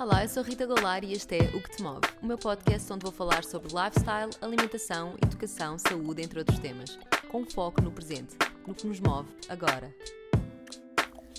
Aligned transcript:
Olá, 0.00 0.24
eu 0.24 0.30
sou 0.30 0.42
Rita 0.42 0.64
Golar 0.64 1.04
e 1.04 1.12
este 1.12 1.36
é 1.36 1.42
O 1.54 1.60
Que 1.60 1.76
Te 1.76 1.82
Move, 1.82 2.00
o 2.22 2.26
meu 2.26 2.38
podcast 2.38 2.90
onde 2.90 3.02
vou 3.02 3.12
falar 3.12 3.44
sobre 3.44 3.68
lifestyle, 3.68 4.30
alimentação, 4.40 5.14
educação, 5.22 5.76
saúde, 5.76 6.22
entre 6.22 6.38
outros 6.38 6.58
temas, 6.58 6.98
com 7.30 7.44
foco 7.44 7.82
no 7.82 7.92
presente, 7.92 8.34
no 8.66 8.74
que 8.74 8.86
nos 8.86 8.98
move 8.98 9.28
agora. 9.46 9.94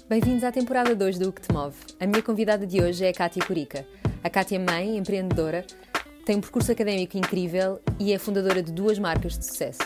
Bem-vindos 0.07 0.43
à 0.43 0.51
temporada 0.51 0.95
2 0.95 1.17
do 1.17 1.29
O 1.29 1.33
Que 1.33 1.41
Te 1.41 1.51
Move. 1.51 1.75
A 1.99 2.05
minha 2.05 2.21
convidada 2.21 2.67
de 2.67 2.79
hoje 2.79 3.03
é 3.03 3.09
a 3.09 3.13
Kátia 3.15 3.43
Curica. 3.43 3.83
A 4.23 4.29
Kátia 4.29 4.57
é 4.57 4.59
mãe, 4.59 4.95
empreendedora, 4.95 5.65
tem 6.23 6.35
um 6.35 6.41
percurso 6.41 6.71
académico 6.71 7.17
incrível 7.17 7.81
e 7.99 8.13
é 8.13 8.19
fundadora 8.19 8.61
de 8.61 8.71
duas 8.71 8.99
marcas 8.99 9.39
de 9.39 9.43
sucesso. 9.43 9.81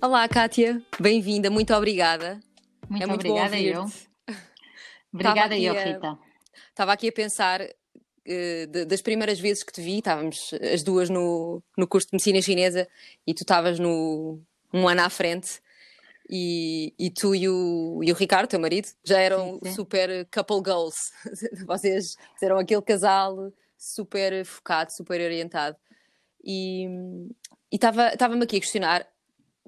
Olá, 0.00 0.26
Kátia, 0.26 0.80
bem-vinda, 0.98 1.50
muito 1.50 1.74
obrigada. 1.74 2.40
Muito, 2.88 3.02
é 3.02 3.06
muito 3.06 3.28
obrigada, 3.28 3.60
eu. 3.60 3.86
Obrigada 5.12 5.58
eu, 5.58 5.74
Rita. 5.74 6.18
Estava 6.70 6.92
aqui 6.92 7.08
a 7.08 7.12
pensar 7.12 7.60
de, 8.24 8.84
das 8.84 9.02
primeiras 9.02 9.40
vezes 9.40 9.62
que 9.62 9.72
te 9.72 9.80
vi, 9.80 9.98
estávamos 9.98 10.52
as 10.72 10.82
duas 10.82 11.10
no, 11.10 11.62
no 11.76 11.86
curso 11.86 12.08
de 12.08 12.14
medicina 12.14 12.40
chinesa 12.40 12.88
e 13.26 13.34
tu 13.34 13.42
estavas 13.42 13.78
no 13.78 14.40
um 14.72 14.88
ano 14.88 15.02
à 15.02 15.10
frente. 15.10 15.60
E, 16.30 16.94
e 16.98 17.10
tu 17.10 17.34
e 17.34 17.48
o, 17.48 18.00
e 18.02 18.10
o 18.10 18.14
Ricardo, 18.14 18.48
teu 18.48 18.60
marido, 18.60 18.88
já 19.04 19.18
eram 19.18 19.58
sim, 19.62 19.68
sim. 19.68 19.74
super 19.74 20.26
couple 20.32 20.62
goals. 20.62 21.12
Vocês 21.66 22.16
eram 22.40 22.58
aquele 22.58 22.80
casal 22.80 23.52
super 23.76 24.44
focado, 24.44 24.92
super 24.92 25.20
orientado. 25.20 25.76
E 26.42 26.86
estava-me 27.70 28.44
aqui 28.44 28.56
a 28.56 28.60
questionar 28.60 29.06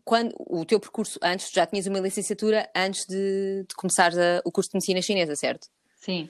quando 0.05 0.35
o 0.39 0.65
teu 0.65 0.79
percurso 0.79 1.19
antes, 1.23 1.51
já 1.51 1.67
tinhas 1.67 1.87
uma 1.87 1.99
licenciatura 1.99 2.69
antes 2.77 3.07
de, 3.07 3.65
de 3.69 3.75
começar 3.75 4.13
o 4.45 4.53
curso 4.53 4.71
de 4.71 4.77
medicina 4.77 5.01
chinesa, 5.01 5.35
certo? 5.35 5.67
Sim. 5.97 6.29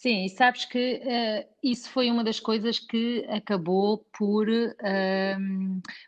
Sim, 0.00 0.24
e 0.24 0.30
sabes 0.30 0.64
que 0.64 1.02
uh, 1.04 1.46
isso 1.62 1.90
foi 1.90 2.10
uma 2.10 2.24
das 2.24 2.40
coisas 2.40 2.78
que 2.78 3.22
acabou 3.28 4.02
por 4.18 4.48
uh, 4.48 5.40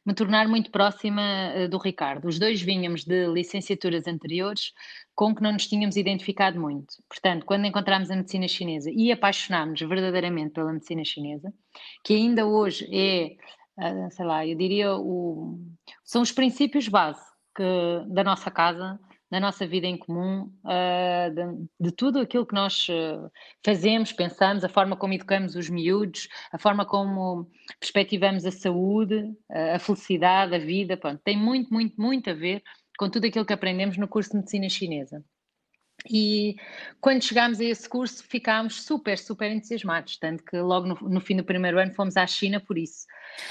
me 0.07 0.15
tornar 0.15 0.49
muito 0.49 0.71
próxima 0.71 1.53
uh, 1.55 1.69
do 1.69 1.77
Ricardo. 1.77 2.27
Os 2.27 2.39
dois 2.39 2.63
vínhamos 2.63 3.05
de 3.05 3.27
licenciaturas 3.27 4.07
anteriores 4.07 4.73
com 5.15 5.35
que 5.35 5.43
não 5.43 5.53
nos 5.53 5.67
tínhamos 5.67 5.97
identificado 5.97 6.59
muito. 6.59 6.95
Portanto, 7.07 7.45
quando 7.45 7.67
encontramos 7.67 8.11
a 8.11 8.17
medicina 8.17 8.49
chinesa 8.49 8.91
e 8.91 9.13
apaixonámos 9.13 9.81
verdadeiramente 9.81 10.55
pela 10.55 10.73
medicina 10.73 11.05
chinesa, 11.05 11.53
que 12.03 12.15
ainda 12.15 12.47
hoje 12.47 12.89
é 12.91 13.37
sei 14.11 14.25
lá, 14.25 14.47
eu 14.47 14.57
diria, 14.57 14.95
o, 14.95 15.59
são 16.05 16.23
os 16.23 16.33
princípios 16.33 16.89
base 16.89 17.23
que, 17.55 17.65
da 18.09 18.25
nossa 18.25 18.51
casa, 18.51 18.99
da 19.31 19.41
nossa 19.41 19.67
vida 19.67 19.87
em 19.87 19.97
comum, 19.97 20.53
uh, 20.63 21.35
de, 21.35 21.69
de, 21.81 21.93
tudo 21.93 22.21
aquilo 22.21 22.45
que 22.45 22.55
nós 22.55 22.87
uh, 22.89 23.31
fazemos, 23.65 24.13
pensamos, 24.13 24.63
a 24.63 24.69
forma 24.69 24.95
como 24.95 25.15
educamos 25.15 25.57
os 25.57 25.71
miúdos, 25.71 26.29
a 26.53 26.59
forma 26.59 26.85
como 26.85 27.51
perspectivamos 27.81 28.45
a 28.45 28.51
saúde, 28.51 29.33
a 29.49 29.79
felicidade, 29.79 30.55
a 30.55 30.59
vida, 30.59 30.99
pronto, 30.99 31.21
tem 31.25 31.37
muito, 31.37 31.73
muito, 31.73 31.99
muito 31.99 32.29
a 32.29 32.35
ver 32.35 32.63
com 32.99 33.09
tudo 33.09 33.27
aquilo 33.27 33.47
que 33.47 33.55
aprendemos 33.55 33.97
no 33.97 34.07
curso 34.07 34.31
de 34.31 34.37
medicina 34.37 34.69
chinesa. 34.69 35.25
E 36.11 36.57
quando 37.01 37.23
chegámos 37.23 37.61
a 37.61 37.65
esse 37.65 37.89
curso 37.89 38.25
ficámos 38.25 38.83
super, 38.83 39.19
super 39.19 39.51
entusiasmados, 39.51 40.19
tanto 40.19 40.45
que 40.45 40.57
logo 40.57 40.87
no, 40.87 40.95
no 41.09 41.21
fim 41.21 41.37
do 41.37 41.45
primeiro 41.45 41.79
ano 41.79 41.95
fomos 41.95 42.17
à 42.17 42.27
China 42.27 42.61
por 42.61 42.77
isso. 42.77 43.07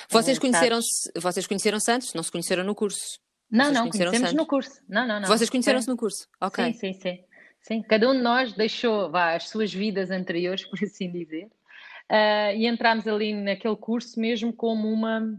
Vocês 0.10 0.38
conheceram-se 0.40 1.12
vocês 1.16 1.48
conheceram 1.48 1.78
antes? 1.90 2.14
Não 2.14 2.24
se 2.24 2.32
conheceram 2.32 2.64
no 2.64 2.76
curso? 2.76 3.20
Não, 3.52 3.66
vocês 3.66 3.76
não, 3.76 3.90
conhecemos 3.90 4.34
no 4.34 4.46
curso. 4.46 4.82
Não, 4.88 5.06
não, 5.06 5.20
não. 5.20 5.28
Vocês 5.28 5.50
conheceram-se 5.50 5.88
no 5.88 5.98
curso? 5.98 6.28
Ok. 6.40 6.64
Sim, 6.66 6.74
sim, 6.74 6.94
sim. 6.94 7.24
sim. 7.62 7.82
Cada 7.84 8.10
um 8.10 8.14
de 8.14 8.22
nós 8.22 8.54
deixou 8.54 9.12
vá, 9.12 9.36
as 9.36 9.50
suas 9.50 9.74
vidas 9.74 10.10
anteriores, 10.10 10.64
por 10.70 10.80
assim 10.82 11.12
dizer, 11.12 11.46
uh, 11.46 12.56
e 12.56 12.66
entramos 12.66 13.06
ali 13.08 13.34
naquele 13.34 13.76
curso 13.76 14.20
mesmo 14.20 14.54
como 14.54 14.88
uma 14.88 15.38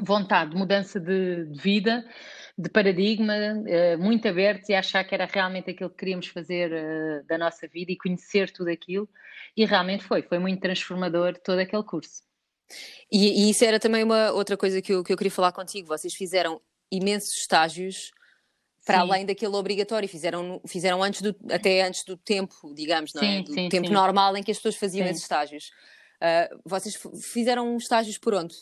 vontade 0.00 0.50
de 0.50 0.56
mudança 0.56 0.98
de, 0.98 1.44
de 1.44 1.60
vida, 1.60 2.04
de 2.56 2.68
paradigma, 2.70 3.34
uh, 3.34 3.98
muito 3.98 4.26
abertos 4.26 4.70
e 4.70 4.74
achar 4.74 5.04
que 5.04 5.14
era 5.14 5.26
realmente 5.26 5.70
aquilo 5.70 5.90
que 5.90 5.96
queríamos 5.96 6.28
fazer 6.28 6.72
uh, 6.72 7.26
da 7.26 7.36
nossa 7.36 7.68
vida 7.68 7.92
e 7.92 7.96
conhecer 7.96 8.50
tudo 8.50 8.70
aquilo. 8.70 9.08
E 9.54 9.66
realmente 9.66 10.02
foi, 10.02 10.22
foi 10.22 10.38
muito 10.38 10.60
transformador 10.60 11.38
todo 11.44 11.58
aquele 11.58 11.82
curso. 11.82 12.22
E, 13.10 13.46
e 13.46 13.50
isso 13.50 13.64
era 13.64 13.78
também 13.78 14.02
uma 14.02 14.32
outra 14.32 14.56
coisa 14.56 14.80
que 14.80 14.92
eu, 14.92 15.04
que 15.04 15.12
eu 15.12 15.16
queria 15.16 15.30
falar 15.30 15.52
contigo. 15.52 15.88
Vocês 15.88 16.14
fizeram 16.14 16.60
imensos 16.90 17.36
estágios 17.36 18.12
para 18.84 18.96
sim. 18.96 19.02
além 19.02 19.26
daquele 19.26 19.54
obrigatório, 19.56 20.08
fizeram, 20.08 20.60
fizeram 20.66 21.02
antes 21.02 21.22
do, 21.22 21.34
até 21.50 21.82
antes 21.82 22.04
do 22.04 22.16
tempo, 22.16 22.74
digamos, 22.74 23.14
não 23.14 23.22
é? 23.22 23.42
do 23.42 23.52
sim, 23.52 23.68
tempo 23.68 23.90
normal 23.90 24.36
em 24.36 24.42
que 24.42 24.50
as 24.50 24.58
pessoas 24.58 24.76
faziam 24.76 25.06
esses 25.06 25.22
estágios. 25.22 25.70
Uh, 26.16 26.60
vocês 26.64 26.98
fizeram 27.22 27.76
estágios 27.76 28.18
por 28.18 28.34
onde? 28.34 28.54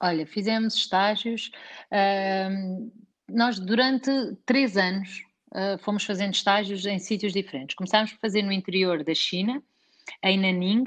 Olha, 0.00 0.26
fizemos 0.26 0.74
estágios. 0.74 1.50
Uh, 1.90 2.92
nós, 3.28 3.58
durante 3.58 4.10
três 4.44 4.76
anos, 4.76 5.22
uh, 5.54 5.78
fomos 5.78 6.04
fazendo 6.04 6.34
estágios 6.34 6.84
em 6.84 6.98
sítios 6.98 7.32
diferentes. 7.32 7.74
Começámos 7.74 8.12
a 8.12 8.18
fazer 8.18 8.42
no 8.42 8.52
interior 8.52 9.02
da 9.02 9.14
China, 9.14 9.62
em 10.22 10.38
Nanning, 10.38 10.84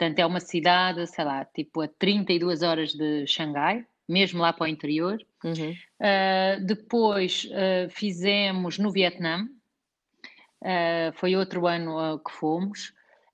portanto, 0.00 0.18
é 0.18 0.24
uma 0.24 0.40
cidade, 0.40 1.06
sei 1.06 1.24
lá, 1.24 1.44
tipo 1.44 1.82
a 1.82 1.88
32 1.88 2.62
horas 2.62 2.92
de 2.92 3.26
Xangai, 3.26 3.84
mesmo 4.08 4.40
lá 4.40 4.50
para 4.50 4.64
o 4.64 4.66
interior. 4.66 5.18
Uhum. 5.44 5.72
Uh, 6.00 6.64
depois 6.64 7.44
uh, 7.44 7.90
fizemos 7.90 8.78
no 8.78 8.90
Vietnã, 8.90 9.46
foi 11.14 11.36
outro 11.36 11.66
ano 11.66 12.18
que 12.18 12.32
fomos. 12.32 12.92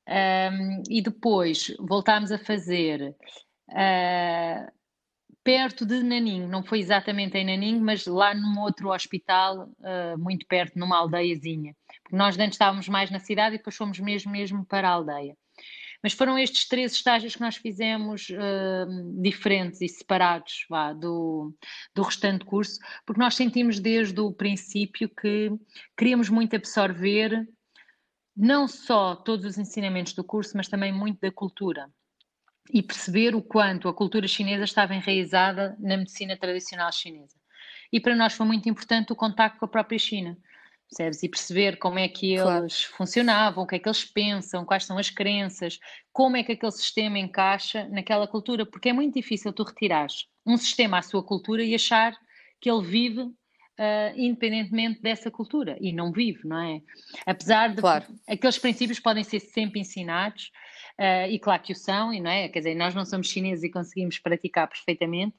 Um, 0.09 0.83
e 0.89 1.03
depois 1.03 1.75
voltámos 1.81 2.31
a 2.31 2.39
fazer 2.39 3.13
uh, 3.69 4.73
perto 5.43 5.85
de 5.85 6.01
Nanim, 6.05 6.47
não 6.47 6.63
foi 6.63 6.79
exatamente 6.79 7.37
em 7.37 7.45
Nanim, 7.45 7.81
mas 7.81 8.07
lá 8.07 8.33
num 8.33 8.61
outro 8.61 8.93
hospital, 8.93 9.69
uh, 9.81 10.17
muito 10.17 10.47
perto, 10.47 10.79
numa 10.79 10.97
aldeiazinha. 10.99 11.75
Porque 12.05 12.17
nós 12.17 12.39
antes 12.39 12.55
estávamos 12.55 12.89
mais 12.89 13.11
na 13.11 13.19
cidade 13.19 13.57
e 13.57 13.59
depois 13.59 13.75
fomos 13.75 13.99
mesmo, 13.99 14.31
mesmo 14.31 14.65
para 14.65 14.89
a 14.89 14.93
aldeia. 14.93 15.37
Mas 16.03 16.13
foram 16.13 16.39
estes 16.39 16.69
três 16.69 16.93
estágios 16.93 17.35
que 17.35 17.41
nós 17.41 17.57
fizemos 17.57 18.29
uh, 18.31 19.23
diferentes 19.23 19.81
e 19.81 19.89
separados 19.89 20.67
vá, 20.69 20.93
do, 20.93 21.55
do 21.95 22.03
restante 22.03 22.45
curso, 22.45 22.79
porque 23.05 23.21
nós 23.21 23.35
sentimos 23.35 23.81
desde 23.81 24.21
o 24.21 24.33
princípio 24.33 25.09
que 25.09 25.51
queríamos 25.97 26.29
muito 26.29 26.55
absorver 26.55 27.49
não 28.37 28.69
só 28.69 29.17
todos 29.17 29.47
os 29.47 29.59
ensinamentos 29.59 30.13
do 30.13 30.23
curso, 30.23 30.57
mas 30.57 30.69
também 30.69 30.93
muito 30.93 31.21
da 31.21 31.33
cultura 31.33 31.91
e 32.73 32.83
perceber 32.83 33.35
o 33.35 33.43
quanto 33.43 33.89
a 33.89 33.95
cultura 33.95 34.27
chinesa 34.27 34.65
estava 34.65 34.95
enraizada 34.95 35.77
na 35.79 35.97
medicina 35.97 36.37
tradicional 36.37 36.93
chinesa. 36.93 37.37
E 37.93 38.01
para 38.01 38.17
nós 38.17 38.35
foi 38.35 38.47
muito 38.47 38.69
importante 38.69 39.13
o 39.13 39.17
contacto 39.17 39.59
com 39.59 39.65
a 39.65 39.69
própria 39.69 39.99
China, 39.99 40.37
percebes? 40.89 41.23
E 41.23 41.29
perceber 41.29 41.79
como 41.79 41.99
é 41.99 42.09
que 42.09 42.37
claro. 42.37 42.65
eles 42.65 42.85
funcionavam, 42.85 43.65
o 43.65 43.67
que 43.67 43.77
é 43.77 43.79
que 43.79 43.89
eles 43.89 44.05
pensam, 44.05 44.65
quais 44.65 44.85
são 44.85 44.99
as 44.99 45.11
crenças, 45.11 45.79
como 46.13 46.37
é 46.37 46.43
que 46.43 46.53
aquele 46.53 46.73
sistema 46.73 47.19
encaixa 47.19 47.89
naquela 47.89 48.27
cultura, 48.27 48.65
porque 48.65 48.89
é 48.89 48.93
muito 48.93 49.15
difícil 49.15 49.53
tu 49.53 49.63
retirares 49.63 50.27
um 50.47 50.57
sistema 50.57 50.99
à 50.99 51.03
sua 51.03 51.23
cultura 51.23 51.63
e 51.65 51.75
achar 51.75 52.17
que 52.61 52.71
ele 52.71 52.85
vive 52.85 53.21
uh, 53.21 53.35
independentemente 54.15 55.03
dessa 55.03 55.31
cultura. 55.31 55.77
E 55.81 55.93
não 55.93 56.13
vive, 56.13 56.47
não 56.47 56.63
é? 56.63 56.81
Apesar 57.27 57.75
de 57.75 57.81
claro. 57.81 58.05
aqueles 58.27 58.59
princípios 58.59 59.01
podem 59.01 59.25
ser 59.25 59.41
sempre 59.41 59.81
ensinados, 59.81 60.51
Uh, 60.99 61.29
e 61.29 61.39
claro 61.39 61.63
que 61.63 61.73
o 61.73 61.77
são, 61.77 62.13
e 62.13 62.21
não 62.21 62.31
é? 62.31 62.49
Quer 62.49 62.61
dizer, 62.61 62.75
nós 62.75 62.95
não 62.95 63.05
somos 63.05 63.29
chineses 63.29 63.63
e 63.63 63.71
conseguimos 63.71 64.19
praticar 64.19 64.67
perfeitamente, 64.67 65.37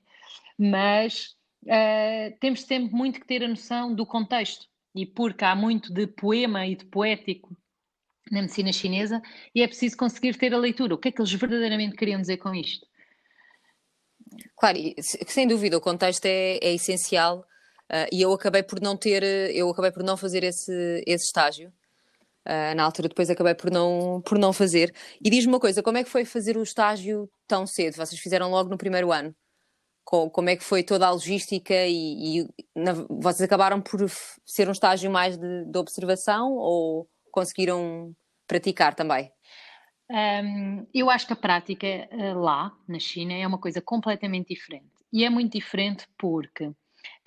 mas 0.57 1.35
uh, 1.63 2.37
temos 2.39 2.61
sempre 2.61 2.93
muito 2.93 3.19
que 3.19 3.25
ter 3.25 3.43
a 3.43 3.47
noção 3.47 3.93
do 3.93 4.05
contexto. 4.05 4.67
E 4.97 5.05
porque 5.05 5.45
há 5.45 5.55
muito 5.55 5.93
de 5.93 6.07
poema 6.07 6.65
e 6.65 6.75
de 6.75 6.85
poético 6.85 7.55
na 8.31 8.41
medicina 8.41 8.73
chinesa, 8.73 9.21
e 9.55 9.61
é 9.61 9.67
preciso 9.67 9.95
conseguir 9.95 10.35
ter 10.37 10.53
a 10.53 10.57
leitura. 10.57 10.95
O 10.95 10.97
que 10.97 11.09
é 11.09 11.11
que 11.11 11.21
eles 11.21 11.31
verdadeiramente 11.31 11.95
queriam 11.95 12.19
dizer 12.19 12.37
com 12.37 12.53
isto? 12.53 12.85
Claro, 14.57 14.77
sem 14.99 15.47
dúvida, 15.47 15.77
o 15.77 15.81
contexto 15.81 16.25
é, 16.25 16.57
é 16.61 16.73
essencial. 16.73 17.45
Uh, 17.89 18.09
e 18.11 18.21
eu 18.21 18.33
acabei 18.33 18.63
por 18.63 18.81
não 18.81 18.97
ter, 18.97 19.23
eu 19.55 19.69
acabei 19.69 19.91
por 19.91 20.03
não 20.03 20.17
fazer 20.17 20.43
esse, 20.43 21.03
esse 21.07 21.25
estágio. 21.25 21.71
Uh, 22.45 22.75
na 22.75 22.83
altura 22.83 23.07
depois 23.07 23.29
acabei 23.29 23.55
por 23.55 23.71
não, 23.71 24.21
por 24.25 24.37
não 24.37 24.51
fazer. 24.51 24.93
E 25.23 25.29
diz-me 25.29 25.53
uma 25.53 25.59
coisa, 25.59 25.83
como 25.83 25.97
é 25.97 26.03
que 26.03 26.09
foi 26.09 26.25
fazer 26.25 26.57
o 26.57 26.63
estágio 26.63 27.29
tão 27.47 27.65
cedo? 27.65 27.95
Vocês 27.95 28.19
fizeram 28.19 28.49
logo 28.49 28.69
no 28.69 28.77
primeiro 28.77 29.11
ano? 29.11 29.33
Com, 30.09 30.29
como 30.29 30.49
é 30.49 30.55
que 30.55 30.63
foi 30.63 30.83
toda 30.83 31.05
a 31.05 31.11
logística 31.11 31.73
e, 31.85 32.39
e 32.39 32.47
na, 32.73 32.93
vocês 33.09 33.41
acabaram 33.41 33.81
por 33.81 33.99
ser 34.45 34.69
um 34.69 34.71
estágio 34.71 35.11
mais 35.11 35.35
de, 35.35 35.65
de 35.65 35.77
observação 35.77 36.53
ou 36.53 37.09
conseguiram 37.29 38.15
praticar 38.47 38.95
também? 38.95 39.29
Um, 40.09 40.87
eu 40.93 41.09
acho 41.09 41.27
que 41.27 41.33
a 41.33 41.35
prática 41.35 41.87
uh, 42.09 42.39
lá, 42.39 42.71
na 42.87 42.99
China, 42.99 43.33
é 43.33 43.45
uma 43.45 43.57
coisa 43.57 43.81
completamente 43.81 44.53
diferente. 44.53 44.87
E 45.11 45.25
é 45.25 45.29
muito 45.29 45.51
diferente 45.51 46.07
porque 46.17 46.71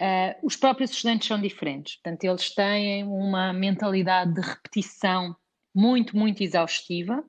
Uh, 0.01 0.35
os 0.43 0.57
próprios 0.57 0.91
estudantes 0.91 1.29
são 1.29 1.41
diferentes, 1.41 1.97
portanto, 1.97 2.25
eles 2.25 2.55
têm 2.55 3.05
uma 3.05 3.53
mentalidade 3.53 4.35
de 4.35 4.41
repetição 4.41 5.35
muito, 5.75 6.17
muito 6.17 6.43
exaustiva. 6.43 7.23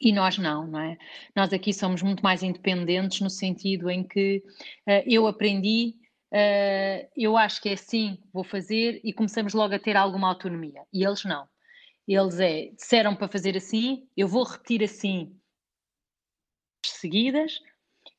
E 0.00 0.12
nós 0.12 0.38
não, 0.38 0.66
não 0.66 0.80
é? 0.80 0.98
Nós 1.34 1.52
aqui 1.52 1.72
somos 1.72 2.02
muito 2.02 2.22
mais 2.22 2.42
independentes 2.42 3.20
no 3.20 3.30
sentido 3.30 3.90
em 3.90 4.04
que 4.04 4.42
uh, 4.86 5.02
eu 5.06 5.26
aprendi, 5.26 5.94
uh, 6.32 7.08
eu 7.16 7.36
acho 7.36 7.62
que 7.62 7.70
é 7.70 7.72
assim, 7.72 8.18
vou 8.32 8.44
fazer 8.44 9.00
e 9.02 9.12
começamos 9.12 9.54
logo 9.54 9.74
a 9.74 9.78
ter 9.78 9.96
alguma 9.96 10.28
autonomia. 10.28 10.82
E 10.92 11.04
eles 11.04 11.24
não. 11.24 11.48
Eles 12.06 12.38
é, 12.38 12.66
disseram 12.76 13.16
para 13.16 13.28
fazer 13.28 13.56
assim, 13.56 14.06
eu 14.16 14.28
vou 14.28 14.44
repetir 14.44 14.82
assim 14.84 15.34
seguidas 16.84 17.60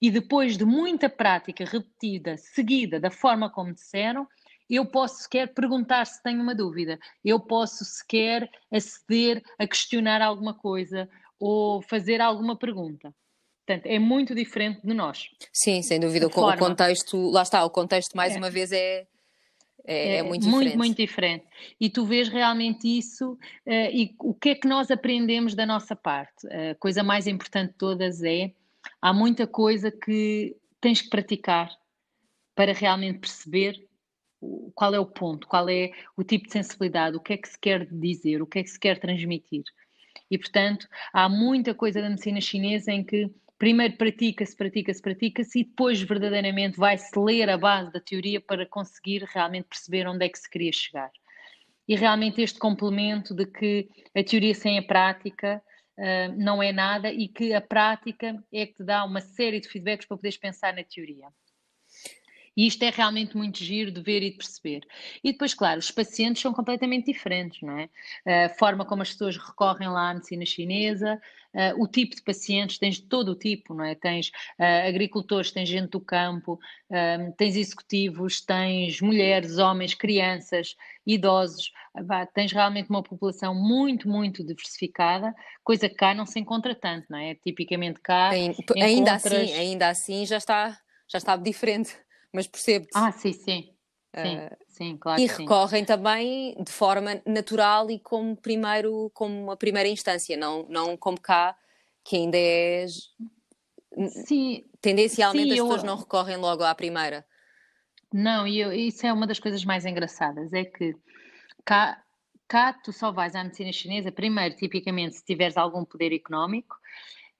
e 0.01 0.12
depois 0.12 0.57
de 0.57 0.65
muita 0.65 1.09
prática 1.09 1.63
repetida, 1.63 2.38
seguida 2.38 3.00
da 3.00 3.09
forma 3.09 3.50
como 3.50 3.74
disseram, 3.74 4.27
eu 4.69 4.85
posso 4.85 5.24
sequer 5.24 5.53
perguntar 5.53 6.06
se 6.06 6.21
tenho 6.21 6.41
uma 6.41 6.53
dúvida, 6.53 7.00
eu 7.24 7.39
posso 7.39 7.85
sequer 7.85 8.50
aceder 8.71 9.41
a 9.57 9.65
questionar 9.65 10.21
alguma 10.21 10.53
coisa 10.53 11.09
ou 11.39 11.81
fazer 11.81 12.22
alguma 12.22 12.57
pergunta. 12.57 13.13
Portanto, 13.66 13.86
é 13.86 14.00
muito 14.00 14.34
diferente 14.34 14.80
de 14.81 14.94
nós. 14.94 15.30
Sim, 15.51 15.81
sem 15.81 16.00
dúvida. 16.00 16.28
O, 16.28 16.30
o, 16.30 16.57
contexto, 16.57 17.18
lá 17.31 17.42
está, 17.42 17.66
o 17.66 17.69
contexto 17.69 18.16
mais 18.16 18.34
é. 18.34 18.38
uma 18.38 18.50
vez 18.50 18.72
é, 18.72 19.06
é, 19.86 20.16
é, 20.16 20.18
é, 20.18 20.24
muito 20.24 20.44
diferente. 20.44 20.63
Muito, 20.66 20.78
muito 20.78 20.98
diferente. 20.98 21.45
E 21.80 21.89
tu 21.89 22.06
vês 22.06 22.30
realmente 22.30 22.88
isso 22.88 23.34
uh, 23.34 23.92
e 23.92 24.16
o 24.19 24.34
que 24.34 24.50
é 24.50 24.56
que 24.56 24.68
nós 24.68 24.89
aprendemos 24.89 25.54
da 25.54 25.66
nossa 25.66 25.95
parte? 25.95 26.48
A 26.48 26.75
coisa 26.75 27.04
mais 27.04 27.28
importante 27.28 27.72
de 27.72 27.78
todas 27.78 28.24
é, 28.24 28.54
há 29.01 29.13
muita 29.13 29.45
coisa 29.45 29.92
que 29.92 30.56
tens 30.80 31.01
que 31.01 31.10
praticar 31.10 31.69
para 32.56 32.74
realmente 32.74 33.19
perceber 33.19 33.88
qual 34.74 34.94
é 34.94 35.00
o 35.00 35.06
ponto, 35.06 35.48
qual 35.48 35.68
é 35.69 35.92
o 36.16 36.24
tipo 36.24 36.48
de 36.48 36.54
sensibilidade, 36.54 37.18
o 37.18 37.19
que 37.19 37.34
é 37.34 37.38
que 37.38 37.50
se 37.50 37.60
quer 37.60 37.86
dizer, 37.86 38.42
o 38.42 38.48
que 38.48 38.60
é 38.60 38.63
que 38.63 38.69
se 38.69 38.80
quer 38.80 39.00
transmitir. 39.00 39.63
E, 40.29 40.37
portanto, 40.37 40.87
há 41.13 41.27
muita 41.29 41.73
coisa 41.73 42.01
da 42.01 42.09
medicina 42.09 42.41
chinesa 42.41 42.91
em 42.91 43.03
que 43.03 43.29
primeiro 43.57 43.97
pratica-se, 43.97 44.55
pratica-se, 44.55 45.01
pratica-se 45.01 45.59
e 45.59 45.63
depois 45.63 46.01
verdadeiramente 46.01 46.77
vai-se 46.77 47.17
ler 47.17 47.49
a 47.49 47.57
base 47.57 47.91
da 47.91 47.99
teoria 47.99 48.39
para 48.39 48.65
conseguir 48.65 49.23
realmente 49.23 49.67
perceber 49.67 50.07
onde 50.07 50.25
é 50.25 50.29
que 50.29 50.39
se 50.39 50.49
queria 50.49 50.71
chegar. 50.71 51.11
E 51.87 51.95
realmente 51.95 52.41
este 52.41 52.59
complemento 52.59 53.33
de 53.33 53.45
que 53.45 53.87
a 54.15 54.23
teoria 54.23 54.53
sem 54.53 54.77
a 54.77 54.83
prática 54.83 55.61
uh, 55.97 56.35
não 56.37 56.61
é 56.61 56.71
nada 56.71 57.11
e 57.11 57.27
que 57.27 57.53
a 57.53 57.61
prática 57.61 58.35
é 58.53 58.65
que 58.65 58.73
te 58.75 58.83
dá 58.83 59.03
uma 59.03 59.21
série 59.21 59.59
de 59.59 59.69
feedbacks 59.69 60.05
para 60.05 60.17
poderes 60.17 60.37
pensar 60.37 60.73
na 60.73 60.83
teoria. 60.83 61.27
E 62.57 62.65
isto 62.65 62.81
é 62.81 62.89
realmente 62.89 63.38
muito 63.38 63.63
giro 63.63 63.92
de 63.92 64.01
ver 64.01 64.24
e 64.24 64.31
de 64.31 64.38
perceber. 64.38 64.81
E 65.24 65.31
depois, 65.31 65.54
claro, 65.54 65.80
os 65.80 65.92
pacientes 65.92 66.42
são 66.42 66.51
completamente 66.51 67.06
diferentes, 67.06 67.62
não 67.62 67.77
é? 67.77 68.45
A 68.45 68.50
forma 68.50 68.83
como 68.83 69.04
as 69.04 69.12
pessoas 69.12 69.38
recorrem 69.38 69.88
lá 69.88 70.09
à 70.09 70.13
medicina 70.15 70.44
chinesa, 70.44 71.21
o 71.77 71.88
tipo 71.88 72.15
de 72.15 72.24
pacientes, 72.24 72.80
tens 72.80 73.00
todo 73.00 73.30
o 73.30 73.36
tipo, 73.36 73.75
não 73.75 73.86
é? 73.86 73.94
Tens 73.94 74.31
agricultores, 74.88 75.51
tens 75.51 75.69
gente 75.69 75.92
do 75.92 76.00
campo, 76.00 76.59
tens 77.38 77.56
executivos, 77.56 78.42
tens 78.42 79.01
mulheres, 79.01 79.60
homens, 79.60 79.94
crianças, 79.94 80.75
idosos, 81.06 81.71
tens 82.33 82.51
realmente 82.51 82.89
uma 82.89 83.03
população 83.03 83.53
muito, 83.53 84.10
muito 84.10 84.44
diversificada, 84.44 85.31
coisa 85.63 85.88
que 85.88 85.95
cá 85.95 86.15
não 86.15 86.25
se 86.25 86.39
encontra 86.39 86.74
tanto, 86.74 87.06
não 87.07 87.19
é? 87.19 87.36
Tipicamente 87.36 88.00
cá. 88.01 88.30
Ainda, 88.30 88.56
encontras... 88.89 89.25
assim, 89.25 89.53
ainda 89.53 89.89
assim 89.89 90.25
já 90.25 90.38
está, 90.38 90.75
já 91.07 91.19
está 91.19 91.36
diferente 91.36 91.95
mas 92.38 92.45
percebo-te. 92.45 92.92
Ah, 92.94 93.12
sim, 93.12 93.34
sim. 93.34 93.74
Sim, 94.16 94.38
uh, 94.38 94.57
sim, 94.68 94.98
claro. 94.98 95.19
E 95.19 95.25
recorrem 95.25 95.84
também 95.84 96.56
de 96.63 96.72
forma 96.72 97.19
natural 97.25 97.89
e 97.89 98.00
como 98.00 98.36
primeiro, 98.36 99.10
como 99.12 99.44
uma 99.44 99.57
primeira 99.57 99.89
instância, 99.89 100.38
não, 100.38 100.68
não 100.69 100.95
como 100.95 101.19
cá, 101.19 101.57
que 102.04 102.16
ainda 102.16 102.38
é. 102.38 102.86
Sim. 104.25 104.63
Tendencialmente 104.80 105.50
sim, 105.50 105.54
as 105.54 105.60
pessoas 105.60 105.84
eu... 105.84 105.88
não 105.88 105.98
recorrem 105.98 106.38
logo 106.38 106.63
à 106.63 106.75
primeira. 106.75 107.25
Não, 108.13 108.48
e 108.48 108.60
eu, 108.60 108.72
isso 108.72 109.06
é 109.06 109.12
uma 109.12 109.25
das 109.25 109.39
coisas 109.39 109.66
mais 109.66 109.84
engraçadas, 109.84 110.54
é 110.54 110.63
que 110.63 110.95
cá, 111.66 112.01
cá 112.48 112.72
tu 112.72 112.94
só 112.94 113.12
vais 113.12 113.36
à 113.36 113.44
medicina 113.44 113.74
chinesa, 113.74 114.12
primeiro, 114.12 114.56
tipicamente, 114.56 115.16
se 115.16 115.25
tiveres 115.25 115.57
algum 115.57 115.84
poder 115.84 116.13
económico, 116.13 116.75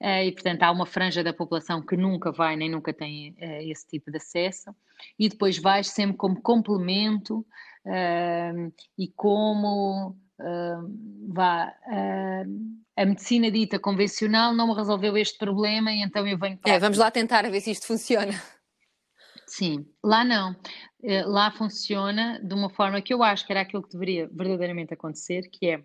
e, 0.00 0.32
portanto, 0.32 0.62
há 0.62 0.70
uma 0.70 0.86
franja 0.86 1.24
da 1.24 1.32
população 1.32 1.84
que 1.84 1.96
nunca 1.96 2.30
vai 2.30 2.56
nem 2.56 2.70
nunca 2.70 2.92
tem 2.92 3.32
uh, 3.32 3.62
esse 3.62 3.86
tipo 3.86 4.10
de 4.10 4.18
acesso, 4.18 4.74
e 5.18 5.28
depois 5.28 5.58
vais 5.58 5.88
sempre 5.88 6.16
como 6.16 6.40
complemento 6.40 7.38
uh, 7.84 8.72
e 8.96 9.08
como 9.08 10.16
vá. 11.34 11.74
a 12.96 13.04
medicina 13.04 13.50
dita 13.50 13.76
convencional 13.76 14.54
não 14.54 14.72
resolveu 14.72 15.16
este 15.16 15.36
problema 15.36 15.90
e 15.90 16.00
então 16.00 16.24
eu 16.28 16.38
venho 16.38 16.56
para. 16.58 16.74
É, 16.74 16.78
vamos 16.78 16.96
lá 16.96 17.10
tentar 17.10 17.44
a 17.44 17.50
ver 17.50 17.60
se 17.60 17.72
isto 17.72 17.86
funciona. 17.86 18.32
Sim, 19.44 19.84
lá 20.04 20.24
não. 20.24 20.54
Lá 21.26 21.50
funciona 21.50 22.40
de 22.40 22.54
uma 22.54 22.70
forma 22.70 23.02
que 23.02 23.12
eu 23.12 23.22
acho 23.22 23.44
que 23.44 23.52
era 23.52 23.62
aquilo 23.62 23.82
que 23.82 23.90
deveria 23.90 24.28
verdadeiramente 24.28 24.94
acontecer, 24.94 25.48
que 25.50 25.66
é 25.70 25.82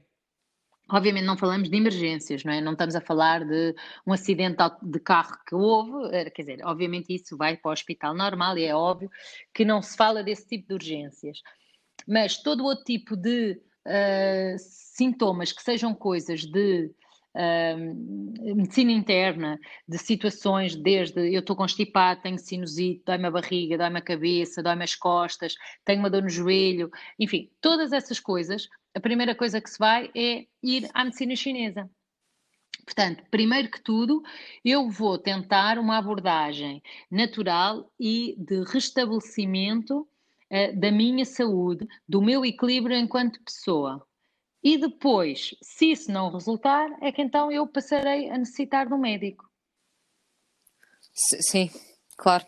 Obviamente 0.89 1.25
não 1.25 1.37
falamos 1.37 1.69
de 1.69 1.77
emergências, 1.77 2.43
não 2.43 2.51
é? 2.51 2.59
Não 2.59 2.73
estamos 2.73 2.95
a 2.95 3.01
falar 3.01 3.45
de 3.45 3.73
um 4.05 4.11
acidente 4.11 4.57
de 4.81 4.99
carro 4.99 5.37
que 5.47 5.55
houve, 5.55 6.09
quer 6.31 6.41
dizer, 6.41 6.59
obviamente 6.65 7.13
isso 7.13 7.37
vai 7.37 7.55
para 7.55 7.69
o 7.69 7.71
hospital 7.71 8.13
normal 8.13 8.57
e 8.57 8.65
é 8.65 8.75
óbvio 8.75 9.09
que 9.53 9.63
não 9.63 9.81
se 9.81 9.95
fala 9.95 10.21
desse 10.21 10.47
tipo 10.47 10.67
de 10.67 10.73
urgências. 10.73 11.41
Mas 12.07 12.37
todo 12.37 12.65
outro 12.65 12.83
tipo 12.83 13.15
de 13.15 13.61
uh, 13.87 14.57
sintomas 14.57 15.53
que 15.53 15.63
sejam 15.63 15.95
coisas 15.95 16.41
de 16.41 16.91
uh, 17.33 18.55
medicina 18.55 18.91
interna, 18.91 19.59
de 19.87 19.97
situações 19.97 20.75
desde 20.75 21.33
eu 21.33 21.39
estou 21.39 21.55
constipado, 21.55 22.21
tenho 22.21 22.37
sinusite, 22.37 23.03
dói-me 23.05 23.27
a 23.27 23.31
barriga, 23.31 23.77
dói-me 23.77 23.99
a 23.99 24.01
cabeça, 24.01 24.61
dói-me 24.61 24.83
as 24.83 24.95
costas, 24.95 25.55
tenho 25.85 25.99
uma 25.99 26.09
dor 26.09 26.23
no 26.23 26.29
joelho, 26.29 26.91
enfim, 27.17 27.49
todas 27.61 27.93
essas 27.93 28.19
coisas 28.19 28.67
a 28.95 28.99
primeira 28.99 29.35
coisa 29.35 29.59
que 29.59 29.69
se 29.69 29.79
vai 29.79 30.11
é 30.15 30.45
ir 30.61 30.89
à 30.93 31.03
medicina 31.03 31.35
chinesa. 31.35 31.89
Portanto, 32.85 33.23
primeiro 33.31 33.71
que 33.71 33.81
tudo, 33.81 34.21
eu 34.63 34.89
vou 34.89 35.17
tentar 35.17 35.79
uma 35.79 35.97
abordagem 35.97 36.83
natural 37.09 37.89
e 37.99 38.35
de 38.37 38.63
restabelecimento 38.63 40.01
uh, 40.01 40.79
da 40.79 40.91
minha 40.91 41.25
saúde, 41.25 41.87
do 42.07 42.21
meu 42.21 42.45
equilíbrio 42.45 42.97
enquanto 42.97 43.41
pessoa. 43.43 44.05
E 44.61 44.77
depois, 44.77 45.55
se 45.61 45.91
isso 45.91 46.11
não 46.11 46.31
resultar, 46.31 46.89
é 47.01 47.11
que 47.11 47.21
então 47.21 47.51
eu 47.51 47.67
passarei 47.67 48.29
a 48.29 48.37
necessitar 48.37 48.87
de 48.87 48.93
um 48.93 48.97
médico. 48.97 49.49
Sim, 51.13 51.69
claro. 52.17 52.45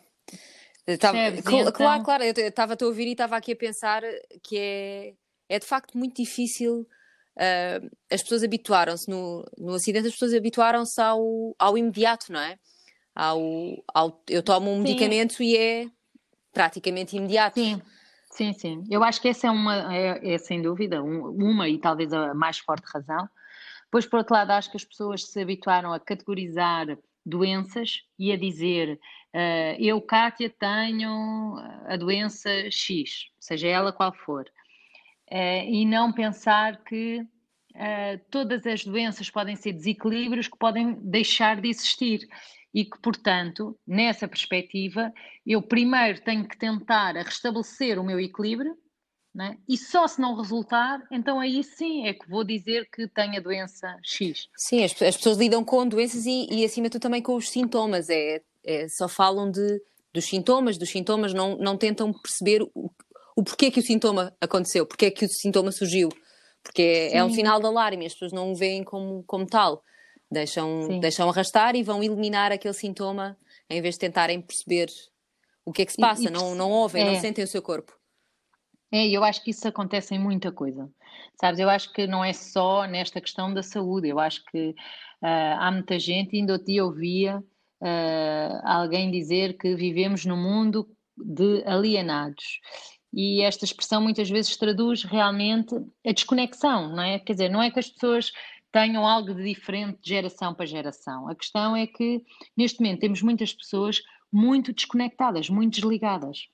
Estava, 0.87 1.17
então... 1.29 1.71
Claro, 1.71 2.03
claro, 2.03 2.23
eu 2.23 2.31
estava 2.31 2.77
a 2.79 2.85
ouvir 2.85 3.07
e 3.07 3.11
estava 3.11 3.35
aqui 3.35 3.53
a 3.53 3.55
pensar 3.55 4.01
que 4.43 4.57
é 4.57 5.13
é 5.49 5.59
de 5.59 5.65
facto 5.65 5.97
muito 5.97 6.21
difícil. 6.21 6.87
Uh, 7.35 7.91
as 8.09 8.23
pessoas 8.23 8.43
habituaram-se 8.43 9.09
no, 9.09 9.45
no 9.57 9.73
acidente, 9.73 10.07
as 10.07 10.13
pessoas 10.13 10.33
habituaram-se 10.33 11.01
ao, 11.01 11.55
ao 11.59 11.77
imediato, 11.77 12.31
não 12.31 12.39
é? 12.39 12.57
Ao, 13.13 13.41
ao, 13.93 14.23
eu 14.29 14.41
tomo 14.41 14.71
um 14.71 14.77
sim. 14.77 14.83
medicamento 14.83 15.43
e 15.43 15.57
é 15.57 15.87
praticamente 16.53 17.17
imediato. 17.17 17.59
Sim, 17.59 17.81
sim, 18.31 18.53
sim. 18.53 18.83
Eu 18.89 19.03
acho 19.03 19.21
que 19.21 19.27
essa 19.27 19.47
é 19.47 19.51
uma, 19.51 19.93
é, 19.93 20.33
é 20.33 20.37
sem 20.37 20.61
dúvida, 20.61 21.03
um, 21.03 21.29
uma 21.29 21.67
e 21.67 21.77
talvez 21.77 22.13
a 22.13 22.33
mais 22.33 22.57
forte 22.57 22.85
razão. 22.85 23.27
Pois, 23.91 24.05
por 24.05 24.17
outro 24.17 24.33
lado, 24.33 24.51
acho 24.51 24.71
que 24.71 24.77
as 24.77 24.83
pessoas 24.85 25.23
se 25.23 25.39
habituaram 25.39 25.93
a 25.93 25.99
categorizar 25.99 26.97
doenças 27.25 28.03
e 28.19 28.31
a 28.31 28.37
dizer 28.37 28.99
uh, 29.33 29.75
eu, 29.79 30.01
Kátia, 30.01 30.49
tenho 30.49 31.57
a 31.87 31.97
doença 31.97 32.49
X, 32.69 33.27
seja 33.39 33.67
ela 33.67 33.91
qual 33.91 34.13
for. 34.13 34.45
Uh, 35.31 35.65
e 35.67 35.85
não 35.85 36.13
pensar 36.13 36.83
que 36.83 37.19
uh, 37.19 38.21
todas 38.29 38.65
as 38.65 38.83
doenças 38.85 39.29
podem 39.29 39.55
ser 39.55 39.73
desequilíbrios 39.73 40.47
que 40.47 40.57
podem 40.57 40.93
deixar 41.01 41.59
de 41.59 41.69
existir 41.69 42.27
e 42.73 42.83
que, 42.83 42.99
portanto, 43.01 43.77
nessa 43.87 44.27
perspectiva, 44.27 45.11
eu 45.45 45.61
primeiro 45.61 46.21
tenho 46.21 46.47
que 46.47 46.57
tentar 46.57 47.15
restabelecer 47.15 47.97
o 47.97 48.03
meu 48.03 48.19
equilíbrio 48.19 48.77
é? 49.41 49.57
e 49.67 49.77
só 49.77 50.07
se 50.07 50.21
não 50.21 50.35
resultar, 50.35 51.01
então 51.11 51.39
aí 51.39 51.61
sim 51.63 52.07
é 52.07 52.13
que 52.13 52.29
vou 52.29 52.43
dizer 52.43 52.87
que 52.93 53.07
tenho 53.07 53.37
a 53.37 53.41
doença 53.41 53.97
X. 54.01 54.47
Sim, 54.55 54.83
as, 54.83 54.91
as 55.01 55.17
pessoas 55.17 55.37
lidam 55.37 55.63
com 55.63 55.85
doenças 55.87 56.25
e, 56.25 56.47
e, 56.49 56.63
acima 56.63 56.87
de 56.87 56.91
tudo 56.91 57.01
também 57.01 57.21
com 57.21 57.35
os 57.35 57.49
sintomas, 57.49 58.09
é, 58.09 58.41
é, 58.63 58.87
só 58.87 59.09
falam 59.09 59.51
de, 59.51 59.81
dos 60.13 60.25
sintomas, 60.25 60.77
dos 60.77 60.89
sintomas, 60.89 61.33
não, 61.33 61.57
não 61.57 61.75
tentam 61.77 62.13
perceber 62.13 62.61
o, 62.73 62.89
o 63.35 63.43
porquê 63.43 63.69
que 63.69 63.79
o 63.79 63.83
sintoma 63.83 64.35
aconteceu, 64.39 64.85
porquê 64.85 65.11
que 65.11 65.25
o 65.25 65.29
sintoma 65.29 65.71
surgiu, 65.71 66.09
porque 66.63 67.09
é, 67.11 67.17
é 67.17 67.23
um 67.23 67.29
sinal 67.29 67.59
de 67.59 67.65
alarme, 67.65 68.05
as 68.05 68.13
pessoas 68.13 68.31
não 68.31 68.51
o 68.51 68.55
veem 68.55 68.83
como, 68.83 69.23
como 69.23 69.45
tal, 69.45 69.83
deixam, 70.31 70.99
deixam 70.99 71.29
arrastar 71.29 71.75
e 71.75 71.83
vão 71.83 72.03
eliminar 72.03 72.51
aquele 72.51 72.73
sintoma 72.73 73.37
em 73.69 73.81
vez 73.81 73.95
de 73.95 73.99
tentarem 73.99 74.41
perceber 74.41 74.87
o 75.65 75.71
que 75.71 75.81
é 75.81 75.85
que 75.85 75.91
se 75.91 75.99
passa, 75.99 76.23
e, 76.23 76.27
e, 76.27 76.29
não, 76.29 76.55
não 76.55 76.71
ouvem, 76.71 77.03
é. 77.03 77.05
não 77.11 77.19
sentem 77.19 77.43
o 77.43 77.47
seu 77.47 77.61
corpo. 77.61 77.91
É, 78.91 79.07
eu 79.07 79.23
acho 79.23 79.43
que 79.43 79.51
isso 79.51 79.67
acontece 79.67 80.15
em 80.15 80.19
muita 80.19 80.51
coisa. 80.51 80.89
Sabes, 81.39 81.59
eu 81.59 81.69
acho 81.69 81.91
que 81.91 82.07
não 82.07 82.23
é 82.23 82.31
só 82.31 82.85
nesta 82.85 83.19
questão 83.19 83.53
da 83.53 83.63
saúde, 83.63 84.07
eu 84.07 84.19
acho 84.19 84.43
que 84.45 84.69
uh, 84.69 85.57
há 85.59 85.71
muita 85.71 85.99
gente, 85.99 86.37
ainda 86.37 86.53
outro 86.53 86.67
dia 86.67 86.85
ouvia 86.85 87.39
uh, 87.39 88.61
alguém 88.63 89.11
dizer 89.11 89.57
que 89.57 89.75
vivemos 89.75 90.25
num 90.25 90.37
mundo 90.37 90.87
de 91.17 91.63
alienados. 91.65 92.59
E 93.15 93.41
esta 93.41 93.63
expressão 93.63 94.01
muitas 94.01 94.29
vezes 94.29 94.57
traduz 94.57 95.03
realmente 95.03 95.73
a 96.05 96.11
desconexão, 96.11 96.93
não 96.93 97.01
é? 97.01 97.17
Quer 97.17 97.31
dizer, 97.31 97.49
não 97.49 97.63
é 97.63 97.71
que 97.71 97.79
as 97.79 97.89
pessoas 97.89 98.33
tenham 98.73 99.07
algo 99.07 99.33
de 99.33 99.41
diferente 99.41 100.01
de 100.01 100.09
geração 100.09 100.53
para 100.53 100.65
geração. 100.65 101.29
A 101.29 101.33
questão 101.33 101.77
é 101.77 101.87
que, 101.87 102.21
neste 102.57 102.81
momento, 102.81 102.99
temos 102.99 103.21
muitas 103.21 103.53
pessoas 103.53 104.01
muito 104.29 104.73
desconectadas, 104.73 105.49
muito 105.49 105.75
desligadas. 105.75 106.49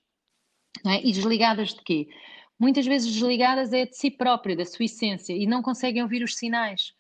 É? 0.86 1.02
E 1.04 1.12
desligadas 1.12 1.70
de 1.70 1.82
quê? 1.82 2.08
Muitas 2.60 2.86
vezes 2.86 3.12
desligadas 3.12 3.74
é 3.74 3.88
de 3.88 3.98
si 3.98 4.12
própria, 4.12 4.56
da 4.56 4.64
sua 4.64 4.86
essência, 4.86 5.34
e 5.34 5.48
não 5.48 5.64
conseguem 5.64 6.04
ouvir 6.04 6.22
os 6.22 6.36
sinais. 6.36 6.94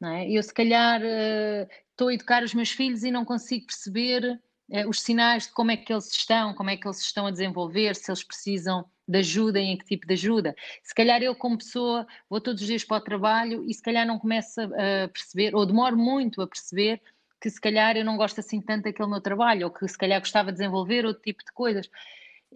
É? 0.00 0.30
Eu, 0.30 0.40
se 0.44 0.54
calhar, 0.54 1.00
uh, 1.00 1.68
estou 1.90 2.06
a 2.06 2.14
educar 2.14 2.44
os 2.44 2.54
meus 2.54 2.70
filhos 2.70 3.02
e 3.02 3.10
não 3.10 3.24
consigo 3.24 3.66
perceber 3.66 4.40
uh, 4.70 4.88
os 4.88 5.00
sinais 5.00 5.48
de 5.48 5.52
como 5.54 5.72
é 5.72 5.76
que 5.76 5.92
eles 5.92 6.08
estão, 6.08 6.54
como 6.54 6.70
é 6.70 6.76
que 6.76 6.86
eles 6.86 7.00
estão 7.00 7.26
a 7.26 7.32
desenvolver, 7.32 7.96
se 7.96 8.12
eles 8.12 8.22
precisam 8.22 8.88
de 9.08 9.18
ajuda 9.18 9.58
em 9.58 9.76
que 9.76 9.84
tipo 9.86 10.06
de 10.06 10.12
ajuda. 10.12 10.54
Se 10.82 10.94
calhar 10.94 11.22
eu, 11.22 11.34
como 11.34 11.56
pessoa, 11.56 12.06
vou 12.28 12.40
todos 12.40 12.60
os 12.60 12.68
dias 12.68 12.84
para 12.84 12.98
o 12.98 13.00
trabalho 13.00 13.64
e 13.66 13.72
se 13.72 13.82
calhar 13.82 14.06
não 14.06 14.18
começo 14.18 14.60
a 14.60 15.08
perceber, 15.08 15.54
ou 15.54 15.64
demoro 15.64 15.96
muito 15.96 16.42
a 16.42 16.46
perceber, 16.46 17.00
que 17.40 17.48
se 17.48 17.60
calhar 17.60 17.96
eu 17.96 18.04
não 18.04 18.16
gosto 18.16 18.40
assim 18.40 18.60
tanto 18.60 18.84
daquele 18.84 19.08
meu 19.08 19.20
trabalho, 19.20 19.66
ou 19.66 19.72
que 19.72 19.86
se 19.88 19.96
calhar 19.96 20.20
gostava 20.20 20.52
de 20.52 20.58
desenvolver 20.58 21.06
outro 21.06 21.22
tipo 21.22 21.42
de 21.44 21.52
coisas. 21.52 21.88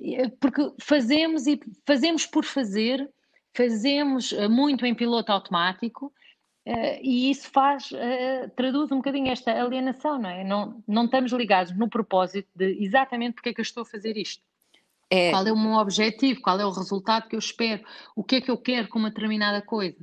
Eh, 0.00 0.28
porque 0.40 0.72
fazemos 0.80 1.46
e 1.46 1.60
fazemos 1.86 2.26
por 2.26 2.44
fazer, 2.44 3.08
fazemos 3.56 4.32
eh, 4.32 4.48
muito 4.48 4.84
em 4.84 4.94
piloto 4.94 5.30
automático 5.32 6.12
uh, 6.66 6.98
e 7.02 7.30
isso 7.30 7.50
faz, 7.50 7.90
traduz 8.56 8.90
um 8.90 8.96
bocadinho 8.96 9.30
esta 9.30 9.52
alienação, 9.52 10.18
não 10.18 10.30
é? 10.30 10.44
Não, 10.44 10.82
não 10.86 11.04
estamos 11.04 11.32
ligados 11.32 11.76
no 11.76 11.88
propósito 11.88 12.48
de 12.54 12.82
exatamente 12.82 13.34
porque 13.34 13.50
é 13.50 13.54
que 13.54 13.60
eu 13.60 13.64
estou 13.64 13.82
a 13.82 13.86
fazer 13.86 14.16
isto. 14.16 14.42
É... 15.12 15.30
Qual 15.30 15.46
é 15.46 15.52
o 15.52 15.58
meu 15.58 15.72
objetivo? 15.72 16.40
Qual 16.40 16.58
é 16.58 16.64
o 16.64 16.70
resultado 16.70 17.28
que 17.28 17.36
eu 17.36 17.38
espero? 17.38 17.84
O 18.16 18.24
que 18.24 18.36
é 18.36 18.40
que 18.40 18.50
eu 18.50 18.56
quero 18.56 18.88
com 18.88 18.98
uma 18.98 19.10
determinada 19.10 19.60
coisa? 19.60 19.98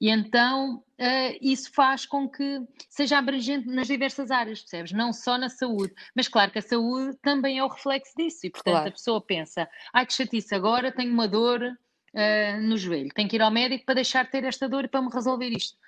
E 0.00 0.10
então 0.10 0.78
uh, 0.78 1.38
isso 1.40 1.72
faz 1.72 2.04
com 2.04 2.28
que 2.28 2.60
seja 2.90 3.16
abrangente 3.16 3.68
nas 3.68 3.86
diversas 3.86 4.32
áreas, 4.32 4.60
percebes? 4.60 4.90
Não 4.90 5.12
só 5.12 5.38
na 5.38 5.48
saúde. 5.48 5.94
Mas 6.16 6.26
claro 6.26 6.50
que 6.50 6.58
a 6.58 6.62
saúde 6.62 7.16
também 7.22 7.58
é 7.58 7.64
o 7.64 7.68
reflexo 7.68 8.12
disso. 8.16 8.44
E 8.44 8.50
portanto 8.50 8.74
claro. 8.74 8.88
a 8.88 8.92
pessoa 8.92 9.20
pensa: 9.20 9.68
ai 9.92 10.04
que 10.04 10.12
chatice, 10.12 10.52
agora 10.52 10.90
tenho 10.90 11.12
uma 11.12 11.28
dor 11.28 11.62
uh, 11.62 12.60
no 12.60 12.76
joelho, 12.76 13.10
tenho 13.14 13.28
que 13.28 13.36
ir 13.36 13.42
ao 13.42 13.52
médico 13.52 13.84
para 13.86 13.94
deixar 13.94 14.24
de 14.24 14.32
ter 14.32 14.42
esta 14.42 14.68
dor 14.68 14.84
e 14.84 14.88
para 14.88 15.00
me 15.00 15.10
resolver 15.12 15.50
isto. 15.50 15.78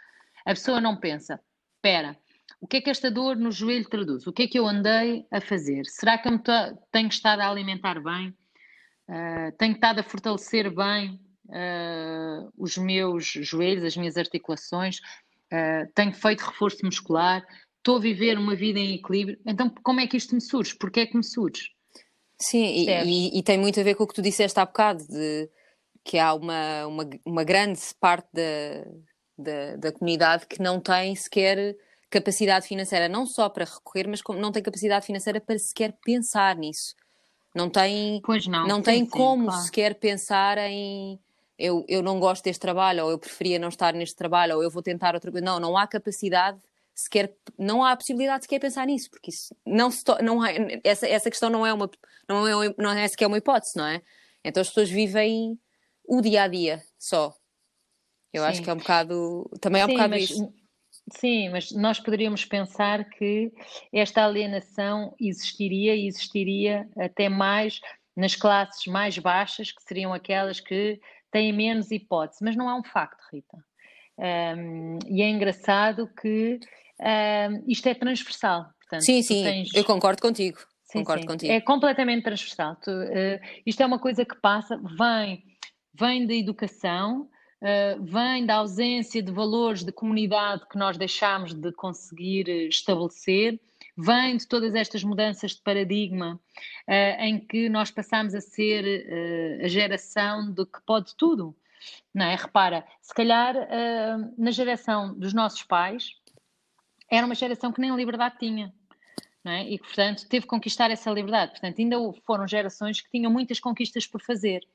A 0.45 0.51
pessoa 0.51 0.81
não 0.81 0.97
pensa: 0.97 1.41
espera, 1.75 2.17
o 2.61 2.67
que 2.67 2.79
é 2.79 2.81
que 2.81 2.91
esta 2.91 3.11
dor 3.11 3.37
no 3.37 3.51
joelho 3.51 3.89
traduz? 3.89 4.27
O 4.27 4.33
que 4.33 4.45
é 4.45 4.47
que 4.47 4.59
eu 4.59 4.67
andei 4.67 5.27
a 5.31 5.41
fazer? 5.41 5.85
Será 5.87 6.19
que 6.19 6.29
eu 6.29 6.41
tenho 6.91 7.09
estado 7.09 7.41
a 7.41 7.51
alimentar 7.51 8.01
bem? 8.03 8.35
Uh, 9.09 9.57
tenho 9.59 9.75
estado 9.75 10.01
a 10.01 10.03
fortalecer 10.03 10.75
bem 10.75 11.21
uh, 11.49 12.53
os 12.57 12.77
meus 12.77 13.25
joelhos, 13.27 13.85
as 13.85 13.97
minhas 13.97 14.17
articulações, 14.17 14.99
uh, 15.53 15.91
tenho 15.95 16.13
feito 16.13 16.41
reforço 16.41 16.85
muscular, 16.85 17.45
estou 17.79 17.99
a 17.99 18.01
viver 18.01 18.37
uma 18.37 18.57
vida 18.57 18.81
em 18.81 18.95
equilíbrio. 18.95 19.39
Então, 19.47 19.71
como 19.83 20.01
é 20.01 20.07
que 20.07 20.17
isto 20.17 20.35
me 20.35 20.41
surge? 20.41 20.75
Porquê 20.77 21.01
é 21.01 21.07
que 21.07 21.17
me 21.17 21.25
surge? 21.25 21.71
Sim, 22.39 22.65
e, 22.65 22.91
e, 22.91 23.39
e, 23.39 23.43
tem 23.43 23.57
muito 23.57 23.79
a 23.81 23.83
ver 23.83 23.95
com 23.95 24.05
o 24.05 24.07
que 24.07 24.15
tu 24.15 24.21
disseste 24.21 24.59
há 24.59 24.67
bocado, 24.67 25.07
de 25.07 25.49
que 26.05 26.19
há 26.19 26.35
uma, 26.35 26.87
uma, 26.87 27.11
uma 27.25 27.45
grande 27.45 27.81
parte 27.99 28.29
da, 28.33 28.85
da, 29.39 29.77
da 29.77 29.93
comunidade 29.93 30.47
que 30.47 30.61
não 30.61 30.81
tem 30.81 31.15
sequer 31.17 31.77
capacidade 32.11 32.67
financeira, 32.67 33.09
não 33.09 33.27
só 33.27 33.49
para 33.49 33.65
recorrer, 33.65 34.09
mas 34.09 34.23
como 34.23 34.39
não 34.39 34.53
tem 34.53 34.63
capacidade 34.63 35.07
financeira 35.07 35.41
para 35.41 35.59
sequer 35.59 35.97
pensar 36.05 36.57
nisso. 36.57 36.95
Não 37.55 37.71
tem, 37.71 38.21
pois 38.23 38.47
não, 38.47 38.67
não 38.67 38.83
tem 38.83 39.07
como 39.07 39.47
claro. 39.47 39.63
sequer 39.63 39.95
pensar 39.95 40.59
em 40.59 41.19
eu, 41.59 41.85
eu 41.89 42.03
não 42.03 42.21
gosto 42.21 42.45
deste 42.45 42.61
trabalho, 42.61 43.05
ou 43.05 43.11
eu 43.11 43.19
preferia 43.19 43.59
não 43.59 43.69
estar 43.69 43.95
neste 43.95 44.15
trabalho, 44.15 44.57
ou 44.57 44.63
eu 44.63 44.71
vou 44.71 44.83
tentar 44.83 45.15
outra 45.15 45.31
coisa. 45.31 45.45
Não, 45.45 45.59
não 45.59 45.77
há 45.77 45.87
capacidade 45.87 46.59
sequer, 46.95 47.35
não 47.59 47.85
há 47.85 47.97
possibilidade 47.97 48.41
de 48.41 48.45
sequer 48.45 48.59
pensar 48.59 48.87
nisso, 48.87 49.11
porque 49.11 49.31
isso 49.31 49.55
não 49.65 49.91
se 49.91 50.03
não 50.23 50.43
há, 50.43 50.49
essa, 50.85 51.07
essa 51.07 51.31
questão 51.31 51.51
não 51.51 51.67
é 51.67 51.73
uma 51.73 51.91
não 52.29 52.47
é, 52.47 52.75
não 52.79 52.91
é 52.91 53.09
sequer 53.09 53.27
uma 53.27 53.39
hipótese, 53.39 53.77
não 53.77 53.87
é? 53.87 54.03
Então 54.45 54.61
as 54.61 54.69
pessoas 54.69 54.91
vivem 54.91 55.59
o 56.05 56.21
dia 56.21 56.45
a 56.45 56.49
dia 56.49 56.83
só. 56.99 57.35
Eu 58.33 58.43
sim. 58.43 58.49
acho 58.49 58.63
que 58.63 58.71
é 58.71 58.73
um 58.73 58.79
bocado, 58.79 59.51
também 59.61 59.83
é 59.83 59.85
um 59.85 59.89
sim, 59.89 59.95
bocado 59.95 60.11
mas, 60.11 60.31
isso. 60.31 60.55
Sim, 61.13 61.51
mas 61.51 61.71
nós 61.71 62.01
poderíamos 62.01 62.45
pensar 62.45 63.05
que 63.11 63.53
esta 63.93 64.25
alienação 64.25 65.15
existiria 65.21 65.95
e 65.95 66.07
existiria 66.07 66.89
até 66.99 67.29
mais 67.29 67.81
nas 68.17 68.35
classes 68.35 68.87
mais 68.87 69.19
baixas, 69.19 69.71
que 69.71 69.83
seriam 69.83 70.13
aquelas 70.13 70.59
que 70.59 70.99
têm 71.31 71.53
menos 71.53 71.91
hipótese, 71.91 72.43
mas 72.43 72.57
não 72.57 72.69
é 72.69 72.75
um 72.75 72.83
facto, 72.83 73.23
Rita. 73.31 73.59
Um, 74.19 74.99
e 75.07 75.21
é 75.21 75.29
engraçado 75.29 76.09
que 76.21 76.59
um, 76.99 77.65
isto 77.69 77.87
é 77.87 77.95
transversal. 77.95 78.71
Portanto, 78.81 79.03
sim, 79.03 79.23
sim, 79.23 79.45
tens... 79.45 79.75
eu 79.75 79.85
concordo 79.85 80.23
contigo. 80.23 80.59
Sim, 80.85 81.01
concordo 81.01 81.23
sim. 81.23 81.29
contigo. 81.29 81.53
É 81.53 81.61
completamente 81.61 82.25
transversal. 82.25 82.77
Tu, 82.77 82.91
uh, 82.91 83.41
isto 83.67 83.83
é 83.83 83.87
uma 83.87 83.99
coisa 83.99 84.25
que 84.25 84.37
passa, 84.37 84.77
vem, 84.77 85.45
vem 85.93 86.27
da 86.27 86.35
educação, 86.35 87.29
uh, 87.63 88.03
vem 88.03 88.45
da 88.45 88.57
ausência 88.57 89.23
de 89.23 89.33
valores 89.33 89.85
de 89.85 89.93
comunidade 89.93 90.67
que 90.69 90.79
nós 90.79 90.97
deixamos 90.97 91.55
de 91.55 91.73
conseguir 91.73 92.49
estabelecer 92.69 93.61
vem 93.99 94.37
de 94.37 94.47
todas 94.47 94.75
estas 94.75 95.03
mudanças 95.03 95.53
de 95.53 95.63
paradigma 95.63 96.39
uh, 96.87 97.23
em 97.23 97.41
que 97.41 97.69
nós 97.69 97.91
passamos 97.91 98.35
a 98.35 98.41
ser 98.41 98.85
uh, 98.85 99.65
a 99.65 99.69
geração 99.69 100.53
de 100.53 100.67
que 100.67 100.81
pode 100.85 101.17
tudo. 101.17 101.57
Não 102.13 102.27
é? 102.27 102.35
Repara, 102.35 102.85
se 103.01 103.15
calhar 103.15 103.55
na 104.37 104.51
geração 104.51 105.17
dos 105.17 105.33
nossos 105.33 105.63
pais 105.63 106.17
era 107.11 107.25
uma 107.25 107.35
geração 107.35 107.71
que 107.71 107.81
nem 107.81 107.95
liberdade 107.95 108.37
tinha. 108.39 108.75
É? 109.45 109.63
E 109.63 109.79
que, 109.79 109.85
portanto, 109.85 110.27
teve 110.29 110.43
que 110.43 110.51
conquistar 110.51 110.91
essa 110.91 111.09
liberdade. 111.11 111.53
Portanto, 111.53 111.79
ainda 111.79 111.97
foram 112.25 112.49
gerações 112.49 113.01
que 113.01 113.09
tinham 113.11 113.31
muitas 113.31 113.61
conquistas 113.61 114.05
por 114.05 114.21
fazer. 114.21 114.67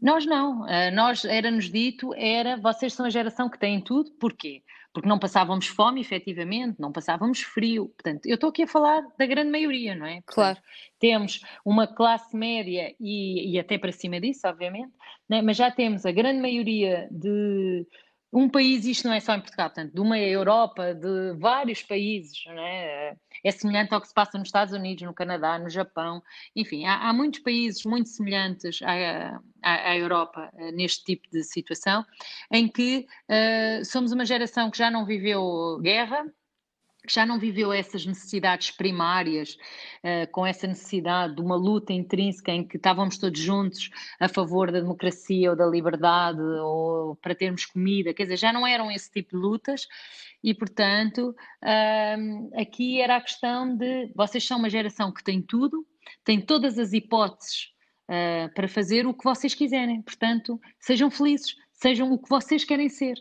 Nós 0.00 0.24
não. 0.24 0.62
Uh, 0.62 0.92
nós, 0.92 1.24
era-nos 1.24 1.70
dito, 1.70 2.14
era, 2.14 2.56
vocês 2.56 2.92
são 2.92 3.06
a 3.06 3.10
geração 3.10 3.48
que 3.48 3.58
tem 3.58 3.80
tudo. 3.80 4.10
Porquê? 4.12 4.62
porque 4.92 5.08
não 5.08 5.18
passávamos 5.18 5.66
fome, 5.66 6.00
efetivamente, 6.00 6.80
não 6.80 6.90
passávamos 6.90 7.40
frio. 7.40 7.88
Portanto, 7.88 8.26
eu 8.26 8.34
estou 8.34 8.50
aqui 8.50 8.64
a 8.64 8.66
falar 8.66 9.02
da 9.16 9.26
grande 9.26 9.50
maioria, 9.50 9.94
não 9.94 10.06
é? 10.06 10.22
Claro. 10.26 10.58
temos 10.98 11.40
uma 11.64 11.86
classe 11.86 12.36
média 12.36 12.94
e, 12.98 13.52
e 13.52 13.58
até 13.60 13.78
para 13.78 13.92
cima 13.92 14.20
disso, 14.20 14.48
obviamente, 14.48 14.92
é? 15.30 15.42
mas 15.42 15.56
já 15.56 15.70
temos 15.70 16.04
a 16.04 16.10
grande 16.10 16.40
maioria 16.40 17.06
de 17.10 17.86
um 18.32 18.48
país, 18.48 18.84
isto 18.84 19.08
não 19.08 19.14
é 19.14 19.20
só 19.20 19.34
em 19.34 19.40
Portugal, 19.40 19.68
portanto, 19.68 19.94
de 19.94 20.00
uma 20.00 20.18
Europa, 20.18 20.94
de 20.94 21.32
vários 21.38 21.82
países, 21.82 22.44
é? 22.46 23.16
é? 23.42 23.50
semelhante 23.50 23.94
ao 23.94 24.00
que 24.00 24.08
se 24.08 24.14
passa 24.14 24.36
nos 24.36 24.48
Estados 24.48 24.74
Unidos, 24.74 25.02
no 25.02 25.14
Canadá, 25.14 25.58
no 25.58 25.70
Japão, 25.70 26.22
enfim, 26.54 26.84
há, 26.84 27.08
há 27.08 27.12
muitos 27.12 27.40
países 27.40 27.84
muito 27.84 28.10
semelhantes 28.10 28.80
à, 28.82 29.40
à, 29.62 29.90
à, 29.90 29.96
Europa 29.96 30.50
eh, 30.56 30.72
neste 30.72 31.04
tipo 31.04 31.28
de 31.30 31.42
situação, 31.42 32.04
em 32.52 32.68
que 32.68 33.06
uh, 33.30 33.84
somos 33.84 34.12
uma 34.12 34.26
geração 34.26 34.70
que 34.70 34.78
já 34.78 34.90
não 34.90 35.06
viveu 35.06 35.78
guerra, 35.80 36.26
que 37.06 37.14
já 37.14 37.24
não 37.24 37.38
viveu 37.38 37.72
essas 37.72 38.04
necessidades 38.04 38.70
primárias, 38.70 39.56
uh, 40.04 40.30
com 40.32 40.46
essa 40.46 40.66
necessidade 40.66 41.36
de 41.36 41.40
uma 41.40 41.56
luta 41.56 41.92
intrínseca 41.92 42.52
em 42.52 42.66
que 42.66 42.76
estávamos 42.76 43.18
todos 43.18 43.40
juntos 43.40 43.90
a 44.20 44.28
favor 44.28 44.70
da 44.72 44.80
democracia 44.80 45.50
ou 45.50 45.56
da 45.56 45.66
liberdade 45.66 46.40
ou 46.40 47.16
para 47.16 47.34
termos 47.34 47.64
comida, 47.66 48.12
quer 48.12 48.24
dizer, 48.24 48.36
já 48.36 48.52
não 48.52 48.66
eram 48.66 48.90
esse 48.90 49.10
tipo 49.10 49.36
de 49.36 49.42
lutas 49.42 49.86
e, 50.42 50.54
portanto, 50.54 51.34
uh, 51.62 52.60
aqui 52.60 53.00
era 53.00 53.16
a 53.16 53.20
questão 53.20 53.76
de 53.76 54.12
vocês 54.14 54.44
são 54.44 54.58
uma 54.58 54.70
geração 54.70 55.12
que 55.12 55.24
tem 55.24 55.42
tudo, 55.42 55.86
tem 56.24 56.40
todas 56.40 56.78
as 56.78 56.92
hipóteses 56.92 57.68
uh, 58.08 58.52
para 58.54 58.68
fazer 58.68 59.06
o 59.06 59.14
que 59.14 59.24
vocês 59.24 59.54
quiserem, 59.54 60.02
portanto, 60.02 60.60
sejam 60.78 61.10
felizes, 61.10 61.56
sejam 61.72 62.12
o 62.12 62.18
que 62.18 62.28
vocês 62.28 62.64
querem 62.64 62.88
ser. 62.88 63.16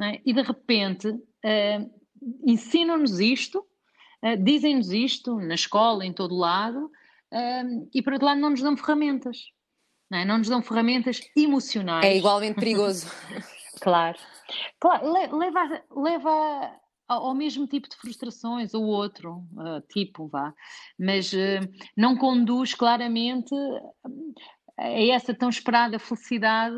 É? 0.00 0.20
E 0.24 0.32
de 0.32 0.40
repente 0.40 1.08
uh, 1.08 2.01
ensinam-nos 2.44 3.20
isto, 3.20 3.64
uh, 4.24 4.36
dizem-nos 4.42 4.90
isto 4.90 5.38
na 5.38 5.54
escola, 5.54 6.04
em 6.04 6.12
todo 6.12 6.34
lado, 6.34 6.86
uh, 7.32 7.88
e 7.92 8.02
por 8.02 8.14
outro 8.14 8.26
lado 8.26 8.40
não 8.40 8.50
nos 8.50 8.62
dão 8.62 8.76
ferramentas. 8.76 9.38
Não, 10.10 10.18
é? 10.18 10.24
não 10.24 10.38
nos 10.38 10.48
dão 10.48 10.62
ferramentas 10.62 11.20
emocionais. 11.36 12.04
É 12.04 12.16
igualmente 12.16 12.56
perigoso. 12.56 13.06
claro. 13.80 14.18
claro. 14.78 15.10
Leva, 15.10 15.82
leva 15.90 16.82
ao 17.08 17.34
mesmo 17.34 17.66
tipo 17.66 17.88
de 17.88 17.96
frustrações, 17.96 18.74
ou 18.74 18.84
outro 18.84 19.44
uh, 19.52 19.80
tipo, 19.88 20.28
vá, 20.28 20.54
mas 20.98 21.32
uh, 21.32 21.66
não 21.96 22.16
conduz 22.16 22.74
claramente 22.74 23.54
a 24.78 24.88
essa 24.88 25.34
tão 25.34 25.48
esperada 25.48 25.98
felicidade, 25.98 26.76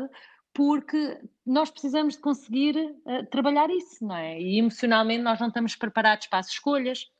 porque 0.55 1.19
nós 1.45 1.69
precisamos 1.69 2.15
de 2.15 2.21
conseguir 2.21 2.77
uh, 2.77 3.25
trabalhar 3.29 3.69
isso, 3.69 4.03
não 4.05 4.15
é? 4.15 4.39
E 4.39 4.57
emocionalmente 4.57 5.21
nós 5.21 5.37
não 5.37 5.49
estamos 5.49 5.75
preparados 5.75 6.27
para 6.27 6.39
as 6.39 6.47
escolhas, 6.47 7.11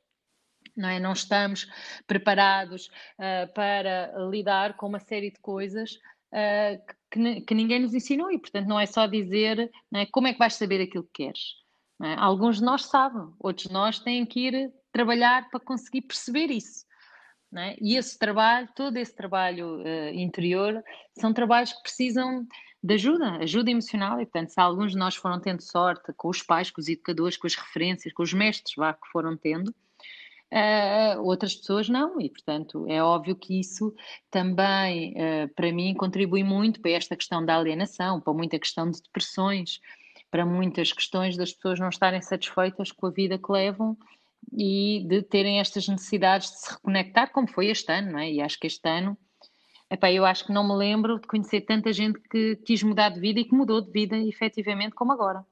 não 0.76 0.88
é? 0.88 1.02
Não 1.02 1.12
estamos 1.12 1.70
preparados 2.08 2.88
uh, 3.20 3.54
para 3.54 4.14
lidar 4.32 4.78
com 4.78 4.88
uma 4.88 5.00
série 5.00 5.32
de 5.32 5.40
coisas 5.42 5.96
uh, 6.32 6.82
que, 7.12 7.42
que, 7.42 7.54
ninguém 7.54 7.82
nos 7.82 7.94
ensinou 7.94 8.32
e, 8.32 8.40
portanto, 8.40 8.68
não 8.68 8.80
é 8.80 8.86
só 8.86 9.06
dizer 9.06 9.70
é? 9.94 10.06
como 10.06 10.28
é 10.28 10.34
que 10.34 10.40
vais 10.40 10.54
saber 10.54 10.82
aquilo 10.82 11.04
que 11.04 11.26
queres. 11.26 11.56
É? 12.02 12.16
Alguns 12.18 12.60
de 12.60 12.64
nós 12.64 12.86
sabem, 12.86 13.34
outros 13.38 13.68
de 13.68 13.74
nós 13.74 14.00
têm 14.00 14.26
que 14.26 14.48
ir 14.48 14.74
trabalhar 14.94 15.50
para 15.50 15.60
conseguir 15.60 16.04
perceber 16.04 16.52
isso. 16.52 16.86
É? 17.54 17.76
E 17.82 17.98
esse 17.98 18.18
trabalho, 18.18 18.68
todo 18.76 18.98
esse 18.98 19.16
trabalho 19.16 19.82
interior, 20.14 20.84
são 21.18 21.34
trabalhos 21.34 21.72
que 21.72 21.84
precisam 21.84 22.46
de 22.86 22.94
ajuda, 22.94 23.38
ajuda 23.38 23.72
emocional. 23.72 24.22
E, 24.22 24.26
portanto, 24.26 24.50
se 24.50 24.60
alguns 24.60 24.92
de 24.92 24.98
nós 24.98 25.16
foram 25.16 25.40
tendo 25.40 25.62
sorte 25.62 26.14
com 26.14 26.30
os 26.30 26.44
pais, 26.44 26.70
com 26.70 26.80
os 26.80 26.88
educadores, 26.88 27.36
com 27.36 27.48
as 27.48 27.56
referências, 27.56 28.14
com 28.14 28.22
os 28.22 28.32
mestres 28.32 28.76
vá, 28.76 28.94
que 28.94 29.08
foram 29.12 29.36
tendo, 29.36 29.70
uh, 29.70 31.22
outras 31.24 31.56
pessoas 31.56 31.90
não. 31.90 32.22
E, 32.22 32.30
portanto, 32.30 32.86
é 32.88 33.02
óbvio 33.02 33.36
que 33.36 33.60
isso 33.60 33.94
também, 34.30 35.14
uh, 35.14 35.54
para 35.56 35.72
mim, 35.72 35.96
contribui 35.96 36.44
muito 36.44 36.80
para 36.80 36.92
esta 36.92 37.16
questão 37.16 37.44
da 37.44 37.58
alienação, 37.58 38.22
para 38.22 38.34
muita 38.34 38.60
questão 38.60 38.90
de 38.90 39.02
depressões, 39.02 39.80
para 40.30 40.46
muitas 40.46 40.94
questões 40.94 41.36
das 41.36 41.54
pessoas 41.54 41.80
não 41.80 41.90
estarem 41.90 42.22
satisfeitas 42.22 42.92
com 42.92 43.08
a 43.08 43.12
vida 43.12 43.40
que 43.40 43.52
levam 43.52 43.98
e 44.56 45.04
de 45.08 45.24
terem 45.24 45.60
estas 45.60 45.88
necessidades 45.88 46.52
de 46.52 46.60
se 46.60 46.74
reconectar, 46.74 47.32
como 47.32 47.48
foi 47.48 47.68
este 47.68 47.92
ano, 47.92 48.12
não 48.12 48.20
é? 48.20 48.32
E 48.32 48.42
acho 48.42 48.60
que 48.60 48.68
este 48.68 48.88
ano, 48.88 49.18
epá, 49.90 50.12
eu 50.12 50.26
acho 50.26 50.46
que 50.46 50.52
não 50.52 50.68
me 50.68 50.74
lembro 50.74 51.20
de 51.20 51.28
conhecer 51.28 51.62
tanta 51.62 51.92
gente 51.94 52.20
que 52.30 52.56
quis 52.58 52.84
mudar 52.84 53.10
de 53.10 53.20
vida 53.20 53.40
e 53.40 53.46
que 53.46 53.56
mudou 53.56 53.82
de 53.82 53.92
vida 53.92 54.18
efetivamente 54.18 54.96
como 54.96 55.12
agora. 55.12 55.46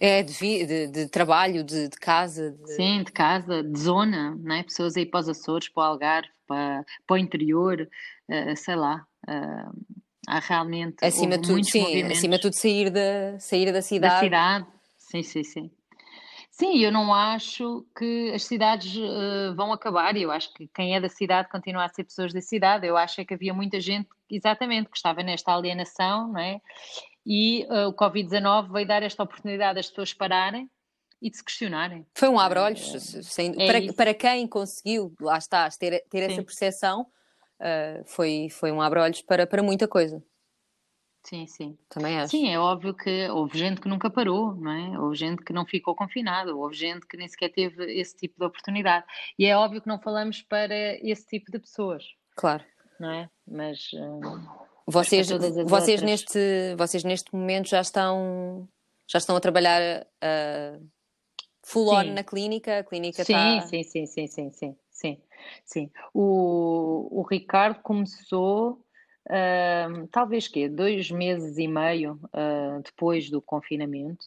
É, 0.00 0.22
de, 0.22 0.32
de, 0.66 0.86
de 0.86 1.08
trabalho, 1.08 1.64
de, 1.64 1.88
de 1.88 1.96
casa. 1.96 2.56
Sim, 2.66 3.02
de 3.02 3.10
casa, 3.10 3.62
de 3.62 3.78
zona, 3.78 4.36
não 4.40 4.54
é? 4.54 4.62
Pessoas 4.62 4.96
aí 4.96 5.04
para 5.04 5.20
os 5.20 5.28
Açores, 5.28 5.68
para 5.68 5.82
o 5.82 5.86
Algarve, 5.86 6.30
para, 6.46 6.84
para 7.06 7.14
o 7.14 7.18
interior, 7.18 7.88
uh, 8.28 8.56
sei 8.56 8.76
lá. 8.76 9.04
Uh, 9.28 9.98
há 10.28 10.38
realmente. 10.38 11.04
Acima 11.04 11.36
de 11.36 11.48
tudo, 11.48 11.64
sim, 11.64 12.02
acima 12.04 12.36
de 12.36 12.42
tudo 12.42 12.54
sair 12.54 12.90
da, 12.90 13.40
sair 13.40 13.72
da 13.72 13.82
cidade. 13.82 14.14
Da 14.14 14.20
cidade, 14.20 14.66
sim, 14.98 15.22
sim, 15.22 15.42
sim. 15.42 15.70
Sim, 16.58 16.78
eu 16.78 16.90
não 16.90 17.14
acho 17.14 17.86
que 17.96 18.32
as 18.34 18.42
cidades 18.42 18.96
uh, 18.96 19.54
vão 19.54 19.72
acabar, 19.72 20.16
eu 20.16 20.28
acho 20.28 20.52
que 20.52 20.66
quem 20.74 20.96
é 20.96 21.00
da 21.00 21.08
cidade 21.08 21.48
continua 21.48 21.84
a 21.84 21.88
ser 21.88 22.02
pessoas 22.02 22.32
da 22.32 22.40
cidade. 22.40 22.84
Eu 22.84 22.96
acho 22.96 23.20
é 23.20 23.24
que 23.24 23.34
havia 23.34 23.54
muita 23.54 23.80
gente, 23.80 24.08
exatamente, 24.28 24.90
que 24.90 24.96
estava 24.96 25.22
nesta 25.22 25.54
alienação, 25.54 26.32
não 26.32 26.40
é? 26.40 26.60
E 27.24 27.64
uh, 27.66 27.88
o 27.88 27.94
Covid-19 27.94 28.72
veio 28.72 28.88
dar 28.88 29.04
esta 29.04 29.22
oportunidade 29.22 29.78
às 29.78 29.88
pessoas 29.88 30.12
pararem 30.12 30.68
e 31.22 31.30
de 31.30 31.36
se 31.36 31.44
questionarem. 31.44 32.04
Foi 32.12 32.28
um 32.28 32.40
abre-olhos, 32.40 33.38
é, 33.38 33.66
para, 33.66 33.92
para 33.92 34.14
quem 34.14 34.44
conseguiu, 34.48 35.14
lá 35.20 35.38
está, 35.38 35.68
ter, 35.70 36.04
ter 36.10 36.28
essa 36.28 36.42
percepção, 36.42 37.02
uh, 37.60 38.04
foi, 38.04 38.48
foi 38.50 38.72
um 38.72 38.82
abre-olhos 38.82 39.22
para, 39.22 39.46
para 39.46 39.62
muita 39.62 39.86
coisa. 39.86 40.20
Sim, 41.28 41.46
sim. 41.46 41.78
Também 41.90 42.18
acho. 42.18 42.30
Sim, 42.30 42.48
é 42.48 42.58
óbvio 42.58 42.94
que 42.94 43.28
houve 43.28 43.58
gente 43.58 43.82
que 43.82 43.88
nunca 43.88 44.08
parou, 44.08 44.54
não 44.54 44.72
é? 44.72 44.98
Houve 44.98 45.14
gente 45.14 45.44
que 45.44 45.52
não 45.52 45.66
ficou 45.66 45.94
confinada, 45.94 46.54
houve 46.54 46.74
gente 46.74 47.06
que 47.06 47.18
nem 47.18 47.28
sequer 47.28 47.50
teve 47.50 47.84
esse 48.00 48.16
tipo 48.16 48.38
de 48.38 48.46
oportunidade. 48.46 49.04
E 49.38 49.44
é 49.44 49.54
óbvio 49.54 49.82
que 49.82 49.88
não 49.88 50.00
falamos 50.00 50.40
para 50.40 50.74
esse 51.06 51.26
tipo 51.26 51.52
de 51.52 51.58
pessoas. 51.58 52.02
Claro. 52.34 52.64
Não 52.98 53.10
é? 53.10 53.30
Mas. 53.46 53.92
Uh, 53.92 54.40
vocês, 54.86 55.28
vocês, 55.66 56.00
neste, 56.00 56.74
vocês 56.78 57.04
neste 57.04 57.34
momento 57.34 57.68
já 57.68 57.82
estão, 57.82 58.66
já 59.06 59.18
estão 59.18 59.36
a 59.36 59.40
trabalhar 59.40 59.82
uh, 60.02 60.88
full 61.62 61.90
sim. 61.90 61.94
on 61.94 62.14
na 62.14 62.24
clínica? 62.24 62.78
A 62.78 62.84
clínica 62.84 63.22
sim, 63.22 63.34
está... 63.34 63.66
sim, 63.66 63.82
sim, 63.82 64.06
sim, 64.06 64.26
sim, 64.26 64.50
sim, 64.50 64.76
sim, 64.90 65.22
sim. 65.62 65.90
O, 66.14 67.20
o 67.20 67.22
Ricardo 67.22 67.82
começou 67.82 68.82
uh, 69.28 70.06
talvez 70.08 70.48
que 70.48 70.68
dois 70.68 71.10
meses 71.10 71.58
e 71.58 71.68
meio 71.68 72.20
uh, 72.26 72.82
depois 72.82 73.30
do 73.30 73.40
confinamento. 73.40 74.24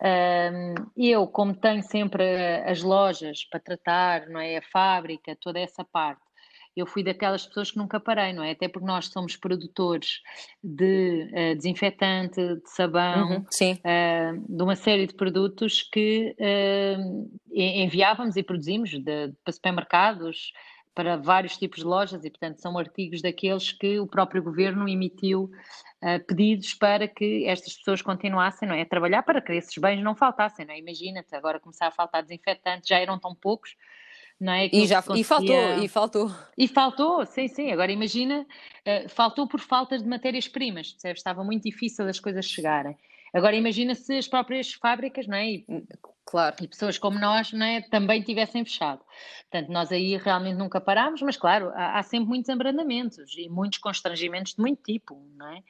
Uh, 0.00 0.90
eu, 0.96 1.26
como 1.26 1.54
tenho 1.54 1.82
sempre 1.82 2.22
as 2.64 2.82
lojas 2.82 3.44
para 3.44 3.58
tratar, 3.58 4.28
não 4.28 4.38
é, 4.38 4.58
a 4.58 4.62
fábrica, 4.62 5.36
toda 5.40 5.58
essa 5.58 5.84
parte, 5.84 6.22
eu 6.76 6.86
fui 6.86 7.02
daquelas 7.02 7.44
pessoas 7.46 7.70
que 7.70 7.78
nunca 7.78 7.98
parei, 7.98 8.32
não 8.32 8.42
é? 8.42 8.52
Até 8.52 8.68
porque 8.68 8.86
nós 8.86 9.06
somos 9.06 9.36
produtores 9.36 10.20
de 10.62 11.28
uh, 11.32 11.56
desinfetante, 11.56 12.36
de 12.36 12.70
sabão, 12.70 13.28
uhum, 13.30 13.38
uh, 13.38 14.56
de 14.56 14.62
uma 14.62 14.76
série 14.76 15.06
de 15.06 15.14
produtos 15.14 15.82
que 15.82 16.36
uh, 16.38 17.30
enviávamos 17.52 18.36
e 18.36 18.42
produzimos 18.42 18.90
de, 18.90 19.32
para 19.42 19.52
supermercados, 19.52 20.52
para 20.98 21.16
vários 21.16 21.56
tipos 21.56 21.78
de 21.78 21.84
lojas 21.84 22.24
e, 22.24 22.28
portanto, 22.28 22.60
são 22.60 22.76
artigos 22.76 23.22
daqueles 23.22 23.70
que 23.70 24.00
o 24.00 24.06
próprio 24.08 24.42
governo 24.42 24.88
emitiu 24.88 25.44
uh, 26.02 26.26
pedidos 26.26 26.74
para 26.74 27.06
que 27.06 27.46
estas 27.46 27.76
pessoas 27.76 28.02
continuassem 28.02 28.68
não 28.68 28.74
é, 28.74 28.82
a 28.82 28.84
trabalhar 28.84 29.22
para 29.22 29.40
que 29.40 29.52
esses 29.52 29.78
bens 29.78 30.02
não 30.02 30.16
faltassem. 30.16 30.66
Não 30.66 30.74
é? 30.74 30.78
Imagina-te, 30.80 31.36
agora 31.36 31.60
começar 31.60 31.86
a 31.86 31.92
faltar 31.92 32.24
desinfetantes, 32.24 32.88
já 32.88 32.98
eram 32.98 33.16
tão 33.16 33.32
poucos. 33.32 33.76
Não 34.40 34.52
é? 34.52 34.68
E, 34.72 34.88
já, 34.88 35.00
conseguia... 35.00 35.20
e 35.20 35.24
faltou, 35.24 35.84
e 35.84 35.88
faltou. 35.88 36.34
E 36.58 36.66
faltou, 36.66 37.26
sim, 37.26 37.46
sim. 37.46 37.70
Agora 37.70 37.92
imagina, 37.92 38.44
uh, 38.84 39.08
faltou 39.08 39.46
por 39.46 39.60
falta 39.60 39.96
de 39.96 40.04
matérias-primas, 40.04 40.96
Estava 41.04 41.44
muito 41.44 41.62
difícil 41.62 42.08
as 42.08 42.18
coisas 42.18 42.44
chegarem. 42.44 42.96
Agora 43.32 43.56
imagina 43.56 43.94
se 43.94 44.16
as 44.16 44.28
próprias 44.28 44.72
fábricas, 44.72 45.26
não 45.26 45.36
é? 45.36 45.46
E, 45.46 45.66
claro. 46.24 46.56
E 46.62 46.68
pessoas 46.68 46.98
como 46.98 47.18
nós, 47.18 47.52
não 47.52 47.64
é? 47.64 47.82
Também 47.82 48.22
tivessem 48.22 48.64
fechado. 48.64 49.02
Portanto, 49.50 49.72
nós 49.72 49.92
aí 49.92 50.16
realmente 50.16 50.56
nunca 50.56 50.80
parámos, 50.80 51.22
mas 51.22 51.36
claro, 51.36 51.70
há, 51.74 51.98
há 51.98 52.02
sempre 52.02 52.28
muitos 52.28 52.48
abrandamentos 52.50 53.36
e 53.36 53.48
muitos 53.48 53.78
constrangimentos 53.78 54.54
de 54.54 54.60
muito 54.60 54.82
tipo, 54.82 55.20
não 55.36 55.48
é? 55.48 55.62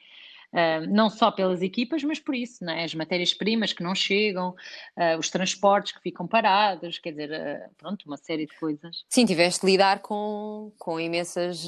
Uh, 0.51 0.87
não 0.89 1.11
só 1.11 1.29
pelas 1.29 1.61
equipas, 1.61 2.03
mas 2.03 2.19
por 2.19 2.33
isso, 2.33 2.67
é? 2.67 2.83
as 2.83 2.95
matérias-primas 2.95 3.71
que 3.71 3.83
não 3.83 3.93
chegam, 3.93 4.49
uh, 4.97 5.19
os 5.19 5.29
transportes 5.29 5.91
que 5.91 6.01
ficam 6.01 6.27
parados, 6.27 6.97
quer 6.97 7.11
dizer, 7.11 7.29
uh, 7.29 7.75
pronto, 7.77 8.03
uma 8.07 8.17
série 8.17 8.47
de 8.47 8.55
coisas. 8.59 9.03
Sim, 9.07 9.27
tiveste 9.27 9.61
de 9.61 9.71
lidar 9.71 9.99
com, 9.99 10.73
com 10.79 10.99
imensas, 10.99 11.67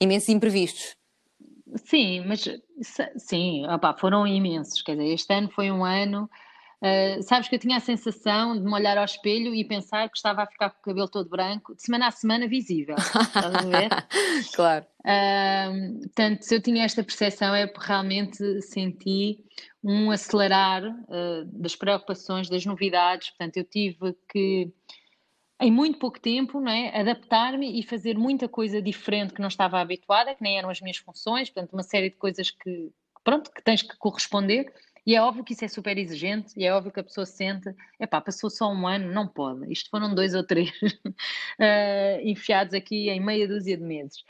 imensos 0.00 0.28
imprevistos. 0.28 0.97
Sim, 1.76 2.24
mas 2.26 2.44
sim, 3.16 3.66
opa, 3.66 3.94
foram 3.94 4.26
imensos. 4.26 4.82
Quer 4.82 4.96
dizer, 4.96 5.14
este 5.14 5.32
ano 5.34 5.50
foi 5.50 5.70
um 5.70 5.84
ano. 5.84 6.28
Uh, 6.80 7.20
sabes 7.24 7.48
que 7.48 7.56
eu 7.56 7.58
tinha 7.58 7.76
a 7.76 7.80
sensação 7.80 8.56
de 8.56 8.62
me 8.62 8.72
olhar 8.72 8.96
ao 8.96 9.04
espelho 9.04 9.52
e 9.52 9.64
pensar 9.64 10.08
que 10.08 10.16
estava 10.16 10.42
a 10.42 10.46
ficar 10.46 10.70
com 10.70 10.78
o 10.78 10.82
cabelo 10.84 11.08
todo 11.08 11.28
branco, 11.28 11.74
de 11.74 11.82
semana 11.82 12.06
a 12.06 12.10
semana 12.12 12.46
visível. 12.46 12.94
Estás 12.96 13.54
a 13.54 13.62
ver? 13.62 13.88
claro. 14.54 14.86
Uh, 15.00 15.98
portanto, 16.02 16.42
se 16.42 16.54
eu 16.54 16.62
tinha 16.62 16.84
esta 16.84 17.02
percepção 17.02 17.52
é 17.52 17.66
porque 17.66 17.88
realmente 17.88 18.62
senti 18.62 19.40
um 19.82 20.12
acelerar 20.12 20.84
uh, 20.84 21.44
das 21.46 21.74
preocupações, 21.74 22.48
das 22.48 22.64
novidades. 22.64 23.30
Portanto, 23.30 23.56
eu 23.56 23.64
tive 23.64 24.16
que 24.30 24.72
em 25.60 25.70
muito 25.72 25.98
pouco 25.98 26.20
tempo, 26.20 26.60
não 26.60 26.70
é? 26.70 26.98
adaptar-me 27.00 27.78
e 27.78 27.82
fazer 27.82 28.16
muita 28.16 28.48
coisa 28.48 28.80
diferente 28.80 29.34
que 29.34 29.40
não 29.40 29.48
estava 29.48 29.80
habituada, 29.80 30.34
que 30.34 30.42
nem 30.42 30.56
eram 30.56 30.70
as 30.70 30.80
minhas 30.80 30.98
funções, 30.98 31.50
portanto, 31.50 31.72
uma 31.72 31.82
série 31.82 32.10
de 32.10 32.16
coisas 32.16 32.50
que, 32.50 32.92
pronto, 33.24 33.50
que 33.50 33.62
tens 33.62 33.82
que 33.82 33.96
corresponder. 33.96 34.72
E 35.04 35.16
é 35.16 35.22
óbvio 35.22 35.42
que 35.42 35.54
isso 35.54 35.64
é 35.64 35.68
super 35.68 35.96
exigente, 35.96 36.52
e 36.56 36.64
é 36.64 36.72
óbvio 36.72 36.92
que 36.92 37.00
a 37.00 37.04
pessoa 37.04 37.24
sente, 37.24 37.74
epá, 37.98 38.20
passou 38.20 38.50
só 38.50 38.70
um 38.70 38.86
ano, 38.86 39.10
não 39.12 39.26
pode. 39.26 39.72
Isto 39.72 39.90
foram 39.90 40.14
dois 40.14 40.34
ou 40.34 40.44
três 40.44 40.70
uh, 40.70 42.20
enfiados 42.22 42.74
aqui 42.74 43.08
em 43.08 43.18
meia 43.18 43.48
dúzia 43.48 43.76
de 43.76 43.82
meses. 43.82 44.22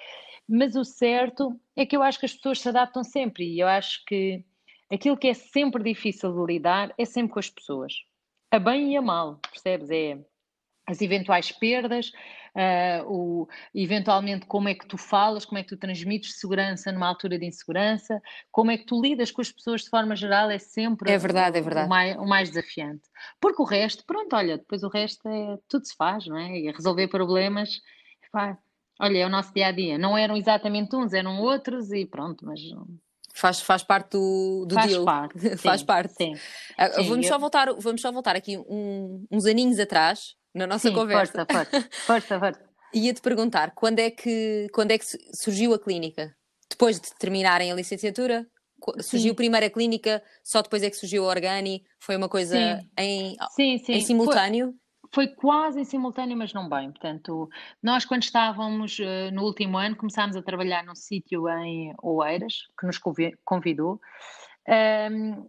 Mas 0.49 0.77
o 0.77 0.85
certo 0.85 1.61
é 1.77 1.85
que 1.85 1.97
eu 1.97 2.03
acho 2.03 2.19
que 2.19 2.27
as 2.27 2.33
pessoas 2.33 2.61
se 2.61 2.69
adaptam 2.69 3.05
sempre, 3.05 3.45
e 3.45 3.61
eu 3.61 3.67
acho 3.67 4.05
que 4.07 4.45
aquilo 4.91 5.17
que 5.17 5.29
é 5.29 5.35
sempre 5.35 5.83
difícil 5.83 6.33
de 6.33 6.53
lidar 6.53 6.95
é 6.97 7.05
sempre 7.05 7.33
com 7.33 7.39
as 7.39 7.51
pessoas. 7.51 7.93
A 8.51 8.59
bem 8.59 8.93
e 8.93 8.97
a 8.97 9.03
mal, 9.03 9.41
percebes? 9.51 9.91
É 9.91 10.19
as 10.89 11.03
eventuais 11.03 11.53
perdas, 11.53 12.11
uh, 12.55 13.05
o, 13.07 13.49
eventualmente 13.75 14.47
como 14.47 14.69
é 14.69 14.75
que 14.75 14.87
tu 14.87 14.97
falas, 14.97 15.45
como 15.45 15.59
é 15.59 15.63
que 15.63 15.69
tu 15.69 15.77
transmites 15.77 16.41
segurança 16.41 16.91
numa 16.91 17.07
altura 17.07 17.39
de 17.39 17.47
insegurança, 17.47 18.21
como 18.51 18.71
é 18.71 18.79
que 18.79 18.87
tu 18.87 19.01
lidas 19.01 19.31
com 19.31 19.41
as 19.41 19.53
pessoas 19.53 19.83
de 19.83 19.91
forma 19.91 20.17
geral 20.17 20.51
é 20.51 20.59
sempre 20.59 21.13
é 21.13 21.19
verdade, 21.19 21.59
é 21.59 21.61
verdade. 21.61 21.87
O, 21.87 21.91
mais, 21.91 22.17
o 22.17 22.27
mais 22.27 22.49
desafiante. 22.49 23.03
Porque 23.41 23.61
o 23.61 23.65
resto, 23.65 24.05
pronto, 24.07 24.35
olha, 24.35 24.57
depois 24.57 24.83
o 24.83 24.89
resto 24.89 25.29
é 25.29 25.59
tudo 25.69 25.87
se 25.87 25.95
faz, 25.95 26.27
não 26.27 26.39
é? 26.39 26.59
E 26.59 26.71
resolver 26.71 27.09
problemas, 27.09 27.81
pá, 28.33 28.59
olha, 29.01 29.19
é 29.19 29.27
o 29.27 29.31
nosso 29.31 29.53
dia 29.53 29.67
a 29.67 29.73
dia. 29.73 29.99
Não 29.99 30.17
eram 30.17 30.37
exatamente 30.37 30.97
uns, 30.97 31.13
eram 31.13 31.41
outros 31.41 31.93
e 31.93 32.07
pronto, 32.07 32.47
mas 32.47 32.61
Faz, 33.35 33.61
faz 33.61 33.85
parte 33.85 34.13
do, 34.13 34.67
do 34.67 34.75
faz 34.75 34.91
deal. 34.91 35.05
Parte, 35.05 35.39
sim, 35.51 35.57
faz 35.59 35.83
parte. 35.85 36.13
Sim, 36.15 36.35
uh, 36.35 36.95
sim, 36.95 37.09
vamos, 37.09 37.25
eu... 37.27 37.33
só 37.33 37.39
voltar, 37.39 37.73
vamos 37.79 38.01
só 38.01 38.11
voltar 38.11 38.35
aqui 38.35 38.59
um, 38.59 39.25
uns 39.31 39.47
aninhos 39.47 39.79
atrás, 39.79 40.35
na 40.59 40.67
nossa 40.67 40.89
sim, 40.89 40.95
conversa. 40.95 41.47
Força, 41.47 41.89
força, 42.07 42.39
força. 42.39 42.69
Ia-te 42.93 43.21
perguntar, 43.21 43.73
quando 43.75 43.99
é, 43.99 44.11
que, 44.11 44.67
quando 44.73 44.91
é 44.91 44.99
que 44.99 45.05
surgiu 45.33 45.75
a 45.75 45.79
clínica? 45.79 46.35
depois 46.69 47.01
de 47.01 47.13
terminarem 47.15 47.73
a 47.73 47.75
licenciatura, 47.75 48.47
surgiu 49.01 49.31
sim. 49.31 49.35
primeiro 49.35 49.67
a 49.67 49.71
clínica, 49.71 50.23
só 50.45 50.63
depois 50.63 50.83
é 50.83 50.91
que 50.91 50.97
surgiu 50.97 51.25
a 51.25 51.29
Organi, 51.29 51.83
foi 51.99 52.17
uma 52.17 52.29
coisa 52.29 52.57
sim. 52.57 52.89
Em, 52.97 53.37
sim, 53.51 53.79
sim. 53.79 53.93
em 53.95 54.01
simultâneo? 54.01 54.75
Foi, 55.13 55.27
foi, 55.27 55.35
quase 55.35 55.81
em 55.81 55.85
simultâneo, 55.85 56.37
mas 56.37 56.53
não 56.53 56.69
bem. 56.69 56.91
Portanto, 56.91 57.49
nós 57.83 58.05
quando 58.05 58.23
estávamos 58.23 58.99
uh, 58.99 59.33
no 59.33 59.43
último 59.43 59.79
ano, 59.79 59.97
começámos 59.97 60.37
a 60.37 60.43
trabalhar 60.43 60.85
num 60.85 60.95
sítio 60.95 61.49
em 61.49 61.93
Oeiras, 62.03 62.67
que 62.79 62.87
nos 62.87 62.99
convidou, 63.45 64.01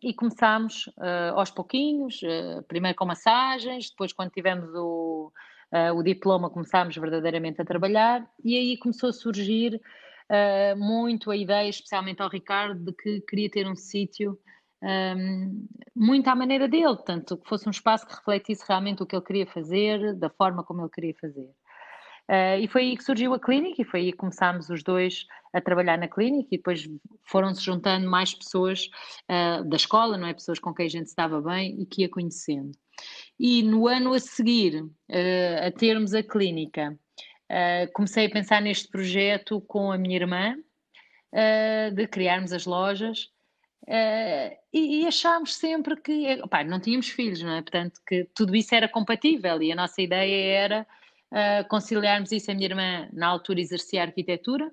e 0.02 0.14
começámos 0.14 0.88
uh, 0.98 1.36
aos 1.36 1.52
pouquinhos, 1.52 2.22
uh, 2.22 2.64
primeiro 2.68 2.98
com 2.98 3.06
massagens, 3.06 3.90
depois 3.90 4.14
quando 4.14 4.32
tivemos 4.32 4.70
o, 4.74 5.32
uh, 5.74 5.94
o 5.98 6.02
diploma 6.02 6.50
começámos 6.50 6.96
verdadeiramente 6.96 7.62
a 7.62 7.66
trabalhar 7.66 8.26
e 8.44 8.56
aí 8.56 8.78
começou 8.78 9.10
a 9.10 9.14
surgir 9.14 9.82
muito 10.78 11.32
a 11.32 11.36
ideia, 11.36 11.68
especialmente 11.68 12.22
ao 12.22 12.30
Ricardo, 12.30 12.80
de 12.80 12.94
que 12.94 13.20
queria 13.22 13.50
ter 13.50 13.68
um 13.68 13.76
sítio 13.76 14.38
um, 14.84 15.68
muito 15.96 16.28
à 16.28 16.36
maneira 16.36 16.68
dele, 16.68 16.98
tanto 17.04 17.36
que 17.36 17.50
fosse 17.50 17.68
um 17.68 17.72
espaço 17.72 18.06
que 18.06 18.14
refletisse 18.14 18.64
realmente 18.68 19.02
o 19.02 19.08
que 19.08 19.16
ele 19.16 19.26
queria 19.26 19.48
fazer, 19.48 20.14
da 20.14 20.30
forma 20.30 20.64
como 20.64 20.82
ele 20.82 20.90
queria 20.90 21.16
fazer. 21.20 21.50
Uh, 22.30 22.62
e 22.62 22.68
foi 22.68 22.84
aí 22.84 22.96
que 22.96 23.04
surgiu 23.04 23.34
a 23.34 23.40
clínica, 23.40 23.82
e 23.82 23.86
foi 23.86 24.02
aí 24.02 24.12
que 24.12 24.18
começámos 24.20 24.70
os 24.70 24.84
dois 24.84 25.26
a 25.52 25.60
trabalhar 25.60 25.98
na 25.98 26.08
clínica, 26.08 26.50
e 26.52 26.58
depois 26.58 26.88
foram-se 27.24 27.64
juntando 27.64 28.08
mais 28.08 28.36
pessoas 28.36 28.88
uh, 29.28 29.68
da 29.68 29.76
escola, 29.76 30.16
não 30.16 30.28
é? 30.28 30.34
Pessoas 30.36 30.60
com 30.60 30.72
quem 30.72 30.86
a 30.86 30.90
gente 30.90 31.08
estava 31.08 31.42
bem 31.42 31.82
e 31.82 31.88
que 31.88 32.04
ia 32.04 32.10
conhecendo. 32.10 32.72
E 33.40 33.64
no 33.64 33.88
ano 33.88 34.14
a 34.14 34.20
seguir, 34.20 34.84
uh, 34.84 35.68
a 35.68 35.72
termos 35.72 36.14
a 36.14 36.22
clínica, 36.22 36.98
comecei 37.94 38.28
a 38.28 38.30
pensar 38.30 38.62
neste 38.62 38.88
projeto 38.90 39.60
com 39.62 39.92
a 39.92 39.98
minha 39.98 40.18
irmã, 40.18 40.56
de 41.96 42.06
criarmos 42.06 42.54
as 42.54 42.68
lojas. 42.68 43.24
Uh, 43.88 44.54
e, 44.72 45.02
e, 45.02 45.08
achámos 45.08 45.56
sempre 45.56 46.00
que 46.00 46.38
não 46.68 46.80
tínhamos 46.80 47.10
filhos, 47.10 47.42
não 47.42 47.54
é? 47.54 47.62
Portanto, 47.64 48.00
que 48.06 48.30
tudo 48.36 48.56
isso 48.56 48.76
era 48.76 48.88
compatível 48.88 49.64
e 49.64 49.72
a 49.72 49.76
nossa 49.76 50.00
ideia 50.00 50.60
era 50.60 50.88
uh, 51.32 51.68
conciliarmos 51.68 52.32
isso. 52.32 52.52
A 52.52 52.54
minha 52.54 52.68
irmã, 52.68 53.10
na 53.14 53.28
altura, 53.28 53.60
exercia 53.60 54.02
arquitetura, 54.04 54.70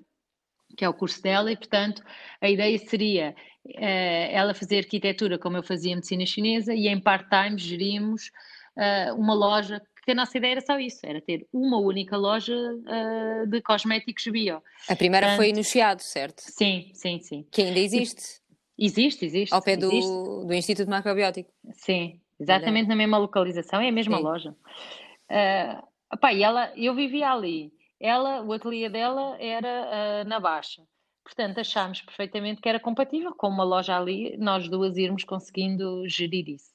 que 0.75 0.83
é 0.83 0.89
o 0.89 0.93
curso 0.93 1.21
dela, 1.21 1.51
e 1.51 1.55
portanto 1.55 2.03
a 2.41 2.49
ideia 2.49 2.77
seria 2.77 3.35
uh, 3.65 4.31
ela 4.31 4.53
fazer 4.53 4.79
arquitetura 4.79 5.39
como 5.39 5.57
eu 5.57 5.63
fazia 5.63 5.95
medicina 5.95 6.25
chinesa 6.25 6.73
e 6.73 6.87
em 6.87 6.99
part-time 6.99 7.57
gerimos 7.57 8.29
uh, 8.77 9.15
uma 9.15 9.33
loja, 9.33 9.81
que 10.03 10.11
a 10.11 10.15
nossa 10.15 10.37
ideia 10.37 10.53
era 10.53 10.61
só 10.61 10.79
isso, 10.79 10.99
era 11.05 11.21
ter 11.21 11.47
uma 11.51 11.79
única 11.79 12.17
loja 12.17 12.53
uh, 12.55 13.47
de 13.47 13.61
cosméticos 13.61 14.25
bio. 14.27 14.61
A 14.89 14.95
primeira 14.95 15.27
portanto, 15.27 15.45
foi 15.45 15.53
no 15.53 15.63
Chiado, 15.63 16.01
certo? 16.01 16.41
Sim, 16.41 16.91
sim, 16.93 17.19
sim. 17.19 17.45
Que 17.51 17.61
ainda 17.61 17.79
existe. 17.79 18.41
Existe, 18.77 19.25
existe. 19.25 19.53
Ao 19.53 19.61
pé 19.61 19.73
existe. 19.73 20.07
Do, 20.07 20.45
do 20.45 20.53
Instituto 20.53 20.89
Macrobiótico. 20.89 21.49
Sim, 21.73 22.21
exatamente 22.39 22.87
na 22.87 22.95
mesma 22.95 23.17
localização, 23.17 23.81
é 23.81 23.89
a 23.89 23.91
mesma 23.91 24.17
sim. 24.17 24.23
loja. 24.23 24.55
Epá, 26.13 26.33
e 26.33 26.43
ela, 26.43 26.71
eu 26.75 26.93
vivia 26.93 27.31
ali. 27.31 27.71
Ela, 27.99 28.41
o 28.43 28.53
ateliê 28.53 28.89
dela 28.89 29.35
era 29.39 30.23
uh, 30.23 30.29
na 30.29 30.39
Baixa. 30.39 30.83
Portanto, 31.23 31.59
achámos 31.59 32.01
perfeitamente 32.01 32.61
que 32.61 32.69
era 32.69 32.79
compatível 32.79 33.33
com 33.35 33.49
uma 33.49 33.63
loja 33.63 33.97
ali, 33.97 34.37
nós 34.37 34.69
duas 34.69 34.95
irmos 34.95 35.25
conseguindo 35.25 36.07
gerir 36.07 36.47
isso. 36.47 36.71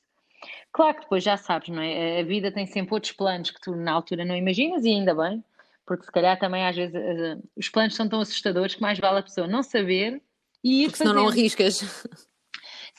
Claro 0.73 0.97
que 0.97 1.03
depois 1.03 1.25
já 1.25 1.37
sabes, 1.37 1.69
não 1.71 1.83
é? 1.83 2.21
A 2.21 2.25
vida 2.25 2.53
tem 2.53 2.67
sempre 2.67 2.93
outros 2.93 3.13
planos 3.13 3.51
que 3.51 3.61
tu 3.61 3.75
na 3.75 3.93
altura 3.93 4.25
não 4.25 4.37
imaginas 4.37 4.85
e 4.85 4.91
ainda 4.91 5.15
bem, 5.15 5.43
porque 5.87 6.05
se 6.05 6.13
calhar 6.13 6.39
também 6.39 6.67
às 6.67 6.77
vezes 6.77 6.95
uh, 6.95 7.43
os 7.57 7.69
planos 7.69 7.95
são 7.95 8.09
tão 8.09 8.21
assustadores 8.21 8.75
que 8.75 8.83
mais 8.83 8.99
vale 8.99 9.21
a 9.21 9.23
pessoa 9.23 9.47
não 9.47 9.63
saber 9.63 10.23
e 10.63 10.83
ir 10.83 10.87
porque 10.87 10.99
senão 10.99 11.15
não 11.15 11.29
arriscas. 11.29 12.05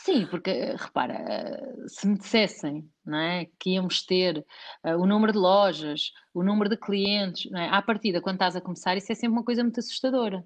Sim, 0.04 0.26
porque 0.26 0.76
repara, 0.78 1.18
se 1.88 2.06
me 2.06 2.18
dissessem 2.18 2.92
não 3.06 3.18
é, 3.18 3.48
que 3.58 3.70
íamos 3.70 4.06
ter 4.06 4.46
uh, 4.86 4.98
o 5.02 5.08
número 5.08 5.32
de 5.32 5.38
lojas, 5.38 6.12
o 6.34 6.44
número 6.44 6.70
de 6.70 6.76
clientes, 6.76 7.50
não 7.50 7.62
é, 7.62 7.70
à 7.70 7.82
partida, 7.82 8.20
quando 8.20 8.36
estás 8.36 8.54
a 8.58 8.62
começar, 8.62 8.98
isso 8.98 9.14
é 9.14 9.16
sempre 9.16 9.38
uma 9.38 9.46
coisa 9.46 9.64
muito 9.64 9.80
assustadora. 9.80 10.46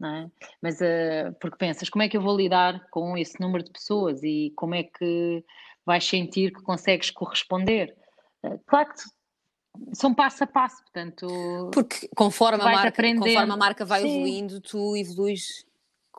Não 0.00 0.08
é? 0.08 0.30
Mas 0.60 0.80
uh, 0.80 1.32
porque 1.40 1.56
pensas, 1.56 1.88
como 1.88 2.02
é 2.02 2.08
que 2.08 2.16
eu 2.16 2.20
vou 2.20 2.36
lidar 2.36 2.88
com 2.90 3.16
esse 3.16 3.40
número 3.40 3.62
de 3.62 3.70
pessoas 3.70 4.20
e 4.24 4.52
como 4.56 4.74
é 4.74 4.82
que 4.82 5.44
vais 5.86 6.04
sentir 6.04 6.52
que 6.52 6.62
consegues 6.62 7.12
corresponder? 7.12 7.96
Uh, 8.44 8.58
claro 8.66 8.88
que 8.88 9.96
são 9.96 10.12
passo 10.12 10.42
a 10.42 10.46
passo, 10.48 10.82
portanto. 10.82 11.70
Porque 11.72 12.08
conforme, 12.16 12.60
a 12.60 12.64
marca, 12.64 13.02
conforme 13.14 13.52
a 13.52 13.56
marca 13.56 13.84
vai 13.84 14.02
Sim. 14.02 14.08
evoluindo, 14.08 14.60
tu 14.60 14.96
evoluís 14.96 15.64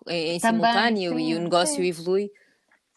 em, 0.07 0.39
Também, 0.39 0.61
simultâneo 0.61 1.19
e 1.19 1.35
o 1.35 1.41
negócio 1.41 1.75
sim. 1.75 1.85
evolui. 1.85 2.31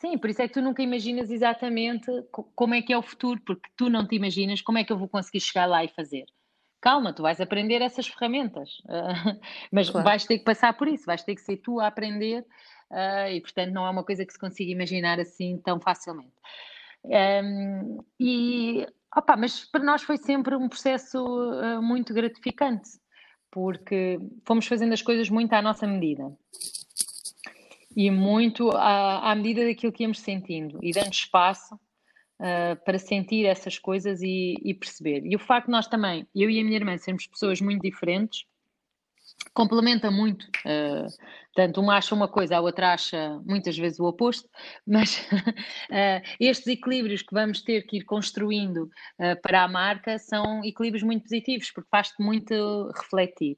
Sim, 0.03 0.19
por 0.19 0.29
isso 0.29 0.43
é 0.43 0.49
que 0.49 0.55
tu 0.55 0.61
nunca 0.61 0.83
imaginas 0.83 1.31
exatamente 1.31 2.11
como 2.57 2.75
é 2.75 2.83
que 2.83 2.93
é 2.93 2.99
o 2.99 3.03
futuro, 3.03 3.41
porque 3.47 3.71
tu 3.77 3.89
não 3.89 4.05
te 4.05 4.17
imaginas 4.17 4.61
como 4.61 4.77
é 4.79 4.83
que 4.83 4.93
eu 4.93 4.99
vou 4.99 5.09
conseguir 5.09 5.39
chegar 5.39 5.67
lá 5.67 5.85
e 5.85 5.89
fazer. 5.89 6.25
Calma, 6.81 7.13
tu 7.13 7.23
vais 7.23 7.41
aprender 7.41 7.81
essas 7.81 8.09
ferramentas, 8.09 8.81
uh, 8.87 9.39
mas 9.71 9.89
claro. 9.89 10.05
vais 10.05 10.27
ter 10.27 10.39
que 10.39 10.45
passar 10.45 10.77
por 10.77 10.89
isso, 10.89 11.07
vais 11.07 11.23
ter 11.23 11.37
que 11.37 11.41
ser 11.41 11.59
tu 11.59 11.79
a 11.79 11.87
aprender 11.87 12.45
uh, 12.91 13.31
e, 13.31 13.41
portanto, 13.41 13.71
não 13.71 13.87
é 13.87 13.91
uma 13.91 14.03
coisa 14.03 14.27
que 14.27 14.33
se 14.33 14.41
consiga 14.41 14.73
imaginar 14.73 15.21
assim 15.21 15.57
tão 15.59 15.79
facilmente. 15.79 16.35
Um, 17.05 17.99
e, 18.19 18.85
opa, 19.17 19.37
mas 19.37 19.65
para 19.67 19.85
nós 19.85 20.03
foi 20.03 20.17
sempre 20.17 20.57
um 20.57 20.69
processo 20.69 21.25
uh, 21.25 21.81
muito 21.81 22.13
gratificante, 22.13 22.91
porque 23.53 24.19
fomos 24.45 24.67
fazendo 24.67 24.95
as 24.95 25.03
coisas 25.03 25.31
muito 25.31 25.53
à 25.53 25.63
nossa 25.63 25.87
medida 25.87 26.37
e 27.97 28.11
muito 28.11 28.71
à, 28.71 29.31
à 29.31 29.35
medida 29.35 29.65
daquilo 29.65 29.93
que 29.93 30.03
íamos 30.03 30.21
sentindo 30.21 30.79
e 30.83 30.93
dando 30.93 31.13
espaço 31.13 31.75
uh, 31.75 32.85
para 32.85 32.99
sentir 32.99 33.47
essas 33.47 33.79
coisas 33.79 34.23
e, 34.23 34.55
e, 34.63 34.75
perceber. 34.75 35.23
E 35.25 35.35
o 35.37 35.39
facto 35.39 35.67
de 35.67 35.73
nós 35.73 35.87
também, 35.87 36.27
eu 36.35 36.51
e 36.51 36.61
a 36.61 36.65
minha 36.65 36.77
irmã, 36.77 36.97
sermos 36.99 37.27
pessoas 37.27 37.61
muito 37.61 37.83
diferentes, 37.83 38.45
complementa 39.55 40.11
muito. 40.11 40.45
Uh, 40.65 41.07
portanto, 41.55 41.81
uma 41.81 41.97
acha 41.97 42.15
uma 42.15 42.29
coisa, 42.29 42.57
a 42.57 42.61
outra 42.61 42.95
acha 42.95 43.41
muitas 43.45 43.77
vezes 43.77 43.99
o 44.01 44.05
oposto, 44.05 44.49
mas 44.87 45.19
uh, 45.21 46.23
estes 46.41 46.67
equilíbrios 46.67 47.23
que 47.23 47.35
vamos 47.35 47.63
ter 47.63 47.83
que 47.83 47.99
ir 47.99 48.05
construindo 48.05 48.85
uh, 49.19 49.41
para 49.43 49.63
a 49.63 49.69
marca 49.69 50.19
são 50.19 50.65
equilíbrios 50.65 51.03
muito 51.03 51.23
positivos, 51.23 51.71
porque 51.71 51.89
faz-te 51.91 52.23
muito 52.23 52.91
refletir. 52.97 53.57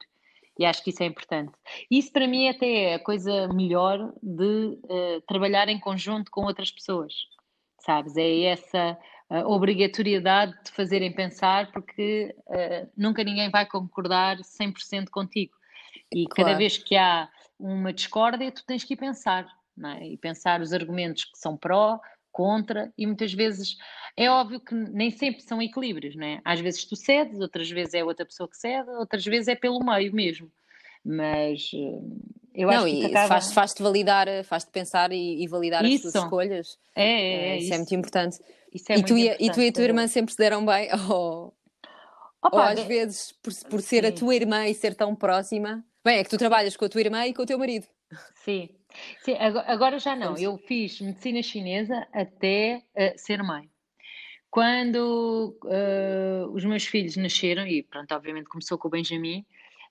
E 0.57 0.65
acho 0.65 0.83
que 0.83 0.89
isso 0.89 1.03
é 1.03 1.05
importante. 1.05 1.51
Isso 1.91 2.11
para 2.11 2.27
mim 2.27 2.47
até 2.47 2.67
é 2.67 2.93
a 2.95 3.03
coisa 3.03 3.47
melhor 3.49 4.13
de 4.21 4.79
uh, 4.83 5.21
trabalhar 5.27 5.67
em 5.67 5.79
conjunto 5.79 6.31
com 6.31 6.45
outras 6.45 6.71
pessoas, 6.71 7.13
sabes? 7.79 8.15
É 8.15 8.43
essa 8.43 8.97
uh, 9.29 9.49
obrigatoriedade 9.51 10.53
de 10.63 10.71
fazerem 10.71 11.13
pensar, 11.13 11.71
porque 11.71 12.33
uh, 12.47 12.89
nunca 12.95 13.23
ninguém 13.23 13.49
vai 13.49 13.65
concordar 13.65 14.37
100% 14.37 15.09
contigo. 15.09 15.53
E 16.13 16.25
claro. 16.25 16.49
cada 16.49 16.57
vez 16.57 16.77
que 16.77 16.95
há 16.95 17.27
uma 17.59 17.91
discórdia, 17.91 18.51
tu 18.51 18.65
tens 18.65 18.83
que 18.83 18.93
ir 18.93 18.97
pensar, 18.97 19.47
é? 19.83 20.07
E 20.07 20.17
pensar 20.17 20.61
os 20.61 20.71
argumentos 20.71 21.25
que 21.25 21.37
são 21.37 21.57
pró, 21.57 21.99
contra, 22.35 22.91
e 22.97 23.07
muitas 23.07 23.33
vezes 23.33 23.77
é 24.17 24.29
óbvio 24.29 24.59
que 24.59 24.75
nem 24.75 25.09
sempre 25.09 25.41
são 25.41 25.61
equilíbrios, 25.61 26.17
não 26.17 26.27
é? 26.27 26.41
Às 26.43 26.59
vezes 26.59 26.83
tu 26.83 26.93
cedes, 26.93 27.39
outras 27.39 27.69
vezes 27.69 27.93
é 27.93 28.03
outra 28.03 28.25
pessoa 28.25 28.49
que 28.49 28.57
cede, 28.57 28.89
outras 28.89 29.23
vezes 29.23 29.47
é 29.47 29.55
pelo 29.55 29.79
meio 29.79 30.13
mesmo. 30.13 30.51
Mas 31.03 31.71
eh, 31.73 32.01
eu 32.53 32.67
não, 32.67 32.83
acho 32.83 32.85
que 32.85 33.05
acaba... 33.05 33.27
faz-te 33.29 33.53
faz 33.53 33.75
validar, 33.79 34.27
faz-te 34.43 34.71
pensar 34.71 35.13
e, 35.13 35.41
e 35.41 35.47
validar 35.47 35.85
isso. 35.85 36.07
as 36.07 36.13
tuas 36.13 36.23
escolhas. 36.25 36.77
É, 36.93 37.03
é, 37.03 37.07
é, 37.07 37.47
é 37.47 37.55
isso, 37.55 37.65
isso, 37.65 37.73
é 37.73 37.77
muito 37.77 37.95
importante. 37.95 38.39
Isso 38.73 38.91
é 38.91 38.95
e, 38.95 38.97
muito 38.97 39.07
tu 39.07 39.17
importante, 39.17 39.43
e, 39.45 39.51
tu 39.51 39.61
e 39.61 39.67
a 39.69 39.71
tua 39.71 39.83
irmã 39.83 40.07
sempre 40.07 40.31
se 40.33 40.37
deram 40.37 40.65
bem? 40.65 40.89
Ou, 41.09 41.53
Opa, 42.43 42.57
ou 42.57 42.61
às 42.61 42.79
é... 42.79 42.83
vezes, 42.83 43.31
por, 43.31 43.53
por 43.69 43.81
ser 43.81 44.05
a 44.05 44.11
tua 44.11 44.35
irmã 44.35 44.67
e 44.67 44.73
ser 44.75 44.93
tão 44.93 45.15
próxima. 45.15 45.83
Bem, 46.03 46.19
é 46.19 46.23
que 46.23 46.29
tu 46.29 46.37
trabalhas 46.37 46.77
com 46.77 46.85
a 46.85 46.89
tua 46.89 47.01
irmã 47.01 47.25
e 47.25 47.33
com 47.33 47.41
o 47.41 47.45
teu 47.45 47.57
marido. 47.57 47.87
Sim, 48.35 48.69
Sim, 49.19 49.35
agora 49.65 49.99
já 49.99 50.15
não. 50.15 50.37
Eu 50.37 50.57
fiz 50.57 50.99
medicina 51.01 51.41
chinesa 51.41 52.07
até 52.13 52.81
uh, 52.95 53.13
ser 53.17 53.41
mãe. 53.43 53.69
Quando 54.49 55.57
uh, 55.63 56.49
os 56.53 56.63
meus 56.63 56.85
filhos 56.85 57.17
nasceram, 57.17 57.67
e 57.67 57.83
pronto, 57.83 58.11
obviamente 58.13 58.47
começou 58.47 58.77
com 58.77 58.87
o 58.87 58.91
Benjamin, 58.91 59.45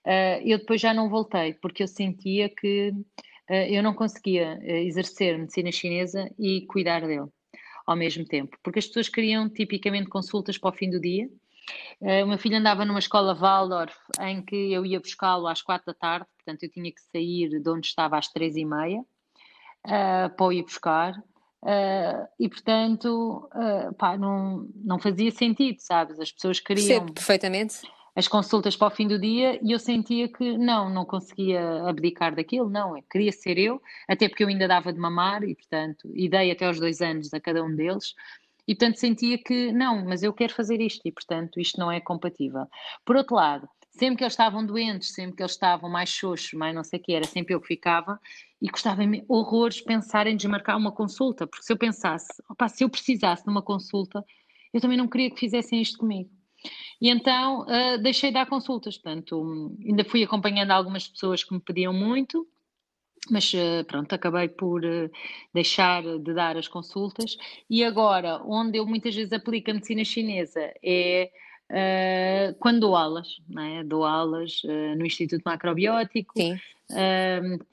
uh, 0.06 0.40
eu 0.42 0.58
depois 0.58 0.80
já 0.80 0.94
não 0.94 1.08
voltei, 1.08 1.54
porque 1.54 1.82
eu 1.82 1.88
sentia 1.88 2.48
que 2.48 2.92
eu 3.68 3.82
não 3.82 3.92
conseguia 3.92 4.58
exercer 4.64 5.36
medicina 5.36 5.70
chinesa 5.70 6.30
e 6.38 6.64
cuidar 6.66 7.06
dele 7.06 7.28
ao 7.86 7.94
mesmo 7.94 8.24
tempo, 8.24 8.56
porque 8.62 8.78
as 8.78 8.86
pessoas 8.86 9.10
queriam 9.10 9.50
tipicamente 9.50 10.08
consultas 10.08 10.56
para 10.56 10.70
o 10.70 10.72
fim 10.72 10.88
do 10.88 10.98
dia. 10.98 11.28
Uh, 12.00 12.24
o 12.24 12.28
meu 12.28 12.38
filho 12.38 12.56
andava 12.56 12.84
numa 12.84 12.98
escola 12.98 13.34
Waldorf 13.34 13.96
em 14.20 14.42
que 14.42 14.72
eu 14.72 14.84
ia 14.84 15.00
buscá-lo 15.00 15.46
às 15.46 15.62
quatro 15.62 15.86
da 15.86 15.94
tarde, 15.94 16.26
portanto 16.36 16.62
eu 16.62 16.70
tinha 16.70 16.90
que 16.92 17.00
sair 17.00 17.60
de 17.60 17.70
onde 17.70 17.86
estava 17.86 18.18
às 18.18 18.28
três 18.28 18.56
e 18.56 18.64
meia 18.64 19.00
uh, 19.00 20.36
para 20.36 20.46
o 20.46 20.52
ir 20.52 20.62
buscar. 20.62 21.18
Uh, 21.62 22.28
e 22.38 22.46
portanto, 22.46 23.48
pá, 23.96 24.18
não, 24.18 24.68
não 24.74 24.98
fazia 24.98 25.30
sentido, 25.30 25.78
sabes? 25.80 26.20
As 26.20 26.30
pessoas 26.30 26.60
queriam. 26.60 26.86
Percebo 26.86 27.12
perfeitamente. 27.14 27.80
as 28.14 28.28
consultas 28.28 28.76
para 28.76 28.88
o 28.88 28.90
fim 28.90 29.08
do 29.08 29.18
dia 29.18 29.58
e 29.62 29.72
eu 29.72 29.78
sentia 29.78 30.28
que 30.28 30.58
não, 30.58 30.90
não 30.90 31.06
conseguia 31.06 31.88
abdicar 31.88 32.34
daquilo, 32.34 32.68
não, 32.68 32.96
eu 32.96 33.02
queria 33.10 33.32
ser 33.32 33.58
eu, 33.58 33.80
até 34.06 34.28
porque 34.28 34.44
eu 34.44 34.48
ainda 34.48 34.68
dava 34.68 34.92
de 34.92 34.98
mamar 34.98 35.42
e, 35.42 35.54
portanto, 35.54 36.10
e 36.14 36.28
dei 36.28 36.50
até 36.50 36.66
aos 36.66 36.78
dois 36.78 37.00
anos 37.00 37.32
a 37.32 37.40
cada 37.40 37.64
um 37.64 37.74
deles. 37.74 38.14
E, 38.66 38.74
portanto, 38.74 38.96
sentia 38.96 39.38
que 39.38 39.72
não, 39.72 40.04
mas 40.04 40.22
eu 40.22 40.32
quero 40.32 40.54
fazer 40.54 40.80
isto 40.80 41.02
e, 41.04 41.12
portanto, 41.12 41.60
isto 41.60 41.78
não 41.78 41.90
é 41.90 42.00
compatível. 42.00 42.66
Por 43.04 43.16
outro 43.16 43.36
lado, 43.36 43.68
sempre 43.90 44.16
que 44.16 44.24
eles 44.24 44.32
estavam 44.32 44.64
doentes, 44.64 45.12
sempre 45.12 45.36
que 45.36 45.42
eles 45.42 45.52
estavam 45.52 45.88
mais 45.88 46.08
xoxos, 46.08 46.52
mais 46.54 46.74
não 46.74 46.82
sei 46.82 46.98
o 46.98 47.02
que, 47.02 47.12
era 47.12 47.26
sempre 47.26 47.54
eu 47.54 47.60
que 47.60 47.68
ficava 47.68 48.18
e 48.60 48.68
custava-me 48.68 49.24
horrores 49.28 49.80
pensar 49.80 50.26
em 50.26 50.36
desmarcar 50.36 50.76
uma 50.76 50.92
consulta, 50.92 51.46
porque 51.46 51.64
se 51.64 51.72
eu 51.72 51.76
pensasse, 51.76 52.42
opa, 52.48 52.68
se 52.68 52.82
eu 52.82 52.88
precisasse 52.88 53.44
de 53.44 53.50
uma 53.50 53.62
consulta, 53.62 54.24
eu 54.72 54.80
também 54.80 54.96
não 54.96 55.08
queria 55.08 55.30
que 55.30 55.38
fizessem 55.38 55.80
isto 55.80 55.98
comigo. 55.98 56.30
E 57.00 57.10
então 57.10 57.62
uh, 57.62 58.02
deixei 58.02 58.30
de 58.30 58.34
dar 58.34 58.46
consultas, 58.46 58.96
portanto, 58.96 59.40
um, 59.40 59.76
ainda 59.86 60.04
fui 60.04 60.22
acompanhando 60.22 60.70
algumas 60.70 61.06
pessoas 61.06 61.44
que 61.44 61.52
me 61.52 61.60
pediam 61.60 61.92
muito, 61.92 62.48
mas 63.30 63.52
uh, 63.54 63.84
pronto, 63.86 64.12
acabei 64.12 64.48
por 64.48 64.84
uh, 64.84 65.10
deixar 65.52 66.02
de 66.02 66.34
dar 66.34 66.56
as 66.56 66.68
consultas. 66.68 67.36
E 67.68 67.82
agora, 67.84 68.42
onde 68.44 68.78
eu 68.78 68.86
muitas 68.86 69.14
vezes 69.14 69.32
aplico 69.32 69.70
a 69.70 69.74
medicina 69.74 70.04
chinesa 70.04 70.72
é 70.82 71.30
uh, 71.70 72.54
quando 72.58 72.80
dou 72.80 72.96
aulas, 72.96 73.40
é? 73.58 73.82
dou 73.84 74.04
aulas 74.04 74.60
no 74.96 75.06
Instituto 75.06 75.42
Macrobiótico, 75.44 76.34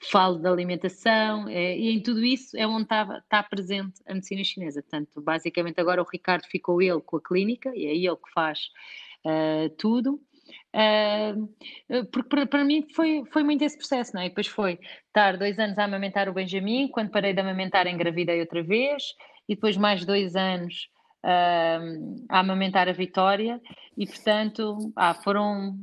falo 0.00 0.38
da 0.38 0.50
alimentação, 0.50 1.48
e 1.50 1.90
em 1.90 2.00
tudo 2.00 2.24
isso 2.24 2.56
é 2.56 2.66
onde 2.66 2.84
está, 2.84 3.18
está 3.18 3.42
presente 3.42 4.00
a 4.06 4.14
medicina 4.14 4.42
chinesa. 4.42 4.80
Portanto, 4.80 5.20
basicamente 5.20 5.78
agora 5.78 6.00
o 6.00 6.06
Ricardo 6.10 6.44
ficou 6.46 6.80
ele 6.80 7.00
com 7.00 7.18
a 7.18 7.20
clínica, 7.20 7.70
e 7.76 7.84
é 7.84 7.94
ele 7.94 8.16
que 8.16 8.32
faz 8.32 8.70
tudo. 9.76 10.18
Uh, 10.74 12.06
porque 12.06 12.46
para, 12.46 12.64
mim 12.64 12.86
foi, 12.94 13.24
foi 13.30 13.42
muito 13.42 13.62
esse 13.62 13.76
processo, 13.76 14.12
não 14.14 14.22
é? 14.22 14.26
E 14.26 14.28
depois 14.30 14.46
foi 14.46 14.78
estar 15.06 15.36
dois 15.36 15.58
anos 15.58 15.78
a 15.78 15.84
amamentar 15.84 16.28
o 16.28 16.32
Benjamin, 16.32 16.88
quando 16.88 17.10
parei 17.10 17.34
de 17.34 17.40
amamentar 17.40 17.86
engravidei 17.86 18.40
outra 18.40 18.62
vez, 18.62 19.02
e 19.48 19.54
depois 19.54 19.76
mais 19.76 20.04
dois 20.04 20.34
anos 20.34 20.88
uh, 21.24 22.24
a 22.28 22.40
amamentar 22.40 22.88
a 22.88 22.92
Vitória, 22.92 23.60
e 23.96 24.06
portanto 24.06 24.92
ah, 24.96 25.12
foram, 25.12 25.76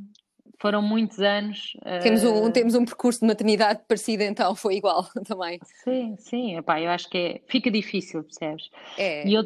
foram 0.60 0.82
muitos 0.82 1.20
anos. 1.20 1.74
Uh... 1.86 2.02
Temos, 2.02 2.24
um, 2.24 2.52
temos 2.52 2.76
um 2.76 2.84
percurso 2.84 3.20
de 3.20 3.28
maternidade 3.28 3.82
parecido, 3.88 4.24
então 4.24 4.56
foi 4.56 4.78
igual 4.78 5.08
também. 5.26 5.60
Sim, 5.84 6.16
sim, 6.18 6.58
epá, 6.58 6.82
eu 6.82 6.90
acho 6.90 7.08
que 7.10 7.18
é, 7.18 7.42
fica 7.48 7.70
difícil, 7.70 8.24
percebes? 8.24 8.72
É. 8.98 9.28
E 9.28 9.36
eu, 9.36 9.44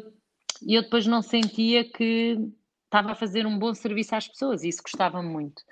eu 0.66 0.82
depois 0.82 1.06
não 1.06 1.20
sentia 1.20 1.84
que 1.84 2.38
estava 2.94 3.10
a 3.10 3.16
fazer 3.16 3.44
um 3.44 3.58
bom 3.58 3.74
serviço 3.74 4.14
às 4.14 4.28
pessoas 4.28 4.62
e 4.62 4.68
isso 4.68 4.80
gostava 4.80 5.20
muito. 5.20 5.62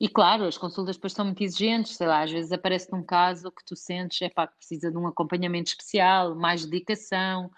E 0.00 0.08
claro, 0.08 0.44
as 0.44 0.56
consultas 0.56 0.96
depois 0.96 1.12
são 1.12 1.24
muito 1.24 1.42
exigentes, 1.42 1.96
sei 1.96 2.06
lá, 2.06 2.22
às 2.22 2.30
vezes 2.30 2.52
aparece 2.52 2.92
num 2.92 3.02
caso 3.02 3.50
que 3.50 3.64
tu 3.64 3.74
sentes, 3.74 4.22
é 4.22 4.28
pá, 4.28 4.46
que 4.46 4.56
precisa 4.56 4.90
de 4.90 4.96
um 4.96 5.06
acompanhamento 5.06 5.70
especial, 5.70 6.34
mais 6.36 6.64
dedicação, 6.64 7.50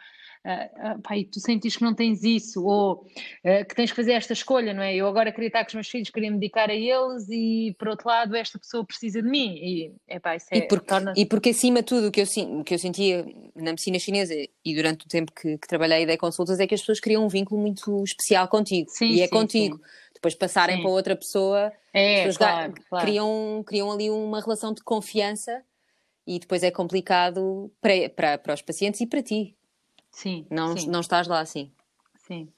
uh, 0.46 1.02
pá, 1.02 1.16
e 1.16 1.24
tu 1.24 1.40
sentes 1.40 1.76
que 1.76 1.82
não 1.82 1.94
tens 1.94 2.22
isso, 2.22 2.64
ou 2.64 3.04
uh, 3.44 3.64
que 3.68 3.74
tens 3.74 3.90
que 3.90 3.96
fazer 3.96 4.12
esta 4.12 4.32
escolha, 4.32 4.72
não 4.72 4.82
é? 4.82 4.94
Eu 4.94 5.06
agora 5.06 5.32
queria 5.32 5.48
estar 5.48 5.64
com 5.64 5.68
os 5.68 5.74
meus 5.74 5.88
filhos, 5.88 6.10
queria 6.10 6.30
me 6.30 6.38
dedicar 6.38 6.70
a 6.70 6.74
eles 6.74 7.28
e, 7.28 7.74
por 7.78 7.88
outro 7.88 8.08
lado, 8.08 8.34
esta 8.36 8.58
pessoa 8.58 8.84
precisa 8.84 9.20
de 9.20 9.28
mim. 9.28 9.54
E, 9.56 9.92
epá, 10.08 10.36
isso 10.36 10.46
é, 10.50 10.58
e, 10.58 10.62
porque, 10.62 10.86
torna... 10.86 11.12
e 11.16 11.26
porque, 11.26 11.50
acima 11.50 11.80
de 11.80 11.86
tudo, 11.86 12.08
o 12.08 12.10
que 12.10 12.20
eu, 12.20 12.26
o 12.58 12.64
que 12.64 12.74
eu 12.74 12.78
sentia 12.78 13.26
na 13.54 13.70
medicina 13.70 13.98
chinesa 13.98 14.34
e 14.34 14.74
durante 14.74 15.06
o 15.06 15.08
tempo 15.08 15.32
que, 15.32 15.58
que 15.58 15.68
trabalhei 15.68 16.02
e 16.02 16.06
dei 16.06 16.16
consultas 16.16 16.60
é 16.60 16.66
que 16.66 16.74
as 16.74 16.80
pessoas 16.80 17.00
criam 17.00 17.24
um 17.24 17.28
vínculo 17.28 17.60
muito 17.60 18.02
especial 18.04 18.48
contigo. 18.48 18.88
Sim, 18.90 19.06
e 19.06 19.20
é 19.20 19.24
sim, 19.24 19.30
contigo. 19.30 19.76
Sim. 19.76 19.82
Depois 20.14 20.34
passarem 20.34 20.76
sim. 20.76 20.82
para 20.82 20.90
outra 20.90 21.14
pessoa, 21.14 21.72
é, 21.92 22.32
claro, 22.32 22.74
claro. 22.88 23.06
Criam, 23.06 23.62
criam 23.66 23.92
ali 23.92 24.10
uma 24.10 24.40
relação 24.40 24.72
de 24.72 24.82
confiança 24.82 25.62
e 26.26 26.38
depois 26.38 26.62
é 26.62 26.70
complicado 26.70 27.70
para, 27.80 28.08
para, 28.08 28.38
para 28.38 28.54
os 28.54 28.62
pacientes 28.62 29.00
e 29.00 29.06
para 29.06 29.22
ti. 29.22 29.54
Sim. 30.16 30.46
Não, 30.50 30.74
sim. 30.74 30.88
não 30.88 31.00
estás 31.00 31.28
lá 31.28 31.40
assim. 31.40 31.70
Sim. 32.14 32.48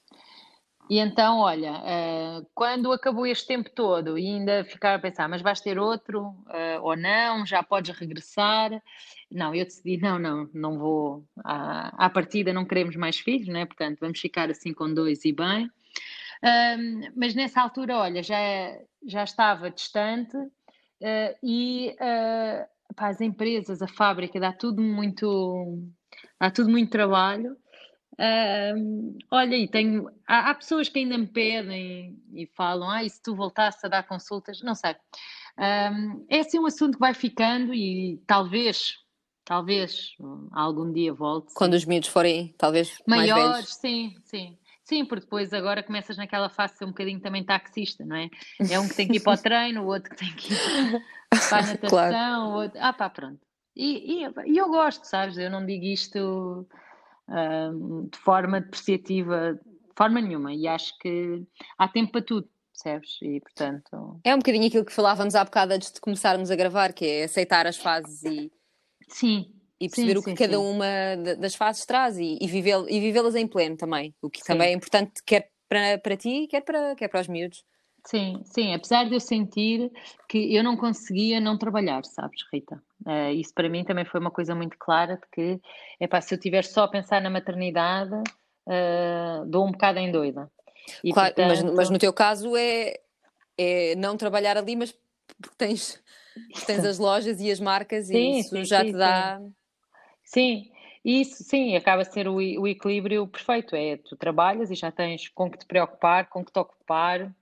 E 0.89 1.01
então, 1.01 1.41
olha, 1.41 1.73
uh, 1.73 2.47
quando 2.55 2.93
acabou 2.93 3.27
este 3.27 3.49
tempo 3.49 3.69
todo 3.69 4.17
e 4.17 4.27
ainda 4.27 4.65
ficava 4.65 4.95
a 4.95 4.99
pensar, 5.01 5.29
mas 5.29 5.43
vais 5.43 5.61
ter 5.61 5.77
outro 5.77 6.29
uh, 6.29 6.81
ou 6.83 6.97
não, 6.97 7.45
já 7.45 7.61
podes 7.61 7.99
regressar. 7.99 8.81
Não, 9.29 9.53
eu 9.53 9.65
decidi, 9.65 9.97
não, 9.97 10.21
não, 10.21 10.49
não 10.55 10.79
vou. 10.79 11.25
À, 11.45 12.07
à 12.07 12.09
partida 12.09 12.53
não 12.53 12.65
queremos 12.65 12.95
mais 12.95 13.19
filhos, 13.19 13.49
né? 13.49 13.67
portanto 13.67 13.99
vamos 14.01 14.21
ficar 14.21 14.49
assim 14.49 14.73
com 14.73 14.95
dois 14.95 15.25
e 15.25 15.33
bem. 15.33 15.69
Mas 17.17 17.35
nessa 17.35 17.61
altura, 17.61 17.99
olha, 17.99 18.23
já, 18.23 18.39
já 19.05 19.25
estava 19.25 19.69
distante 19.69 20.37
uh, 20.37 21.37
e 21.43 21.97
pá, 22.95 23.09
as 23.09 23.21
empresas, 23.21 23.83
a 23.83 23.89
fábrica, 23.89 24.39
dá 24.39 24.53
tudo 24.53 24.81
muito 24.81 25.91
há 26.39 26.51
tudo 26.51 26.71
muito 26.71 26.91
trabalho. 26.91 27.57
Uh, 28.15 29.17
olha, 29.31 29.57
e 29.57 29.69
tenho, 29.69 30.11
há, 30.27 30.51
há, 30.51 30.55
pessoas 30.55 30.89
que 30.89 30.99
ainda 30.99 31.17
me 31.17 31.29
pedem 31.29 32.21
e 32.33 32.47
falam, 32.57 32.91
ah, 32.91 33.05
e 33.05 33.09
se 33.09 33.23
tu 33.23 33.35
voltasses 33.37 33.85
a 33.85 33.89
dar 33.89 34.03
consultas, 34.03 34.61
não 34.61 34.75
sei. 34.75 34.93
Uh, 34.93 36.27
é 36.29 36.41
assim 36.41 36.59
um 36.59 36.67
assunto 36.67 36.95
que 36.95 37.01
vai 37.01 37.15
ficando 37.15 37.73
e 37.73 38.21
talvez, 38.27 38.95
talvez 39.45 40.17
algum 40.51 40.93
dia 40.93 41.15
volte. 41.15 41.55
Quando 41.55 41.75
os 41.75 41.85
miúdos 41.85 42.09
forem, 42.09 42.55
talvez 42.59 43.01
maiores, 43.07 43.75
sim, 43.75 44.17
sim. 44.25 44.59
Sim, 44.83 45.05
porque 45.05 45.27
depois 45.27 45.53
agora 45.53 45.83
começas 45.83 46.17
naquela 46.17 46.49
fase 46.49 46.73
de 46.73 46.79
ser 46.79 46.85
um 46.87 46.89
bocadinho 46.89 47.21
também 47.21 47.45
taxista, 47.45 48.07
não 48.07 48.17
é? 48.17 48.31
É 48.71 48.81
um 48.81 48.89
que 48.89 48.95
tem 48.95 49.07
que 49.07 49.19
ir 49.19 49.21
para 49.21 49.35
o 49.35 49.37
treino, 49.43 49.83
o 49.83 49.87
outro 49.87 50.11
que 50.11 50.17
tem 50.17 50.35
que 50.35 50.55
ir 50.55 51.03
para 51.29 51.59
a 51.59 51.63
natação, 51.67 51.89
claro. 51.91 52.45
o 52.47 52.55
outro... 52.55 52.81
Ah 52.81 52.93
pá, 52.95 53.11
pronto. 53.11 53.48
E, 53.79 54.25
e, 54.25 54.53
e, 54.53 54.59
eu 54.59 54.69
gosto, 54.69 55.05
sabes? 55.05 55.39
Eu 55.39 55.49
não 55.49 55.65
digo 55.65 55.85
isto 55.85 56.67
uh, 57.29 58.09
de 58.11 58.19
forma 58.19 58.61
depreciativa, 58.61 59.55
de 59.55 59.95
forma 59.95 60.21
nenhuma. 60.21 60.53
E 60.53 60.67
acho 60.67 60.99
que 60.99 61.47
há 61.79 61.87
tempo 61.87 62.11
para 62.11 62.23
tudo, 62.23 62.49
percebes? 62.73 63.17
E 63.23 63.41
portanto. 63.41 64.21
É 64.25 64.35
um 64.35 64.39
bocadinho 64.39 64.67
aquilo 64.67 64.85
que 64.85 64.93
falávamos 64.93 65.37
há 65.37 65.45
bocado 65.45 65.75
antes 65.75 65.93
de 65.93 66.01
começarmos 66.01 66.51
a 66.51 66.57
gravar, 66.57 66.93
que 66.93 67.07
é 67.07 67.25
aceitar 67.25 67.69
as 67.69 67.77
fases 67.77 68.25
e. 68.25 68.51
Sim. 69.07 69.55
E 69.81 69.89
perceber 69.89 70.15
sim, 70.15 70.19
o 70.19 70.23
que 70.25 70.31
sim, 70.31 70.37
cada 70.37 70.57
sim. 70.57 70.73
uma 70.73 71.37
das 71.39 71.55
fases 71.55 71.87
traz 71.87 72.19
e, 72.19 72.37
e 72.41 72.49
vivê-las 72.49 73.37
em 73.37 73.47
pleno 73.47 73.77
também. 73.77 74.13
O 74.21 74.29
que 74.29 74.43
também 74.43 74.71
é 74.71 74.73
importante, 74.73 75.23
quer 75.25 75.53
para, 75.69 75.99
para 75.99 76.17
ti, 76.17 76.49
quer 76.51 76.63
para, 76.63 76.97
quer 76.97 77.07
para 77.07 77.21
os 77.21 77.29
miúdos. 77.29 77.65
Sim, 78.05 78.41
sim, 78.45 78.73
apesar 78.75 79.05
de 79.05 79.15
eu 79.15 79.21
sentir 79.21 79.93
que 80.29 80.55
eu 80.55 80.63
não 80.65 80.77
conseguia 80.77 81.41
não 81.41 81.59
trabalhar, 81.59 82.05
sabes, 82.05 82.43
Rita? 82.53 82.83
Uh, 83.05 83.33
isso 83.35 83.53
para 83.53 83.69
mim 83.69 83.85
também 83.85 84.05
foi 84.05 84.21
uma 84.21 84.31
coisa 84.31 84.55
muito 84.55 84.77
clara 84.79 85.17
de 85.17 85.27
que, 85.33 85.61
epá, 86.01 86.21
se 86.21 86.35
eu 86.35 86.41
tiver 86.41 86.65
só 86.65 86.85
a 86.85 86.89
pensar 86.89 87.21
na 87.21 87.29
maternidade, 87.29 88.15
uh, 88.15 89.45
dou 89.47 89.67
um 89.67 89.73
bocado 89.73 89.99
em 89.99 90.11
doida. 90.11 90.51
E, 91.05 91.13
claro, 91.13 91.35
portanto... 91.35 91.65
mas, 91.65 91.75
mas, 91.75 91.91
no 91.91 91.99
teu 91.99 92.13
caso 92.13 92.57
é, 92.57 92.99
é 93.57 93.95
não 93.97 94.17
trabalhar 94.17 94.57
ali, 94.57 94.75
mas 94.75 94.95
porque 95.41 95.57
tens, 95.57 96.03
tens 96.67 96.85
as 96.85 96.99
lojas 96.99 97.41
e 97.41 97.51
as 97.51 97.61
marcas 97.61 98.07
sim, 98.07 98.37
e 98.37 98.41
isso 98.41 98.51
sim, 98.51 98.65
já 98.65 98.81
sim, 98.85 98.93
te 98.93 98.97
dá... 98.97 99.41
Sim, 100.25 100.71
isso 101.05 101.45
sim, 101.45 101.77
acaba 101.77 102.03
a 102.03 102.05
ser 102.05 102.29
o, 102.29 102.37
o 102.37 102.67
equilíbrio 102.67 103.27
perfeito, 103.27 103.77
é 103.77 103.97
tu 103.97 104.17
trabalhas 104.17 104.71
e 104.71 104.75
já 104.75 104.91
tens 104.91 105.29
com 105.29 105.51
que 105.51 105.59
te 105.59 105.67
preocupar, 105.67 106.29
com 106.29 106.45
que 106.45 106.53
te 106.53 106.59
ocupar, 106.59 107.33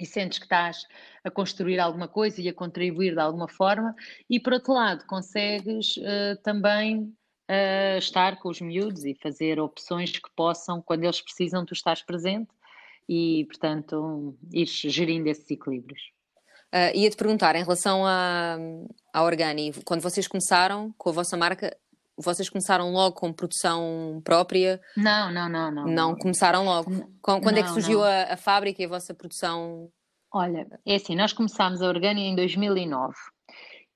e 0.00 0.06
sentes 0.06 0.38
que 0.38 0.46
estás 0.46 0.86
a 1.22 1.30
construir 1.30 1.78
alguma 1.78 2.08
coisa 2.08 2.40
e 2.40 2.48
a 2.48 2.54
contribuir 2.54 3.12
de 3.12 3.20
alguma 3.20 3.48
forma, 3.48 3.94
e 4.28 4.40
por 4.40 4.52
outro 4.52 4.72
lado, 4.72 5.04
consegues 5.06 5.96
uh, 5.98 6.40
também 6.42 7.02
uh, 7.02 7.98
estar 7.98 8.38
com 8.38 8.48
os 8.48 8.60
miúdos 8.60 9.04
e 9.04 9.14
fazer 9.14 9.60
opções 9.60 10.12
que 10.12 10.30
possam, 10.34 10.80
quando 10.80 11.04
eles 11.04 11.20
precisam, 11.20 11.64
tu 11.64 11.74
estás 11.74 12.02
presente 12.02 12.50
e, 13.08 13.44
portanto, 13.46 14.36
ires 14.52 14.70
gerindo 14.70 15.28
esses 15.28 15.50
equilíbrios. 15.50 16.00
Uh, 16.72 16.96
Ia-te 16.96 17.16
perguntar, 17.16 17.56
em 17.56 17.62
relação 17.62 18.06
à, 18.06 18.56
à 19.12 19.22
Organi, 19.24 19.72
quando 19.84 20.00
vocês 20.00 20.28
começaram 20.28 20.94
com 20.96 21.10
a 21.10 21.12
vossa 21.12 21.36
marca, 21.36 21.76
vocês 22.20 22.48
começaram 22.48 22.92
logo 22.92 23.16
com 23.16 23.32
produção 23.32 24.20
própria? 24.24 24.80
Não, 24.96 25.32
não, 25.32 25.48
não. 25.48 25.70
Não, 25.70 25.86
não 25.86 26.16
começaram 26.16 26.64
logo. 26.64 26.90
Quando 27.20 27.44
não, 27.44 27.58
é 27.58 27.62
que 27.62 27.70
surgiu 27.70 28.02
a, 28.02 28.32
a, 28.32 28.36
fábrica 28.36 28.82
e 28.82 28.84
a 28.84 28.88
vossa 28.88 29.14
produção? 29.14 29.90
Olha, 30.32 30.66
é 30.86 30.94
assim, 30.94 31.16
nós 31.16 31.32
começámos 31.32 31.82
a 31.82 31.88
Organia 31.88 32.24
em 32.24 32.36
2009 32.36 33.14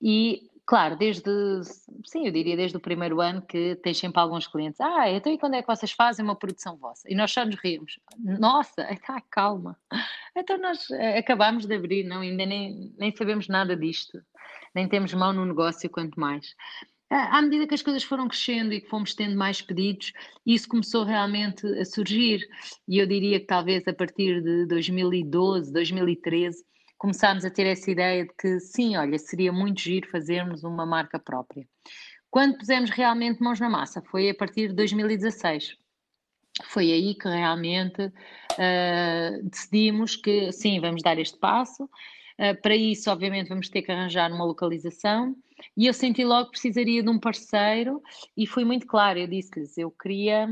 e, 0.03 0.51
claro, 0.67 0.97
desde, 0.97 1.31
sim, 2.05 2.27
eu 2.27 2.33
diria 2.33 2.57
desde 2.57 2.77
o 2.77 2.81
primeiro 2.81 3.21
ano 3.21 3.41
que 3.41 3.77
tens 3.77 3.99
sempre 3.99 4.21
alguns 4.21 4.47
clientes, 4.47 4.81
ah, 4.81 5.09
então 5.09 5.33
e 5.33 5.39
quando 5.39 5.55
é 5.55 5.63
que 5.63 5.69
vocês 5.69 5.93
fazem 5.93 6.25
uma 6.25 6.37
produção 6.37 6.77
vossa? 6.77 7.09
E 7.09 7.15
nós 7.15 7.31
só 7.31 7.45
nos 7.45 7.55
rimos, 7.57 8.01
nossa, 8.19 8.83
está 8.93 9.21
calma, 9.31 9.79
então 10.37 10.59
nós 10.59 10.91
eh, 10.91 11.19
acabámos 11.19 11.67
de 11.67 11.75
abrir, 11.75 12.05
não, 12.05 12.21
ainda 12.21 12.45
nem, 12.45 12.93
nem 12.99 13.15
sabemos 13.17 13.47
nada 13.47 13.77
disto, 13.77 14.21
nem 14.75 14.89
temos 14.89 15.15
mão 15.15 15.33
no 15.33 15.47
negócio, 15.47 15.89
quanto 15.89 16.19
mais. 16.19 16.55
À 17.16 17.40
medida 17.42 17.66
que 17.66 17.74
as 17.74 17.83
coisas 17.83 18.03
foram 18.03 18.27
crescendo 18.27 18.72
e 18.72 18.81
que 18.81 18.88
fomos 18.88 19.14
tendo 19.14 19.37
mais 19.37 19.62
pedidos, 19.62 20.12
isso 20.44 20.68
começou 20.68 21.05
realmente 21.05 21.66
a 21.79 21.85
surgir. 21.85 22.40
E 22.88 22.98
eu 22.98 23.07
diria 23.07 23.38
que 23.38 23.46
talvez 23.46 23.87
a 23.87 23.92
partir 23.92 24.42
de 24.42 24.66
2012, 24.66 25.72
2013, 25.72 26.64
começámos 26.98 27.44
a 27.44 27.50
ter 27.50 27.66
essa 27.66 27.90
ideia 27.90 28.24
de 28.24 28.33
que 28.35 28.59
sim, 28.59 28.96
olha, 28.96 29.18
seria 29.18 29.53
muito 29.53 29.81
giro 29.81 30.09
fazermos 30.11 30.64
uma 30.64 30.85
marca 30.85 31.18
própria. 31.18 31.66
Quando 32.31 32.59
pusemos 32.59 32.90
realmente 32.90 33.40
mãos 33.40 33.61
na 33.61 33.70
massa, 33.70 34.03
foi 34.03 34.29
a 34.29 34.35
partir 34.35 34.68
de 34.68 34.74
2016. 34.74 35.77
Foi 36.64 36.90
aí 36.90 37.14
que 37.14 37.29
realmente 37.29 38.03
uh, 38.07 39.48
decidimos 39.48 40.16
que 40.16 40.50
sim, 40.50 40.81
vamos 40.81 41.03
dar 41.03 41.18
este 41.18 41.38
passo. 41.38 41.85
Uh, 41.85 42.61
para 42.61 42.74
isso, 42.74 43.09
obviamente, 43.11 43.48
vamos 43.48 43.68
ter 43.68 43.83
que 43.83 43.92
arranjar 43.92 44.33
uma 44.33 44.44
localização. 44.44 45.37
E 45.77 45.87
eu 45.87 45.95
senti 45.95 46.25
logo 46.25 46.47
que 46.47 46.53
precisaria 46.53 47.03
de 47.03 47.09
um 47.09 47.19
parceiro, 47.19 48.03
e 48.37 48.47
fui 48.47 48.64
muito 48.64 48.87
clara. 48.87 49.21
Eu 49.21 49.27
disse-lhes: 49.27 49.77
eu 49.79 49.90
queria 49.90 50.49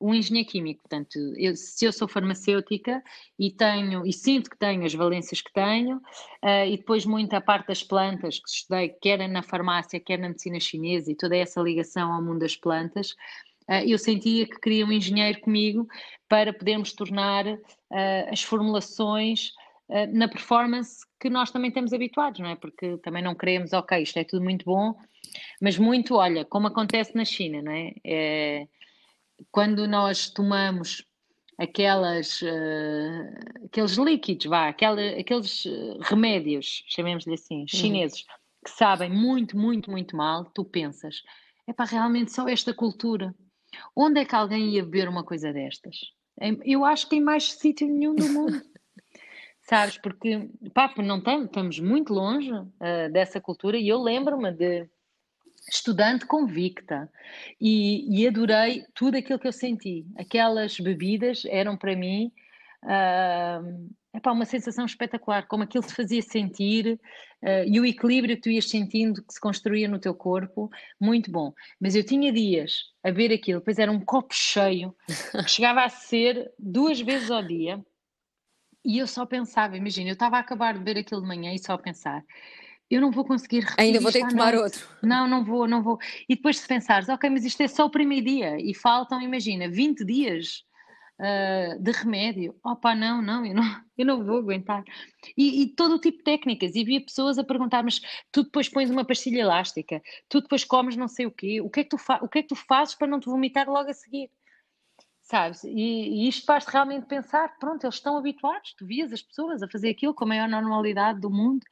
um 0.00 0.14
engenheiro 0.14 0.48
químico. 0.48 0.82
Portanto, 0.82 1.18
eu, 1.36 1.56
se 1.56 1.84
eu 1.84 1.92
sou 1.92 2.06
farmacêutica 2.06 3.02
e 3.38 3.50
tenho 3.50 4.06
e 4.06 4.12
sinto 4.12 4.50
que 4.50 4.58
tenho 4.58 4.84
as 4.84 4.94
valências 4.94 5.40
que 5.40 5.52
tenho, 5.52 5.96
uh, 5.96 6.66
e 6.66 6.76
depois 6.76 7.04
muita 7.04 7.40
parte 7.40 7.68
das 7.68 7.82
plantas 7.82 8.38
que 8.38 8.48
estudei, 8.48 8.90
quer 9.00 9.28
na 9.28 9.42
farmácia, 9.42 10.00
quer 10.00 10.18
na 10.18 10.28
medicina 10.28 10.60
chinesa, 10.60 11.10
e 11.10 11.16
toda 11.16 11.36
essa 11.36 11.60
ligação 11.60 12.12
ao 12.12 12.22
mundo 12.22 12.40
das 12.40 12.56
plantas, 12.56 13.12
uh, 13.68 13.84
eu 13.86 13.98
sentia 13.98 14.46
que 14.46 14.60
queria 14.60 14.86
um 14.86 14.92
engenheiro 14.92 15.40
comigo 15.40 15.86
para 16.28 16.52
podermos 16.52 16.92
tornar 16.92 17.46
uh, 17.46 17.58
as 18.30 18.42
formulações 18.42 19.52
na 20.12 20.28
performance 20.28 21.06
que 21.20 21.30
nós 21.30 21.50
também 21.50 21.68
estamos 21.68 21.92
habituados, 21.92 22.40
não 22.40 22.48
é? 22.48 22.56
Porque 22.56 22.96
também 22.98 23.22
não 23.22 23.34
queremos, 23.34 23.72
ok, 23.72 24.02
isto 24.02 24.18
é 24.18 24.24
tudo 24.24 24.42
muito 24.42 24.64
bom, 24.64 24.94
mas 25.60 25.78
muito, 25.78 26.16
olha, 26.16 26.44
como 26.44 26.66
acontece 26.66 27.14
na 27.14 27.24
China, 27.24 27.62
não 27.62 27.72
é? 27.72 27.92
é 28.04 28.68
quando 29.50 29.86
nós 29.86 30.30
tomamos 30.30 31.04
aquelas, 31.58 32.42
uh, 32.42 33.64
aqueles 33.64 33.96
líquidos, 33.96 34.46
vá, 34.46 34.68
aquela, 34.68 35.00
aqueles 35.18 35.64
eh, 35.66 35.98
remédios, 36.02 36.84
chamemos-lhe 36.88 37.34
assim, 37.34 37.60
uhum. 37.60 37.68
chineses, 37.68 38.20
uhum. 38.20 38.34
que 38.64 38.70
sabem 38.70 39.10
muito, 39.10 39.56
muito, 39.56 39.90
muito 39.90 40.16
mal, 40.16 40.44
tu 40.44 40.64
pensas, 40.64 41.22
é 41.66 41.72
para 41.72 41.86
realmente 41.86 42.32
só 42.32 42.48
esta 42.48 42.74
cultura. 42.74 43.34
Onde 43.94 44.20
é 44.20 44.24
que 44.24 44.34
alguém 44.34 44.70
ia 44.70 44.84
beber 44.84 45.08
uma 45.08 45.24
coisa 45.24 45.52
destas? 45.52 45.96
Eu 46.64 46.84
acho 46.84 47.08
que 47.08 47.16
em 47.16 47.20
mais 47.20 47.52
sítio 47.52 47.86
nenhum 47.86 48.14
do 48.14 48.28
mundo. 48.28 48.62
Sabes, 49.68 49.98
porque, 49.98 50.48
pá, 50.72 50.92
não 50.98 51.18
estamos, 51.18 51.46
estamos 51.46 51.80
muito 51.80 52.14
longe 52.14 52.52
uh, 52.52 53.12
dessa 53.12 53.40
cultura 53.40 53.76
e 53.76 53.88
eu 53.88 54.00
lembro-me 54.00 54.52
de 54.52 54.88
estudante 55.68 56.24
convicta 56.24 57.10
e, 57.60 58.06
e, 58.08 58.28
adorei 58.28 58.84
tudo 58.94 59.16
aquilo 59.16 59.40
que 59.40 59.48
eu 59.48 59.52
senti. 59.52 60.06
Aquelas 60.16 60.78
bebidas 60.78 61.44
eram 61.46 61.76
para 61.76 61.96
mim 61.96 62.30
uh, 62.84 63.90
epá, 64.16 64.30
uma 64.30 64.44
sensação 64.44 64.84
espetacular, 64.84 65.48
como 65.48 65.64
aquilo 65.64 65.84
te 65.84 65.92
fazia 65.92 66.22
sentir 66.22 67.00
uh, 67.42 67.64
e 67.66 67.80
o 67.80 67.84
equilíbrio 67.84 68.36
que 68.36 68.42
tu 68.42 68.50
ias 68.50 68.70
sentindo 68.70 69.20
que 69.20 69.34
se 69.34 69.40
construía 69.40 69.88
no 69.88 69.98
teu 69.98 70.14
corpo, 70.14 70.70
muito 71.00 71.28
bom. 71.28 71.52
Mas 71.80 71.96
eu 71.96 72.04
tinha 72.04 72.32
dias 72.32 72.84
a 73.02 73.10
ver 73.10 73.32
aquilo, 73.32 73.58
depois 73.58 73.80
era 73.80 73.90
um 73.90 74.00
copo 74.00 74.32
cheio, 74.32 74.94
chegava 75.48 75.82
a 75.82 75.88
ser 75.88 76.52
duas 76.56 77.00
vezes 77.00 77.32
ao 77.32 77.42
dia. 77.42 77.84
E 78.86 78.98
eu 78.98 79.06
só 79.08 79.26
pensava, 79.26 79.76
imagina, 79.76 80.10
eu 80.10 80.12
estava 80.12 80.36
a 80.36 80.40
acabar 80.40 80.78
de 80.78 80.84
ver 80.84 80.96
aquilo 80.96 81.20
de 81.20 81.26
manhã 81.26 81.52
e 81.52 81.58
só 81.58 81.72
a 81.72 81.78
pensar, 81.78 82.24
eu 82.88 83.00
não 83.00 83.10
vou 83.10 83.24
conseguir 83.24 83.64
repetir 83.64 83.84
Ainda 83.84 84.00
vou 84.00 84.12
ter 84.12 84.22
que 84.22 84.28
tomar 84.28 84.54
outro. 84.54 84.88
Não, 85.02 85.26
não 85.26 85.44
vou, 85.44 85.66
não 85.66 85.82
vou. 85.82 85.98
E 86.28 86.36
depois 86.36 86.58
se 86.58 86.68
pensares, 86.68 87.08
ok, 87.08 87.28
mas 87.28 87.44
isto 87.44 87.60
é 87.60 87.66
só 87.66 87.86
o 87.86 87.90
primeiro 87.90 88.24
dia 88.24 88.56
e 88.60 88.72
faltam, 88.72 89.20
imagina, 89.20 89.68
20 89.68 90.04
dias 90.04 90.62
uh, 91.18 91.82
de 91.82 91.90
remédio. 91.90 92.54
Opa, 92.64 92.94
não, 92.94 93.20
não, 93.20 93.44
eu 93.44 93.56
não, 93.56 93.64
eu 93.98 94.06
não 94.06 94.24
vou 94.24 94.38
aguentar. 94.38 94.84
E, 95.36 95.62
e 95.62 95.66
todo 95.74 95.96
o 95.96 96.00
tipo 96.00 96.18
de 96.18 96.24
técnicas. 96.24 96.76
E 96.76 96.84
via 96.84 97.00
pessoas 97.00 97.38
a 97.38 97.44
perguntar, 97.44 97.82
mas 97.82 98.00
tu 98.30 98.44
depois 98.44 98.68
pões 98.68 98.88
uma 98.88 99.04
pastilha 99.04 99.40
elástica, 99.40 100.00
tu 100.28 100.40
depois 100.40 100.64
comes 100.64 100.96
não 100.96 101.08
sei 101.08 101.26
o 101.26 101.32
quê, 101.32 101.60
o 101.60 101.68
que 101.68 101.80
é 101.80 101.82
que 101.82 101.90
tu, 101.90 101.96
o 102.22 102.28
que 102.28 102.38
é 102.38 102.42
que 102.42 102.48
tu 102.48 102.54
fazes 102.54 102.94
para 102.94 103.08
não 103.08 103.18
te 103.18 103.26
vomitar 103.26 103.68
logo 103.68 103.90
a 103.90 103.94
seguir? 103.94 104.30
Sabes? 105.26 105.64
E, 105.64 105.70
e 105.70 106.28
isto 106.28 106.46
faz-te 106.46 106.70
realmente 106.70 107.06
pensar, 107.06 107.58
pronto, 107.58 107.84
eles 107.84 107.96
estão 107.96 108.16
habituados, 108.16 108.74
tu 108.74 108.86
vias 108.86 109.12
as 109.12 109.22
pessoas 109.22 109.62
a 109.62 109.68
fazer 109.68 109.90
aquilo 109.90 110.14
com 110.14 110.24
a 110.24 110.28
maior 110.28 110.48
normalidade 110.48 111.20
do 111.20 111.28
mundo, 111.28 111.64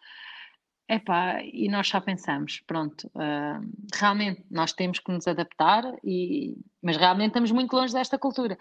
Epá, 0.87 1.43
e 1.43 1.67
nós 1.71 1.87
já 1.87 1.99
pensamos, 1.99 2.63
pronto, 2.67 3.11
uh, 3.15 3.89
realmente 3.95 4.45
nós 4.51 4.71
temos 4.75 4.99
que 4.99 5.11
nos 5.11 5.27
adaptar, 5.27 5.83
e, 6.05 6.59
mas 6.83 6.99
realmente 6.99 7.29
estamos 7.29 7.51
muito 7.53 7.75
longe 7.75 7.95
desta 7.95 8.19
cultura. 8.19 8.59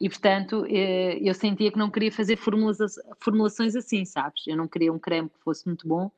E 0.00 0.08
portanto, 0.08 0.64
eh, 0.70 1.18
eu 1.20 1.34
sentia 1.34 1.70
que 1.70 1.76
não 1.76 1.90
queria 1.90 2.10
fazer 2.10 2.38
formulações 2.38 3.76
assim, 3.76 4.06
sabes? 4.06 4.46
Eu 4.46 4.56
não 4.56 4.66
queria 4.66 4.90
um 4.90 4.98
creme 4.98 5.28
que 5.28 5.38
fosse 5.44 5.66
muito 5.66 5.86
bom, 5.86 6.10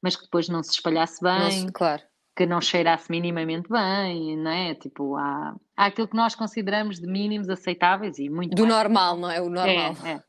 mas 0.00 0.14
que 0.14 0.22
depois 0.22 0.48
não 0.48 0.62
se 0.62 0.70
espalhasse 0.70 1.20
bem, 1.20 1.40
Nossa, 1.40 1.72
claro. 1.72 2.02
Que 2.36 2.46
não 2.46 2.60
cheirasse 2.60 3.10
minimamente 3.10 3.68
bem, 3.68 4.36
não 4.36 4.50
é? 4.50 4.74
Tipo, 4.74 5.16
há, 5.16 5.54
há 5.76 5.86
aquilo 5.86 6.08
que 6.08 6.16
nós 6.16 6.34
consideramos 6.34 6.98
de 6.98 7.06
mínimos 7.06 7.48
aceitáveis 7.48 8.18
e 8.18 8.30
muito 8.30 8.54
Do 8.54 8.62
mais. 8.62 8.74
normal, 8.74 9.16
não 9.16 9.30
é? 9.30 9.40
O 9.40 9.50
normal. 9.50 9.96
É, 10.04 10.12
é. 10.12 10.22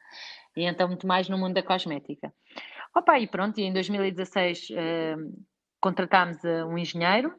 E 0.55 0.65
então 0.65 0.87
muito 0.87 1.07
mais 1.07 1.29
no 1.29 1.37
mundo 1.37 1.53
da 1.53 1.63
cosmética. 1.63 2.33
Opa, 2.95 3.19
e 3.19 3.27
pronto, 3.27 3.57
e 3.59 3.63
em 3.63 3.71
2016 3.71 4.69
uh, 4.71 5.45
contratámos 5.79 6.43
uh, 6.43 6.67
um 6.67 6.77
engenheiro, 6.77 7.33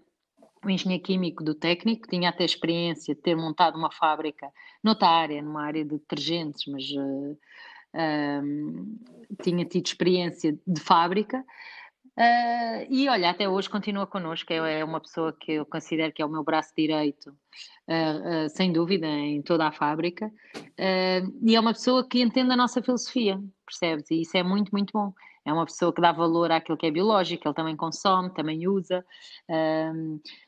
um 0.64 0.70
engenheiro 0.70 1.02
químico 1.02 1.44
do 1.44 1.54
técnico, 1.54 2.08
tinha 2.08 2.30
até 2.30 2.44
experiência 2.44 3.14
de 3.14 3.20
ter 3.20 3.36
montado 3.36 3.76
uma 3.76 3.92
fábrica 3.92 4.48
noutra 4.82 5.08
área, 5.08 5.42
numa 5.42 5.64
área 5.64 5.84
de 5.84 5.98
detergentes, 5.98 6.64
mas 6.66 6.84
uh, 6.92 7.38
tinha 9.42 9.64
tido 9.66 9.86
experiência 9.86 10.56
de 10.66 10.80
fábrica. 10.80 11.44
Uh, 12.16 12.84
e 12.90 13.08
olha, 13.08 13.30
até 13.30 13.48
hoje 13.48 13.70
continua 13.70 14.06
connosco, 14.06 14.52
é, 14.52 14.80
é 14.80 14.84
uma 14.84 15.00
pessoa 15.00 15.32
que 15.32 15.52
eu 15.52 15.64
considero 15.64 16.12
que 16.12 16.20
é 16.20 16.26
o 16.26 16.28
meu 16.28 16.44
braço 16.44 16.70
direito, 16.76 17.30
uh, 17.30 18.46
uh, 18.46 18.48
sem 18.50 18.70
dúvida, 18.70 19.06
em 19.06 19.40
toda 19.40 19.66
a 19.66 19.72
fábrica, 19.72 20.30
e 21.42 21.56
é 21.56 21.60
uma 21.60 21.72
pessoa 21.72 22.06
que 22.06 22.20
entende 22.20 22.52
a 22.52 22.56
nossa 22.56 22.82
filosofia, 22.82 23.40
percebes? 23.64 24.10
E 24.10 24.22
isso 24.22 24.36
é 24.36 24.42
muito, 24.42 24.70
muito 24.72 24.90
bom. 24.92 25.12
É 25.44 25.52
uma 25.52 25.64
pessoa 25.64 25.92
que 25.92 26.00
dá 26.00 26.12
valor 26.12 26.52
àquilo 26.52 26.76
que 26.76 26.86
é 26.86 26.90
biológico, 26.90 27.48
ele 27.48 27.54
também 27.54 27.76
consome, 27.76 28.32
também 28.32 28.68
usa, 28.68 29.04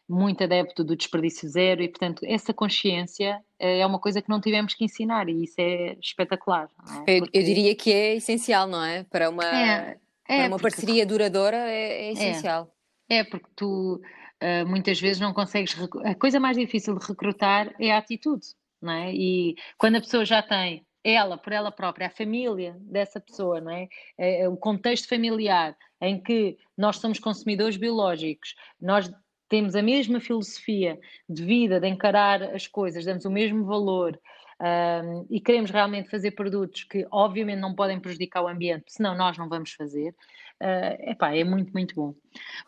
muito 0.09 0.45
adepto 0.45 0.85
do 0.85 0.95
desperdício 0.95 1.49
zero, 1.49 1.83
e 1.83 1.89
portanto, 1.89 2.21
essa 2.25 2.53
consciência 2.53 3.41
é 3.59 3.85
uma 3.85 3.99
coisa 3.99 4.23
que 4.23 4.29
não 4.29 4.41
tivemos 4.41 4.75
que 4.75 4.85
ensinar, 4.85 5.29
e 5.29 5.45
isso 5.45 5.57
é 5.59 5.97
espetacular. 6.01 6.69
É? 7.07 7.19
Porque... 7.21 7.39
Eu, 7.39 7.41
eu, 7.41 7.45
diria 7.45 7.75
que 7.75 7.93
é 7.93 8.17
essencial, 8.17 8.69
não 8.69 8.85
é? 8.85 9.03
Para 9.05 9.31
uma. 9.31 9.45
É 9.45 9.97
é, 10.29 10.47
uma 10.47 10.51
porque... 10.51 10.63
parceria 10.63 11.07
duradoura 11.07 11.57
é, 11.57 12.07
é 12.07 12.13
essencial. 12.13 12.73
É, 13.09 13.19
é 13.19 13.25
porque 13.25 13.49
tu 13.55 14.01
uh, 14.43 14.67
muitas 14.67 15.01
vezes 15.01 15.21
não 15.21 15.33
consegues. 15.33 15.77
A 16.05 16.15
coisa 16.15 16.41
mais 16.41 16.57
difícil 16.57 16.99
de 16.99 17.07
recrutar 17.07 17.75
é 17.81 17.93
a 17.93 17.99
atitude, 17.99 18.47
não 18.81 18.93
é? 18.93 19.13
E 19.13 19.55
quando 19.79 19.97
a 19.97 20.01
pessoa 20.01 20.25
já 20.25 20.43
tem 20.43 20.87
ela, 21.05 21.37
por 21.37 21.53
ela 21.53 21.71
própria, 21.71 22.07
a 22.07 22.11
família 22.11 22.77
dessa 22.81 23.21
pessoa, 23.21 23.61
não 23.61 23.71
é? 23.71 23.89
é? 24.17 24.43
é 24.43 24.49
o 24.49 24.57
contexto 24.57 25.07
familiar 25.07 25.77
em 26.01 26.21
que 26.21 26.57
nós 26.77 26.97
somos 26.97 27.19
consumidores 27.19 27.77
biológicos, 27.77 28.55
nós 28.81 29.11
temos 29.49 29.77
a 29.77 29.83
mesma 29.83 30.19
filosofia 30.19 30.99
de 31.29 31.45
vida, 31.45 31.79
de 31.79 31.87
encarar 31.87 32.43
as 32.43 32.67
coisas, 32.67 33.05
damos 33.05 33.27
o 33.27 33.31
mesmo 33.31 33.65
valor, 33.65 34.19
um, 34.61 35.27
e 35.29 35.41
queremos 35.41 35.71
realmente 35.71 36.11
fazer 36.11 36.33
produtos 36.33 36.85
que 36.85 37.07
obviamente 37.11 37.59
não 37.59 37.75
podem 37.75 37.99
prejudicar 37.99 38.43
o 38.43 38.49
ambiente, 38.49 38.85
senão 38.89 39.17
nós 39.17 39.37
não 39.37 39.49
vamos 39.49 39.73
fazer, 39.73 40.15
uh, 40.61 41.11
epá, 41.11 41.35
é 41.35 41.45
muito, 41.45 41.73
muito 41.73 41.95
bom. 41.95 42.15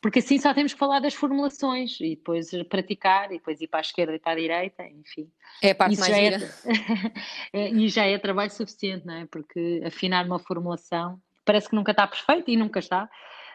Porque 0.00 0.18
assim 0.18 0.38
só 0.38 0.52
temos 0.52 0.72
que 0.72 0.78
falar 0.78 1.00
das 1.00 1.14
formulações 1.14 1.98
e 2.00 2.16
depois 2.16 2.50
praticar 2.68 3.30
e 3.32 3.38
depois 3.38 3.60
ir 3.60 3.68
para 3.68 3.80
a 3.80 3.82
esquerda 3.82 4.14
e 4.14 4.18
para 4.18 4.32
a 4.32 4.36
direita, 4.36 4.84
enfim. 4.84 5.30
É 5.62 5.70
a 5.70 5.74
parte 5.74 5.94
Isso 5.94 6.00
mais 6.02 6.16
gira. 6.16 6.54
É, 7.52 7.70
e 7.70 7.88
já 7.88 8.04
é 8.04 8.18
trabalho 8.18 8.50
suficiente, 8.50 9.06
não 9.06 9.14
é? 9.14 9.26
Porque 9.26 9.82
afinar 9.84 10.26
uma 10.26 10.38
formulação 10.38 11.20
parece 11.44 11.68
que 11.68 11.76
nunca 11.76 11.92
está 11.92 12.06
perfeito 12.06 12.50
e 12.50 12.56
nunca 12.56 12.80
está, 12.80 13.08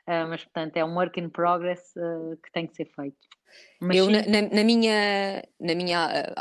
uh, 0.07 0.27
mas 0.29 0.43
portanto 0.43 0.77
é 0.77 0.85
um 0.85 0.95
work 0.95 1.19
in 1.19 1.29
progress 1.29 1.81
uh, 1.97 2.37
que 2.37 2.51
tem 2.51 2.67
que 2.67 2.75
ser 2.75 2.85
feito. 2.85 3.17
Mas 3.79 3.97
eu, 3.97 4.09
na, 4.09 4.21
na, 4.21 4.63
minha, 4.63 5.43
na 5.59 5.75
minha 5.75 6.33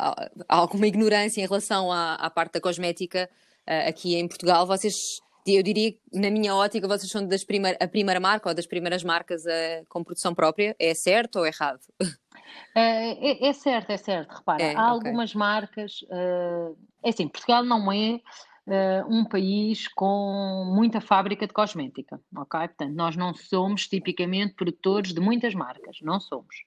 alguma 0.49 0.87
ignorância 0.87 1.41
em 1.41 1.47
relação 1.47 1.91
à, 1.91 2.15
à 2.15 2.31
parte 2.31 2.55
da 2.55 2.61
cosmética 2.61 3.29
uh, 3.69 3.89
aqui 3.89 4.15
em 4.17 4.29
Portugal, 4.29 4.67
vocês, 4.67 4.95
eu 5.47 5.63
diria 5.63 5.93
que 5.93 6.01
na 6.13 6.31
minha 6.31 6.55
ótica, 6.55 6.87
vocês 6.87 7.11
são 7.11 7.27
das 7.27 7.45
primeir, 7.45 7.77
a 7.81 7.89
primeira 7.89 8.21
marca 8.21 8.49
ou 8.49 8.55
das 8.55 8.67
primeiras 8.67 9.03
marcas 9.03 9.45
uh, 9.45 9.87
com 9.89 10.05
produção 10.05 10.35
própria. 10.35 10.77
É 10.79 10.95
certo 10.95 11.41
ou 11.41 11.47
errado? 11.47 11.81
É, 12.75 13.49
é, 13.49 13.53
certo, 13.53 13.91
é 13.91 13.97
certo. 13.97 14.35
Repara, 14.37 14.63
é, 14.63 14.75
há 14.75 14.93
okay. 14.95 15.09
algumas 15.09 15.35
marcas. 15.35 16.05
é 17.03 17.09
assim, 17.09 17.29
Portugal 17.29 17.65
não 17.65 17.93
é 17.93 18.21
uh, 18.71 19.07
um 19.09 19.25
país 19.25 19.89
com 19.89 20.73
muita 20.75 21.01
fábrica 21.01 21.47
de 21.47 21.53
cosmética, 21.53 22.21
ok? 22.37 22.61
Portanto, 22.61 22.95
nós 22.95 23.17
não 23.17 23.35
somos 23.35 23.89
tipicamente 23.89 24.55
produtores 24.55 25.13
de 25.13 25.21
muitas 25.21 25.55
marcas, 25.55 25.99
não 26.03 26.21
somos. 26.21 26.65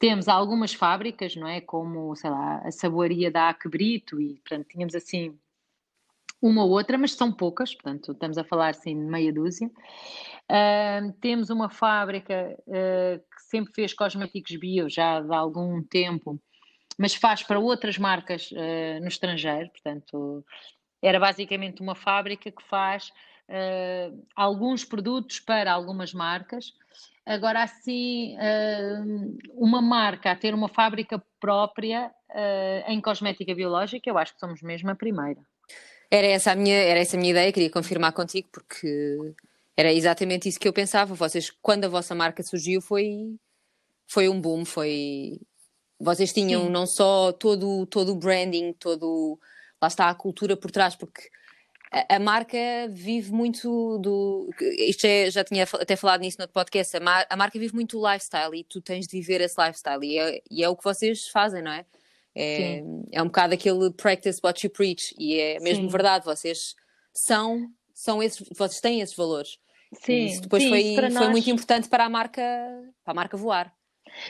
Temos 0.00 0.28
algumas 0.28 0.74
fábricas, 0.74 1.36
não 1.36 1.46
é? 1.46 1.60
Como, 1.60 2.14
sei 2.16 2.30
lá, 2.30 2.58
a 2.64 2.70
saboaria 2.70 3.30
da 3.30 3.48
Aquebrito 3.48 4.20
e, 4.20 4.34
portanto, 4.40 4.66
tínhamos 4.68 4.94
assim 4.94 5.38
uma 6.40 6.64
ou 6.64 6.70
outra, 6.70 6.96
mas 6.96 7.14
são 7.14 7.32
poucas, 7.32 7.74
portanto, 7.74 8.12
estamos 8.12 8.38
a 8.38 8.44
falar 8.44 8.70
assim 8.70 8.94
de 8.94 9.10
meia 9.10 9.32
dúzia. 9.32 9.68
Uh, 10.50 11.12
temos 11.20 11.50
uma 11.50 11.68
fábrica 11.68 12.56
uh, 12.66 13.18
que 13.18 13.42
sempre 13.42 13.72
fez 13.74 13.92
cosméticos 13.92 14.56
bio 14.56 14.88
já 14.88 15.18
há 15.18 15.36
algum 15.36 15.82
tempo, 15.82 16.40
mas 16.96 17.14
faz 17.14 17.42
para 17.42 17.58
outras 17.58 17.98
marcas 17.98 18.50
uh, 18.52 19.00
no 19.00 19.08
estrangeiro, 19.08 19.70
portanto, 19.70 20.44
era 21.02 21.20
basicamente 21.20 21.80
uma 21.80 21.94
fábrica 21.94 22.50
que 22.50 22.62
faz 22.64 23.12
alguns 24.36 24.84
produtos 24.84 25.40
para 25.40 25.72
algumas 25.72 26.12
marcas. 26.12 26.72
Agora, 27.24 27.62
assim, 27.62 28.36
uma 29.54 29.80
marca 29.80 30.30
a 30.30 30.36
ter 30.36 30.54
uma 30.54 30.68
fábrica 30.68 31.22
própria 31.40 32.10
em 32.86 33.00
cosmética 33.00 33.54
biológica, 33.54 34.08
eu 34.08 34.18
acho 34.18 34.34
que 34.34 34.40
somos 34.40 34.62
mesmo 34.62 34.90
a 34.90 34.94
primeira. 34.94 35.40
Era 36.10 36.26
essa 36.26 36.52
a 36.52 36.54
minha, 36.54 36.76
era 36.76 37.00
essa 37.00 37.16
a 37.16 37.20
minha 37.20 37.32
ideia, 37.32 37.52
queria 37.52 37.70
confirmar 37.70 38.12
contigo, 38.12 38.48
porque 38.50 39.34
era 39.76 39.92
exatamente 39.92 40.48
isso 40.48 40.58
que 40.58 40.66
eu 40.66 40.72
pensava. 40.72 41.14
Vocês, 41.14 41.50
quando 41.62 41.84
a 41.84 41.88
vossa 41.88 42.14
marca 42.14 42.42
surgiu, 42.42 42.80
foi, 42.80 43.36
foi 44.06 44.28
um 44.28 44.40
boom, 44.40 44.64
foi. 44.64 45.38
Vocês 46.00 46.32
tinham 46.32 46.64
Sim. 46.64 46.70
não 46.70 46.86
só 46.86 47.30
todo, 47.32 47.84
todo 47.86 48.12
o 48.12 48.16
branding, 48.16 48.72
todo. 48.72 49.38
Lá 49.80 49.88
está 49.88 50.08
a 50.08 50.14
cultura 50.14 50.56
por 50.56 50.70
trás, 50.70 50.96
porque 50.96 51.28
a, 51.90 52.16
a 52.16 52.18
marca 52.18 52.58
vive 52.90 53.32
muito 53.32 53.98
do. 53.98 54.50
Isto 54.60 55.06
é, 55.06 55.30
já 55.30 55.44
tinha 55.44 55.64
até 55.64 55.96
falado 55.96 56.20
nisso 56.20 56.38
no 56.40 56.48
podcast. 56.48 56.96
A, 56.96 57.00
mar, 57.00 57.26
a 57.28 57.36
marca 57.36 57.58
vive 57.58 57.74
muito 57.74 57.98
do 57.98 58.06
lifestyle 58.06 58.54
e 58.54 58.64
tu 58.64 58.80
tens 58.80 59.06
de 59.06 59.18
viver 59.18 59.40
esse 59.40 59.60
lifestyle. 59.60 60.04
E 60.04 60.18
é, 60.18 60.42
e 60.50 60.64
é 60.64 60.68
o 60.68 60.76
que 60.76 60.84
vocês 60.84 61.28
fazem, 61.28 61.62
não 61.62 61.72
é? 61.72 61.84
É, 62.34 62.82
é 63.12 63.22
um 63.22 63.26
bocado 63.26 63.54
aquele 63.54 63.90
practice 63.90 64.40
what 64.44 64.64
you 64.64 64.70
preach, 64.70 65.14
e 65.18 65.40
é 65.40 65.60
mesmo 65.60 65.84
sim. 65.84 65.88
verdade, 65.90 66.24
vocês 66.24 66.76
são, 67.12 67.68
são 67.92 68.22
esses, 68.22 68.46
vocês 68.56 68.80
têm 68.80 69.00
esses 69.00 69.16
valores. 69.16 69.58
Sim, 69.94 70.26
isso 70.26 70.42
depois 70.42 70.62
sim, 70.62 70.68
foi, 70.68 70.94
foi 70.94 71.08
nós... 71.08 71.30
muito 71.30 71.50
importante 71.50 71.88
para 71.88 72.04
a 72.04 72.08
marca, 72.08 72.42
para 73.02 73.12
a 73.12 73.14
marca 73.14 73.36
voar. 73.36 73.74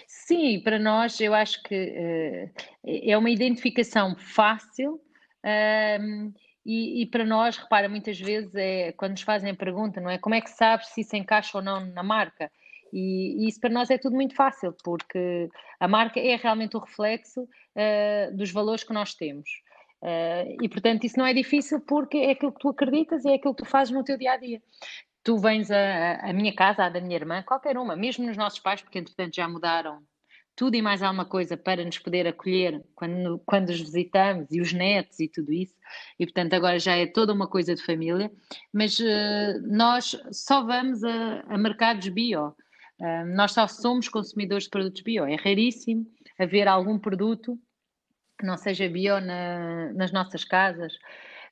Sim, 0.07 0.61
para 0.61 0.79
nós 0.79 1.21
eu 1.21 1.35
acho 1.35 1.63
que 1.63 1.75
uh, 1.75 2.51
é 2.85 3.17
uma 3.19 3.31
identificação 3.31 4.17
fácil 4.17 5.01
uh, 5.45 6.33
e, 6.65 7.03
e, 7.03 7.07
para 7.07 7.25
nós, 7.25 7.57
repara, 7.57 7.89
muitas 7.89 8.21
vezes 8.21 8.55
é 8.55 8.93
quando 8.93 9.13
nos 9.13 9.23
fazem 9.23 9.51
a 9.51 9.57
pergunta, 9.57 10.01
não 10.01 10.11
é? 10.11 10.19
Como 10.19 10.35
é 10.35 10.41
que 10.41 10.51
sabes 10.51 10.89
se 10.89 11.01
isso 11.01 11.17
encaixa 11.17 11.57
ou 11.57 11.65
não 11.65 11.85
na 11.87 12.03
marca? 12.03 12.51
E, 12.93 13.45
e, 13.45 13.49
isso 13.49 13.61
para 13.61 13.71
nós 13.71 13.91
é 13.91 13.99
tudo 13.99 14.15
muito 14.15 14.35
fácil, 14.35 14.75
porque 14.85 15.49
a 15.81 15.89
marca 15.89 16.21
é 16.21 16.37
realmente 16.37 16.77
o 16.77 16.81
reflexo 16.81 17.43
uh, 17.43 18.37
dos 18.37 18.51
valores 18.51 18.85
que 18.85 18.93
nós 18.93 19.15
temos. 19.15 19.49
Uh, 20.03 20.63
e 20.63 20.69
portanto, 20.69 21.05
isso 21.05 21.19
não 21.19 21.27
é 21.27 21.33
difícil 21.33 21.81
porque 21.81 22.19
é 22.19 22.31
aquilo 22.33 22.53
que 22.53 22.61
tu 22.61 22.69
acreditas 22.69 23.25
e 23.25 23.31
é 23.31 23.35
aquilo 23.35 23.55
que 23.55 23.65
tu 23.65 23.69
fazes 23.69 23.93
no 23.93 24.05
teu 24.05 24.19
dia 24.19 24.33
a 24.33 24.37
dia. 24.37 24.63
Tu 25.25 25.37
vens 25.39 25.71
a 25.71 26.33
minha 26.33 26.55
casa, 26.55 26.85
a 26.85 26.89
da 26.89 27.01
minha 27.01 27.17
irmã, 27.17 27.43
qualquer 27.43 27.77
uma, 27.77 27.97
mesmo 27.97 28.27
nos 28.27 28.37
nossos 28.37 28.61
pais, 28.61 28.81
porque 28.81 28.99
entretanto 28.99 29.35
já 29.35 29.47
mudaram 29.49 30.03
tudo 30.59 30.75
e 30.75 30.83
mais 30.83 31.03
alguma 31.03 31.25
coisa 31.25 31.57
para 31.57 31.85
nos 31.85 31.99
poder 31.99 32.27
acolher 32.27 32.85
quando, 32.97 33.41
quando 33.47 33.71
os 33.71 33.81
visitamos 33.81 34.51
e 34.51 34.61
os 34.61 34.73
netos 34.73 35.21
e 35.21 35.29
tudo 35.29 35.53
isso. 35.53 35.75
E 36.19 36.27
portanto 36.27 36.55
agora 36.55 36.81
já 36.81 36.97
é 36.97 37.07
toda 37.07 37.33
uma 37.33 37.47
coisa 37.47 37.77
de 37.77 37.83
família, 37.85 38.29
mas 38.73 38.99
uh, 38.99 39.63
nós 39.63 40.21
só 40.33 40.65
vamos 40.65 41.05
a, 41.05 41.45
a 41.49 41.57
mercados 41.57 42.09
bio 42.09 42.55
nós 43.35 43.53
só 43.53 43.67
somos 43.69 44.09
consumidores 44.09 44.65
de 44.65 44.71
produtos 44.71 45.03
bio. 45.03 45.25
É 45.25 45.37
raríssimo 45.37 46.07
haver 46.39 46.67
algum 46.67 46.99
produto 46.99 47.59
que 48.39 48.47
não 48.47 48.57
seja 48.57 48.89
bio 48.89 49.21
na, 49.21 49.93
nas 49.93 50.13
nossas 50.13 50.45
casas. 50.45 50.93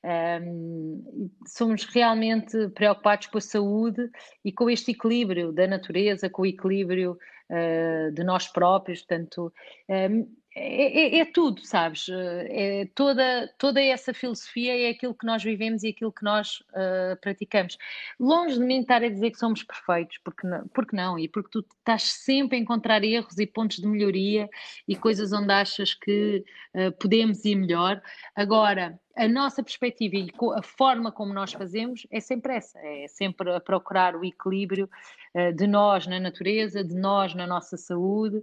Um, 0.05 1.31
somos 1.47 1.85
realmente 1.85 2.69
preocupados 2.69 3.27
com 3.27 3.39
a 3.39 3.41
saúde 3.41 4.11
e 4.45 4.53
com 4.53 4.71
este 4.71 4.93
equilíbrio 4.93 5.53
da 5.53 5.67
natureza, 5.67 6.31
com 6.31 6.43
o 6.43 6.47
equilíbrio 6.47 7.19
uh, 7.51 8.13
de 8.13 8.23
nós 8.25 8.47
próprios. 8.49 9.01
Portanto, 9.01 9.53
um, 9.89 10.29
é, 10.59 11.19
é, 11.19 11.19
é, 11.19 11.25
tudo, 11.27 11.61
sabes? 11.67 12.07
É 12.11 12.89
toda, 12.95 13.47
toda 13.59 13.79
essa 13.79 14.15
filosofia 14.15 14.75
é 14.75 14.89
aquilo 14.89 15.15
que 15.15 15.27
nós 15.27 15.45
vivemos 15.45 15.83
e 15.83 15.89
aquilo 15.89 16.11
que 16.11 16.25
nós 16.25 16.61
uh, 16.71 17.15
praticamos. 17.21 17.77
Longe 18.19 18.55
de 18.55 18.65
mim 18.65 18.81
estar 18.81 19.05
a 19.05 19.09
dizer 19.11 19.33
que 19.33 19.39
somos 19.39 19.63
perfeitos, 19.63 20.17
porque 20.25 20.47
não, 20.47 20.67
porque 20.69 20.97
não, 20.97 21.19
e 21.19 21.29
porque 21.29 21.51
tu 21.51 21.59
estás 21.59 22.05
sempre 22.05 22.57
a 22.57 22.61
encontrar 22.61 23.05
erros 23.05 23.37
e 23.39 23.47
pontos 23.47 23.77
de 23.77 23.87
melhoria 23.87 24.49
e 24.89 24.97
coisas 24.97 25.31
onde 25.31 25.53
achas 25.53 25.93
que 25.93 26.43
uh, 26.75 26.91
podemos 26.93 27.45
ir 27.45 27.57
melhor. 27.57 28.01
Agora, 28.35 28.99
a 29.15 29.29
nossa 29.29 29.63
perspectiva 29.63 30.17
e 30.17 30.33
a 30.57 30.63
forma 30.63 31.13
como 31.13 31.35
nós 31.35 31.53
fazemos 31.53 32.07
é 32.11 32.19
sempre 32.19 32.55
essa, 32.55 32.79
é 32.79 33.07
sempre 33.09 33.53
a 33.53 33.61
procurar 33.61 34.17
o 34.17 34.25
equilíbrio 34.25 34.89
uh, 35.35 35.53
de 35.53 35.67
nós 35.67 36.07
na 36.07 36.19
natureza, 36.19 36.83
de 36.83 36.95
nós 36.95 37.35
na 37.35 37.47
nossa 37.47 37.77
saúde 37.77 38.43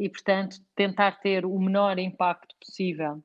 e, 0.00 0.08
portanto, 0.08 0.56
tentar 0.74 1.12
ter 1.20 1.44
o 1.44 1.58
menor 1.58 1.98
impacto 1.98 2.54
possível 2.60 3.22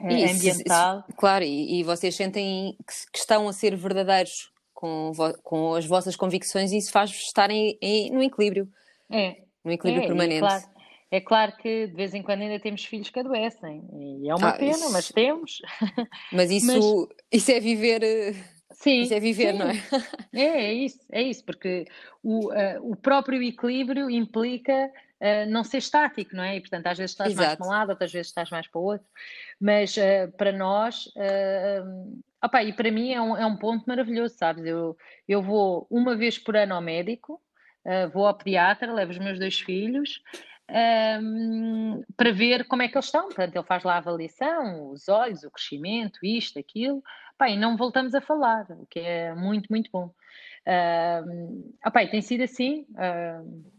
uh, 0.00 0.06
ambiental. 0.06 1.04
Isso, 1.08 1.16
claro, 1.16 1.44
e, 1.44 1.80
e, 1.80 1.82
vocês 1.82 2.14
sentem 2.14 2.76
que, 2.86 3.18
estão 3.18 3.48
a 3.48 3.52
ser 3.52 3.76
verdadeiros 3.76 4.50
com, 4.72 5.12
com 5.42 5.74
as 5.74 5.86
vossas 5.86 6.16
convicções 6.16 6.72
e 6.72 6.78
isso 6.78 6.90
faz 6.90 7.10
estarem 7.10 7.78
em, 7.80 8.10
no 8.10 8.22
equilíbrio. 8.22 8.68
É. 9.10 9.42
No 9.64 9.72
equilíbrio 9.72 10.04
é, 10.04 10.06
permanente. 10.06 10.36
É 10.36 10.40
claro, 10.40 10.64
é 11.10 11.20
claro 11.20 11.56
que 11.58 11.86
de 11.86 11.94
vez 11.94 12.14
em 12.14 12.22
quando 12.22 12.42
ainda 12.42 12.58
temos 12.58 12.84
filhos 12.84 13.10
que 13.10 13.20
adoecem. 13.20 13.84
E 13.92 14.28
é 14.28 14.34
uma 14.34 14.50
ah, 14.50 14.52
pena, 14.52 14.72
isso... 14.72 14.92
mas 14.92 15.08
temos. 15.08 15.58
Mas 16.32 16.50
isso, 16.50 16.66
mas... 16.66 16.84
isso 17.30 17.52
é 17.52 17.60
viver. 17.60 18.02
Eh, 18.02 18.34
sim, 18.70 19.02
isso 19.02 19.14
é 19.14 19.20
viver, 19.20 19.52
sim. 19.52 19.58
não 19.58 19.68
é? 19.68 19.82
É, 20.32 20.64
é 20.64 20.72
isso, 20.72 20.98
é 21.12 21.22
isso, 21.22 21.44
porque 21.44 21.84
o, 22.22 22.48
uh, 22.48 22.90
o 22.90 22.96
próprio 22.96 23.42
equilíbrio 23.42 24.08
implica 24.10 24.90
uh, 25.22 25.48
não 25.48 25.62
ser 25.62 25.78
estático, 25.78 26.34
não 26.34 26.42
é? 26.42 26.56
E 26.56 26.60
portanto, 26.60 26.86
às 26.88 26.98
vezes 26.98 27.12
estás 27.12 27.30
Exato. 27.30 27.46
mais 27.46 27.58
para 27.58 27.66
um 27.66 27.70
lado, 27.70 27.90
outras 27.90 28.12
vezes 28.12 28.28
estás 28.28 28.50
mais 28.50 28.66
para 28.66 28.80
o 28.80 28.84
outro. 28.84 29.06
Mas 29.60 29.96
uh, 29.96 30.30
para 30.36 30.52
nós, 30.52 31.06
uh, 31.06 32.22
opa, 32.44 32.62
e 32.62 32.72
para 32.72 32.90
mim 32.90 33.12
é 33.12 33.22
um, 33.22 33.36
é 33.36 33.46
um 33.46 33.56
ponto 33.56 33.84
maravilhoso, 33.86 34.34
sabes? 34.36 34.64
Eu, 34.66 34.96
eu 35.28 35.40
vou 35.40 35.86
uma 35.88 36.16
vez 36.16 36.38
por 36.38 36.56
ano 36.56 36.74
ao 36.74 36.82
médico, 36.82 37.40
vou 38.12 38.28
ao 38.28 38.34
pediatra, 38.34 38.92
levo 38.92 39.10
os 39.10 39.18
meus 39.18 39.38
dois 39.40 39.58
filhos. 39.58 40.20
Um, 40.70 42.02
para 42.16 42.30
ver 42.30 42.64
como 42.64 42.82
é 42.82 42.88
que 42.88 42.96
eles 42.96 43.06
estão. 43.06 43.24
Portanto, 43.24 43.56
ele 43.56 43.64
faz 43.64 43.82
lá 43.82 43.94
a 43.94 43.98
avaliação, 43.98 44.90
os 44.90 45.08
olhos, 45.08 45.42
o 45.42 45.50
crescimento, 45.50 46.20
isto, 46.22 46.58
aquilo. 46.58 47.02
Pá, 47.36 47.50
e 47.50 47.56
não 47.56 47.76
voltamos 47.76 48.14
a 48.14 48.20
falar, 48.20 48.66
o 48.70 48.86
que 48.86 49.00
é 49.00 49.34
muito, 49.34 49.66
muito 49.68 49.90
bom. 49.92 50.14
Uh, 50.64 51.74
opa, 51.84 52.06
tem 52.06 52.22
sido 52.22 52.44
assim. 52.44 52.86
Uh, 52.92 53.72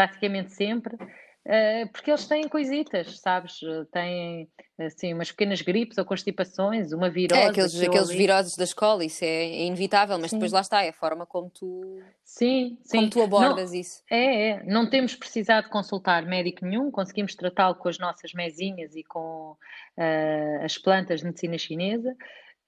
praticamente 0.00 0.54
sempre, 0.54 0.94
uh, 0.94 1.92
porque 1.92 2.10
eles 2.10 2.26
têm 2.26 2.48
coisitas, 2.48 3.20
sabes? 3.20 3.60
Têm 3.92 4.48
assim 4.78 5.12
umas 5.12 5.30
pequenas 5.30 5.60
gripes 5.60 5.98
ou 5.98 6.06
constipações, 6.06 6.92
uma 6.92 7.10
virose. 7.10 7.38
É, 7.38 7.48
aqueles, 7.48 7.78
aqueles 7.82 8.08
viroses 8.08 8.56
da 8.56 8.64
escola, 8.64 9.04
isso 9.04 9.22
é, 9.22 9.66
inevitável, 9.66 10.18
mas 10.18 10.30
sim. 10.30 10.38
depois 10.38 10.52
lá 10.52 10.62
está, 10.62 10.82
é 10.82 10.88
a 10.88 10.92
forma 10.94 11.26
como 11.26 11.50
tu, 11.50 12.00
sim, 12.24 12.78
sim. 12.82 12.96
Como 12.96 13.10
tu 13.10 13.22
abordas 13.22 13.72
não, 13.72 13.78
isso. 13.78 14.02
É, 14.10 14.48
é, 14.48 14.64
não 14.64 14.88
temos 14.88 15.14
precisado 15.14 15.68
consultar 15.68 16.24
médico 16.24 16.64
nenhum, 16.64 16.90
conseguimos 16.90 17.34
tratá-lo 17.34 17.74
com 17.74 17.90
as 17.90 17.98
nossas 17.98 18.32
mesinhas 18.32 18.96
e 18.96 19.04
com 19.04 19.52
uh, 19.98 20.64
as 20.64 20.78
plantas 20.78 21.20
de 21.20 21.26
medicina 21.26 21.58
chinesa. 21.58 22.16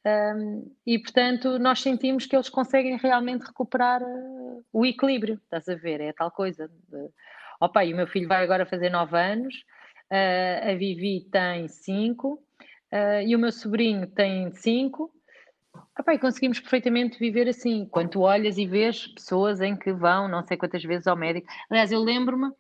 Um, 0.05 0.75
e 0.85 0.99
portanto 0.99 1.61
nós 1.61 1.81
sentimos 1.81 2.27
que 2.27 2.35
eles 2.35 2.49
conseguem 2.49 2.97
realmente 2.97 3.43
recuperar 3.43 4.03
uh, 4.03 4.65
o 4.73 4.85
equilíbrio, 4.85 5.41
estás 5.45 5.69
a 5.69 5.77
ver? 5.77 6.01
É 6.01 6.13
tal 6.13 6.31
coisa. 6.31 6.69
De, 6.69 7.09
opa, 7.61 7.85
e 7.85 7.93
o 7.93 7.97
meu 7.97 8.07
filho 8.09 8.27
vai 8.27 8.43
agora 8.43 8.67
fazer 8.67 8.91
9 8.91 9.17
anos, 9.17 9.55
uh, 10.11 10.71
a 10.71 10.75
Vivi 10.75 11.29
tem 11.31 11.69
5 11.69 12.33
uh, 12.33 12.41
e 13.25 13.37
o 13.37 13.39
meu 13.39 13.53
sobrinho 13.53 14.09
tem 14.09 14.53
5. 14.53 15.09
Opa, 15.99 16.15
e 16.15 16.19
conseguimos 16.19 16.59
perfeitamente 16.59 17.19
viver 17.19 17.49
assim. 17.49 17.87
Quando 17.87 18.23
olhas 18.23 18.59
e 18.59 18.67
vês 18.67 19.07
pessoas 19.07 19.61
em 19.61 19.77
que 19.77 19.93
vão 19.93 20.27
não 20.27 20.45
sei 20.45 20.57
quantas 20.57 20.83
vezes 20.83 21.07
ao 21.07 21.17
médico. 21.17 21.47
Aliás, 21.71 21.93
eu 21.93 22.01
lembro-me, 22.03 22.51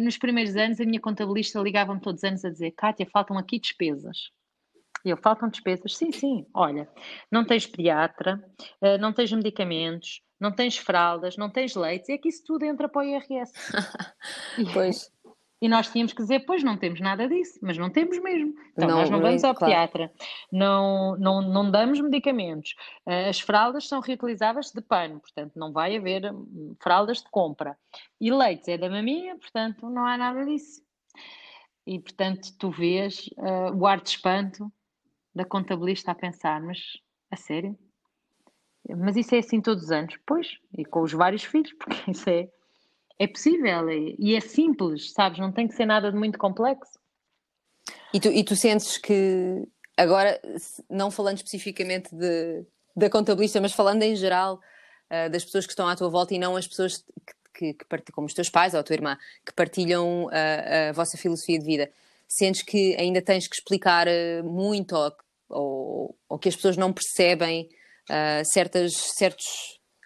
nos 0.00 0.18
primeiros 0.18 0.54
anos, 0.56 0.80
a 0.80 0.84
minha 0.84 1.00
contabilista 1.00 1.60
ligava-me 1.60 2.00
todos 2.00 2.22
os 2.22 2.28
anos 2.28 2.44
a 2.44 2.50
dizer: 2.50 2.72
Kátia, 2.72 3.06
faltam 3.10 3.38
aqui 3.38 3.58
despesas 3.58 4.30
e 5.06 5.10
eu, 5.10 5.16
faltam 5.16 5.48
despesas? 5.48 5.96
Sim, 5.96 6.10
sim. 6.10 6.46
Olha, 6.52 6.88
não 7.30 7.44
tens 7.44 7.64
pediatra, 7.64 8.44
eh, 8.82 8.98
não 8.98 9.12
tens 9.12 9.30
medicamentos, 9.30 10.20
não 10.40 10.50
tens 10.50 10.76
fraldas, 10.76 11.36
não 11.36 11.48
tens 11.48 11.76
leites, 11.76 12.08
é 12.08 12.18
que 12.18 12.28
isso 12.28 12.42
tudo 12.44 12.64
entra 12.64 12.88
para 12.88 13.02
o 13.02 13.04
IRS. 13.04 13.52
pois. 14.74 15.08
E 15.62 15.68
nós 15.68 15.88
tínhamos 15.88 16.12
que 16.12 16.20
dizer, 16.20 16.40
pois 16.40 16.64
não 16.64 16.76
temos 16.76 17.00
nada 17.00 17.28
disso, 17.28 17.60
mas 17.62 17.78
não 17.78 17.88
temos 17.88 18.18
mesmo. 18.18 18.52
Então 18.72 18.88
não, 18.88 18.96
nós 18.98 19.08
não 19.08 19.20
vamos 19.20 19.44
ao 19.44 19.54
claro. 19.54 19.72
pediatra, 19.72 20.12
não, 20.50 21.16
não, 21.18 21.40
não 21.40 21.70
damos 21.70 22.00
medicamentos. 22.00 22.74
Eh, 23.06 23.28
as 23.28 23.38
fraldas 23.38 23.86
são 23.86 24.00
reutilizáveis 24.00 24.72
de 24.72 24.82
pano, 24.82 25.20
portanto 25.20 25.52
não 25.54 25.72
vai 25.72 25.96
haver 25.96 26.34
hum, 26.34 26.74
fraldas 26.82 27.22
de 27.22 27.30
compra. 27.30 27.78
E 28.20 28.28
leites 28.32 28.66
é 28.66 28.76
da 28.76 28.90
maminha, 28.90 29.38
portanto 29.38 29.88
não 29.88 30.04
há 30.04 30.18
nada 30.18 30.44
disso. 30.44 30.82
E 31.86 32.00
portanto 32.00 32.48
tu 32.58 32.72
vês 32.72 33.30
uh, 33.38 33.72
o 33.72 33.86
ar 33.86 34.00
de 34.00 34.08
espanto 34.08 34.70
da 35.36 35.44
contabilista 35.44 36.10
a 36.10 36.14
pensar, 36.14 36.62
mas 36.62 36.78
a 37.30 37.36
sério? 37.36 37.78
Mas 38.88 39.16
isso 39.16 39.34
é 39.34 39.38
assim 39.38 39.60
todos 39.60 39.84
os 39.84 39.90
anos? 39.90 40.16
Pois, 40.26 40.48
e 40.76 40.82
com 40.82 41.02
os 41.02 41.12
vários 41.12 41.44
filhos, 41.44 41.72
porque 41.78 42.10
isso 42.10 42.28
é, 42.30 42.48
é 43.18 43.26
possível 43.26 43.90
e 43.90 44.34
é 44.34 44.40
simples, 44.40 45.12
sabes? 45.12 45.38
Não 45.38 45.52
tem 45.52 45.68
que 45.68 45.74
ser 45.74 45.84
nada 45.84 46.10
de 46.10 46.16
muito 46.16 46.38
complexo. 46.38 46.98
E 48.14 48.18
tu, 48.18 48.28
e 48.28 48.42
tu 48.42 48.56
sentes 48.56 48.96
que, 48.96 49.68
agora, 49.94 50.40
não 50.88 51.10
falando 51.10 51.36
especificamente 51.36 52.14
de, 52.14 52.64
da 52.96 53.10
contabilista, 53.10 53.60
mas 53.60 53.72
falando 53.72 54.02
em 54.02 54.16
geral 54.16 54.54
uh, 54.54 55.30
das 55.30 55.44
pessoas 55.44 55.66
que 55.66 55.72
estão 55.72 55.86
à 55.86 55.94
tua 55.94 56.08
volta 56.08 56.32
e 56.34 56.38
não 56.38 56.56
as 56.56 56.66
pessoas 56.66 57.04
que, 57.52 57.74
que, 57.74 57.74
que 57.74 58.12
como 58.12 58.26
os 58.26 58.32
teus 58.32 58.48
pais 58.48 58.72
ou 58.72 58.80
a 58.80 58.82
tua 58.82 58.94
irmã, 58.94 59.18
que 59.44 59.52
partilham 59.52 60.30
a, 60.30 60.88
a 60.88 60.92
vossa 60.92 61.18
filosofia 61.18 61.58
de 61.58 61.64
vida, 61.66 61.90
sentes 62.26 62.62
que 62.62 62.96
ainda 62.96 63.20
tens 63.20 63.46
que 63.46 63.56
explicar 63.56 64.06
uh, 64.08 64.44
muito 64.44 64.96
ou, 64.96 65.12
ou, 65.48 66.16
ou, 66.28 66.38
que 66.38 66.48
as 66.48 66.56
pessoas 66.56 66.76
não 66.76 66.92
percebem 66.92 67.68
uh, 68.10 68.44
certas, 68.44 68.92
certos 69.16 69.44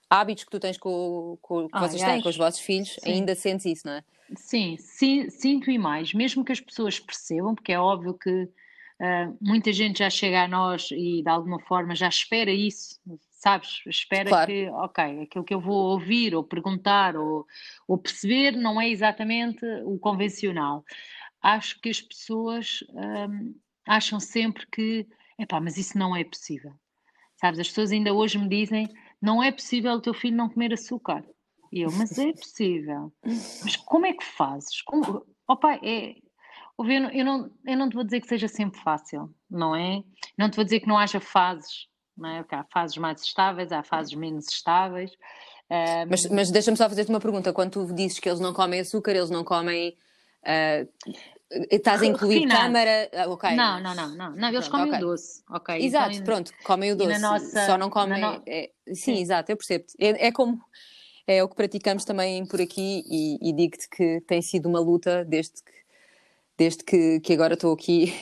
hábitos 0.09 0.45
que 0.45 0.51
tu 0.51 0.61
tens 0.61 0.79
com, 0.79 1.39
com 1.41 1.69
que 1.69 1.77
ah, 1.77 1.81
vocês 1.81 2.03
têm 2.03 2.21
com 2.23 2.29
os 2.29 2.37
vossos 2.37 2.61
filhos, 2.61 2.95
sim. 3.01 3.13
ainda 3.13 3.35
sentes 3.35 3.67
isso, 3.67 3.87
não 3.87 3.95
é? 3.95 4.05
Sim, 4.37 4.77
sim, 4.79 5.29
sinto 5.29 5.71
e 5.71 5.79
mais, 5.79 6.15
mesmo 6.15 6.45
que 6.45 6.53
as 6.53 6.61
pessoas 6.61 7.01
percebam, 7.01 7.55
porque 7.55 7.73
é 7.73 7.81
óbvio 7.81 8.15
que 8.15 8.31
uh, 8.45 9.37
muita 9.41 9.73
gente 9.73 9.99
já 9.99 10.11
chega 10.11 10.45
a 10.45 10.49
nós 10.49 10.89
e 10.93 11.23
de 11.23 11.29
alguma 11.29 11.59
forma 11.61 11.95
já 11.97 12.09
espera 12.09 12.53
isso, 12.53 13.01
sabes? 13.41 13.81
Espera 13.87 14.29
claro. 14.29 14.47
que, 14.47 14.69
ok, 14.69 15.23
aquilo 15.23 15.45
que 15.45 15.55
eu 15.55 15.61
vou 15.61 15.93
ouvir 15.93 16.35
ou 16.35 16.45
perguntar 16.45 17.17
ou, 17.17 17.47
ou 17.89 17.99
perceber 17.99 18.53
não 18.53 18.81
é 18.81 18.89
exatamente 18.89 19.65
o 19.85 19.99
convencional. 19.99 20.85
Acho 21.43 21.81
que 21.81 21.89
as 21.89 22.01
pessoas 22.01 22.85
um, 22.91 23.55
ah, 23.87 23.97
acham 23.97 24.21
sempre 24.21 24.67
que, 24.71 25.07
epá, 25.41 25.61
mas 25.61 25.77
isso 25.77 25.99
não 25.99 26.15
é 26.15 26.25
possível. 26.25 26.73
Sabes, 27.37 27.59
as 27.59 27.69
pessoas 27.69 27.91
ainda 27.91 28.13
hoje 28.13 28.39
me 28.39 28.49
dizem: 28.49 28.89
não 29.21 29.43
é 29.43 29.51
possível 29.51 29.93
o 29.95 30.01
teu 30.01 30.15
filho 30.15 30.37
não 30.37 30.49
comer 30.49 30.73
açúcar. 30.73 31.25
E 31.73 31.83
eu, 31.83 31.91
mas 31.93 32.19
é 32.19 32.33
possível. 32.33 33.13
Mas 33.25 33.77
como 33.77 34.07
é 34.07 34.13
que 34.13 34.25
fazes? 34.25 34.83
Como... 34.83 35.25
Opa, 35.49 35.75
é. 35.83 36.17
Eu 36.79 36.85
não, 36.85 37.11
eu, 37.11 37.25
não, 37.25 37.51
eu 37.67 37.77
não 37.77 37.89
te 37.89 37.95
vou 37.95 38.05
dizer 38.05 38.21
que 38.21 38.27
seja 38.27 38.49
sempre 38.49 38.81
fácil, 38.81 39.33
não 39.51 39.77
é? 39.77 40.03
Não 40.37 40.49
te 40.49 40.57
vou 40.57 40.65
dizer 40.65 40.81
que 40.81 40.89
não 40.89 40.97
haja 40.97 41.21
fases, 41.21 41.87
não 42.17 42.29
é? 42.29 42.43
Porque 42.43 42.55
há 42.55 42.65
fases 42.65 42.97
mais 42.97 43.23
estáveis, 43.23 43.71
há 43.71 43.83
fases 43.83 44.15
menos 44.15 44.49
estáveis. 44.49 45.11
Um... 45.71 46.09
Mas, 46.09 46.27
mas 46.27 46.51
deixa-me 46.51 46.77
só 46.77 46.89
fazer-te 46.89 47.11
uma 47.11 47.21
pergunta. 47.21 47.53
Quando 47.53 47.73
tu 47.73 47.95
dizes 47.95 48.19
que 48.19 48.29
eles 48.29 48.41
não 48.41 48.55
comem 48.55 48.81
açúcar, 48.81 49.13
eles 49.13 49.31
não 49.31 49.45
comem 49.45 49.97
uh, 50.43 51.13
Estás 51.71 52.01
a 52.01 52.07
incluir 52.07 52.35
Refinado. 52.35 52.61
câmara? 52.61 53.11
Ah. 53.13 53.55
Não, 53.55 53.81
não, 53.81 53.95
não, 53.95 54.09
não, 54.15 54.37
não. 54.37 54.49
Eles 54.49 54.69
pronto, 54.69 54.71
comem 54.71 54.95
okay. 54.95 55.05
o 55.05 55.09
doce, 55.09 55.43
ok. 55.51 55.85
Exato, 55.85 56.13
então, 56.13 56.25
pronto, 56.25 56.53
comem 56.63 56.93
o 56.93 56.97
doce. 56.97 57.19
Nossa, 57.19 57.67
só 57.67 57.77
não 57.77 57.91
comem. 57.91 58.21
No... 58.21 58.43
É, 58.47 58.71
sim, 58.89 58.95
sim, 58.95 59.21
exato, 59.21 59.51
eu 59.51 59.57
percebo. 59.57 59.85
É, 59.99 60.29
é, 60.29 60.33
como 60.33 60.61
é 61.27 61.43
o 61.43 61.49
que 61.49 61.57
praticamos 61.57 62.05
também 62.05 62.47
por 62.47 62.61
aqui 62.61 63.03
e, 63.05 63.51
e 63.51 63.53
digo-te 63.53 63.89
que 63.89 64.21
tem 64.29 64.41
sido 64.41 64.69
uma 64.69 64.79
luta 64.79 65.25
desde 65.25 65.63
que, 65.63 65.73
desde 66.57 66.85
que, 66.85 67.21
que 67.21 67.33
agora 67.33 67.55
estou 67.55 67.73
aqui 67.73 68.15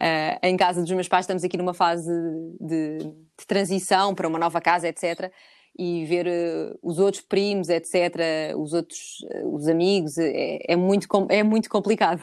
uh, 0.00 0.38
em 0.46 0.56
casa 0.56 0.80
dos 0.80 0.90
meus 0.92 1.08
pais. 1.08 1.24
Estamos 1.24 1.44
aqui 1.44 1.58
numa 1.58 1.74
fase 1.74 2.10
de, 2.58 2.98
de 2.98 3.46
transição 3.46 4.14
para 4.14 4.26
uma 4.26 4.38
nova 4.38 4.62
casa, 4.62 4.88
etc 4.88 5.30
e 5.78 6.04
ver 6.04 6.26
uh, 6.26 6.78
os 6.82 6.98
outros 6.98 7.22
primos, 7.22 7.68
etc., 7.68 8.54
os 8.56 8.72
outros 8.72 9.24
uh, 9.34 9.54
os 9.54 9.66
amigos, 9.68 10.18
é, 10.18 10.58
é, 10.68 10.76
muito, 10.76 11.06
é 11.30 11.42
muito 11.42 11.68
complicado. 11.68 12.22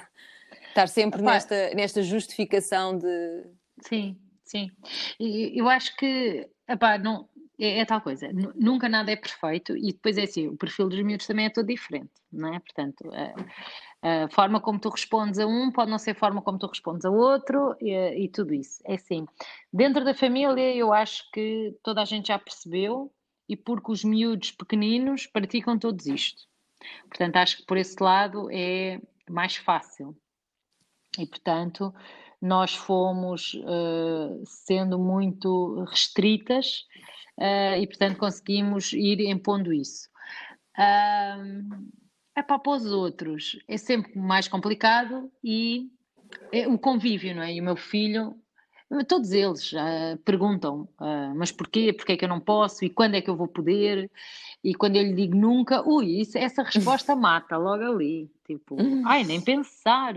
Estar 0.70 0.88
sempre 0.88 1.22
nesta, 1.22 1.74
nesta 1.74 2.01
justificação 2.01 2.97
de. 2.97 3.43
Sim, 3.82 4.17
sim. 4.43 4.72
Eu 5.20 5.67
acho 5.67 5.95
que 5.97 6.49
epá, 6.70 6.97
não, 6.97 7.28
é, 7.59 7.80
é, 7.80 7.86
tal 7.86 7.99
coisa, 7.99 8.30
nunca 8.55 8.88
nada 8.88 9.11
é 9.11 9.15
perfeito 9.15 9.76
e 9.76 9.88
depois 9.88 10.17
é 10.17 10.24
assim, 10.24 10.47
o 10.47 10.55
perfil 10.55 10.88
dos 10.88 11.01
miúdos 11.01 11.28
também 11.28 11.45
é 11.45 11.49
todo 11.49 11.67
diferente, 11.67 12.11
não 12.32 12.53
é? 12.53 12.59
Portanto, 12.59 13.09
a, 14.01 14.24
a, 14.24 14.30
forma 14.30 14.61
como 14.61 14.80
tu 14.80 14.89
respondes 14.89 15.39
a 15.39 15.45
um 15.47 15.72
pode 15.72 15.91
não 15.91 15.97
ser 15.97 16.11
a 16.11 16.15
forma 16.15 16.41
como 16.41 16.59
tu 16.59 16.67
respondes 16.67 17.03
a 17.03 17.09
outro 17.09 17.76
e, 17.82 17.91
e, 18.24 18.30
tudo 18.30 18.53
isso. 18.53 18.82
É 18.86 18.93
assim, 18.93 19.26
dentro 19.74 20.05
da 20.05 20.13
família 20.13 20.74
eu 20.74 20.93
acho 20.93 21.30
que 21.32 21.76
toda 21.84 22.01
a 22.01 22.05
gente 22.05 22.28
já 22.28 22.39
percebeu 22.39 23.11
e 23.47 23.57
porque 23.57 23.91
os 23.91 24.03
miúdos 24.03 24.51
pequeninos 24.51 25.26
praticam 25.26 25.78
todos 25.78 26.05
isto. 26.05 26.43
Portanto, 27.09 27.36
acho 27.38 27.57
que 27.57 27.65
por 27.65 27.78
esse 27.78 28.01
lado 28.01 28.47
é 28.51 29.01
mais 29.30 29.57
fácil. 29.57 30.15
E, 31.18 31.26
portanto, 31.26 31.93
nós 32.41 32.74
fomos 32.74 33.53
uh, 33.55 34.41
sendo 34.45 34.97
muito 34.97 35.84
restritas 35.89 36.86
uh, 37.38 37.80
e, 37.80 37.88
portanto, 37.88 38.18
conseguimos 38.18 38.93
ir 38.93 39.20
impondo 39.22 39.74
isso. 39.74 40.07
Uh, 40.78 41.89
é 42.36 42.41
para, 42.41 42.60
para 42.60 42.72
os 42.72 42.86
outros, 42.86 43.60
é 43.68 43.78
sempre 43.78 44.18
mais 44.18 44.47
complicado 44.47 45.30
e 45.43 45.89
é 46.53 46.68
o 46.68 46.78
convívio, 46.78 47.36
não 47.36 47.43
é? 47.43 47.53
E 47.53 47.60
o 47.60 47.64
meu 47.64 47.76
filho, 47.76 48.34
todos 49.07 49.32
eles 49.32 49.74
uh, 49.74 50.18
perguntam, 50.24 50.88
mas 51.36 51.51
porquê? 51.51 51.91
Porquê 51.91 52.14
é 52.14 52.18
que 52.18 52.24
eu 52.24 52.30
não 52.30 52.39
posso? 52.39 52.86
E 52.86 52.89
quando 52.89 53.16
é 53.16 53.22
que 53.22 53.30
eu 53.30 53.36
vou 53.36 53.47
poder? 53.47 54.10
E 54.64 54.74
quando 54.74 54.95
eu 54.95 55.03
lhe 55.03 55.14
digo 55.14 55.36
nunca, 55.36 55.82
ui, 55.86 56.22
isso, 56.22 56.38
essa 56.38 56.64
resposta 56.64 57.14
mata 57.16 57.57
logo 57.57 57.84
ali. 57.84 58.32
Tipo, 58.45 58.78
ai, 59.05 59.24
nem 59.26 59.41
pensar 59.41 60.14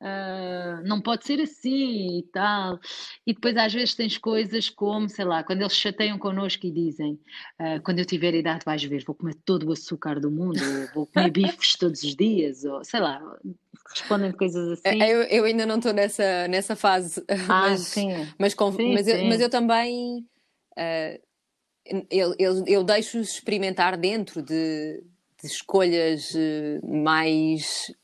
uh, 0.00 0.86
não 0.86 1.00
pode 1.00 1.26
ser 1.26 1.40
assim 1.40 2.18
e 2.18 2.22
tal. 2.32 2.78
E 3.26 3.34
depois 3.34 3.56
às 3.56 3.72
vezes 3.72 3.94
tens 3.94 4.18
coisas 4.18 4.68
como, 4.68 5.08
sei 5.08 5.24
lá, 5.24 5.42
quando 5.42 5.62
eles 5.62 5.76
chateiam 5.76 6.18
connosco 6.18 6.66
e 6.66 6.70
dizem, 6.70 7.18
uh, 7.60 7.82
quando 7.82 7.98
eu 7.98 8.04
tiver 8.04 8.34
idade 8.34 8.64
vais 8.64 8.82
ver, 8.84 9.04
vou 9.04 9.14
comer 9.14 9.34
todo 9.44 9.68
o 9.68 9.72
açúcar 9.72 10.20
do 10.20 10.30
mundo, 10.30 10.60
vou 10.94 11.06
comer 11.06 11.30
bifes 11.30 11.76
todos 11.78 12.02
os 12.02 12.14
dias, 12.14 12.64
ou 12.64 12.84
sei 12.84 13.00
lá, 13.00 13.20
respondem 13.90 14.32
coisas 14.32 14.78
assim. 14.78 15.02
Eu, 15.02 15.22
eu 15.22 15.44
ainda 15.44 15.66
não 15.66 15.76
estou 15.76 15.92
nessa, 15.92 16.48
nessa 16.48 16.76
fase, 16.76 17.22
ah, 17.28 17.70
mas, 17.70 17.80
sim. 17.80 18.28
Mas, 18.38 18.54
com, 18.54 18.72
sim, 18.72 18.92
mas, 18.92 19.06
sim. 19.06 19.12
Eu, 19.12 19.24
mas 19.26 19.40
eu 19.40 19.50
também... 19.50 20.26
Uh, 20.72 21.26
eu, 22.10 22.34
eu, 22.36 22.64
eu 22.66 22.82
deixo-os 22.82 23.30
experimentar 23.30 23.96
dentro 23.96 24.42
de, 24.42 25.04
de 25.40 25.46
escolhas 25.46 26.32
mais 26.82 27.94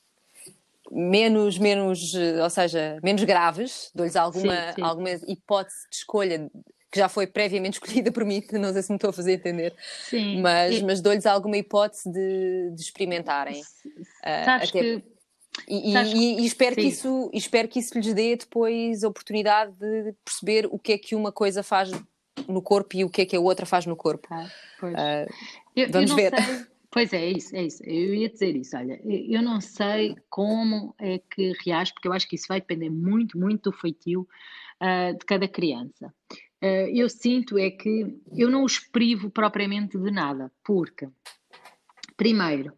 menos, 0.93 1.59
menos, 1.59 2.15
ou 2.15 2.51
seja, 2.51 2.99
menos 3.03 3.25
graves, 3.25 3.91
dou-lhes 3.95 4.15
alguma, 4.15 4.69
sim, 4.69 4.75
sim. 4.77 4.83
alguma 4.83 5.11
hipótese 5.27 5.89
de 5.91 5.97
escolha 5.97 6.51
que 6.91 6.99
já 6.99 7.09
foi 7.09 7.27
previamente 7.27 7.75
escolhida 7.81 8.13
por 8.13 8.25
mim, 8.25 8.43
não 8.53 8.73
sei 8.73 8.83
se 8.83 8.91
me 8.91 8.97
estou 8.97 9.11
a 9.11 9.13
fazer 9.13 9.33
entender, 9.33 9.75
sim. 10.09 10.41
mas, 10.41 10.83
mas 10.83 11.01
dou-lhes 11.01 11.25
alguma 11.25 11.57
hipótese 11.57 12.11
de, 12.13 12.71
de 12.75 12.83
experimentarem. 12.83 13.63
Uh, 13.63 14.51
até... 14.51 14.67
que... 14.67 15.03
E, 15.69 15.95
e, 15.95 16.41
e, 16.41 16.47
espero, 16.47 16.75
que 16.75 16.81
isso, 16.81 17.31
espero 17.35 17.69
que 17.69 17.79
isso 17.79 17.99
lhes 17.99 18.15
dê 18.15 18.37
depois 18.37 19.05
a 19.05 19.09
oportunidade 19.09 19.73
de 19.73 20.15
perceber 20.25 20.67
o 20.71 20.79
que 20.79 20.95
é 20.95 20.99
que 20.99 21.15
uma 21.15 21.31
coisa 21.31 21.63
faz 21.63 21.91
no 22.49 22.63
corpo 22.63 22.97
e 22.97 23.05
o 23.05 23.11
que 23.11 23.21
é 23.21 23.27
que 23.27 23.37
a 23.37 23.41
outra 23.41 23.67
faz 23.67 23.85
no 23.85 23.95
corpo. 23.95 24.27
Ah, 24.31 24.49
uh, 24.83 25.35
eu, 25.77 25.91
vamos 25.91 26.11
eu 26.11 26.17
ver. 26.17 26.33
Sei, 26.35 26.67
Pois 26.93 27.11
é, 27.15 27.25
é 27.25 27.31
isso, 27.31 27.57
é 27.57 27.65
isso. 27.65 27.83
Eu 27.85 28.15
ia 28.15 28.29
dizer 28.29 28.55
isso. 28.55 28.77
Olha, 28.77 29.01
eu 29.03 29.43
não 29.43 29.63
sei 29.63 30.15
como 30.29 30.95
é 30.99 31.19
que 31.19 31.55
reage, 31.65 31.95
porque 31.95 32.07
eu 32.07 32.13
acho 32.13 32.29
que 32.29 32.37
isso 32.37 32.47
vai 32.47 32.61
depender 32.61 32.91
muito, 32.91 33.39
muito 33.39 33.71
do 33.71 33.77
feitio 33.77 34.29
uh, 34.79 35.19
de 35.19 35.25
cada 35.25 35.49
criança. 35.49 36.13
Uh, 36.63 36.93
eu 36.93 37.09
sinto 37.09 37.59
é 37.59 37.71
que 37.71 38.21
eu 38.37 38.51
não 38.51 38.63
os 38.63 38.79
privo 38.79 39.31
propriamente 39.31 39.99
de 39.99 40.11
nada, 40.11 40.53
porque, 40.63 41.09
primeiro, 42.15 42.75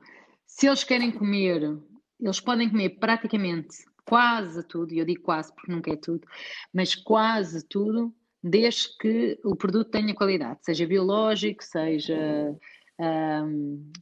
se 0.47 0.69
eles 0.69 0.85
querem 0.85 1.11
comer, 1.11 1.77
eles 2.21 2.39
podem 2.39 2.71
comer 2.71 2.91
praticamente 3.01 3.79
quase 4.07 4.62
tudo, 4.69 4.95
e 4.95 4.99
eu 4.99 5.05
digo 5.05 5.23
quase 5.23 5.53
porque 5.53 5.73
nunca 5.73 5.93
é 5.93 5.97
tudo, 5.97 6.25
mas 6.73 6.95
quase 6.95 7.67
tudo, 7.67 8.15
desde 8.41 8.97
que 8.97 9.41
o 9.45 9.57
produto 9.57 9.91
tenha 9.91 10.15
qualidade, 10.15 10.61
seja 10.62 10.87
biológico, 10.87 11.65
seja 11.65 12.57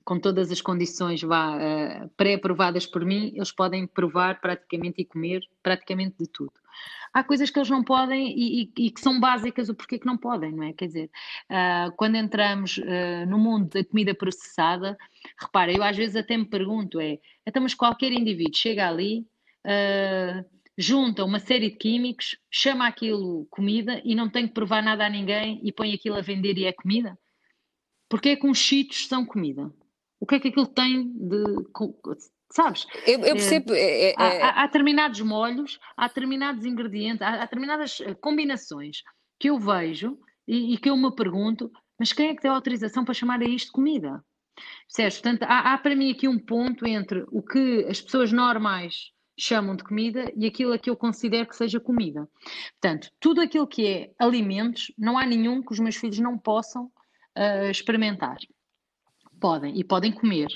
com 0.04 0.18
todas 0.20 0.50
as 0.50 0.60
condições 0.60 1.22
uh, 1.22 1.28
pré-aprovadas 2.16 2.86
por 2.86 3.04
mim, 3.04 3.32
eles 3.34 3.50
podem 3.50 3.86
provar 3.86 4.40
praticamente 4.40 5.00
e 5.00 5.04
comer 5.04 5.40
praticamente 5.62 6.16
de 6.18 6.26
tudo. 6.28 6.52
Há 7.12 7.22
coisas 7.22 7.50
que 7.50 7.58
eles 7.58 7.68
não 7.68 7.84
podem 7.84 8.28
e, 8.28 8.62
e, 8.62 8.86
e 8.86 8.90
que 8.90 9.00
são 9.00 9.20
básicas 9.20 9.68
o 9.68 9.74
porquê 9.74 9.98
que 9.98 10.06
não 10.06 10.16
podem, 10.16 10.52
não 10.52 10.62
é? 10.62 10.72
Quer 10.72 10.86
dizer, 10.86 11.10
uh, 11.50 11.92
quando 11.96 12.16
entramos 12.16 12.78
uh, 12.78 13.26
no 13.28 13.38
mundo 13.38 13.68
da 13.68 13.84
comida 13.84 14.14
processada, 14.14 14.96
repara, 15.38 15.72
eu 15.72 15.82
às 15.82 15.96
vezes 15.96 16.16
até 16.16 16.36
me 16.36 16.46
pergunto: 16.46 17.00
é, 17.00 17.18
então, 17.46 17.62
mas 17.62 17.74
qualquer 17.74 18.12
indivíduo 18.12 18.56
chega 18.56 18.88
ali, 18.88 19.26
uh, 19.66 20.44
junta 20.76 21.24
uma 21.24 21.38
série 21.38 21.70
de 21.70 21.76
químicos, 21.76 22.36
chama 22.50 22.86
aquilo 22.86 23.46
comida 23.50 24.00
e 24.04 24.14
não 24.14 24.30
tem 24.30 24.48
que 24.48 24.54
provar 24.54 24.82
nada 24.82 25.04
a 25.04 25.10
ninguém 25.10 25.60
e 25.62 25.70
põe 25.70 25.92
aquilo 25.92 26.16
a 26.16 26.22
vender 26.22 26.56
e 26.56 26.64
é 26.64 26.72
comida? 26.72 27.18
Porque 28.12 28.28
é 28.28 28.36
que 28.36 28.46
uns 28.46 28.58
cheetos 28.58 29.08
são 29.08 29.24
comida? 29.24 29.72
O 30.20 30.26
que 30.26 30.34
é 30.34 30.38
que 30.38 30.48
aquilo 30.48 30.66
tem 30.66 31.10
de. 31.14 31.42
Sabes? 32.50 32.86
Eu, 33.06 33.20
eu 33.20 33.34
percebo. 33.36 33.72
É, 33.72 34.10
é, 34.10 34.14
há, 34.18 34.24
há, 34.26 34.62
há, 34.62 34.66
determinados 34.66 35.18
molhos, 35.22 35.80
há 35.96 36.08
determinados 36.08 36.66
ingredientes, 36.66 37.22
há, 37.22 37.36
há 37.36 37.38
determinadas 37.38 38.02
eh, 38.02 38.12
combinações 38.16 38.98
que 39.40 39.48
eu 39.48 39.58
vejo 39.58 40.18
e, 40.46 40.74
e, 40.74 40.76
que 40.76 40.90
eu 40.90 40.96
me 40.98 41.10
pergunto, 41.16 41.72
mas 41.98 42.12
quem 42.12 42.28
é 42.28 42.34
que 42.34 42.42
deu 42.42 42.52
autorização 42.52 43.02
para 43.02 43.14
chamar 43.14 43.40
a 43.40 43.46
isto 43.46 43.72
comida? 43.72 44.22
Percebes? 44.88 45.14
Portanto, 45.14 45.44
há, 45.44 45.72
há 45.72 45.78
para 45.78 45.96
mim 45.96 46.12
aqui 46.12 46.28
um 46.28 46.38
ponto 46.38 46.86
entre 46.86 47.24
o 47.32 47.42
que 47.42 47.86
as 47.88 47.98
pessoas 47.98 48.30
normais 48.30 49.10
chamam 49.38 49.74
de 49.74 49.84
comida 49.84 50.30
e 50.36 50.44
aquilo 50.44 50.74
a 50.74 50.78
que 50.78 50.90
eu 50.90 50.96
considero 50.98 51.48
que 51.48 51.56
seja 51.56 51.80
comida. 51.80 52.28
Portanto, 52.78 53.08
tudo 53.18 53.40
aquilo 53.40 53.66
que 53.66 53.86
é 53.86 54.10
alimentos, 54.18 54.92
não 54.98 55.16
há 55.16 55.24
nenhum 55.24 55.62
que 55.62 55.72
os 55.72 55.80
meus 55.80 55.96
filhos 55.96 56.18
não 56.18 56.36
possam 56.36 56.92
uh, 57.36 57.70
experimentar. 57.70 58.36
Podem, 59.40 59.78
e 59.78 59.84
podem 59.84 60.12
comer. 60.12 60.48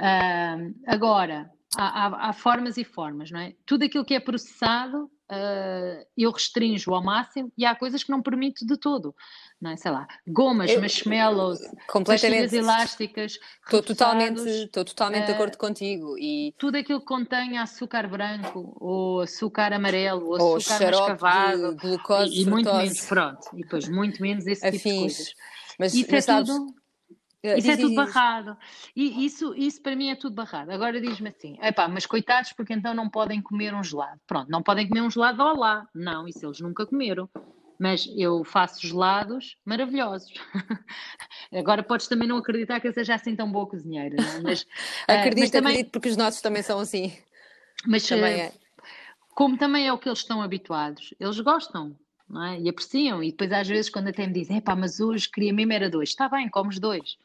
Uh, 0.00 0.74
agora, 0.86 1.50
há, 1.76 2.06
há, 2.06 2.28
há, 2.28 2.32
formas 2.32 2.76
e 2.76 2.84
formas, 2.84 3.30
não 3.30 3.40
é? 3.40 3.54
Tudo 3.64 3.84
aquilo 3.84 4.04
que 4.04 4.14
é 4.14 4.20
processado 4.20 5.10
uh, 5.30 6.06
eu 6.16 6.30
restringo 6.30 6.94
ao 6.94 7.02
máximo 7.02 7.52
e 7.56 7.64
há 7.64 7.74
coisas 7.74 8.02
que 8.02 8.10
não 8.10 8.22
permito 8.22 8.66
de 8.66 8.76
todo. 8.76 9.14
Não 9.60 9.70
é? 9.70 9.76
Sei 9.76 9.90
lá, 9.90 10.06
gomas, 10.26 10.70
eu, 10.70 10.80
marshmallows, 10.80 11.58
completamente 11.86 12.56
elásticas. 12.56 13.38
Estou 13.64 13.82
totalmente, 13.82 14.40
estou 14.40 14.84
totalmente 14.84 15.24
uh, 15.24 15.26
de 15.26 15.32
acordo 15.32 15.58
contigo. 15.58 16.16
E... 16.18 16.54
Tudo 16.58 16.76
aquilo 16.76 17.00
que 17.00 17.06
contém 17.06 17.58
açúcar 17.58 18.08
branco, 18.08 18.76
ou 18.80 19.20
açúcar 19.20 19.72
amarelo, 19.72 20.24
ou, 20.26 20.40
ou 20.40 20.56
açúcar 20.56 20.90
mascavado, 20.90 21.76
glucose, 21.76 22.34
e, 22.34 22.42
e 22.42 22.46
muito 22.46 22.72
menos, 22.74 23.00
pronto, 23.06 23.48
e 23.54 23.62
depois 23.62 23.88
muito 23.88 24.22
menos 24.22 24.46
esse 24.46 24.66
Afins. 24.66 24.82
tipo 24.82 24.94
de 24.94 25.00
coisas. 25.00 25.34
Mas, 25.80 25.94
Isso 25.94 26.10
mas 26.10 26.24
é 26.24 26.32
sabes, 26.32 26.50
tudo 26.50 26.74
isso 27.42 27.56
diz, 27.56 27.68
é 27.68 27.76
tudo 27.78 27.94
barrado. 27.94 28.56
E 28.94 29.24
isso, 29.24 29.54
isso 29.56 29.80
para 29.82 29.96
mim 29.96 30.10
é 30.10 30.14
tudo 30.14 30.34
barrado. 30.34 30.70
Agora 30.70 31.00
diz-me 31.00 31.30
assim: 31.30 31.58
epá, 31.62 31.88
mas 31.88 32.04
coitados, 32.04 32.52
porque 32.52 32.74
então 32.74 32.92
não 32.92 33.08
podem 33.08 33.40
comer 33.40 33.74
um 33.74 33.82
gelado. 33.82 34.20
Pronto, 34.26 34.50
não 34.50 34.62
podem 34.62 34.86
comer 34.86 35.00
um 35.00 35.10
gelado 35.10 35.42
ao 35.42 35.56
lá. 35.56 35.88
Não, 35.94 36.28
isso 36.28 36.44
eles 36.44 36.60
nunca 36.60 36.84
comeram. 36.84 37.28
Mas 37.78 38.06
eu 38.14 38.44
faço 38.44 38.86
gelados 38.86 39.56
maravilhosos. 39.64 40.34
Agora 41.50 41.82
podes 41.82 42.08
também 42.08 42.28
não 42.28 42.36
acreditar 42.36 42.78
que 42.78 42.86
eu 42.86 42.92
seja 42.92 43.14
assim 43.14 43.34
tão 43.34 43.50
boa 43.50 43.66
cozinheira, 43.66 44.16
não 44.16 44.28
é? 44.28 44.40
Mas, 44.42 44.66
acredito, 45.08 45.40
mas 45.40 45.50
também... 45.50 45.72
acredito, 45.72 45.92
porque 45.92 46.10
os 46.10 46.16
nossos 46.18 46.42
também 46.42 46.62
são 46.62 46.78
assim. 46.78 47.16
Mas 47.86 48.06
também 48.06 48.36
uh, 48.36 48.40
é. 48.40 48.52
como 49.34 49.56
também 49.56 49.88
é 49.88 49.92
o 49.94 49.96
que 49.96 50.10
eles 50.10 50.18
estão 50.18 50.42
habituados, 50.42 51.14
eles 51.18 51.40
gostam. 51.40 51.96
É? 52.46 52.60
E 52.60 52.68
apreciam, 52.68 53.22
e 53.22 53.30
depois 53.30 53.50
às 53.52 53.66
vezes 53.66 53.90
quando 53.90 54.08
até 54.08 54.26
me 54.26 54.32
dizem, 54.32 54.60
pá, 54.60 54.76
mas 54.76 55.00
hoje 55.00 55.28
queria 55.28 55.52
mesmo 55.52 55.72
era 55.72 55.90
dois, 55.90 56.10
está 56.10 56.28
bem, 56.28 56.48
comes 56.48 56.78
dois, 56.78 57.16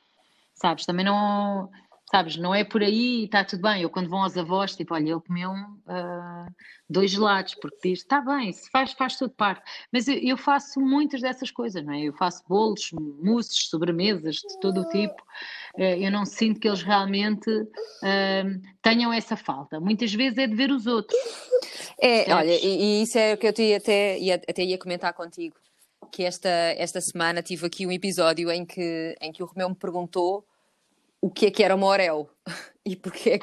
sabes? 0.56 0.86
Também 0.86 1.06
não, 1.06 1.70
sabes? 2.10 2.38
Não 2.38 2.54
é 2.54 2.64
por 2.64 2.82
aí, 2.82 3.26
está 3.26 3.44
tudo 3.44 3.62
bem. 3.64 3.82
Eu 3.82 3.90
quando 3.90 4.10
vão 4.10 4.24
aos 4.24 4.38
avós, 4.38 4.76
tipo, 4.76 4.94
olha, 4.94 5.12
ele 5.12 5.20
comeu 5.20 5.52
uh, 5.52 6.56
dois 6.90 7.12
gelados, 7.12 7.56
porque 7.56 7.90
diz, 7.90 8.00
está 8.00 8.22
bem, 8.22 8.52
se 8.52 8.70
faz, 8.70 8.94
faz 8.94 9.18
tudo 9.18 9.32
parte. 9.32 9.62
Mas 9.92 10.08
eu, 10.08 10.16
eu, 10.16 10.38
faço 10.38 10.80
muitas 10.80 11.22
dessas 11.22 11.52
coisas, 11.52 11.84
não 11.84 11.94
é? 11.94 12.04
Eu 12.04 12.14
faço 12.14 12.44
bolos, 12.48 12.92
mousses, 13.22 13.68
sobremesas 13.68 14.36
de 14.36 14.60
todo 14.60 14.82
o 14.82 14.90
tipo. 14.90 15.22
Uh, 15.76 15.82
eu 16.00 16.12
não 16.12 16.26
sinto 16.26 16.60
que 16.60 16.68
eles 16.68 16.84
realmente 16.84 17.50
uh, 17.50 18.62
tenham 18.82 19.12
essa 19.12 19.36
falta. 19.36 19.80
Muitas 19.80 20.14
vezes 20.14 20.38
é 20.38 20.48
de 20.48 20.56
ver 20.56 20.72
os 20.72 20.88
outros. 20.88 21.20
É, 22.02 22.34
olha, 22.34 22.52
e, 22.52 23.00
e, 23.00 23.02
isso 23.04 23.18
é 23.18 23.34
o 23.34 23.38
que 23.38 23.48
eu 23.48 23.54
te 23.54 23.74
até, 23.74 24.20
ia, 24.20 24.36
até 24.36 24.64
ia 24.64 24.78
comentar 24.78 25.14
contigo 25.14 25.56
que 26.12 26.24
esta, 26.24 26.50
esta 26.50 27.02
semana 27.02 27.42
tive 27.42 27.66
aqui 27.66 27.86
um 27.86 27.92
episódio 27.92 28.52
em 28.52 28.66
que, 28.66 29.16
em 29.20 29.32
que 29.32 29.44
o 29.44 29.46
Romeu 29.46 29.70
me 29.70 29.76
perguntou 29.76 30.46
o 31.22 31.30
que 31.30 31.48
é 31.48 31.52
que 31.52 31.64
era 31.64 31.76
uma 31.76 31.88
Orel 31.88 32.30
e 32.86 32.96
porquê, 32.96 33.40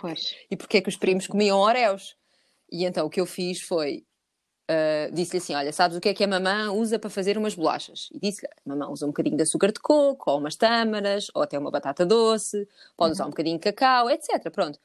e 0.50 0.56
porquê 0.56 0.80
que 0.80 0.88
os 0.88 0.96
primos 0.96 1.26
comiam 1.26 1.58
Oreos. 1.58 2.16
E 2.70 2.84
então 2.84 3.06
o 3.06 3.10
que 3.10 3.20
eu 3.20 3.26
fiz 3.26 3.60
foi, 3.60 4.06
uh, 4.70 5.12
disse-lhe 5.12 5.38
assim, 5.38 5.54
olha, 5.54 5.72
sabes 5.72 5.96
o 5.96 6.00
que 6.00 6.08
é 6.08 6.14
que 6.14 6.24
a 6.24 6.28
mamã 6.28 6.70
usa 6.72 6.98
para 6.98 7.10
fazer 7.10 7.36
umas 7.36 7.54
bolachas? 7.54 8.08
E 8.12 8.18
disse-lhe, 8.18 8.48
a 8.48 8.68
mamã 8.68 8.88
usa 8.88 9.04
um 9.04 9.10
bocadinho 9.10 9.36
de 9.36 9.42
açúcar 9.42 9.72
de 9.72 9.80
coco, 9.80 10.30
ou 10.30 10.38
umas 10.38 10.56
tâmaras, 10.56 11.26
ou 11.34 11.42
até 11.42 11.58
uma 11.58 11.70
batata 11.70 12.06
doce, 12.06 12.66
pode 12.96 13.10
uhum. 13.10 13.12
usar 13.12 13.26
um 13.26 13.30
bocadinho 13.30 13.58
de 13.58 13.64
cacau, 13.64 14.08
etc. 14.08 14.50
Pronto. 14.50 14.78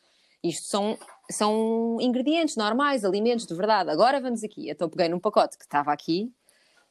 Isto 0.44 0.68
são, 0.68 1.00
são 1.32 1.98
ingredientes 2.00 2.56
normais, 2.56 3.04
alimentos 3.04 3.46
de 3.46 3.54
verdade. 3.54 3.90
Agora 3.90 4.20
vamos 4.22 4.44
aqui. 4.44 4.70
Então 4.70 4.90
peguei 4.90 5.10
num 5.10 5.20
pacote 5.20 5.58
que 5.58 5.64
estava 5.64 5.92
aqui, 5.92 6.32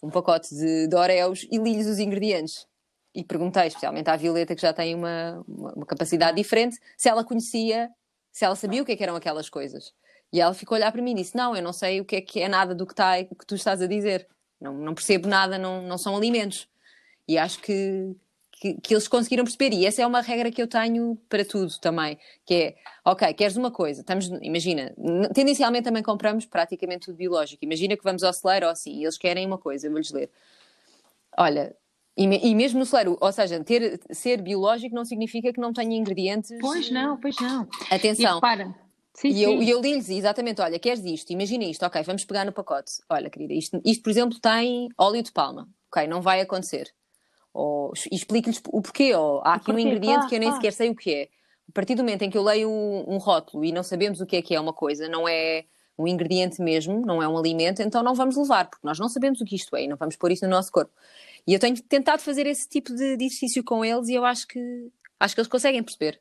um 0.02 0.10
pacote 0.10 0.54
de, 0.54 0.86
de 0.86 0.96
Oreos 0.96 1.46
e 1.50 1.58
li-lhes 1.58 1.86
os 1.86 1.98
ingredientes. 1.98 2.66
E 3.14 3.24
perguntei, 3.24 3.66
especialmente 3.66 4.10
à 4.10 4.16
Violeta, 4.16 4.54
que 4.54 4.60
já 4.60 4.72
tem 4.72 4.94
uma, 4.94 5.42
uma, 5.48 5.72
uma, 5.72 5.86
capacidade 5.86 6.36
diferente, 6.36 6.78
se 6.98 7.08
ela 7.08 7.24
conhecia, 7.24 7.90
se 8.30 8.44
ela 8.44 8.54
sabia 8.54 8.82
o 8.82 8.84
que, 8.84 8.92
é 8.92 8.96
que 8.96 9.02
eram 9.02 9.16
aquelas 9.16 9.48
coisas. 9.48 9.94
E 10.30 10.40
ela 10.40 10.52
ficou 10.52 10.76
a 10.76 10.78
olhar 10.78 10.92
para 10.92 11.00
mim 11.00 11.12
e 11.12 11.14
disse: 11.14 11.34
Não, 11.34 11.56
eu 11.56 11.62
não 11.62 11.72
sei 11.72 12.00
o 12.00 12.04
que 12.04 12.16
é 12.16 12.20
que 12.20 12.40
é 12.40 12.48
nada 12.48 12.74
do 12.74 12.86
que, 12.86 12.92
está, 12.92 13.24
que 13.24 13.46
tu 13.46 13.54
estás 13.54 13.80
a 13.80 13.86
dizer. 13.86 14.28
Não, 14.60 14.74
não 14.74 14.94
percebo 14.94 15.28
nada, 15.28 15.56
não, 15.56 15.82
não 15.82 15.96
são 15.96 16.14
alimentos. 16.14 16.68
E 17.26 17.38
acho 17.38 17.60
que, 17.60 18.14
que, 18.60 18.74
que, 18.80 18.94
eles 18.94 19.06
conseguiram 19.06 19.44
perceber. 19.44 19.74
E 19.74 19.86
essa 19.86 20.02
é 20.02 20.06
uma 20.06 20.20
regra 20.20 20.50
que 20.50 20.60
eu 20.60 20.66
tenho 20.66 21.16
para 21.28 21.44
tudo 21.44 21.78
também, 21.78 22.18
que 22.44 22.54
é, 22.54 22.76
ok, 23.04 23.32
queres 23.34 23.56
uma 23.56 23.70
coisa, 23.70 24.00
estamos, 24.00 24.26
imagina, 24.42 24.94
tendencialmente 25.34 25.84
também 25.84 26.02
compramos 26.02 26.46
praticamente 26.46 27.06
tudo 27.06 27.16
biológico. 27.16 27.64
Imagina 27.64 27.96
que 27.96 28.04
vamos 28.04 28.22
ao 28.22 28.32
celeiro 28.32 28.66
ou 28.66 28.72
assim, 28.72 28.98
e 28.98 29.04
eles 29.04 29.18
querem 29.18 29.46
uma 29.46 29.58
coisa, 29.58 29.86
eu 29.86 29.90
vou-lhes 29.90 30.10
ler. 30.10 30.30
Olha, 31.38 31.76
e, 32.16 32.24
e, 32.24 32.54
mesmo 32.54 32.78
no 32.78 32.86
celeiro, 32.86 33.18
ou 33.20 33.32
seja, 33.32 33.62
ter, 33.62 34.00
ser 34.10 34.40
biológico 34.40 34.94
não 34.94 35.04
significa 35.04 35.52
que 35.52 35.60
não 35.60 35.72
tenha 35.72 35.94
ingredientes. 35.94 36.50
Pois 36.60 36.90
não, 36.90 37.20
pois 37.20 37.36
não. 37.38 37.68
Atenção. 37.90 38.32
E 38.32 38.34
repara, 38.34 38.74
Sim, 39.12 39.28
e, 39.28 39.34
sim. 39.34 39.40
Eu, 39.42 39.62
eu 39.62 39.80
li-lhes 39.82 40.08
exatamente: 40.08 40.62
olha, 40.62 40.78
queres 40.78 41.04
isto? 41.04 41.30
Imagina 41.30 41.64
isto, 41.64 41.84
ok, 41.84 42.02
vamos 42.02 42.24
pegar 42.24 42.46
no 42.46 42.52
pacote. 42.52 42.92
Olha, 43.10 43.28
querida, 43.28 43.52
isto, 43.52 43.80
isto 43.84 44.02
por 44.02 44.10
exemplo 44.10 44.40
tem 44.40 44.88
óleo 44.96 45.22
de 45.22 45.30
palma. 45.30 45.68
Ok, 45.90 46.06
não 46.06 46.22
vai 46.22 46.40
acontecer 46.40 46.90
ou 47.56 47.92
explique-lhes 48.12 48.60
o 48.68 48.82
porquê, 48.82 49.14
ou 49.14 49.40
há 49.42 49.54
aqui 49.54 49.72
um 49.72 49.78
ingrediente 49.78 50.26
que 50.28 50.34
eu 50.34 50.40
nem 50.40 50.52
sequer 50.52 50.72
sei 50.72 50.90
o 50.90 50.94
que 50.94 51.14
é. 51.14 51.28
A 51.68 51.72
partir 51.72 51.94
do 51.94 52.02
momento 52.02 52.22
em 52.22 52.30
que 52.30 52.36
eu 52.36 52.42
leio 52.42 52.70
um, 52.70 53.16
rótulo 53.16 53.64
e 53.64 53.72
não 53.72 53.82
sabemos 53.82 54.20
o 54.20 54.26
que 54.26 54.36
é 54.36 54.42
que 54.42 54.54
é 54.54 54.60
uma 54.60 54.72
coisa, 54.72 55.08
não 55.08 55.26
é 55.26 55.64
um 55.98 56.06
ingrediente 56.06 56.60
mesmo, 56.60 57.00
não 57.04 57.22
é 57.22 57.26
um 57.26 57.36
alimento, 57.36 57.80
então 57.80 58.02
não 58.02 58.14
vamos 58.14 58.36
levar, 58.36 58.68
porque 58.68 58.86
nós 58.86 58.98
não 58.98 59.08
sabemos 59.08 59.40
o 59.40 59.44
que 59.44 59.56
isto 59.56 59.74
é 59.74 59.84
e 59.84 59.88
não 59.88 59.96
vamos 59.96 60.16
pôr 60.16 60.30
isso 60.30 60.44
no 60.44 60.50
nosso 60.50 60.70
corpo. 60.70 60.92
E 61.46 61.54
eu 61.54 61.58
tenho 61.58 61.80
tentado 61.82 62.20
fazer 62.20 62.46
esse 62.46 62.68
tipo 62.68 62.94
de, 62.94 63.16
de 63.16 63.24
exercício 63.24 63.64
com 63.64 63.82
eles 63.84 64.08
e 64.08 64.14
eu 64.14 64.24
acho 64.24 64.46
que 64.46 64.60
acho 65.18 65.34
que 65.34 65.40
eles 65.40 65.48
conseguem 65.48 65.82
perceber. 65.82 66.20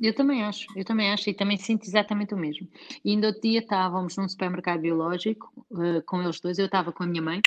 Eu 0.00 0.14
também 0.14 0.42
acho, 0.42 0.66
eu 0.74 0.84
também 0.84 1.12
acho 1.12 1.28
e 1.28 1.34
também 1.34 1.58
sinto 1.58 1.84
exatamente 1.84 2.32
o 2.32 2.38
mesmo. 2.38 2.66
E 3.04 3.10
ainda 3.10 3.26
outro 3.26 3.42
dia 3.42 3.58
estávamos 3.60 4.16
num 4.16 4.26
supermercado 4.26 4.80
biológico 4.80 5.52
uh, 5.70 6.02
com 6.06 6.22
eles 6.22 6.40
dois, 6.40 6.58
eu 6.58 6.64
estava 6.64 6.90
com 6.90 7.02
a 7.02 7.06
minha 7.06 7.20
mãe 7.20 7.42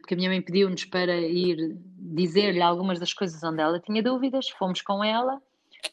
porque 0.00 0.14
a 0.14 0.16
minha 0.16 0.28
mãe 0.28 0.42
pediu-nos 0.42 0.84
para 0.84 1.16
ir 1.16 1.76
dizer-lhe 1.96 2.60
algumas 2.60 3.00
das 3.00 3.12
coisas 3.12 3.42
onde 3.42 3.60
ela 3.60 3.80
tinha 3.80 4.02
dúvidas, 4.02 4.48
fomos 4.50 4.82
com 4.82 5.02
ela 5.02 5.40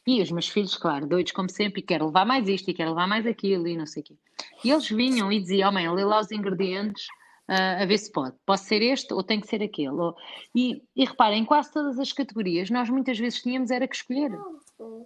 e 0.06 0.20
os 0.20 0.30
meus 0.30 0.48
filhos, 0.48 0.76
claro, 0.76 1.06
doidos 1.06 1.32
como 1.32 1.48
sempre, 1.48 1.80
e 1.80 1.82
quero 1.82 2.06
levar 2.06 2.26
mais 2.26 2.48
isto 2.48 2.70
e 2.70 2.74
quero 2.74 2.90
levar 2.90 3.06
mais 3.06 3.26
aquilo 3.26 3.66
e 3.66 3.76
não 3.76 3.86
sei 3.86 4.02
o 4.02 4.06
quê. 4.06 4.14
E 4.64 4.70
eles 4.70 4.88
vinham 4.88 5.30
e 5.30 5.40
diziam, 5.40 5.68
oh 5.68 5.72
mãe, 5.72 5.90
lê 5.90 6.04
lá 6.04 6.20
os 6.20 6.30
ingredientes 6.30 7.06
uh, 7.48 7.82
a 7.82 7.84
ver 7.84 7.98
se 7.98 8.10
pode. 8.10 8.34
Posso 8.44 8.64
ser 8.64 8.82
este 8.82 9.12
ou 9.14 9.22
tem 9.22 9.40
que 9.40 9.46
ser 9.46 9.62
aquele. 9.62 9.90
Ou... 9.90 10.14
E, 10.54 10.82
e 10.96 11.04
reparem, 11.04 11.40
em 11.42 11.44
quase 11.44 11.72
todas 11.72 11.98
as 11.98 12.12
categorias, 12.12 12.70
nós 12.70 12.90
muitas 12.90 13.18
vezes 13.18 13.42
tínhamos 13.42 13.70
era 13.70 13.86
que 13.88 13.96
escolher, 13.96 14.30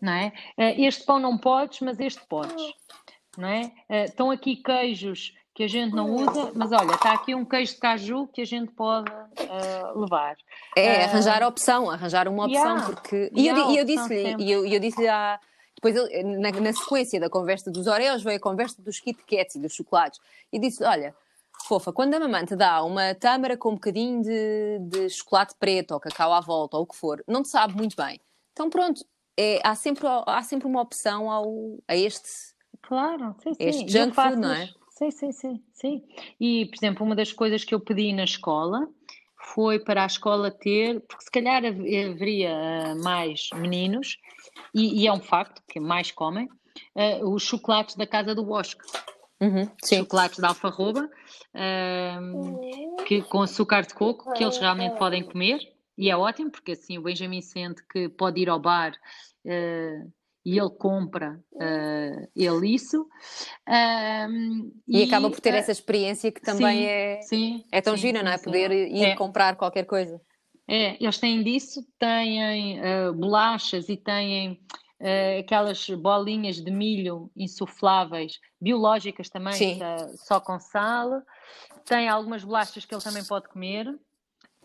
não 0.01 0.13
é? 0.13 0.33
Uh, 0.57 0.83
este 0.85 1.05
pão 1.05 1.19
não 1.19 1.39
podes, 1.39 1.81
mas 1.81 2.01
este 2.01 2.21
podes, 2.27 2.63
não 3.37 3.49
é? 3.49 3.73
Uh, 3.89 4.05
estão 4.05 4.31
aqui 4.31 4.57
queijos 4.57 5.35
que 5.59 5.65
a 5.65 5.69
gente 5.69 5.93
não 5.93 6.09
usa, 6.15 6.53
mas 6.55 6.71
olha, 6.71 6.95
está 6.95 7.13
aqui 7.15 7.35
um 7.35 7.45
queijo 7.45 7.75
de 7.75 7.81
caju 7.81 8.29
que 8.29 8.43
a 8.43 8.45
gente 8.45 8.71
pode 8.75 9.11
uh, 9.11 9.99
levar. 9.99 10.37
É, 10.77 11.01
uh, 11.01 11.05
arranjar 11.07 11.43
a 11.43 11.49
opção, 11.49 11.91
arranjar 11.91 12.29
uma 12.29 12.45
opção, 12.45 12.77
yeah, 12.77 12.87
porque. 12.87 13.29
E 13.35 13.41
yeah, 13.41 13.65
eu, 13.65 13.79
eu 13.79 13.85
disse-lhe, 13.85 14.37
e 14.39 14.53
eu, 14.53 14.65
eu 14.65 14.79
disse-lhe 14.79 15.09
à. 15.09 15.41
Depois, 15.75 15.97
na, 16.39 16.53
na, 16.53 16.73
sequência 16.73 17.19
da 17.19 17.29
conversa 17.29 17.73
dos 17.73 17.89
Oreos, 17.89 18.23
veio 18.23 18.37
a 18.37 18.41
conversa 18.41 18.81
dos 18.81 19.01
Kit 19.01 19.19
Kats 19.25 19.57
e 19.57 19.59
dos 19.59 19.75
chocolates. 19.75 20.21
E 20.53 20.61
disse 20.61 20.85
olha, 20.85 21.13
fofa, 21.67 21.93
quando 21.93 22.15
a 22.15 22.21
mamãe 22.21 22.45
te 22.45 22.55
dá 22.55 22.81
uma 22.85 23.13
tâmara 23.17 23.57
com 23.57 23.71
um 23.71 23.75
bocadinho 23.75 24.23
de, 24.23 24.79
de 24.83 25.11
chocolate 25.11 25.57
preto 25.59 25.91
ou 25.91 25.99
cacau 25.99 26.33
à 26.33 26.41
volta 26.41 26.77
ou 26.77 26.85
o 26.85 26.87
que 26.87 26.95
for, 26.95 27.21
não 27.27 27.43
te 27.43 27.49
sabe 27.49 27.75
muito 27.75 27.97
bem. 27.97 28.21
Então, 28.53 28.71
pronto, 28.71 29.05
é, 29.37 29.61
há, 29.65 29.75
sempre, 29.75 30.07
há 30.25 30.41
sempre 30.45 30.69
uma 30.69 30.83
opção 30.83 31.29
ao, 31.29 31.53
a 31.89 31.97
este. 31.97 32.29
Claro, 32.81 33.35
sim, 33.43 33.55
sim. 33.55 33.65
Este 33.65 33.89
junk 33.89 34.15
food, 34.15 34.37
não 34.37 34.53
é? 34.53 34.78
Sim, 34.99 35.13
sim, 35.13 35.31
sim, 35.31 35.63
sim. 35.73 36.05
E, 36.41 36.67
por 36.67 36.75
exemplo, 36.75 37.07
uma 37.07 37.15
das 37.15 37.33
coisas 37.33 37.63
que 37.63 37.73
eu 37.73 37.79
pedi 37.79 38.13
na 38.13 38.25
escola 38.25 38.89
foi 39.55 39.79
para 39.79 40.03
a 40.03 40.07
escola 40.07 40.51
ter, 40.51 41.01
porque 41.03 41.23
se 41.23 41.31
calhar 41.31 41.65
haveria 41.65 42.97
mais 42.97 43.49
meninos, 43.55 44.19
e, 44.75 45.03
e 45.03 45.07
é 45.07 45.13
um 45.13 45.21
facto 45.21 45.63
que 45.69 45.79
mais 45.79 46.11
comem, 46.11 46.49
uh, 46.97 47.33
os 47.33 47.45
chocolates 47.45 47.95
da 47.95 48.09
Casa 48.09 48.35
do 48.35 48.45
Bosque. 48.45 48.85
Uhum, 49.41 49.71
chocolates 49.89 50.41
de 50.41 50.47
alfarroba, 50.47 51.09
uh, 51.55 53.05
que, 53.05 53.23
com 53.23 53.43
açúcar 53.43 53.87
de 53.87 53.95
coco, 53.95 54.33
que 54.33 54.43
eles 54.43 54.59
realmente 54.59 54.99
podem 54.99 55.23
comer, 55.23 55.61
e 55.97 56.11
é 56.11 56.17
ótimo, 56.17 56.51
porque 56.51 56.73
assim 56.73 56.99
o 56.99 57.03
Benjamin 57.03 57.41
sente 57.41 57.87
que 57.87 58.09
pode 58.09 58.41
ir 58.41 58.49
ao 58.49 58.59
bar 58.59 58.99
uh, 59.45 60.13
e 60.49 60.59
ele 60.59 60.71
compra 60.71 61.39
uh, 61.53 62.29
ele 62.35 62.75
isso. 62.75 63.07
e, 64.89 65.01
e, 65.01 65.03
acaba 65.03 65.29
por 65.29 65.41
ter 65.41 65.53
essa 65.53 65.71
experiência 65.71 66.33
que 66.33 66.41
também 66.41 66.79
sim, 66.79 66.87
é, 66.87 67.21
sim, 67.21 67.65
é 67.71 67.81
tão 67.83 67.95
sim, 67.95 68.03
gira, 68.03 68.23
não 68.23 68.33
é? 68.33 68.39
Poder 68.39 68.71
ir 68.71 69.05
é. 69.05 69.15
comprar 69.15 69.57
qualquer 69.57 69.85
coisa. 69.85 70.19
É, 70.67 70.97
eles 71.03 71.19
têm 71.19 71.43
disso, 71.43 71.87
têm 71.99 72.81
bolachas 73.15 73.91
e 73.91 73.97
têm 73.97 74.53
uh, 75.01 75.41
aquelas 75.41 75.87
bolinhas 75.91 76.57
de 76.57 76.71
milho 76.71 77.31
insufláveis, 77.37 78.41
biológicas 78.59 79.29
também, 79.29 79.79
só 80.17 80.41
com 80.41 80.59
sal. 80.59 81.23
Tem 81.85 82.09
algumas 82.09 82.43
bolachas 82.43 82.87
que 82.87 82.95
ele 82.95 83.03
também 83.03 83.25
pode 83.25 83.49
comer. 83.49 83.87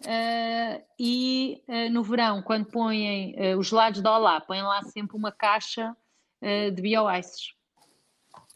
Uh, 0.05 0.83
e 0.99 1.63
uh, 1.67 1.89
no 1.91 2.03
verão, 2.03 2.41
quando 2.41 2.65
põem 2.65 3.35
uh, 3.35 3.57
os 3.57 3.67
gelados 3.67 4.01
de 4.01 4.07
Olá, 4.07 4.41
põem 4.41 4.61
lá 4.61 4.81
sempre 4.83 5.15
uma 5.15 5.31
caixa 5.31 5.95
de 6.75 6.81
bioices. 6.81 7.53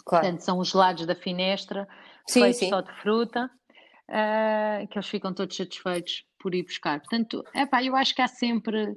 Claro. 0.06 0.26
Portanto, 0.26 0.42
são 0.42 0.60
os 0.60 0.72
gelados 0.72 1.06
da 1.06 1.16
finestra, 1.16 1.88
sim, 2.28 2.42
feitos 2.42 2.60
sim. 2.60 2.70
só 2.70 2.82
de 2.82 2.92
fruta, 3.02 3.50
que 4.90 4.98
eles 4.98 5.08
ficam 5.08 5.34
todos 5.34 5.56
satisfeitos 5.56 6.26
por 6.38 6.54
ir 6.54 6.64
buscar. 6.64 7.00
Portanto, 7.00 7.46
epá, 7.56 7.82
eu 7.82 7.96
acho 7.96 8.14
que 8.14 8.22
há 8.22 8.28
sempre 8.28 8.94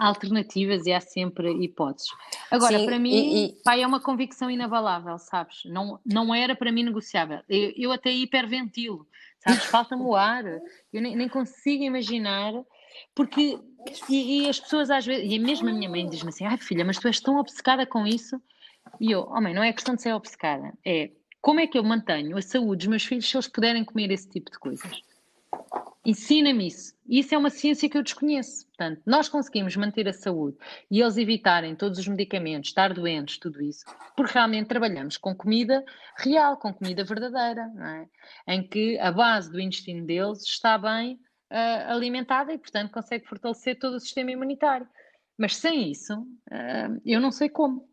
alternativas 0.00 0.86
e 0.86 0.92
há 0.94 1.02
sempre 1.02 1.52
hipóteses. 1.62 2.08
Agora, 2.50 2.78
Sim, 2.78 2.86
para 2.86 2.98
mim, 2.98 3.10
e, 3.10 3.44
e... 3.44 3.62
Pá, 3.62 3.76
é 3.76 3.86
uma 3.86 4.00
convicção 4.00 4.50
inabalável, 4.50 5.18
sabes? 5.18 5.62
Não, 5.66 6.00
não 6.06 6.34
era 6.34 6.56
para 6.56 6.72
mim 6.72 6.82
negociável. 6.82 7.42
Eu, 7.46 7.72
eu 7.76 7.92
até 7.92 8.10
hiperventilo, 8.10 9.06
sabes? 9.46 9.64
Falta-me 9.66 10.02
o 10.02 10.14
ar. 10.14 10.44
Eu 10.92 11.02
nem, 11.02 11.16
nem 11.16 11.28
consigo 11.28 11.82
imaginar 11.82 12.52
porque 13.14 13.58
e, 14.08 14.44
e, 14.44 14.48
as 14.48 14.58
pessoas 14.58 14.90
às 14.90 15.06
vezes, 15.06 15.30
e 15.30 15.38
mesmo 15.38 15.68
a 15.68 15.72
minha 15.72 15.88
mãe 15.88 16.08
diz-me 16.08 16.30
assim: 16.30 16.44
ai 16.44 16.56
filha, 16.58 16.84
mas 16.84 16.98
tu 16.98 17.06
és 17.06 17.20
tão 17.20 17.38
obcecada 17.38 17.86
com 17.86 18.06
isso. 18.06 18.40
E 19.00 19.10
eu, 19.10 19.26
oh 19.28 19.40
mãe, 19.40 19.54
não 19.54 19.62
é 19.62 19.72
questão 19.72 19.94
de 19.94 20.02
ser 20.02 20.12
obcecada, 20.12 20.72
é 20.84 21.10
como 21.40 21.60
é 21.60 21.66
que 21.66 21.78
eu 21.78 21.84
mantenho 21.84 22.36
a 22.36 22.42
saúde 22.42 22.78
dos 22.78 22.86
meus 22.88 23.04
filhos 23.04 23.28
se 23.28 23.36
eles 23.36 23.46
puderem 23.46 23.84
comer 23.84 24.10
esse 24.10 24.28
tipo 24.28 24.50
de 24.50 24.58
coisas? 24.58 25.00
Ensina-me 26.06 26.68
isso. 26.68 26.94
Isso 27.04 27.34
é 27.34 27.38
uma 27.38 27.50
ciência 27.50 27.90
que 27.90 27.98
eu 27.98 28.02
desconheço. 28.02 28.64
Portanto, 28.68 29.02
nós 29.04 29.28
conseguimos 29.28 29.74
manter 29.74 30.06
a 30.06 30.12
saúde 30.12 30.56
e 30.88 31.00
eles 31.00 31.16
evitarem 31.16 31.74
todos 31.74 31.98
os 31.98 32.06
medicamentos, 32.06 32.70
estar 32.70 32.94
doentes, 32.94 33.38
tudo 33.38 33.60
isso, 33.60 33.84
porque 34.16 34.34
realmente 34.34 34.68
trabalhamos 34.68 35.16
com 35.16 35.34
comida 35.34 35.84
real, 36.16 36.58
com 36.58 36.72
comida 36.72 37.02
verdadeira, 37.02 37.68
é? 38.46 38.54
em 38.54 38.62
que 38.62 38.96
a 39.00 39.10
base 39.10 39.50
do 39.50 39.58
intestino 39.58 40.06
deles 40.06 40.44
está 40.44 40.78
bem 40.78 41.14
uh, 41.50 41.90
alimentada 41.90 42.52
e, 42.52 42.58
portanto, 42.58 42.92
consegue 42.92 43.26
fortalecer 43.26 43.76
todo 43.76 43.94
o 43.94 44.00
sistema 44.00 44.30
imunitário. 44.30 44.88
Mas 45.36 45.56
sem 45.56 45.90
isso, 45.90 46.14
uh, 46.20 47.00
eu 47.04 47.20
não 47.20 47.32
sei 47.32 47.48
como. 47.48 47.88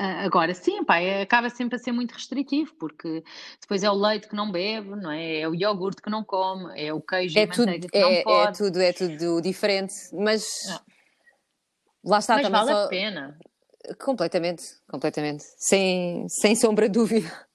Uh, 0.00 0.26
agora, 0.26 0.52
sim, 0.52 0.84
pá, 0.84 0.98
é, 0.98 1.22
acaba 1.22 1.48
sempre 1.48 1.76
a 1.76 1.78
ser 1.78 1.90
muito 1.90 2.12
restritivo, 2.12 2.74
porque 2.74 3.24
depois 3.60 3.82
é 3.82 3.90
o 3.90 3.94
leite 3.94 4.28
que 4.28 4.36
não 4.36 4.52
bebe, 4.52 4.90
não 4.90 5.10
é? 5.10 5.40
É 5.40 5.48
o 5.48 5.54
iogurte 5.54 6.02
que 6.02 6.10
não 6.10 6.22
come, 6.22 6.70
é 6.78 6.92
o 6.92 7.00
queijo 7.00 7.38
é 7.38 7.42
e 7.42 7.46
tudo, 7.46 7.72
que 7.88 7.96
é, 7.96 8.00
não 8.00 8.22
pode. 8.22 8.48
É 8.48 8.52
tudo, 8.52 8.80
é 8.82 8.92
tudo 8.92 9.40
diferente, 9.40 9.94
mas 10.12 10.66
não. 10.66 10.80
lá 12.04 12.18
está 12.18 12.34
mas 12.34 12.42
também 12.42 12.60
vale 12.60 12.72
só... 12.72 12.84
a 12.84 12.88
pena. 12.88 13.38
Completamente, 13.98 14.64
completamente. 14.86 15.44
Sem, 15.56 16.28
sem 16.28 16.54
sombra 16.54 16.90
de 16.90 16.98
dúvida. 16.98 17.46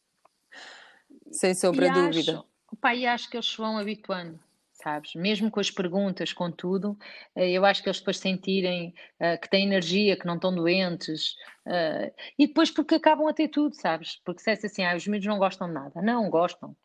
sem 1.32 1.54
sombra 1.54 1.90
de 1.90 1.94
dúvida. 1.94 2.44
Pá, 2.80 2.96
e 2.96 3.06
acho 3.06 3.30
que 3.30 3.38
eles 3.38 3.46
se 3.46 3.58
vão 3.58 3.78
habituando 3.78 4.40
sabes? 4.82 5.14
Mesmo 5.16 5.50
com 5.52 5.60
as 5.60 5.72
perguntas, 5.72 6.34
com 6.34 6.52
tudo, 6.52 6.98
eh, 7.36 7.52
eu 7.52 7.66
acho 7.66 7.82
que 7.82 7.90
eles 7.90 8.00
depois 8.00 8.18
sentirem 8.18 8.94
uh, 9.20 9.40
que 9.42 9.50
têm 9.50 9.66
energia, 9.66 10.18
que 10.18 10.26
não 10.26 10.36
estão 10.36 10.54
doentes, 10.54 11.36
uh, 11.68 12.12
e 12.38 12.48
depois 12.48 12.72
porque 12.72 12.96
acabam 12.96 13.28
a 13.28 13.34
ter 13.34 13.48
tudo, 13.48 13.76
sabes? 13.76 14.20
Porque 14.26 14.42
se 14.42 14.50
é 14.50 14.54
assim, 14.54 14.84
ah, 14.84 14.96
os 14.96 15.08
miúdos 15.08 15.28
não 15.28 15.38
gostam 15.38 15.68
de 15.68 15.74
nada. 15.74 16.02
Não, 16.02 16.30
gostam. 16.30 16.76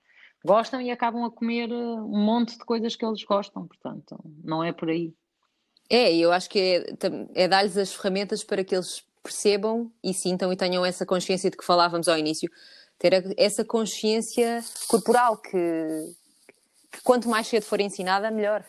Gostam 0.44 0.80
e 0.80 0.90
acabam 0.90 1.24
a 1.24 1.30
comer 1.30 1.72
um 1.72 2.24
monte 2.24 2.56
de 2.56 2.64
coisas 2.64 2.94
que 2.94 3.04
eles 3.04 3.24
gostam, 3.24 3.66
portanto, 3.66 4.18
não 4.44 4.62
é 4.62 4.72
por 4.72 4.88
aí. 4.88 5.12
É, 5.90 6.14
eu 6.14 6.32
acho 6.32 6.48
que 6.50 6.58
é, 6.58 7.44
é 7.44 7.48
dar-lhes 7.48 7.76
as 7.76 7.94
ferramentas 7.94 8.44
para 8.44 8.62
que 8.62 8.74
eles 8.74 9.04
percebam 9.22 9.90
e 10.02 10.14
sintam 10.14 10.52
e 10.52 10.56
tenham 10.56 10.84
essa 10.84 11.04
consciência 11.04 11.50
de 11.50 11.56
que 11.56 11.64
falávamos 11.64 12.06
ao 12.06 12.16
início, 12.16 12.48
ter 12.98 13.34
essa 13.36 13.64
consciência 13.64 14.64
corporal 14.88 15.36
que 15.36 16.14
que 16.90 17.02
quanto 17.02 17.28
mais 17.28 17.46
cedo 17.46 17.64
for 17.64 17.80
ensinada, 17.80 18.30
melhor. 18.30 18.64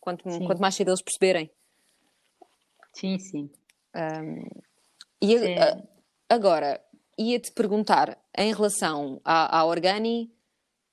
Quanto, 0.00 0.24
quanto 0.24 0.60
mais 0.60 0.74
cedo 0.74 0.90
eles 0.90 1.02
perceberem. 1.02 1.50
Sim, 2.92 3.18
sim. 3.18 3.50
Um, 3.94 4.48
e 5.20 5.36
a, 5.58 5.82
agora, 6.28 6.80
ia-te 7.18 7.50
perguntar, 7.52 8.16
em 8.36 8.52
relação 8.54 9.20
à, 9.24 9.58
à 9.58 9.64
Organi, 9.64 10.30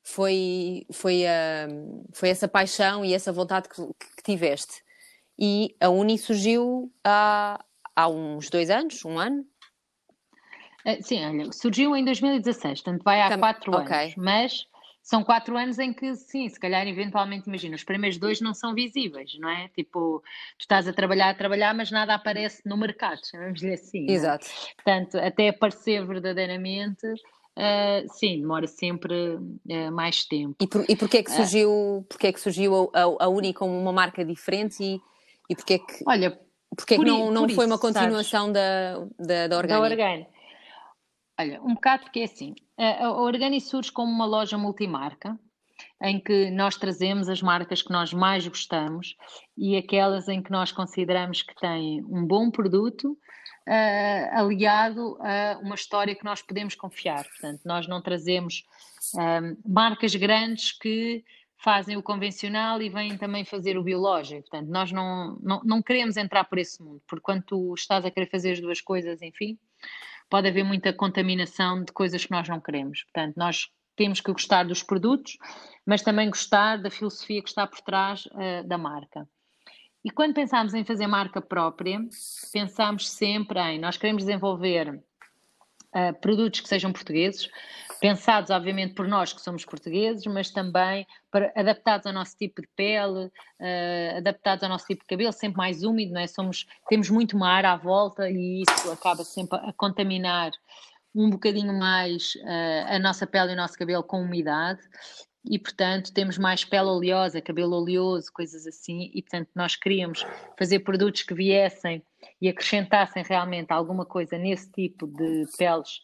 foi, 0.04 0.86
foi, 0.92 1.26
a, 1.26 1.68
foi 2.14 2.30
essa 2.30 2.48
paixão 2.48 3.06
e 3.06 3.14
essa 3.14 3.32
vontade 3.32 3.70
que, 3.70 3.82
que 4.16 4.24
tiveste. 4.24 4.84
E 5.38 5.76
a 5.80 5.90
Uni 5.90 6.18
surgiu 6.18 6.92
há, 7.04 7.64
há 7.96 8.08
uns 8.08 8.50
dois 8.50 8.70
anos, 8.70 9.04
um 9.06 9.18
ano? 9.18 9.46
Eh, 10.86 11.02
sim, 11.02 11.26
olha, 11.26 11.52
surgiu 11.52 11.96
em 11.96 12.04
2016, 12.04 12.82
portanto 12.82 13.04
vai 13.04 13.22
há 13.22 13.38
quatro 13.38 13.74
okay. 13.76 13.98
anos, 13.98 14.16
mas 14.18 14.68
são 15.04 15.22
quatro 15.22 15.58
anos 15.58 15.78
em 15.78 15.92
que, 15.92 16.16
sim, 16.16 16.48
se 16.48 16.58
calhar 16.58 16.88
eventualmente, 16.88 17.48
imagina, 17.48 17.76
os 17.76 17.84
primeiros 17.84 18.18
dois 18.18 18.40
não 18.40 18.54
são 18.54 18.74
visíveis, 18.74 19.38
não 19.38 19.50
é? 19.50 19.68
Tipo, 19.76 20.24
tu 20.58 20.62
estás 20.62 20.88
a 20.88 20.94
trabalhar, 20.94 21.30
a 21.30 21.34
trabalhar, 21.34 21.76
mas 21.76 21.92
nada 21.92 22.16
aparece 22.16 22.62
no 22.66 22.78
mercado, 22.78 23.20
chamamos-lhe 23.30 23.74
assim. 23.74 24.10
É? 24.10 24.14
Exato. 24.14 24.48
É? 24.48 24.74
Portanto, 24.76 25.18
até 25.18 25.50
aparecer 25.50 26.06
verdadeiramente, 26.08 27.06
uh, 27.06 28.14
sim, 28.14 28.40
demora 28.40 28.66
sempre 28.66 29.14
uh, 29.36 29.92
mais 29.92 30.24
tempo. 30.24 30.56
E, 30.62 30.68
por, 30.68 30.86
e 30.88 30.96
porquê 30.96 31.18
é 31.18 31.24
que 31.24 31.32
surgiu, 31.32 31.70
uh, 31.70 32.08
é 32.22 32.32
que 32.32 32.40
surgiu 32.40 32.90
a, 32.94 33.26
a 33.26 33.28
Uni 33.28 33.54
como 33.54 33.78
uma 33.78 33.92
marca 33.92 34.24
diferente 34.24 34.82
e, 34.82 35.02
e 35.50 35.56
porquê 35.56 35.74
é 35.74 35.80
que... 35.80 36.04
Olha, 36.08 36.40
Porquê 36.76 36.96
é 36.96 36.98
que 36.98 37.06
não, 37.06 37.30
não 37.30 37.48
foi 37.50 37.66
uma 37.66 37.78
continuação 37.78 38.52
sabes, 38.52 38.54
da, 38.54 39.06
da, 39.20 39.48
da 39.48 39.58
Organi? 39.58 39.80
Da 39.80 39.88
Organi. 39.88 40.28
Olha, 41.40 41.62
um 41.62 41.74
bocado 41.76 42.04
porque 42.04 42.22
é 42.22 42.24
assim, 42.24 42.56
a 42.78 43.12
Organi 43.12 43.60
surge 43.62 43.92
como 43.92 44.12
uma 44.12 44.26
loja 44.26 44.58
multimarca, 44.58 45.38
em 46.02 46.20
que 46.20 46.50
nós 46.52 46.76
trazemos 46.76 47.30
as 47.30 47.42
marcas 47.42 47.82
que 47.82 47.92
nós 47.92 48.14
mais 48.14 48.48
gostamos 48.48 49.16
e 49.58 49.76
aquelas 49.76 50.28
em 50.28 50.42
que 50.42 50.52
nós 50.52 50.72
consideramos 50.72 51.42
que 51.42 51.56
têm 51.56 52.04
um 52.06 52.26
bom 52.26 52.52
produto 52.52 53.18
uh, 53.68 54.38
aliado 54.38 55.18
a 55.22 55.60
uma 55.62 55.76
história 55.76 56.16
que 56.16 56.26
nós 56.26 56.42
podemos 56.42 56.76
confiar. 56.76 57.24
Portanto, 57.24 57.62
nós 57.66 57.88
não 57.88 58.02
trazemos 58.02 58.66
um, 59.16 59.72
marcas 59.72 60.16
grandes 60.16 60.72
que 60.72 61.24
fazem 61.58 61.96
o 61.96 62.04
convencional 62.04 62.82
e 62.82 62.90
vêm 62.90 63.18
também 63.18 63.46
fazer 63.46 63.78
o 63.78 63.84
biológico. 63.84 64.50
Portanto, 64.50 64.70
nós 64.70 64.92
não, 64.92 65.38
não, 65.42 65.62
não 65.64 65.82
queremos 65.82 66.18
entrar 66.18 66.44
por 66.44 66.58
esse 66.58 66.84
mundo, 66.84 67.02
porque 67.08 67.24
quando 67.24 67.44
tu 67.44 67.74
estás 67.74 68.04
a 68.04 68.12
querer 68.12 68.30
fazer 68.30 68.52
as 68.52 68.60
duas 68.60 68.82
coisas, 68.82 69.22
enfim, 69.22 69.58
pode 70.34 70.48
haver 70.48 70.64
muita 70.64 70.92
contaminação 70.92 71.84
de 71.84 71.92
coisas 71.92 72.26
que 72.26 72.32
nós 72.32 72.50
não 72.50 72.60
queremos. 72.60 73.04
Portanto, 73.04 73.36
nós 73.38 73.68
temos 73.96 74.20
que 74.20 74.32
gostar 74.32 74.64
dos 74.64 74.82
produtos, 74.82 75.38
mas 75.86 76.02
também 76.02 76.28
gostar 76.28 76.78
da 76.78 76.90
filosofia 76.90 77.40
que 77.40 77.50
está 77.50 77.68
por 77.68 77.80
trás 77.82 78.26
uh, 78.26 78.68
da 78.68 78.76
marca. 78.76 79.30
E 80.04 80.10
quando 80.10 80.34
pensamos 80.34 80.74
em 80.74 80.84
fazer 80.84 81.06
marca 81.06 81.40
própria, 81.40 82.00
pensamos 82.52 83.08
sempre 83.12 83.60
em 83.60 83.80
nós 83.80 83.96
queremos 83.96 84.26
desenvolver 84.26 85.00
uh, 85.96 86.14
produtos 86.20 86.60
que 86.60 86.68
sejam 86.68 86.92
portugueses, 86.92 87.50
pensados 88.00 88.50
obviamente 88.50 88.94
por 88.94 89.08
nós 89.08 89.32
que 89.32 89.42
somos 89.42 89.64
portugueses, 89.64 90.26
mas 90.26 90.52
também 90.52 91.08
para, 91.32 91.52
adaptados 91.56 92.06
ao 92.06 92.14
nosso 92.14 92.36
tipo 92.38 92.62
de 92.62 92.68
pele, 92.76 93.26
uh, 93.26 94.18
adaptados 94.18 94.64
ao 94.64 94.70
nosso 94.70 94.86
tipo 94.86 95.02
de 95.02 95.08
cabelo, 95.08 95.32
sempre 95.32 95.58
mais 95.58 95.84
úmido, 95.84 96.14
não 96.14 96.22
é? 96.22 96.28
Somos, 96.28 96.66
temos 96.90 97.10
muito 97.10 97.38
mar 97.38 97.66
à 97.66 97.76
volta 97.76 98.30
e 98.30 98.64
isso 98.64 98.92
acaba 98.92 99.24
sempre 99.24 99.58
a 99.58 99.72
contaminar 99.74 100.52
um 101.16 101.30
bocadinho 101.30 101.74
mais 101.74 102.36
uh, 102.36 102.96
a 102.96 103.00
nossa 103.00 103.26
pele 103.28 103.52
e 103.52 103.54
o 103.54 103.58
nosso 103.58 103.78
cabelo 103.78 104.04
com 104.04 104.22
umidade 104.22 104.82
e, 105.46 105.60
portanto, 105.60 106.14
temos 106.14 106.38
mais 106.38 106.64
pele 106.64 106.88
oleosa, 106.88 107.42
cabelo 107.42 107.76
oleoso, 107.76 108.32
coisas 108.32 108.66
assim, 108.66 109.12
e, 109.14 109.22
portanto, 109.22 109.50
nós 109.54 109.76
queríamos 109.76 110.26
fazer 110.58 110.80
produtos 110.80 111.24
que 111.24 111.34
viessem 111.34 112.02
e 112.42 112.48
acrescentassem 112.48 113.24
realmente 113.24 113.72
alguma 113.72 114.06
coisa 114.06 114.38
nesse 114.38 114.72
tipo 114.72 115.06
de 115.06 115.46
peles 115.58 116.00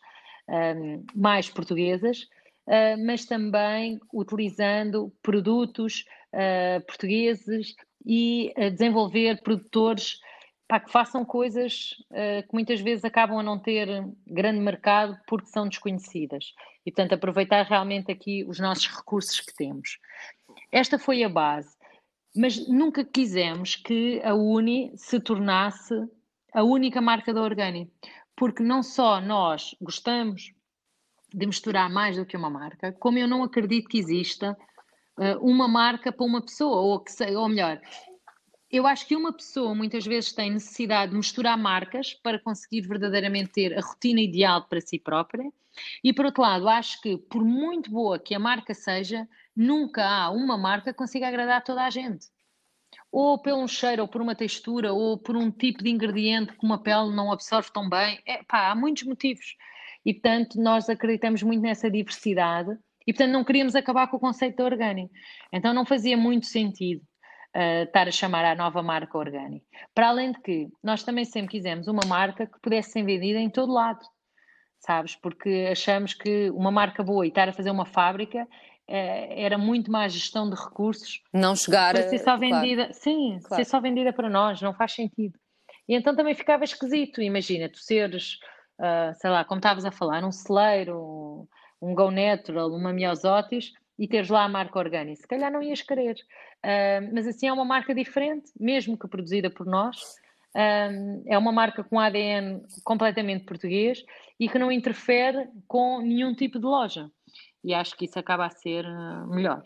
um, 0.50 1.06
mais 1.16 1.50
portuguesas, 1.50 2.24
uh, 2.68 3.06
mas 3.06 3.26
também 3.26 4.00
utilizando 4.14 5.14
produtos 5.22 6.04
uh, 6.34 6.86
portugueses 6.86 7.76
e 8.06 8.54
a 8.58 8.70
desenvolver 8.70 9.42
produtores 9.42 10.20
pá, 10.68 10.80
que 10.80 10.92
façam 10.92 11.24
coisas 11.24 11.92
uh, 12.12 12.46
que 12.48 12.54
muitas 12.54 12.82
vezes 12.82 13.06
acabam 13.06 13.40
a 13.40 13.44
não 13.44 13.58
ter 13.60 13.88
grande 14.28 14.60
mercado 14.60 15.18
porque 15.28 15.48
são 15.48 15.68
desconhecidas. 15.68 16.54
E, 16.90 16.92
portanto, 16.92 17.14
aproveitar 17.14 17.68
realmente 17.68 18.12
aqui 18.12 18.44
os 18.46 18.60
nossos 18.60 18.88
recursos 18.88 19.40
que 19.40 19.54
temos. 19.54 20.00
Esta 20.72 20.98
foi 20.98 21.24
a 21.24 21.30
base, 21.30 21.78
mas 22.36 22.68
nunca 22.68 23.06
quisemos 23.06 23.76
que 23.76 24.20
a 24.24 24.34
Uni 24.34 24.92
se 24.96 25.20
tornasse 25.20 25.94
a 26.52 26.64
única 26.64 27.00
marca 27.00 27.32
da 27.32 27.44
Organi, 27.44 27.92
porque 28.36 28.64
não 28.64 28.82
só 28.82 29.22
nós 29.22 29.76
gostamos 29.80 30.52
de 31.32 31.46
misturar 31.46 31.92
mais 31.92 32.18
do 32.18 32.26
que 32.26 32.36
uma 32.36 32.50
marca, 32.50 32.92
como 32.94 33.20
eu 33.20 33.28
não 33.28 33.44
acredito 33.44 33.88
que 33.88 34.00
exista 34.00 34.58
uh, 35.16 35.48
uma 35.48 35.68
marca 35.68 36.12
para 36.12 36.26
uma 36.26 36.42
pessoa, 36.42 36.82
ou, 36.82 37.04
que, 37.04 37.12
ou 37.36 37.48
melhor, 37.48 37.80
eu 38.72 38.88
acho 38.88 39.06
que 39.06 39.16
uma 39.16 39.32
pessoa 39.32 39.76
muitas 39.76 40.08
vezes 40.08 40.34
tem 40.34 40.50
necessidade 40.50 41.12
de 41.12 41.18
misturar 41.18 41.56
marcas 41.56 42.16
para 42.16 42.40
conseguir 42.40 42.82
verdadeiramente 42.82 43.52
ter 43.52 43.78
a 43.78 43.82
rotina 43.82 44.22
ideal 44.22 44.68
para 44.68 44.82
si 44.82 44.98
própria. 44.98 45.52
E 46.04 46.14
por 46.14 46.26
outro 46.26 46.42
lado, 46.42 46.68
acho 46.68 47.02
que 47.02 47.18
por 47.18 47.44
muito 47.44 47.92
boa 47.92 48.20
que 48.20 48.36
a 48.36 48.40
marca 48.40 48.74
seja, 48.74 49.28
nunca 49.56 50.06
há 50.06 50.30
uma 50.30 50.58
marca 50.58 50.92
que 50.92 50.98
consiga 50.98 51.28
agradar 51.28 51.64
toda 51.64 51.84
a 51.84 51.90
gente. 51.90 52.28
Ou 53.12 53.42
pelo 53.42 53.68
cheiro, 53.68 54.04
ou 54.04 54.08
por 54.08 54.22
uma 54.22 54.36
textura, 54.36 54.94
ou 54.94 55.18
por 55.18 55.36
um 55.36 55.52
tipo 55.52 55.84
de 55.84 55.90
ingrediente 55.90 56.54
que 56.54 56.66
uma 56.66 56.82
pele 56.82 57.16
não 57.16 57.32
absorve 57.32 57.72
tão 57.72 57.90
bem. 57.90 58.20
É, 58.26 58.44
pá, 58.44 58.70
há 58.70 58.76
muitos 58.76 59.04
motivos. 59.04 59.56
E 60.06 60.14
portanto, 60.14 60.62
nós 60.62 60.90
acreditamos 60.90 61.44
muito 61.44 61.62
nessa 61.62 61.90
diversidade 61.90 62.78
e 63.06 63.14
portanto 63.14 63.32
não 63.32 63.44
queríamos 63.44 63.76
acabar 63.76 64.08
com 64.08 64.18
o 64.18 64.20
conceito 64.20 64.58
de 64.58 64.64
orgânico. 64.64 65.12
Então 65.52 65.74
não 65.74 65.86
fazia 65.86 66.16
muito 66.16 66.46
sentido 66.46 67.02
uh, 67.56 67.84
estar 67.84 68.08
a 68.08 68.12
chamar 68.12 68.46
a 68.46 68.56
nova 68.56 68.82
marca 68.82 69.18
Organi. 69.18 69.64
Para 69.94 70.10
além 70.10 70.32
de 70.32 70.40
que 70.42 70.68
nós 70.84 71.04
também 71.04 71.26
sempre 71.26 71.52
quisemos 71.52 71.88
uma 71.88 72.06
marca 72.08 72.46
que 72.46 72.60
pudesse 72.62 72.92
ser 72.92 73.04
vendida 73.04 73.40
em 73.40 73.50
todo 73.50 73.74
lado, 73.74 74.00
sabes? 74.80 75.16
Porque 75.16 75.68
achamos 75.72 76.14
que 76.14 76.50
uma 76.52 76.72
marca 76.72 77.04
boa 77.04 77.26
e 77.26 77.30
estar 77.30 77.48
a 77.50 77.54
fazer 77.54 77.72
uma 77.72 77.86
fábrica 77.86 78.44
uh, 78.44 79.34
era 79.36 79.58
muito 79.58 79.92
mais 79.92 80.14
gestão 80.14 80.50
de 80.50 80.56
recursos. 80.56 81.22
Não 81.34 81.56
chegar 81.56 81.96
a 81.98 82.10
ser 82.10 82.20
só 82.20 82.38
vendida, 82.38 82.84
claro. 82.84 82.94
sim, 82.94 83.40
claro. 83.44 83.64
ser 83.64 83.70
só 83.70 83.80
vendida 83.80 84.14
para 84.14 84.30
nós, 84.30 84.62
não 84.62 84.74
faz 84.74 84.94
sentido. 84.94 85.38
E 85.88 85.96
então 85.96 86.16
também 86.16 86.36
ficava 86.36 86.64
esquisito, 86.64 87.22
imagina, 87.22 87.68
tu 87.68 87.80
seres, 87.80 88.40
uh, 88.80 89.14
sei 89.16 89.30
lá, 89.30 89.44
como 89.44 89.60
estavas 89.60 89.86
a 89.86 89.92
falar, 89.92 90.24
um 90.24 90.32
celeiro, 90.32 91.48
um, 91.82 91.96
Go 91.96 92.12
Natural, 92.12 92.70
uma 92.70 92.94
Miosotis, 92.94 93.74
e 93.98 94.08
teres 94.08 94.30
lá 94.30 94.44
a 94.44 94.50
marca 94.50 94.80
Organi. 94.80 95.16
Se 95.16 95.28
calhar 95.28 95.52
não 95.52 95.62
ias 95.62 95.82
querer. 95.82 96.16
Uh, 96.64 97.14
mas 97.14 97.28
assim 97.28 97.48
é 97.48 97.54
uma 97.54 97.66
marca 97.66 97.94
diferente, 97.94 98.52
mesmo 98.60 98.98
que 98.98 99.08
produzida 99.08 99.50
por 99.50 99.66
nós. 99.66 99.98
Uh, 100.56 101.24
é 101.28 101.38
uma 101.38 101.52
marca 101.52 101.84
com 101.84 102.00
ADN 102.00 102.62
completamente 102.84 103.46
português 103.46 104.04
e 104.40 104.50
que 104.50 104.58
não 104.58 104.72
interfere 104.72 105.48
com 105.68 106.02
nenhum 106.02 106.34
tipo 106.34 106.60
de 106.60 106.66
loja. 106.66 107.10
E 107.64 107.74
acho 107.74 107.96
que 107.96 108.06
isso 108.06 108.18
acaba 108.18 108.46
a 108.46 108.50
ser 108.50 108.86
uh, 108.86 109.28
melhor. 109.28 109.62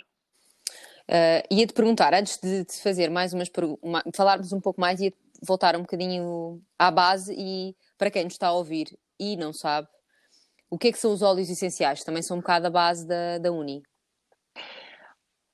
Uh, 1.10 1.44
ia-te 1.52 1.74
perguntar, 1.74 2.14
antes 2.14 2.38
de, 2.38 2.66
de 2.66 2.82
fazer 2.82 3.10
mais 3.10 3.34
umas 3.34 3.50
uma, 3.82 4.04
falarmos 4.16 4.52
um 4.52 4.62
pouco 4.62 4.80
mais, 4.80 5.00
ia 5.00 5.14
voltar 5.42 5.76
um 5.76 5.82
bocadinho 5.82 6.62
à 6.80 6.90
base 6.90 7.34
e 7.38 7.76
para 7.98 8.10
quem 8.10 8.24
nos 8.24 8.34
está 8.34 8.48
a 8.48 8.54
ouvir 8.54 8.88
e 9.20 9.36
não 9.36 9.54
sabe, 9.54 9.88
o 10.70 10.78
que 10.78 10.88
é 10.88 10.92
que 10.92 10.98
são 10.98 11.14
os 11.14 11.22
óleos 11.22 11.50
essenciais? 11.50 12.04
Também 12.04 12.24
são 12.24 12.38
um 12.38 12.40
bocado 12.40 12.68
a 12.68 12.70
base 12.70 13.08
da, 13.08 13.38
da 13.38 13.52
Uni. 13.52 13.84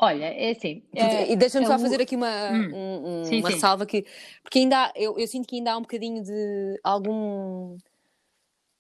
Olha, 0.01 0.25
é 0.25 0.51
assim. 0.51 0.81
É, 0.95 1.29
e 1.29 1.35
deixa-me 1.35 1.65
é 1.65 1.67
só 1.67 1.77
fazer 1.77 2.01
aqui 2.01 2.15
uma, 2.15 2.51
hum, 2.51 3.21
um, 3.21 3.25
sim, 3.25 3.41
uma 3.41 3.51
sim. 3.51 3.59
salva 3.59 3.85
que. 3.85 4.05
Porque 4.41 4.59
ainda 4.59 4.85
há, 4.85 4.93
eu, 4.95 5.19
eu 5.19 5.27
sinto 5.27 5.45
que 5.45 5.57
ainda 5.57 5.73
há 5.73 5.77
um 5.77 5.81
bocadinho 5.81 6.23
de 6.23 6.79
algum. 6.81 7.77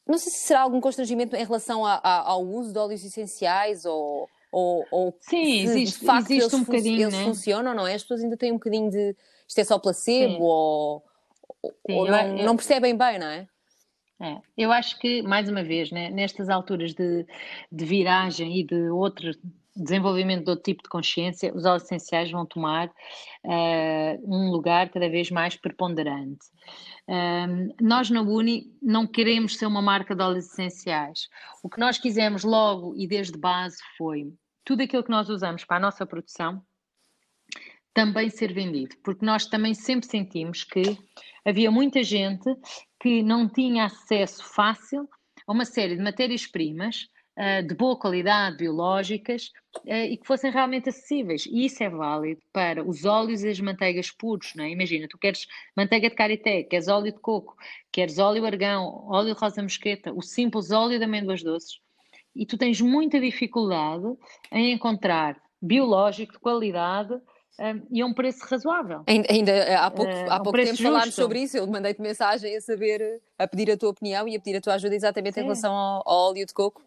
Não 0.07 0.17
sei 0.17 0.31
se 0.31 0.39
será 0.39 0.61
algum 0.61 0.79
constrangimento 0.79 1.35
em 1.35 1.43
relação 1.43 1.85
a, 1.85 1.95
a, 1.95 2.29
ao 2.29 2.41
uso 2.41 2.71
de 2.71 2.79
óleos 2.79 3.03
essenciais 3.03 3.83
ou. 3.83 4.29
Ou, 4.51 4.83
ou 4.89 5.15
sim, 5.19 5.61
existe, 5.61 5.99
de 5.99 6.05
facto 6.05 6.31
existe 6.31 6.55
um 6.55 6.63
bocadinho. 6.63 7.01
Eles 7.01 7.13
né? 7.13 7.23
funcionam, 7.23 7.75
não 7.75 7.85
é? 7.85 7.93
As 7.93 8.01
pessoas 8.01 8.23
ainda 8.23 8.35
têm 8.35 8.51
um 8.51 8.55
bocadinho 8.55 8.89
de. 8.89 9.15
Isto 9.47 9.59
é 9.59 9.63
só 9.65 9.77
placebo 9.77 10.33
sim. 10.33 10.39
ou. 10.39 11.03
Ou 11.89 12.07
não, 12.07 12.37
eu, 12.37 12.45
não 12.45 12.55
percebem 12.55 12.97
bem, 12.97 13.19
não 13.19 13.27
é? 13.27 13.47
É, 14.21 14.37
eu 14.57 14.71
acho 14.71 14.97
que, 14.99 15.21
mais 15.21 15.47
uma 15.49 15.63
vez, 15.63 15.91
né, 15.91 16.09
nestas 16.09 16.49
alturas 16.49 16.93
de, 16.93 17.25
de 17.71 17.85
viragem 17.85 18.57
e 18.57 18.63
de 18.63 18.89
outro 18.89 19.31
desenvolvimento 19.83 20.45
de 20.45 20.49
outro 20.51 20.63
tipo 20.63 20.83
de 20.83 20.89
consciência, 20.89 21.53
os 21.55 21.65
óleos 21.65 21.83
essenciais 21.83 22.31
vão 22.31 22.45
tomar 22.45 22.87
uh, 22.87 24.21
um 24.23 24.51
lugar 24.51 24.89
cada 24.89 25.09
vez 25.09 25.31
mais 25.31 25.55
preponderante. 25.55 26.45
Um, 27.07 27.73
nós 27.81 28.09
na 28.09 28.21
Uni 28.21 28.71
não 28.81 29.07
queremos 29.07 29.57
ser 29.57 29.65
uma 29.65 29.81
marca 29.81 30.15
de 30.15 30.23
óleos 30.23 30.45
essenciais. 30.45 31.27
O 31.63 31.69
que 31.69 31.79
nós 31.79 31.97
quisemos 31.97 32.43
logo 32.43 32.93
e 32.95 33.07
desde 33.07 33.37
base 33.37 33.77
foi 33.97 34.33
tudo 34.63 34.83
aquilo 34.83 35.03
que 35.03 35.09
nós 35.09 35.29
usamos 35.29 35.65
para 35.65 35.77
a 35.77 35.81
nossa 35.81 36.05
produção 36.05 36.61
também 37.93 38.29
ser 38.29 38.53
vendido, 38.53 38.95
porque 39.03 39.25
nós 39.25 39.45
também 39.45 39.73
sempre 39.73 40.07
sentimos 40.07 40.63
que 40.63 40.97
havia 41.43 41.71
muita 41.71 42.03
gente 42.03 42.49
que 43.01 43.23
não 43.23 43.49
tinha 43.49 43.85
acesso 43.85 44.43
fácil 44.43 45.09
a 45.47 45.51
uma 45.51 45.65
série 45.65 45.97
de 45.97 46.03
matérias-primas 46.03 47.09
uh, 47.39 47.65
de 47.65 47.73
boa 47.73 47.97
qualidade, 47.97 48.57
biológicas, 48.57 49.51
uh, 49.85 49.93
e 49.93 50.17
que 50.17 50.27
fossem 50.27 50.51
realmente 50.51 50.89
acessíveis. 50.89 51.45
E 51.45 51.65
isso 51.65 51.81
é 51.81 51.89
válido 51.89 52.41
para 52.51 52.83
os 52.83 53.05
óleos 53.05 53.43
e 53.43 53.49
as 53.49 53.59
manteigas 53.59 54.11
puros, 54.11 54.53
não 54.55 54.65
é? 54.65 54.69
Imagina, 54.69 55.07
tu 55.07 55.17
queres 55.17 55.47
manteiga 55.75 56.09
de 56.09 56.15
karité, 56.15 56.63
queres 56.63 56.87
óleo 56.87 57.13
de 57.13 57.19
coco, 57.19 57.55
queres 57.91 58.19
óleo 58.19 58.45
argão, 58.45 59.05
óleo 59.09 59.33
de 59.33 59.39
rosa 59.39 59.63
mosqueta, 59.63 60.11
o 60.13 60.21
simples 60.21 60.71
óleo 60.71 60.99
de 60.99 61.05
amêndoas 61.05 61.41
doces, 61.41 61.79
e 62.35 62.45
tu 62.45 62.57
tens 62.57 62.81
muita 62.81 63.19
dificuldade 63.19 64.05
em 64.51 64.73
encontrar 64.73 65.41
biológico 65.61 66.33
de 66.33 66.39
qualidade 66.39 67.13
um, 67.59 67.81
e 67.91 68.01
a 68.01 68.05
um 68.05 68.13
preço 68.13 68.45
razoável. 68.45 69.03
Ainda, 69.05 69.51
eh, 69.51 69.75
há 69.75 69.91
pouco, 69.91 70.11
há 70.11 70.39
pouco 70.39 70.57
um 70.57 70.63
tempo 70.63 70.69
justo. 70.69 70.83
falámos 70.83 71.15
sobre 71.15 71.41
isso, 71.41 71.57
eu 71.57 71.67
mandei-te 71.67 72.01
mensagem 72.01 72.55
a 72.55 72.61
saber, 72.61 73.21
a 73.37 73.45
pedir 73.47 73.69
a 73.71 73.77
tua 73.77 73.89
opinião 73.89 74.27
e 74.27 74.35
a 74.35 74.39
pedir 74.39 74.57
a 74.57 74.61
tua 74.61 74.75
ajuda 74.75 74.95
exatamente 74.95 75.33
Sim. 75.33 75.41
em 75.41 75.43
relação 75.43 75.73
ao, 75.73 76.03
ao, 76.05 76.29
óleo 76.29 76.45
de 76.45 76.53
coco. 76.53 76.81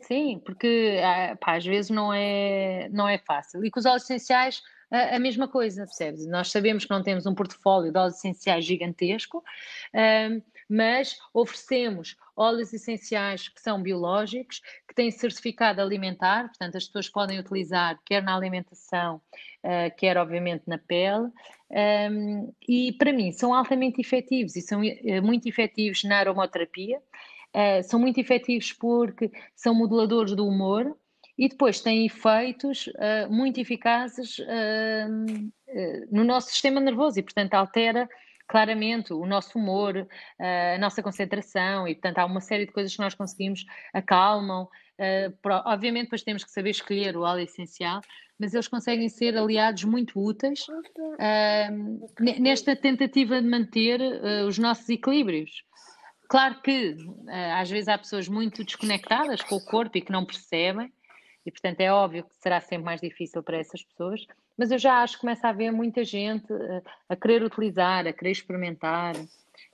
Sim, 0.00 0.40
porque 0.44 1.00
ah, 1.02 1.36
pá, 1.40 1.56
às 1.56 1.64
vezes 1.64 1.90
não 1.90 2.12
é, 2.12 2.88
não 2.90 3.08
é 3.08 3.18
fácil. 3.18 3.64
E 3.64 3.70
com 3.70 3.80
os 3.80 3.86
óleos 3.86 4.04
essenciais, 4.04 4.62
a, 4.90 5.16
a 5.16 5.18
mesma 5.18 5.48
coisa, 5.48 5.84
percebes? 5.84 6.26
Nós 6.26 6.50
sabemos 6.50 6.84
que 6.84 6.90
não 6.90 7.02
temos 7.02 7.26
um 7.26 7.34
portfólio 7.34 7.92
de 7.92 7.98
óleos 7.98 8.16
essenciais 8.16 8.64
gigantesco, 8.64 9.42
um, 9.94 10.42
mas 10.68 11.18
oferecemos 11.32 12.16
óleos 12.36 12.72
essenciais 12.72 13.48
que 13.48 13.60
são 13.60 13.82
biológicos, 13.82 14.60
que 14.86 14.94
têm 14.94 15.10
certificado 15.10 15.80
alimentar, 15.80 16.48
portanto 16.48 16.76
as 16.76 16.86
pessoas 16.86 17.08
podem 17.08 17.38
utilizar 17.38 17.98
quer 18.04 18.22
na 18.22 18.36
alimentação, 18.36 19.16
uh, 19.64 19.96
quer 19.96 20.16
obviamente 20.16 20.64
na 20.66 20.78
pele, 20.78 21.30
um, 22.10 22.52
e 22.66 22.92
para 22.92 23.12
mim 23.12 23.32
são 23.32 23.52
altamente 23.52 24.00
efetivos 24.00 24.56
e 24.56 24.62
são 24.62 24.80
uh, 24.82 25.22
muito 25.22 25.48
efetivos 25.48 26.04
na 26.04 26.18
aromaterapia, 26.18 27.00
uh, 27.54 27.82
são 27.82 27.98
muito 27.98 28.18
efetivos 28.18 28.72
porque 28.72 29.30
são 29.54 29.74
moduladores 29.74 30.34
do 30.34 30.46
humor, 30.46 30.96
e 31.38 31.48
depois 31.48 31.80
têm 31.80 32.04
efeitos 32.04 32.88
uh, 32.88 33.30
muito 33.32 33.60
eficazes 33.60 34.38
uh, 34.40 35.52
no 36.10 36.24
nosso 36.24 36.50
sistema 36.50 36.80
nervoso 36.80 37.20
e, 37.20 37.22
portanto, 37.22 37.54
altera 37.54 38.08
claramente 38.48 39.12
o 39.12 39.26
nosso 39.26 39.58
humor, 39.58 40.08
eh, 40.40 40.74
a 40.76 40.78
nossa 40.78 41.02
concentração 41.02 41.86
e, 41.86 41.94
portanto, 41.94 42.16
há 42.16 42.24
uma 42.24 42.40
série 42.40 42.64
de 42.64 42.72
coisas 42.72 42.96
que 42.96 43.02
nós 43.02 43.14
conseguimos, 43.14 43.66
acalmam. 43.92 44.66
Obviamente, 45.66 46.04
depois 46.04 46.22
temos 46.22 46.44
que 46.44 46.50
saber 46.50 46.70
escolher 46.70 47.14
o 47.14 47.24
óleo 47.24 47.42
essencial, 47.42 48.00
mas 48.40 48.54
eles 48.54 48.66
conseguem 48.66 49.06
ser 49.10 49.36
aliados 49.36 49.84
muito 49.84 50.18
úteis 50.18 50.66
uh, 50.66 52.40
nesta 52.40 52.74
tentativa 52.74 53.38
de 53.42 53.46
manter 53.46 54.00
os 54.46 54.56
nossos 54.56 54.88
equilíbrios. 54.88 55.62
Claro 56.28 56.60
que 56.60 56.94
às 57.56 57.70
vezes 57.70 57.88
há 57.88 57.96
pessoas 57.96 58.28
muito 58.28 58.62
desconectadas 58.62 59.42
com 59.42 59.56
o 59.56 59.64
corpo 59.64 59.96
e 59.96 60.02
que 60.02 60.12
não 60.12 60.26
percebem, 60.26 60.92
e 61.46 61.50
portanto 61.50 61.80
é 61.80 61.90
óbvio 61.90 62.24
que 62.24 62.36
será 62.36 62.60
sempre 62.60 62.84
mais 62.84 63.00
difícil 63.00 63.42
para 63.42 63.56
essas 63.56 63.82
pessoas, 63.82 64.26
mas 64.56 64.70
eu 64.70 64.78
já 64.78 65.02
acho 65.02 65.14
que 65.14 65.20
começa 65.20 65.46
a 65.46 65.50
haver 65.50 65.72
muita 65.72 66.04
gente 66.04 66.52
a, 66.52 66.82
a 67.08 67.16
querer 67.16 67.42
utilizar, 67.42 68.06
a 68.06 68.12
querer 68.12 68.32
experimentar, 68.32 69.14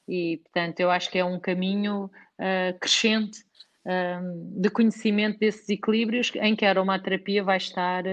e 0.06 0.36
portanto 0.44 0.78
eu 0.78 0.90
acho 0.90 1.10
que 1.10 1.18
é 1.18 1.24
um 1.24 1.40
caminho 1.40 2.04
uh, 2.04 2.78
crescente 2.78 3.40
uh, 3.84 4.60
de 4.60 4.70
conhecimento 4.70 5.40
desses 5.40 5.68
equilíbrios 5.68 6.30
em 6.36 6.54
que 6.54 6.64
a 6.64 6.68
aromaterapia 6.68 7.42
vai 7.42 7.56
estar 7.56 8.04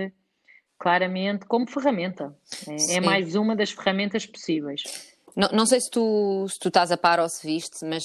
claramente 0.79 1.45
como 1.45 1.69
ferramenta. 1.69 2.35
É, 2.67 2.95
é, 2.95 3.01
mais 3.01 3.35
uma 3.35 3.55
das 3.55 3.69
ferramentas 3.69 4.25
possíveis. 4.25 5.10
Não, 5.35 5.49
não 5.49 5.65
sei 5.65 5.79
se 5.79 5.89
tu, 5.89 6.45
se 6.49 6.59
tu 6.59 6.67
estás 6.67 6.91
a 6.91 6.97
par 6.97 7.19
ou 7.19 7.29
se 7.29 7.45
viste, 7.45 7.85
mas 7.85 8.03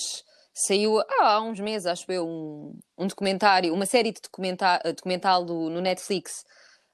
saiu 0.55 0.99
ah, 0.99 1.35
há 1.35 1.43
uns 1.43 1.61
meses, 1.61 1.87
acho 1.87 2.11
eu, 2.11 2.27
um, 2.27 2.79
um 2.97 3.07
documentário, 3.07 3.75
uma 3.75 3.87
série 3.87 4.13
de 4.13 4.21
documentar, 4.23 4.81
documental 4.85 5.45
do, 5.45 5.69
no 5.69 5.81
Netflix 5.81 6.45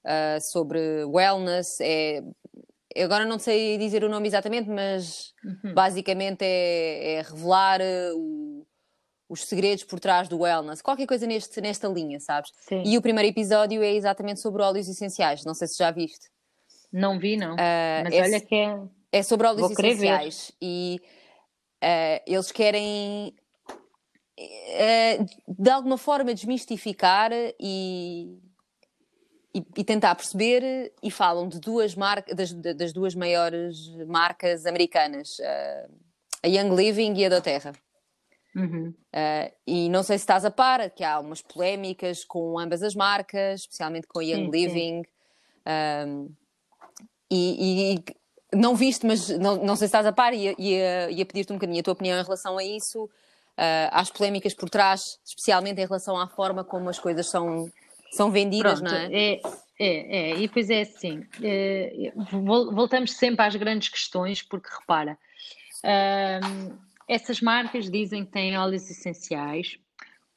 uh, 0.04 0.40
sobre 0.52 1.04
wellness. 1.04 1.68
É, 1.80 2.22
agora 3.02 3.24
não 3.24 3.38
sei 3.38 3.78
dizer 3.78 4.02
o 4.04 4.08
nome 4.08 4.26
exatamente, 4.26 4.68
mas 4.68 5.32
uhum. 5.44 5.74
basicamente 5.74 6.42
é, 6.42 7.14
é 7.14 7.22
revelar 7.22 7.80
o, 8.14 8.66
os 9.28 9.44
segredos 9.44 9.84
por 9.84 10.00
trás 10.00 10.28
do 10.28 10.40
wellness, 10.40 10.82
qualquer 10.82 11.06
coisa 11.06 11.26
neste, 11.26 11.60
nesta 11.60 11.88
linha, 11.88 12.18
sabes? 12.20 12.50
Sim. 12.68 12.82
E 12.84 12.98
o 12.98 13.02
primeiro 13.02 13.28
episódio 13.28 13.82
é 13.82 13.92
exatamente 13.94 14.40
sobre 14.40 14.62
óleos 14.62 14.88
essenciais, 14.88 15.44
não 15.44 15.54
sei 15.54 15.68
se 15.68 15.78
já 15.78 15.90
viste. 15.90 16.30
Não 16.92 17.18
vi, 17.18 17.36
não. 17.36 17.54
Uh, 17.54 18.04
Mas 18.04 18.12
é, 18.12 18.22
olha 18.22 18.40
que 18.40 18.54
é. 18.54 18.78
É 19.12 19.22
sobre 19.22 19.46
óleos 19.46 19.70
essenciais 19.70 20.52
e 20.60 21.00
uh, 21.82 22.22
eles 22.26 22.50
querem 22.50 23.34
uh, 24.40 25.26
de 25.46 25.70
alguma 25.70 25.98
forma 25.98 26.32
desmistificar 26.32 27.30
e, 27.60 28.40
e, 29.54 29.64
e, 29.76 29.84
tentar 29.84 30.14
perceber 30.14 30.94
e 31.02 31.10
falam 31.10 31.46
de 31.46 31.60
duas 31.60 31.94
marcas 31.94 32.34
das, 32.34 32.52
das, 32.52 32.92
duas 32.92 33.14
maiores 33.14 33.88
marcas 34.06 34.64
americanas, 34.64 35.36
a 36.42 36.48
Young 36.48 36.74
Living 36.74 37.14
e 37.14 37.26
a 37.26 37.28
da 37.28 37.40
Terra. 37.40 37.72
Uhum. 38.54 38.94
Uh, 39.14 39.52
e 39.66 39.88
não 39.88 40.02
sei 40.02 40.18
se 40.18 40.22
estás 40.22 40.44
a 40.44 40.50
par, 40.50 40.90
que 40.90 41.02
há 41.02 41.18
umas 41.18 41.40
polémicas 41.40 42.24
com 42.24 42.58
ambas 42.58 42.82
as 42.82 42.94
marcas, 42.94 43.60
especialmente 43.60 44.06
com 44.06 44.20
a 44.20 44.24
Young 44.24 44.44
sim, 44.44 44.50
Living. 44.50 45.02
Sim. 45.02 46.08
Um, 46.08 46.34
e, 47.30 47.94
e, 47.94 48.04
não 48.54 48.74
viste, 48.76 49.06
mas 49.06 49.28
não, 49.28 49.56
não 49.56 49.76
sei 49.76 49.86
se 49.88 49.96
estás 49.96 50.06
a 50.06 50.12
par, 50.12 50.34
e 50.34 50.54
ia, 50.58 51.10
ia 51.10 51.26
pedir-te 51.26 51.52
um 51.52 51.56
bocadinho 51.56 51.80
a 51.80 51.82
tua 51.82 51.92
opinião 51.92 52.18
em 52.18 52.22
relação 52.22 52.58
a 52.58 52.64
isso, 52.64 53.04
uh, 53.04 53.88
às 53.90 54.10
polémicas 54.10 54.54
por 54.54 54.68
trás, 54.68 55.18
especialmente 55.24 55.80
em 55.80 55.86
relação 55.86 56.18
à 56.18 56.26
forma 56.26 56.62
como 56.62 56.88
as 56.88 56.98
coisas 56.98 57.28
são, 57.28 57.70
são 58.12 58.30
vendidas, 58.30 58.80
Pronto, 58.80 58.92
não 58.92 58.98
é? 58.98 59.14
é? 59.14 59.40
É, 59.80 60.30
é, 60.30 60.36
e 60.36 60.46
depois 60.46 60.70
é 60.70 60.82
assim, 60.82 61.26
é, 61.42 62.12
voltamos 62.30 63.14
sempre 63.14 63.44
às 63.44 63.56
grandes 63.56 63.88
questões, 63.88 64.40
porque 64.40 64.68
repara, 64.78 65.18
essas 67.08 67.40
marcas 67.40 67.90
dizem 67.90 68.24
que 68.24 68.30
têm 68.30 68.56
óleos 68.56 68.88
essenciais, 68.88 69.78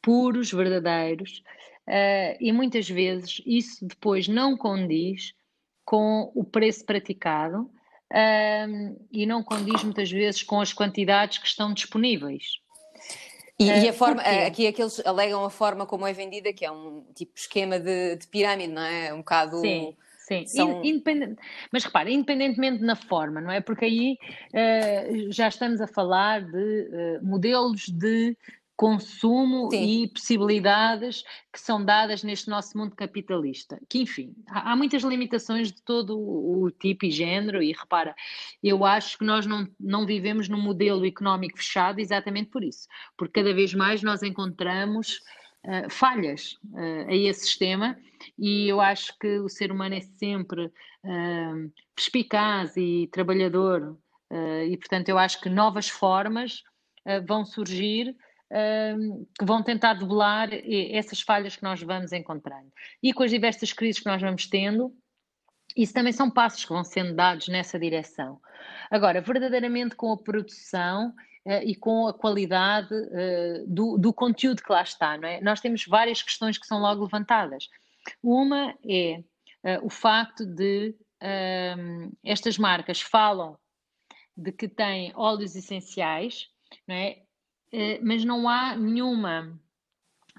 puros, 0.01 0.51
verdadeiros, 0.51 1.43
uh, 1.87 2.37
e 2.39 2.51
muitas 2.51 2.89
vezes 2.89 3.41
isso 3.45 3.85
depois 3.85 4.27
não 4.27 4.57
condiz 4.57 5.33
com 5.83 6.31
o 6.33 6.43
preço 6.43 6.83
praticado 6.85 7.69
uh, 8.11 9.07
e 9.11 9.25
não 9.25 9.43
condiz 9.43 9.83
muitas 9.83 10.11
vezes 10.11 10.43
com 10.43 10.59
as 10.59 10.73
quantidades 10.73 11.37
que 11.37 11.47
estão 11.47 11.73
disponíveis. 11.73 12.59
E, 13.57 13.67
e 13.67 13.87
a 13.87 13.93
forma, 13.93 14.21
aqui 14.21 14.67
aqueles 14.67 15.05
alegam 15.05 15.45
a 15.45 15.49
forma 15.49 15.85
como 15.85 16.05
é 16.05 16.11
vendida, 16.11 16.51
que 16.51 16.65
é 16.65 16.71
um 16.71 17.05
tipo 17.15 17.31
esquema 17.35 17.79
de, 17.79 18.17
de 18.17 18.27
pirâmide, 18.27 18.73
não 18.73 18.81
é? 18.81 19.13
Um 19.13 19.19
bocado. 19.19 19.59
Sim. 19.61 19.95
Sim, 20.27 20.47
São... 20.47 20.83
independente, 20.83 21.39
mas 21.71 21.83
repara, 21.83 22.09
independentemente 22.09 22.81
na 22.81 22.95
forma, 22.95 23.39
não 23.39 23.51
é? 23.51 23.61
Porque 23.61 23.85
aí 23.85 24.17
uh, 24.53 25.31
já 25.31 25.47
estamos 25.47 25.79
a 25.79 25.85
falar 25.85 26.41
de 26.41 26.89
uh, 27.21 27.23
modelos 27.23 27.87
de 27.89 28.35
consumo 28.75 29.69
Sim. 29.71 30.03
e 30.03 30.07
possibilidades 30.07 31.23
que 31.51 31.59
são 31.59 31.83
dadas 31.83 32.23
neste 32.23 32.49
nosso 32.49 32.77
mundo 32.77 32.95
capitalista. 32.95 33.79
Que, 33.89 33.99
enfim, 33.99 34.35
há, 34.49 34.71
há, 34.71 34.75
muitas 34.75 35.03
limitações 35.03 35.71
de 35.71 35.81
todo 35.81 36.17
o, 36.17 36.63
o, 36.63 36.71
tipo 36.71 37.05
e 37.05 37.11
género, 37.11 37.63
e 37.63 37.71
repara, 37.71 38.13
eu 38.61 38.83
acho 38.83 39.17
que 39.17 39.23
nós 39.25 39.45
não, 39.45 39.67
não 39.79 40.05
vivemos 40.05 40.49
num 40.49 40.61
modelo 40.61 41.05
económico 41.05 41.57
fechado 41.57 41.99
exatamente 41.99 42.49
por 42.49 42.63
isso, 42.63 42.87
porque 43.17 43.41
cada 43.41 43.53
vez 43.53 43.73
mais 43.73 44.03
nós 44.03 44.21
encontramos 44.21 45.21
uh, 45.63 45.89
falhas 45.89 46.57
uh, 46.73 47.07
a 47.07 47.15
esse 47.15 47.45
sistema 47.45 47.97
e 48.37 48.67
eu 48.67 48.81
acho 48.81 49.17
que 49.19 49.39
o 49.39 49.47
ser 49.47 49.71
humano 49.71 49.95
é 49.95 50.01
sempre 50.01 50.65
uh, 50.65 51.71
perspicaz 51.95 52.75
e 52.75 53.07
trabalhador 53.11 53.97
e 54.67 54.75
portanto 54.75 55.07
eu 55.07 55.19
acho 55.19 55.39
que 55.39 55.47
novas 55.47 55.87
formas 55.87 56.63
vão 57.25 57.45
surgir 57.45 58.15
que 59.37 59.45
vão 59.45 59.63
tentar 59.63 59.95
debelar 59.95 60.49
essas 60.91 61.21
falhas 61.21 61.55
que 61.55 61.63
nós 61.63 61.81
vamos 61.81 62.11
encontrando. 62.11 62.71
E 63.01 63.11
com 63.11 63.23
as 63.23 63.31
diversas 63.31 63.73
crises 63.73 64.01
que 64.01 64.07
nós 64.07 64.21
vamos 64.21 64.47
tendo, 64.47 64.95
isso 65.75 65.93
também 65.93 66.13
são 66.13 66.29
passos 66.29 66.63
que 66.63 66.71
vão 66.71 66.83
sendo 66.83 67.13
dados 67.13 67.47
nessa 67.47 67.77
direção. 67.77 68.39
Agora, 68.89 69.21
verdadeiramente 69.21 69.95
com 69.95 70.11
a 70.11 70.17
produção 70.17 71.09
uh, 71.45 71.63
e 71.63 71.75
com 71.75 72.07
a 72.07 72.13
qualidade 72.13 72.93
uh, 72.93 73.67
do, 73.67 73.97
do, 73.97 74.13
conteúdo 74.13 74.63
que 74.63 74.71
lá 74.71 74.81
está, 74.83 75.17
não 75.17 75.27
é? 75.27 75.41
Nós 75.41 75.59
temos 75.59 75.85
várias 75.85 76.21
questões 76.21 76.57
que 76.57 76.65
são 76.65 76.79
logo 76.79 77.03
levantadas. 77.03 77.67
Uma 78.23 78.73
é 78.87 79.23
o 79.81 79.89
facto 79.89 80.45
de 80.45 80.93
estas 82.23 82.55
marcas 82.55 83.01
falam 83.01 83.57
de 84.37 84.51
que 84.51 84.67
têm 84.67 85.11
óleos 85.15 85.55
essenciais, 85.55 86.47
não 86.87 86.93
é? 86.93 87.24
Mas 88.01 88.23
não 88.23 88.47
há 88.47 88.75
nenhuma, 88.75 89.59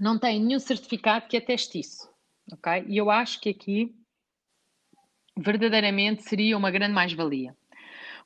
não 0.00 0.18
tem 0.18 0.42
nenhum 0.42 0.58
certificado 0.58 1.26
que 1.28 1.36
ateste 1.36 1.80
isso, 1.80 2.08
ok? 2.52 2.84
E 2.86 2.96
eu 2.96 3.10
acho 3.10 3.40
que 3.40 3.50
aqui 3.50 3.94
verdadeiramente 5.36 6.22
seria 6.22 6.56
uma 6.56 6.70
grande 6.70 6.94
mais-valia. 6.94 7.56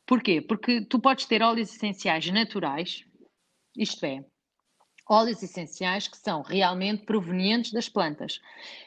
Porquê? 0.06 0.40
Porque 0.40 0.84
tu 0.84 0.98
podes 0.98 1.26
ter 1.26 1.42
óleos 1.42 1.74
essenciais 1.74 2.28
naturais, 2.30 3.04
isto 3.76 4.04
é, 4.04 4.24
óleos 5.08 5.42
essenciais 5.42 6.08
que 6.08 6.16
são 6.16 6.42
realmente 6.42 7.04
provenientes 7.04 7.72
das 7.72 7.88
plantas, 7.88 8.40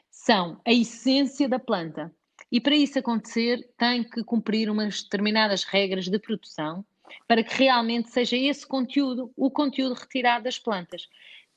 são 0.09 0.59
a 0.65 0.71
essência 0.71 1.49
da 1.49 1.59
planta. 1.59 2.13
E 2.51 2.61
para 2.61 2.75
isso 2.75 2.99
acontecer, 2.99 3.67
tem 3.77 4.03
que 4.03 4.23
cumprir 4.23 4.69
umas 4.69 5.03
determinadas 5.03 5.63
regras 5.63 6.07
de 6.07 6.19
produção 6.19 6.85
para 7.27 7.43
que 7.43 7.55
realmente 7.55 8.09
seja 8.09 8.37
esse 8.37 8.65
conteúdo, 8.65 9.31
o 9.35 9.49
conteúdo 9.51 9.95
retirado 9.95 10.45
das 10.45 10.59
plantas. 10.59 11.07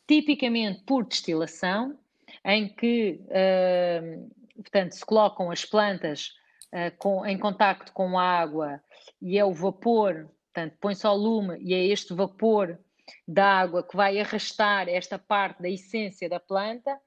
Tipicamente 0.06 0.82
por 0.84 1.04
destilação, 1.04 1.98
em 2.44 2.68
que, 2.68 3.20
uh, 3.24 4.30
portanto, 4.56 4.92
se 4.92 5.04
colocam 5.04 5.50
as 5.50 5.64
plantas 5.64 6.32
uh, 6.72 6.96
com, 6.98 7.26
em 7.26 7.38
contacto 7.38 7.92
com 7.92 8.18
a 8.18 8.22
água 8.22 8.80
e 9.20 9.38
é 9.38 9.44
o 9.44 9.52
vapor, 9.52 10.28
portanto, 10.52 10.76
põe-se 10.80 11.06
ao 11.06 11.16
lume 11.16 11.58
e 11.60 11.74
é 11.74 11.86
este 11.86 12.14
vapor 12.14 12.78
da 13.26 13.60
água 13.60 13.82
que 13.82 13.96
vai 13.96 14.18
arrastar 14.18 14.88
esta 14.88 15.18
parte 15.18 15.62
da 15.62 15.68
essência 15.68 16.28
da 16.28 16.40
planta, 16.40 16.98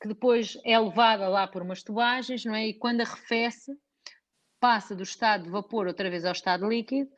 que 0.00 0.08
depois 0.08 0.58
é 0.64 0.78
levada 0.78 1.28
lá 1.28 1.46
por 1.46 1.62
umas 1.62 1.82
tubagens, 1.82 2.44
não 2.44 2.54
é? 2.54 2.68
E 2.68 2.74
quando 2.74 3.00
arrefece, 3.00 3.76
passa 4.60 4.94
do 4.94 5.02
estado 5.02 5.44
de 5.44 5.50
vapor 5.50 5.86
outra 5.86 6.08
vez 6.10 6.24
ao 6.24 6.32
estado 6.32 6.68
líquido 6.68 7.10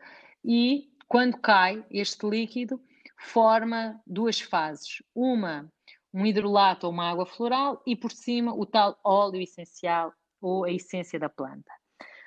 e 0.45 0.91
quando 1.09 1.39
cai 1.39 1.85
este 1.91 2.27
líquido, 2.27 2.81
forma 3.19 4.01
duas 4.07 4.41
fases. 4.41 5.03
Uma, 5.15 5.71
um 6.13 6.25
hidrolato 6.25 6.87
ou 6.87 6.93
uma 6.93 7.11
água 7.11 7.27
floral 7.27 7.83
e 7.87 7.95
por 7.95 8.11
cima 8.11 8.55
o 8.55 8.65
tal 8.65 8.99
óleo 9.05 9.41
essencial 9.41 10.13
ou 10.41 10.65
a 10.65 10.71
essência 10.71 11.19
da 11.19 11.29
planta. 11.29 11.71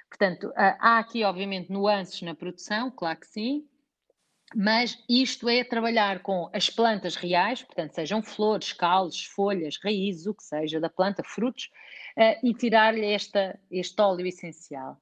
Portanto, 0.10 0.52
há 0.56 1.00
aqui, 1.00 1.24
obviamente, 1.24 1.72
nuances 1.72 2.22
na 2.22 2.36
produção, 2.36 2.92
claro 2.92 3.20
que 3.20 3.28
sim, 3.28 3.68
mas 4.56 5.04
isto 5.10 5.50
é 5.50 5.64
trabalhar 5.64 6.22
com 6.22 6.50
as 6.54 6.70
plantas 6.70 7.16
reais, 7.16 7.64
portanto, 7.64 7.96
sejam 7.96 8.22
flores, 8.22 8.72
caules, 8.72 9.26
folhas, 9.26 9.80
raízes, 9.84 10.28
o 10.28 10.36
que 10.36 10.44
seja 10.44 10.80
da 10.80 10.90
planta, 10.90 11.24
frutos, 11.24 11.72
uh, 12.18 12.46
e 12.46 12.54
tirar-lhe 12.54 13.08
este 13.08 14.02
óleo 14.02 14.28
essencial. 14.28 14.98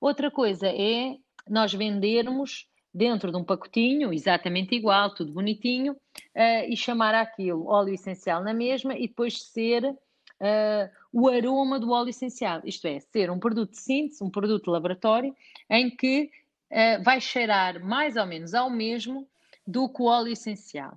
Outra 0.00 0.30
coisa 0.30 0.68
é 0.68 1.16
nós 1.48 1.72
vendermos 1.72 2.68
dentro 2.94 3.32
de 3.32 3.36
um 3.36 3.42
pacotinho, 3.42 4.12
exatamente 4.12 4.74
igual, 4.74 5.12
tudo 5.12 5.32
bonitinho, 5.32 5.94
uh, 5.94 6.64
e 6.68 6.76
chamar 6.76 7.14
aquilo 7.14 7.66
óleo 7.66 7.92
essencial 7.92 8.42
na 8.44 8.54
mesma 8.54 8.96
e 8.96 9.08
depois 9.08 9.42
ser 9.42 9.84
uh, 9.84 10.90
o 11.12 11.28
aroma 11.28 11.80
do 11.80 11.90
óleo 11.90 12.10
essencial, 12.10 12.62
isto 12.64 12.86
é, 12.86 13.00
ser 13.00 13.30
um 13.32 13.40
produto 13.40 13.72
de 13.72 13.80
síntese, 13.80 14.22
um 14.22 14.30
produto 14.30 14.66
de 14.66 14.70
laboratório, 14.70 15.34
em 15.68 15.90
que 15.90 16.30
uh, 16.70 17.02
vai 17.02 17.20
cheirar 17.20 17.84
mais 17.84 18.14
ou 18.14 18.26
menos 18.26 18.54
ao 18.54 18.70
mesmo 18.70 19.28
do 19.66 19.88
que 19.88 20.00
o 20.00 20.06
óleo 20.06 20.32
essencial. 20.32 20.96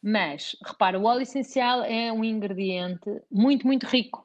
Mas, 0.00 0.56
repara, 0.64 1.00
o 1.00 1.04
óleo 1.04 1.22
essencial 1.22 1.82
é 1.82 2.12
um 2.12 2.22
ingrediente 2.22 3.10
muito, 3.28 3.66
muito 3.66 3.84
rico, 3.84 4.24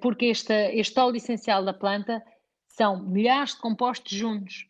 porque 0.00 0.26
este, 0.26 0.54
este 0.72 0.98
óleo 0.98 1.16
essencial 1.16 1.62
da 1.62 1.74
planta 1.74 2.22
são 2.76 3.02
milhares 3.02 3.54
de 3.54 3.60
compostos 3.60 4.16
juntos. 4.16 4.68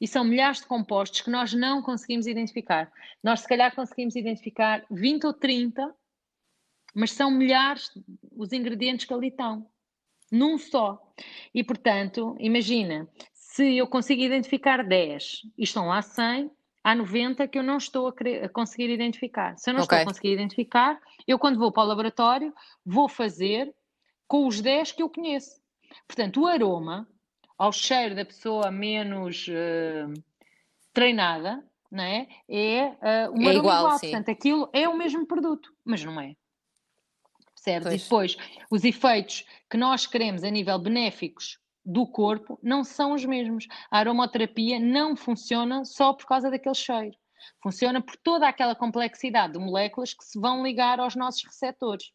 E 0.00 0.06
são 0.06 0.22
milhares 0.24 0.60
de 0.60 0.66
compostos 0.66 1.20
que 1.20 1.30
nós 1.30 1.52
não 1.52 1.82
conseguimos 1.82 2.26
identificar. 2.26 2.90
Nós, 3.22 3.40
se 3.40 3.48
calhar, 3.48 3.74
conseguimos 3.74 4.14
identificar 4.14 4.84
20 4.90 5.26
ou 5.26 5.32
30 5.32 5.92
mas 6.94 7.12
são 7.12 7.30
milhares 7.30 7.90
os 8.32 8.52
ingredientes 8.52 9.06
que 9.06 9.14
ali 9.14 9.28
estão, 9.28 9.66
num 10.30 10.58
só. 10.58 11.00
E 11.54 11.62
portanto, 11.62 12.36
imagina, 12.38 13.08
se 13.32 13.76
eu 13.76 13.86
consigo 13.86 14.22
identificar 14.22 14.82
10 14.82 15.42
e 15.56 15.62
estão 15.62 15.86
lá 15.86 16.02
100, 16.02 16.50
há 16.82 16.94
90 16.94 17.46
que 17.48 17.58
eu 17.58 17.62
não 17.62 17.76
estou 17.76 18.08
a, 18.08 18.12
querer, 18.12 18.44
a 18.44 18.48
conseguir 18.48 18.90
identificar. 18.90 19.56
Se 19.56 19.70
eu 19.70 19.74
não 19.74 19.82
okay. 19.82 19.98
estou 19.98 20.10
a 20.10 20.12
conseguir 20.12 20.32
identificar, 20.32 21.00
eu 21.26 21.38
quando 21.38 21.58
vou 21.58 21.70
para 21.70 21.84
o 21.84 21.86
laboratório 21.86 22.52
vou 22.84 23.08
fazer 23.08 23.72
com 24.26 24.46
os 24.46 24.60
10 24.60 24.92
que 24.92 25.02
eu 25.02 25.08
conheço. 25.08 25.60
Portanto, 26.06 26.42
o 26.42 26.46
aroma, 26.46 27.08
ao 27.58 27.72
cheiro 27.72 28.14
da 28.14 28.24
pessoa 28.24 28.70
menos 28.70 29.46
uh, 29.48 30.14
treinada, 30.92 31.62
não 31.90 32.04
é? 32.04 32.28
É 32.48 32.86
uh, 33.28 33.32
uma 33.32 33.50
é 33.50 33.54
igual, 33.56 33.84
igual. 33.84 34.00
Portanto, 34.00 34.30
aquilo 34.30 34.70
é 34.72 34.88
o 34.88 34.96
mesmo 34.96 35.26
produto, 35.26 35.72
mas 35.84 36.04
não 36.04 36.20
é. 36.20 36.36
Percebes? 37.54 37.92
E 37.92 38.04
depois, 38.04 38.36
os 38.70 38.84
efeitos 38.84 39.44
que 39.68 39.76
nós 39.76 40.06
queremos 40.06 40.44
a 40.44 40.50
nível 40.50 40.78
benéficos 40.78 41.58
do 41.84 42.06
corpo 42.06 42.58
não 42.62 42.84
são 42.84 43.12
os 43.12 43.24
mesmos. 43.24 43.66
A 43.90 43.98
aromaterapia 43.98 44.78
não 44.78 45.16
funciona 45.16 45.84
só 45.84 46.12
por 46.12 46.26
causa 46.26 46.50
daquele 46.50 46.74
cheiro. 46.74 47.16
Funciona 47.62 48.00
por 48.00 48.16
toda 48.16 48.48
aquela 48.48 48.74
complexidade 48.74 49.54
de 49.54 49.58
moléculas 49.58 50.12
que 50.12 50.24
se 50.24 50.38
vão 50.38 50.62
ligar 50.62 51.00
aos 51.00 51.16
nossos 51.16 51.44
receptores. 51.44 52.12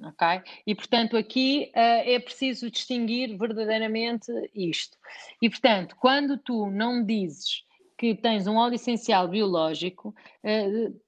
Ok? 0.00 0.26
E 0.66 0.74
portanto, 0.74 1.16
aqui 1.16 1.70
uh, 1.74 2.08
é 2.08 2.18
preciso 2.18 2.70
distinguir 2.70 3.36
verdadeiramente 3.36 4.32
isto. 4.54 4.96
E 5.40 5.48
portanto, 5.48 5.96
quando 6.00 6.38
tu 6.38 6.70
não 6.70 7.04
dizes 7.04 7.64
que 7.96 8.14
tens 8.14 8.46
um 8.46 8.56
óleo 8.56 8.74
essencial 8.74 9.28
biológico, 9.28 10.14
uh, 10.44 11.02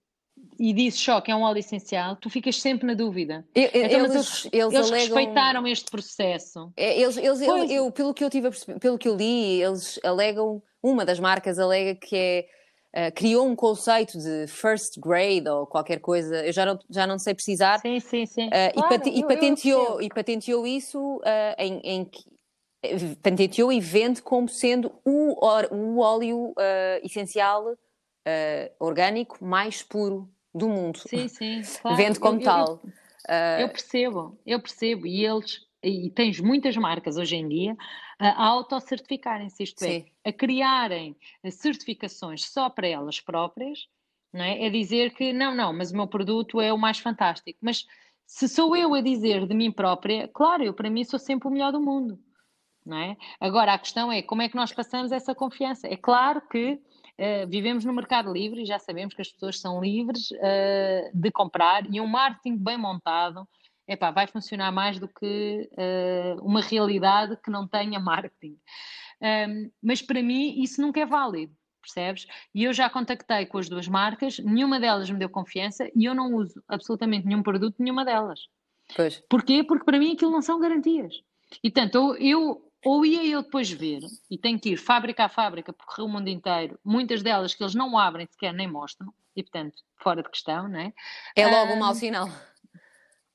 e 0.58 0.72
dizes 0.72 1.00
só 1.00 1.20
que 1.20 1.30
é 1.30 1.36
um 1.36 1.42
óleo 1.42 1.58
essencial, 1.58 2.16
tu 2.16 2.30
ficas 2.30 2.60
sempre 2.60 2.86
na 2.86 2.94
dúvida. 2.94 3.46
Eu, 3.54 3.64
então, 3.64 3.80
eles, 3.80 4.48
eles, 4.52 4.52
eles, 4.52 4.74
alegam... 4.74 4.90
respeitaram 4.90 5.66
este 5.66 5.90
processo. 5.90 6.72
É, 6.76 7.00
eles, 7.00 7.16
eles, 7.16 7.40
eu, 7.40 7.64
eu, 7.64 7.92
pelo 7.92 8.14
que 8.14 8.22
eu 8.22 8.30
tive 8.30 8.50
pelo 8.80 8.98
que 8.98 9.08
eu 9.08 9.16
li, 9.16 9.62
eles 9.62 9.98
alegam, 10.04 10.62
uma 10.82 11.04
das 11.04 11.18
marcas 11.18 11.58
alega 11.58 11.94
que 11.94 12.16
é 12.16 12.46
Uh, 12.94 13.12
criou 13.12 13.44
um 13.44 13.56
conceito 13.56 14.16
de 14.16 14.46
first 14.46 15.00
grade 15.00 15.48
ou 15.48 15.66
qualquer 15.66 15.98
coisa, 15.98 16.46
eu 16.46 16.52
já 16.52 16.64
não, 16.64 16.78
já 16.88 17.04
não 17.08 17.18
sei 17.18 17.34
precisar. 17.34 17.80
Sim, 17.80 17.98
sim, 17.98 18.24
sim. 18.24 18.46
Uh, 18.46 18.72
claro, 18.72 19.02
e, 19.08 19.18
e, 19.18 19.26
patenteou, 19.26 19.84
eu, 19.84 19.94
eu 19.94 20.02
e 20.02 20.08
patenteou 20.08 20.64
isso 20.64 21.16
uh, 21.16 21.54
em, 21.58 21.80
em, 21.82 22.10
patenteou 23.20 23.72
e 23.72 23.80
vende 23.80 24.22
como 24.22 24.48
sendo 24.48 24.92
o, 25.04 25.44
o 25.74 25.98
óleo 25.98 26.54
essencial 27.02 27.76
orgânico 28.78 29.44
mais 29.44 29.82
puro 29.82 30.30
do 30.54 30.68
mundo. 30.68 30.98
Sim, 30.98 31.26
sim. 31.26 31.62
Claro. 31.82 31.96
Vende 31.96 32.20
como 32.20 32.38
eu, 32.38 32.44
tal. 32.44 32.80
Eu, 33.28 33.66
eu, 33.66 33.68
percebo, 33.70 34.38
eu 34.46 34.60
percebo. 34.60 35.06
E 35.06 35.26
eles, 35.26 35.60
e 35.82 36.10
tens 36.10 36.38
muitas 36.40 36.76
marcas 36.76 37.16
hoje 37.16 37.36
em 37.36 37.48
dia 37.48 37.76
a 38.30 38.46
autocertificarem-se, 38.46 39.62
isto 39.62 39.82
é, 39.82 39.86
sim. 39.86 40.06
é, 40.24 40.30
a 40.30 40.32
criarem 40.32 41.16
certificações 41.50 42.44
só 42.44 42.70
para 42.70 42.88
elas 42.88 43.20
próprias, 43.20 43.88
não 44.32 44.42
é? 44.42 44.66
é 44.66 44.70
dizer 44.70 45.14
que 45.14 45.32
não, 45.32 45.54
não, 45.54 45.72
mas 45.72 45.92
o 45.92 45.96
meu 45.96 46.06
produto 46.06 46.60
é 46.60 46.72
o 46.72 46.78
mais 46.78 46.98
fantástico. 46.98 47.58
Mas 47.62 47.86
se 48.26 48.48
sou 48.48 48.76
eu 48.76 48.94
a 48.94 49.00
dizer 49.00 49.46
de 49.46 49.54
mim 49.54 49.70
própria, 49.70 50.28
claro, 50.28 50.64
eu 50.64 50.72
para 50.72 50.90
mim 50.90 51.04
sou 51.04 51.18
sempre 51.18 51.48
o 51.48 51.50
melhor 51.50 51.72
do 51.72 51.80
mundo. 51.80 52.18
Não 52.84 52.98
é? 52.98 53.16
Agora, 53.40 53.72
a 53.72 53.78
questão 53.78 54.12
é 54.12 54.20
como 54.20 54.42
é 54.42 54.48
que 54.48 54.56
nós 54.56 54.70
passamos 54.72 55.10
essa 55.10 55.34
confiança. 55.34 55.86
É 55.86 55.96
claro 55.96 56.40
que 56.48 56.80
Uh, 57.16 57.46
vivemos 57.46 57.84
no 57.84 57.92
mercado 57.92 58.32
livre 58.32 58.62
e 58.62 58.66
já 58.66 58.76
sabemos 58.76 59.14
que 59.14 59.22
as 59.22 59.30
pessoas 59.30 59.60
são 59.60 59.80
livres 59.80 60.32
uh, 60.32 61.10
de 61.14 61.30
comprar 61.30 61.86
e 61.88 62.00
um 62.00 62.08
marketing 62.08 62.56
bem 62.56 62.76
montado 62.76 63.46
epá, 63.86 64.10
vai 64.10 64.26
funcionar 64.26 64.72
mais 64.72 64.98
do 64.98 65.08
que 65.08 65.70
uh, 65.72 66.42
uma 66.42 66.60
realidade 66.60 67.36
que 67.42 67.50
não 67.50 67.66
tenha 67.66 67.98
marketing. 68.00 68.58
Um, 69.20 69.70
mas 69.82 70.02
para 70.02 70.22
mim 70.22 70.62
isso 70.62 70.80
nunca 70.80 71.00
é 71.00 71.06
válido, 71.06 71.54
percebes? 71.80 72.26
E 72.54 72.64
eu 72.64 72.72
já 72.72 72.90
contactei 72.90 73.46
com 73.46 73.58
as 73.58 73.68
duas 73.68 73.88
marcas, 73.88 74.38
nenhuma 74.38 74.80
delas 74.80 75.10
me 75.10 75.18
deu 75.18 75.28
confiança 75.28 75.90
e 75.94 76.04
eu 76.04 76.14
não 76.14 76.34
uso 76.34 76.62
absolutamente 76.68 77.26
nenhum 77.26 77.42
produto 77.42 77.76
nenhuma 77.78 78.04
delas. 78.04 78.40
Pois. 78.94 79.22
Porquê? 79.28 79.62
Porque 79.62 79.84
para 79.84 79.98
mim 79.98 80.12
aquilo 80.12 80.32
não 80.32 80.42
são 80.42 80.60
garantias. 80.60 81.22
E 81.62 81.70
tanto 81.70 82.16
eu 82.16 82.60
ou 82.84 83.04
ia 83.06 83.24
eu 83.24 83.42
depois 83.42 83.70
ver, 83.70 84.00
e 84.30 84.36
tenho 84.36 84.60
que 84.60 84.70
ir 84.70 84.76
fábrica 84.76 85.24
a 85.24 85.28
fábrica, 85.28 85.72
percorrer 85.72 86.04
o 86.04 86.08
mundo 86.08 86.28
inteiro, 86.28 86.78
muitas 86.84 87.22
delas 87.22 87.54
que 87.54 87.62
eles 87.62 87.74
não 87.74 87.98
abrem 87.98 88.26
sequer 88.30 88.52
nem 88.52 88.70
mostram, 88.70 89.12
e 89.34 89.42
portanto, 89.42 89.74
fora 89.96 90.22
de 90.22 90.28
questão, 90.28 90.68
não 90.68 90.78
é? 90.78 90.92
É 91.34 91.46
logo 91.46 91.72
um 91.72 91.78
mau 91.78 91.94
sinal. 91.94 92.28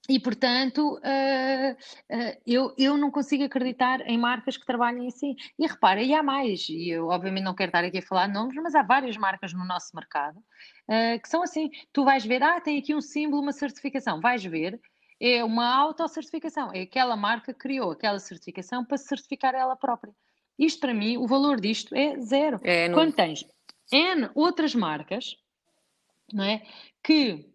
E, 0.09 0.19
portanto, 0.19 0.95
uh, 0.97 1.71
uh, 1.71 2.41
eu, 2.45 2.73
eu 2.79 2.97
não 2.97 3.11
consigo 3.11 3.43
acreditar 3.43 4.01
em 4.07 4.17
marcas 4.17 4.57
que 4.57 4.65
trabalhem 4.65 5.07
assim. 5.07 5.35
E 5.57 5.67
repara, 5.67 6.01
e 6.01 6.15
há 6.15 6.23
mais, 6.23 6.67
e 6.67 6.89
eu 6.89 7.09
obviamente 7.09 7.43
não 7.43 7.53
quero 7.53 7.69
estar 7.69 7.83
aqui 7.83 7.99
a 7.99 8.01
falar 8.01 8.25
de 8.25 8.33
nomes, 8.33 8.55
mas 8.55 8.73
há 8.73 8.81
várias 8.81 9.15
marcas 9.17 9.53
no 9.53 9.63
nosso 9.65 9.95
mercado 9.95 10.39
uh, 10.39 11.21
que 11.21 11.29
são 11.29 11.43
assim. 11.43 11.69
Tu 11.93 12.03
vais 12.03 12.25
ver, 12.25 12.41
ah, 12.41 12.59
tem 12.59 12.79
aqui 12.79 12.95
um 12.95 13.01
símbolo, 13.01 13.43
uma 13.43 13.51
certificação. 13.51 14.19
Vais 14.19 14.43
ver, 14.43 14.81
é 15.21 15.43
uma 15.43 15.71
autocertificação. 15.75 16.71
É 16.73 16.81
aquela 16.81 17.15
marca 17.15 17.53
que 17.53 17.59
criou 17.59 17.91
aquela 17.91 18.19
certificação 18.19 18.83
para 18.83 18.97
se 18.97 19.05
certificar 19.05 19.53
ela 19.53 19.75
própria. 19.75 20.11
Isto 20.57 20.79
para 20.79 20.93
mim, 20.93 21.17
o 21.17 21.27
valor 21.27 21.61
disto 21.61 21.95
é 21.95 22.19
zero. 22.19 22.59
É, 22.63 22.87
não... 22.87 22.95
Quando 22.95 23.13
tens 23.13 23.45
N 23.91 24.29
outras 24.33 24.73
marcas, 24.73 25.37
não 26.33 26.43
é? 26.43 26.63
Que 27.03 27.48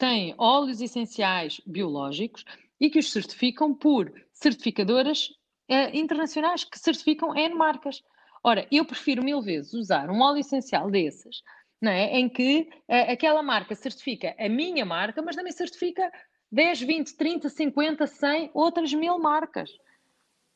têm 0.00 0.34
óleos 0.38 0.80
essenciais 0.80 1.60
biológicos 1.66 2.42
e 2.80 2.88
que 2.88 2.98
os 2.98 3.12
certificam 3.12 3.74
por 3.74 4.10
certificadoras 4.32 5.28
eh, 5.68 5.96
internacionais 5.96 6.64
que 6.64 6.78
certificam 6.78 7.36
N 7.36 7.54
marcas. 7.54 8.02
Ora, 8.42 8.66
eu 8.72 8.86
prefiro 8.86 9.22
mil 9.22 9.42
vezes 9.42 9.74
usar 9.74 10.08
um 10.10 10.22
óleo 10.22 10.40
essencial 10.40 10.90
desses, 10.90 11.42
não 11.80 11.92
é? 11.92 12.18
em 12.18 12.30
que 12.30 12.70
eh, 12.88 13.12
aquela 13.12 13.42
marca 13.42 13.74
certifica 13.74 14.34
a 14.38 14.48
minha 14.48 14.86
marca, 14.86 15.20
mas 15.20 15.36
também 15.36 15.52
certifica 15.52 16.10
10, 16.50 16.80
20, 16.80 17.16
30, 17.16 17.48
50, 17.50 18.06
100 18.06 18.50
outras 18.54 18.94
mil 18.94 19.18
marcas. 19.18 19.70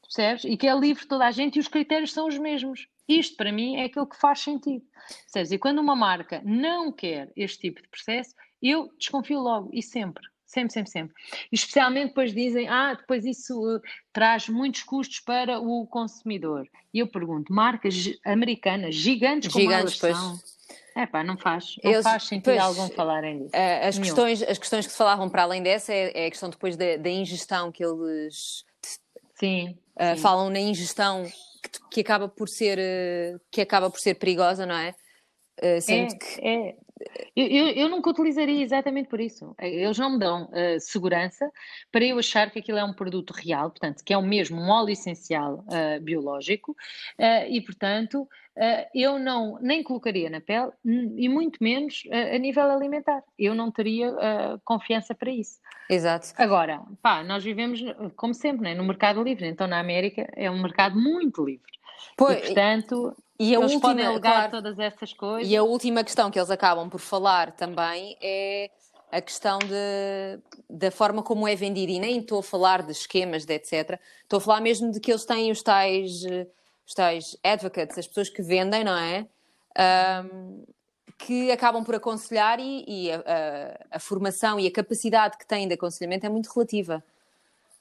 Percebes? 0.01 0.45
E 0.45 0.57
que 0.57 0.67
é 0.67 0.75
livre 0.75 1.07
toda 1.07 1.27
a 1.27 1.31
gente 1.31 1.57
e 1.57 1.61
os 1.61 1.69
critérios 1.69 2.13
são 2.13 2.27
os 2.27 2.39
mesmos. 2.39 2.89
Isto, 3.07 3.37
para 3.37 3.53
mim, 3.53 3.77
é 3.77 3.85
aquilo 3.85 4.07
que 4.07 4.17
faz 4.17 4.41
sentido. 4.41 4.85
Percebes? 5.25 5.53
E 5.53 5.59
quando 5.59 5.81
uma 5.81 5.95
marca 5.95 6.41
não 6.45 6.91
quer 6.91 7.31
este 7.37 7.59
tipo 7.61 7.83
de 7.83 7.89
processo, 7.89 8.35
eu 8.71 8.91
desconfio 8.99 9.41
logo, 9.41 9.71
e 9.73 9.83
sempre. 9.83 10.25
Sempre, 10.47 10.73
sempre, 10.73 10.91
sempre. 10.91 11.15
E 11.51 11.55
especialmente 11.57 12.09
depois 12.09 12.33
dizem, 12.33 12.69
ah, 12.69 12.95
depois 12.95 13.25
isso 13.25 13.59
uh, 13.61 13.81
traz 14.13 14.49
muitos 14.49 14.85
custos 14.85 15.19
para 15.19 15.59
o 15.59 15.85
consumidor. 15.87 16.69
E 16.93 17.01
eu 17.01 17.09
pergunto, 17.09 17.53
marcas 17.53 17.95
americanas 18.25 18.95
gigantes 18.95 19.53
como 19.53 19.65
gigantes, 19.65 20.05
elas 20.05 20.17
são, 20.17 20.39
é 20.97 21.07
pá, 21.07 21.25
não 21.25 21.37
faz, 21.37 21.75
não 21.83 21.91
Eles, 21.91 22.05
faz 22.05 22.23
sentido 22.25 22.45
pois, 22.45 22.59
algum 22.59 22.89
falarem 22.91 23.39
disso. 23.39 23.51
Eh, 23.53 23.89
as 23.89 23.99
questões, 23.99 24.43
as 24.43 24.59
questões 24.59 24.87
que 24.87 24.93
se 24.93 24.99
falavam 24.99 25.29
para 25.29 25.43
além 25.43 25.61
dessa 25.61 25.93
é, 25.93 26.13
é 26.15 26.27
a 26.27 26.31
questão 26.31 26.49
depois 26.49 26.77
da, 26.77 26.97
da, 26.97 27.11
ingestão 27.11 27.73
que 27.73 27.85
eles 27.85 28.65
sim, 29.35 29.77
uh, 29.97 30.15
sim. 30.15 30.23
falam 30.23 30.51
na 30.51 30.61
ingestão 30.61 31.25
que, 31.61 31.81
que, 31.91 32.01
acaba 32.01 32.29
por 32.29 32.49
ser 32.49 32.79
uh, 32.79 33.41
que 33.51 33.61
acaba 33.61 33.91
por 33.91 33.99
ser 33.99 34.15
perigosa, 34.15 34.65
não 34.65 34.77
é? 34.77 34.95
Uh, 35.61 35.81
sendo 35.81 36.15
é, 36.15 36.17
que 36.17 36.47
é. 36.47 36.77
Eu, 37.37 37.47
eu, 37.47 37.69
eu, 37.69 37.89
nunca 37.89 38.11
utilizaria 38.11 38.63
exatamente 38.63 39.09
por 39.09 39.21
isso. 39.21 39.55
Eles 39.59 39.99
não 39.99 40.13
me 40.13 40.19
dão 40.19 40.45
uh, 40.45 40.81
segurança 40.81 41.51
para 41.91 42.05
eu 42.05 42.19
achar 42.19 42.51
que 42.51 42.59
aquilo 42.59 42.79
é 42.79 42.85
um 42.85 42.93
produto 42.93 43.33
real, 43.33 43.71
portanto, 43.71 44.03
que 44.05 44.13
é 44.13 44.19
o 44.19 44.23
mesmo 44.23 44.61
um 44.61 44.71
óleo 44.71 44.91
essencial 44.91 45.65
uh, 45.67 46.01
biológico, 46.01 46.73
uh, 46.73 47.49
e 47.49 47.61
portanto 47.61 48.29
eu 48.95 49.19
não 49.19 49.59
nem 49.61 49.83
colocaria 49.83 50.31
na 50.31 50.41
pele 50.41 50.71
e 51.17 51.29
muito 51.29 51.59
menos 51.61 52.05
a 52.35 52.39
nível 52.39 52.71
alimentar. 52.71 53.21
Eu 53.37 53.53
não 53.53 53.69
teria 53.69 54.15
confiança 54.65 55.13
para 55.13 55.29
isso. 55.29 55.59
Exato. 55.91 56.29
Agora, 56.37 56.81
pá, 57.03 57.25
nós 57.25 57.43
vivemos, 57.43 57.81
como 58.15 58.33
sempre, 58.33 58.63
né, 58.63 58.73
no 58.73 58.85
mercado 58.85 59.21
livre, 59.25 59.49
então 59.49 59.67
na 59.67 59.81
América 59.81 60.31
é 60.37 60.49
um 60.49 60.63
mercado 60.63 60.97
muito 60.97 61.45
livre. 61.45 61.67
Pois, 62.17 62.39
e, 62.39 62.41
portanto, 62.43 63.17
e 63.39 63.55
a 63.55 63.59
eles 63.59 63.73
última, 63.73 63.81
podem 63.81 64.07
alegar 64.07 64.49
claro, 64.49 64.51
todas 64.51 64.79
essas 64.79 65.13
coisas. 65.13 65.51
E 65.51 65.57
a 65.57 65.63
última 65.63 66.05
questão 66.05 66.31
que 66.31 66.39
eles 66.39 66.51
acabam 66.51 66.89
por 66.89 67.01
falar 67.01 67.53
também 67.53 68.17
é 68.21 68.71
a 69.11 69.21
questão 69.21 69.59
de, 69.59 70.41
da 70.69 70.91
forma 70.91 71.23
como 71.23 71.47
é 71.47 71.55
vendido. 71.55 71.93
E 71.93 71.99
nem 71.99 72.19
estou 72.19 72.41
a 72.41 72.43
falar 72.43 72.83
de 72.83 72.93
esquemas, 72.93 73.45
de 73.45 73.55
etc. 73.55 73.99
Estou 74.23 74.39
a 74.39 74.41
falar 74.41 74.61
mesmo 74.61 74.91
de 74.91 75.01
que 75.01 75.11
eles 75.11 75.25
têm 75.25 75.51
os 75.51 75.63
tais, 75.63 76.23
os 76.87 76.95
tais 76.95 77.37
advocates, 77.43 77.99
as 77.99 78.07
pessoas 78.07 78.29
que 78.29 78.43
vendem, 78.43 78.85
não 78.85 78.97
é? 78.97 79.27
Um, 79.77 80.65
que 81.19 81.51
acabam 81.51 81.85
por 81.85 81.95
aconselhar 81.95 82.59
e, 82.61 82.85
e 82.87 83.13
a, 83.13 83.17
a, 83.17 83.97
a, 83.97 83.99
formação 83.99 84.59
e 84.59 84.67
a 84.67 84.71
capacidade 84.71 85.39
que 85.39 85.47
têm 85.47 85.67
de 85.67 85.75
aconselhamento 85.75 86.27
é 86.27 86.29
muito 86.29 86.49
relativa. 86.53 87.03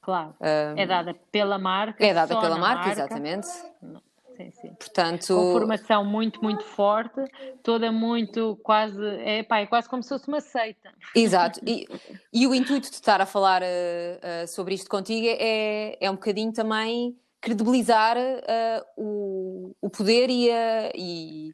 Claro, 0.04 0.36
um, 0.40 0.80
é 0.80 0.86
dada 0.86 1.16
pela 1.32 1.58
marca. 1.58 2.06
É 2.06 2.14
dada 2.14 2.40
pela 2.40 2.58
marca, 2.58 2.88
marca, 2.88 2.92
exatamente. 2.92 3.48
Não 3.82 4.02
sim, 4.36 4.52
sim. 4.52 4.74
Portanto... 4.76 5.28
Com 5.28 5.54
formação 5.54 6.04
muito, 6.04 6.44
muito 6.44 6.64
forte, 6.64 7.22
toda 7.62 7.92
muito 7.92 8.60
quase, 8.64 9.00
é, 9.20 9.44
pá, 9.44 9.60
é 9.60 9.66
quase 9.66 9.88
como 9.88 10.04
se 10.04 10.10
fosse 10.10 10.28
uma 10.28 10.42
seita. 10.42 10.92
Exato, 11.16 11.60
e, 11.66 11.88
e 12.34 12.48
o 12.48 12.54
intuito 12.54 12.90
de 12.90 12.96
estar 12.96 13.22
a 13.22 13.26
falar 13.26 13.62
uh, 13.62 13.66
uh, 13.66 14.48
sobre 14.48 14.76
isto 14.76 14.90
contigo 14.90 15.26
é, 15.28 15.98
é 16.00 16.10
um 16.10 16.16
bocadinho 16.16 16.52
também 16.52 17.18
credibilizar 17.40 18.18
uh, 18.18 18.86
o, 18.98 19.76
o 19.82 19.90
poder 19.90 20.30
e, 20.30 20.50
a, 20.50 20.92
e, 20.96 21.54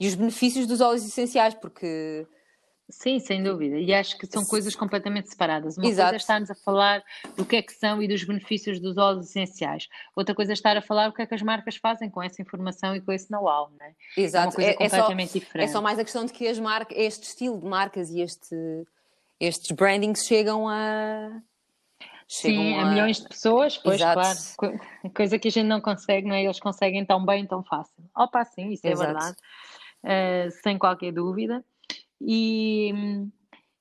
e, 0.00 0.08
os 0.08 0.14
benefícios 0.14 0.66
dos 0.66 0.80
óleos 0.80 1.06
essenciais, 1.06 1.54
porque 1.54 2.26
Sim, 2.88 3.18
sem 3.18 3.42
dúvida. 3.42 3.78
E 3.78 3.92
acho 3.92 4.16
que 4.16 4.26
são 4.26 4.44
coisas 4.44 4.76
completamente 4.76 5.28
separadas. 5.28 5.76
Uma 5.76 5.86
Exato. 5.86 6.10
coisa 6.10 6.16
é 6.16 6.18
estarmos 6.18 6.50
a 6.50 6.54
falar 6.54 7.02
do 7.36 7.44
que 7.44 7.56
é 7.56 7.62
que 7.62 7.72
são 7.72 8.00
e 8.00 8.06
dos 8.06 8.22
benefícios 8.22 8.78
dos 8.78 8.96
óleos 8.96 9.26
essenciais. 9.26 9.88
Outra 10.14 10.34
coisa 10.34 10.52
é 10.52 10.54
estar 10.54 10.76
a 10.76 10.82
falar 10.82 11.08
o 11.08 11.12
que 11.12 11.20
é 11.20 11.26
que 11.26 11.34
as 11.34 11.42
marcas 11.42 11.76
fazem 11.76 12.08
com 12.08 12.22
essa 12.22 12.40
informação 12.40 12.94
e 12.94 13.00
com 13.00 13.10
esse 13.12 13.28
know-how, 13.30 13.72
não 13.76 13.86
é? 13.86 13.92
Exato. 14.16 14.44
É 14.44 14.46
uma 14.46 14.54
coisa 14.54 14.70
é, 14.70 14.74
completamente 14.74 15.28
é 15.28 15.32
só, 15.32 15.38
diferente. 15.38 15.68
É 15.68 15.72
só 15.72 15.82
mais 15.82 15.98
a 15.98 16.04
questão 16.04 16.24
de 16.24 16.32
que 16.32 16.46
as 16.46 16.60
marcas, 16.60 16.96
este 16.96 17.24
estilo 17.24 17.60
de 17.60 17.66
marcas 17.66 18.10
e 18.10 18.20
este, 18.20 18.54
estes 19.40 19.72
brandings 19.72 20.24
chegam 20.24 20.68
a... 20.68 21.42
Chegam 22.28 22.62
Sim, 22.62 22.74
a... 22.74 22.82
a 22.82 22.90
milhões 22.90 23.20
de 23.20 23.28
pessoas, 23.28 23.78
pois 23.78 24.00
Exato. 24.00 24.20
claro. 24.56 24.80
Coisa 25.14 25.38
que 25.38 25.48
a 25.48 25.50
gente 25.50 25.66
não 25.66 25.80
consegue, 25.80 26.26
não 26.28 26.34
é? 26.34 26.44
Eles 26.44 26.58
conseguem 26.58 27.04
tão 27.04 27.24
bem, 27.24 27.46
tão 27.46 27.62
fácil. 27.62 28.02
Opa, 28.16 28.44
sim, 28.44 28.70
isso 28.70 28.86
é 28.86 28.92
Exato. 28.92 29.12
verdade. 29.12 29.36
Uh, 30.04 30.50
sem 30.62 30.78
qualquer 30.78 31.12
dúvida. 31.12 31.64
E, 32.20 32.92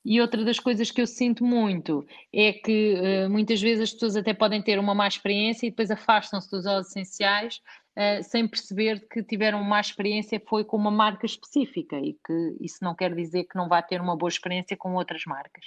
e 0.06 0.22
outra 0.22 0.46
das 0.46 0.60
coisas 0.60 0.92
que 0.92 1.02
eu 1.02 1.08
sinto 1.08 1.44
muito 1.44 2.06
é 2.32 2.54
que 2.54 2.94
uh, 2.94 3.30
muitas 3.30 3.62
vezes 3.62 3.84
as 3.84 3.94
pessoas 3.94 4.16
até 4.16 4.34
podem 4.34 4.62
ter 4.62 4.78
uma 4.78 4.94
má 4.94 5.08
experiência 5.08 5.66
e 5.66 5.72
depois 5.72 5.90
afastam-se 5.90 6.50
dos 6.52 6.66
óleos 6.66 6.90
essenciais 6.90 7.60
uh, 7.98 8.24
sem 8.24 8.48
perceber 8.48 9.08
que 9.10 9.24
tiveram 9.24 9.60
uma 9.60 9.70
má 9.70 9.82
experiência 9.82 10.42
foi 10.48 10.64
com 10.64 10.78
uma 10.78 10.92
marca 10.92 11.26
específica 11.26 11.98
e 11.98 12.14
que 12.26 12.58
isso 12.62 12.78
não 12.84 12.94
quer 12.94 13.16
dizer 13.16 13.46
que 13.46 13.56
não 13.56 13.68
vá 13.68 13.82
ter 13.82 14.00
uma 14.00 14.16
boa 14.16 14.30
experiência 14.30 14.78
com 14.78 14.94
outras 14.94 15.24
marcas. 15.26 15.66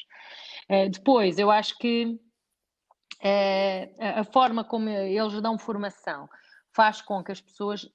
Uh, 0.70 0.88
depois, 0.88 1.38
eu 1.38 1.50
acho 1.50 1.76
que 1.78 2.18
a 3.98 4.22
forma 4.22 4.62
como 4.62 4.88
eles 4.88 5.42
dão 5.42 5.58
formação 5.58 6.28
faz 6.72 7.02
com 7.02 7.24
que 7.24 7.32
as 7.32 7.40
pessoas 7.40 7.90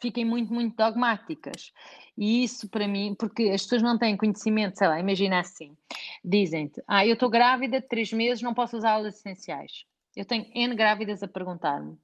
fiquem 0.00 0.24
muito, 0.24 0.52
muito 0.52 0.76
dogmáticas. 0.76 1.72
E 2.16 2.42
isso 2.44 2.68
para 2.68 2.88
mim, 2.88 3.14
porque 3.18 3.44
as 3.50 3.62
pessoas 3.62 3.82
não 3.82 3.98
têm 3.98 4.16
conhecimento, 4.16 4.78
sei 4.78 4.88
lá, 4.88 4.98
imagina 4.98 5.40
assim, 5.40 5.76
dizem-te, 6.24 6.82
ah, 6.86 7.06
eu 7.06 7.14
estou 7.14 7.30
grávida 7.30 7.80
de 7.80 7.86
três 7.86 8.12
meses, 8.12 8.42
não 8.42 8.54
posso 8.54 8.76
usar 8.76 8.96
óleos 8.96 9.16
essenciais. 9.16 9.84
Eu 10.16 10.24
tenho 10.24 10.46
N 10.54 10.74
grávidas 10.74 11.22
a 11.22 11.28
perguntar-me, 11.28 11.96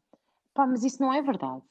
pá, 0.52 0.66
mas 0.66 0.84
isso 0.84 1.02
não 1.02 1.12
é 1.12 1.20
verdade. 1.20 1.62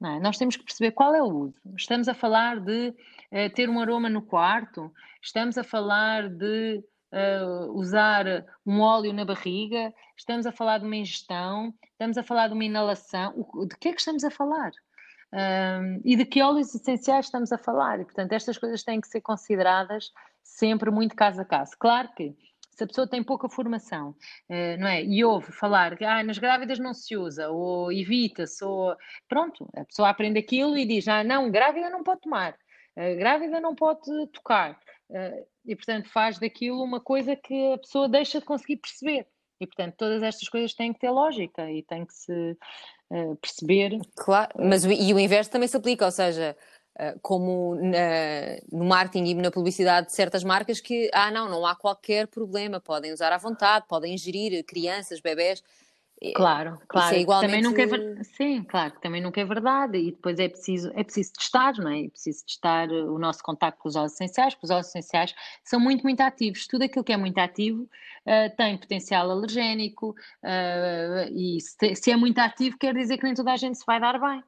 Não 0.00 0.10
é? 0.10 0.20
Nós 0.20 0.38
temos 0.38 0.56
que 0.56 0.64
perceber 0.64 0.92
qual 0.92 1.14
é 1.14 1.22
o 1.22 1.26
uso. 1.26 1.60
Estamos 1.76 2.08
a 2.08 2.14
falar 2.14 2.60
de 2.60 2.88
uh, 2.88 3.50
ter 3.54 3.68
um 3.68 3.80
aroma 3.80 4.08
no 4.08 4.22
quarto, 4.22 4.92
estamos 5.22 5.56
a 5.56 5.64
falar 5.64 6.28
de 6.28 6.84
uh, 7.12 7.72
usar 7.72 8.44
um 8.66 8.80
óleo 8.80 9.12
na 9.12 9.24
barriga, 9.24 9.92
estamos 10.16 10.46
a 10.46 10.52
falar 10.52 10.78
de 10.78 10.84
uma 10.84 10.96
ingestão, 10.96 11.72
estamos 11.92 12.18
a 12.18 12.22
falar 12.22 12.48
de 12.48 12.54
uma 12.54 12.64
inalação. 12.64 13.32
O, 13.36 13.64
de 13.66 13.76
que 13.76 13.88
é 13.88 13.92
que 13.92 14.00
estamos 14.00 14.24
a 14.24 14.30
falar? 14.30 14.72
Um, 15.34 16.00
e 16.04 16.14
de 16.14 16.24
que 16.24 16.40
óleos 16.40 16.72
essenciais 16.72 17.26
estamos 17.26 17.50
a 17.50 17.58
falar. 17.58 18.00
E, 18.00 18.04
portanto, 18.04 18.32
estas 18.32 18.56
coisas 18.56 18.84
têm 18.84 19.00
que 19.00 19.08
ser 19.08 19.20
consideradas 19.20 20.12
sempre 20.44 20.90
muito 20.92 21.16
caso 21.16 21.40
a 21.40 21.44
caso. 21.44 21.72
Claro 21.76 22.08
que 22.14 22.36
se 22.70 22.84
a 22.84 22.86
pessoa 22.86 23.06
tem 23.06 23.22
pouca 23.22 23.48
formação, 23.48 24.10
uh, 24.10 24.78
não 24.78 24.86
é? 24.86 25.02
E 25.02 25.24
ouve 25.24 25.52
falar 25.52 25.96
que 25.96 26.04
ah, 26.04 26.22
nas 26.22 26.38
grávidas 26.38 26.78
não 26.78 26.92
se 26.94 27.16
usa, 27.16 27.48
ou 27.48 27.92
evita-se, 27.92 28.64
ou 28.64 28.96
pronto, 29.28 29.68
a 29.76 29.84
pessoa 29.84 30.08
aprende 30.08 30.38
aquilo 30.38 30.76
e 30.76 30.86
diz: 30.86 31.06
ah, 31.08 31.24
não, 31.24 31.50
grávida 31.50 31.90
não 31.90 32.02
pode 32.02 32.20
tomar, 32.22 32.52
uh, 32.52 33.16
grávida 33.16 33.60
não 33.60 33.74
pode 33.74 34.02
tocar. 34.32 34.78
Uh, 35.10 35.46
e 35.64 35.74
portanto 35.76 36.08
faz 36.10 36.38
daquilo 36.38 36.82
uma 36.82 37.00
coisa 37.00 37.36
que 37.36 37.74
a 37.74 37.78
pessoa 37.78 38.08
deixa 38.08 38.40
de 38.40 38.46
conseguir 38.46 38.76
perceber. 38.76 39.26
E 39.60 39.66
portanto 39.66 39.94
todas 39.96 40.22
estas 40.22 40.48
coisas 40.48 40.74
têm 40.74 40.92
que 40.92 41.00
ter 41.00 41.10
lógica 41.10 41.70
e 41.70 41.82
têm 41.82 42.04
que 42.04 42.14
se 42.14 42.56
uh, 43.10 43.36
perceber. 43.36 43.98
Claro, 44.16 44.52
mas 44.58 44.84
e 44.84 45.14
o 45.14 45.18
inverso 45.18 45.50
também 45.50 45.68
se 45.68 45.76
aplica, 45.76 46.04
ou 46.04 46.10
seja, 46.10 46.56
uh, 46.98 47.18
como 47.22 47.74
na, 47.76 48.58
no 48.70 48.84
marketing 48.84 49.24
e 49.24 49.34
na 49.34 49.50
publicidade 49.50 50.08
de 50.08 50.12
certas 50.12 50.42
marcas 50.42 50.80
que, 50.80 51.10
ah 51.12 51.30
não, 51.30 51.48
não 51.48 51.64
há 51.64 51.74
qualquer 51.76 52.26
problema, 52.26 52.80
podem 52.80 53.12
usar 53.12 53.32
à 53.32 53.38
vontade, 53.38 53.86
podem 53.88 54.14
ingerir 54.14 54.64
crianças, 54.64 55.20
bebés, 55.20 55.62
Claro, 56.32 56.80
claro. 56.88 57.14
É 57.14 57.20
igualmente... 57.20 57.50
Também 57.50 57.62
nunca 57.62 57.82
é 57.82 57.86
ver... 57.86 58.24
Sim, 58.24 58.62
claro, 58.64 58.94
também 59.00 59.20
nunca 59.20 59.40
é 59.40 59.44
verdade. 59.44 59.98
E 59.98 60.12
depois 60.12 60.38
é 60.38 60.48
preciso, 60.48 60.90
é 60.94 61.04
preciso 61.04 61.32
testar, 61.32 61.74
não 61.76 61.90
é? 61.90 62.04
É 62.04 62.08
preciso 62.08 62.44
testar 62.46 62.88
o 62.88 63.18
nosso 63.18 63.42
contacto 63.42 63.80
com 63.80 63.88
os 63.88 63.96
óleos 63.96 64.12
essenciais, 64.12 64.54
porque 64.54 64.66
os 64.66 64.70
óleos 64.70 64.88
essenciais 64.88 65.34
são 65.62 65.80
muito, 65.80 66.02
muito 66.02 66.20
ativos. 66.20 66.66
Tudo 66.66 66.84
aquilo 66.84 67.04
que 67.04 67.12
é 67.12 67.16
muito 67.16 67.38
ativo 67.38 67.82
uh, 67.82 68.56
tem 68.56 68.78
potencial 68.78 69.30
alergénico 69.30 70.10
uh, 70.10 71.28
e 71.32 71.60
se, 71.60 71.94
se, 71.96 72.10
é 72.10 72.16
muito 72.16 72.38
ativo 72.38 72.78
quer 72.78 72.94
dizer 72.94 73.18
que 73.18 73.24
nem 73.24 73.34
toda 73.34 73.52
a 73.52 73.56
gente 73.56 73.78
se 73.78 73.84
vai 73.86 74.00
dar 74.00 74.18
bem. 74.20 74.42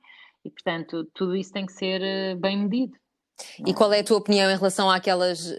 E, 0.44 0.50
portanto, 0.50 1.04
tudo 1.12 1.34
isso 1.34 1.52
tem 1.52 1.66
que 1.66 1.72
ser 1.72 2.00
uh, 2.00 2.38
bem 2.38 2.56
medido. 2.56 2.96
E 3.66 3.74
qual 3.74 3.92
é 3.92 4.00
a 4.00 4.04
tua 4.04 4.16
opinião 4.16 4.50
em 4.50 4.56
relação 4.56 4.90
àquelas 4.90 5.52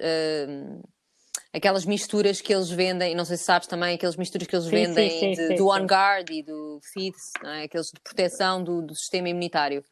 aquelas 1.57 1.85
misturas 1.85 2.39
que 2.39 2.53
eles 2.53 2.69
vendem, 2.69 3.15
não 3.15 3.25
sei 3.25 3.35
se 3.35 3.43
sabes 3.43 3.67
também, 3.67 3.95
aquelas 3.95 4.15
misturas 4.15 4.47
que 4.47 4.55
eles 4.55 4.65
sim, 4.65 4.71
vendem 4.71 5.09
sim, 5.09 5.35
sim, 5.35 5.47
de, 5.49 5.55
do 5.55 5.69
On 5.69 5.85
Guard 5.85 6.29
e 6.29 6.43
do 6.43 6.79
FIDS, 6.93 7.31
é? 7.43 7.63
aqueles 7.63 7.87
de 7.87 7.99
proteção 7.99 8.63
do, 8.63 8.81
do, 8.83 8.95
sistema 8.95 9.29
imunitário. 9.29 9.83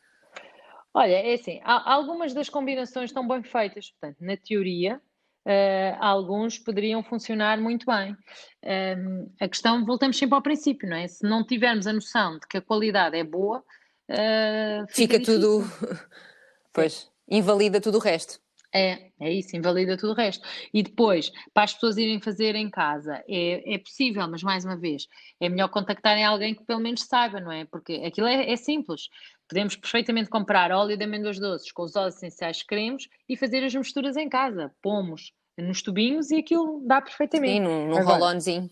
Olha, 0.94 1.16
é 1.16 1.34
assim, 1.34 1.60
algumas 1.64 2.34
das 2.34 2.50
combinações 2.50 3.10
estão 3.10 3.28
bem 3.28 3.44
feitas, 3.44 3.90
portanto, 3.92 4.18
na 4.22 4.38
teoria, 4.38 5.02
uh, 5.46 5.98
alguns 6.00 6.58
poderiam 6.58 7.04
funcionar 7.04 7.60
muito 7.60 7.86
bem. 7.86 8.12
Um, 8.12 8.18
ehm, 8.64 9.26
a 9.42 9.50
questão, 9.50 9.84
voltamos 9.86 10.18
sempre 10.18 10.36
ao 10.36 10.42
princípio, 10.42 10.88
não 10.88 10.96
é? 10.96 11.08
Se 11.08 11.28
não 11.28 11.46
tivermos 11.46 11.86
a 11.86 11.92
noção 11.92 12.40
de 12.40 12.48
que 12.48 12.58
a 12.58 12.62
qualidade 12.62 13.18
é 13.18 13.26
boa, 13.26 13.60
uh, 13.60 14.88
fica, 14.88 15.16
fica 15.16 15.20
tudo. 15.20 15.64
pois, 16.72 17.12
invalida 17.28 17.82
tudo 17.82 17.98
o 17.98 18.02
resto. 18.02 18.40
É, 18.76 19.10
é 19.22 19.32
isso, 19.32 19.56
invalida 19.56 19.96
tudo 19.96 20.12
o 20.12 20.16
resto. 20.16 20.46
E 20.74 20.84
depois, 20.84 21.32
para 21.54 21.64
as 21.64 21.74
pessoas 21.74 21.96
irem 21.96 22.20
fazer 22.20 22.56
em 22.56 22.70
casa, 22.70 23.24
é, 23.26 23.76
é 23.76 23.78
possível, 23.78 24.28
mas 24.28 24.44
mais 24.44 24.66
uma 24.66 24.76
vez, 24.76 25.08
é 25.40 25.48
melhor 25.48 25.70
contactarem 25.70 26.26
alguém 26.26 26.54
que 26.54 26.66
pelo 26.66 26.82
menos 26.82 27.04
saiba, 27.04 27.40
não 27.40 27.54
é? 27.54 27.64
Porque 27.64 27.94
aquilo 28.06 28.28
é, 28.28 28.52
é 28.52 28.56
simples. 28.58 29.08
Podemos 29.48 29.78
perfeitamente 29.78 30.30
comprar 30.30 30.74
óleo 30.74 30.98
de 30.98 31.06
amêndoas 31.06 31.40
doces 31.40 31.72
com 31.72 31.84
os 31.84 31.96
óleos 31.96 32.16
essenciais 32.16 32.62
que 32.64 32.68
queremos 32.68 33.08
e 33.30 33.38
fazer 33.38 33.64
as 33.64 33.74
misturas 33.74 34.18
em 34.18 34.28
casa. 34.28 34.70
Pomos 34.82 35.32
nos 35.58 35.82
tubinhos 35.82 36.30
e 36.32 36.36
aquilo 36.36 36.84
dá 36.86 37.02
perfeitamente. 37.02 37.54
Sim, 37.54 37.60
num, 37.62 37.88
num 37.88 38.04
rolonzinho. 38.04 38.70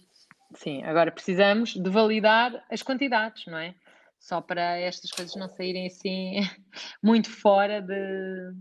Sim, 0.55 0.83
agora 0.83 1.13
precisamos 1.13 1.75
de 1.75 1.89
validar 1.89 2.61
as 2.69 2.83
quantidades, 2.83 3.45
não 3.45 3.57
é? 3.57 3.73
Só 4.19 4.41
para 4.41 4.77
estas 4.79 5.11
coisas 5.11 5.35
não 5.35 5.47
saírem 5.47 5.87
assim 5.87 6.41
muito 7.01 7.29
fora 7.29 7.81
de 7.81 8.53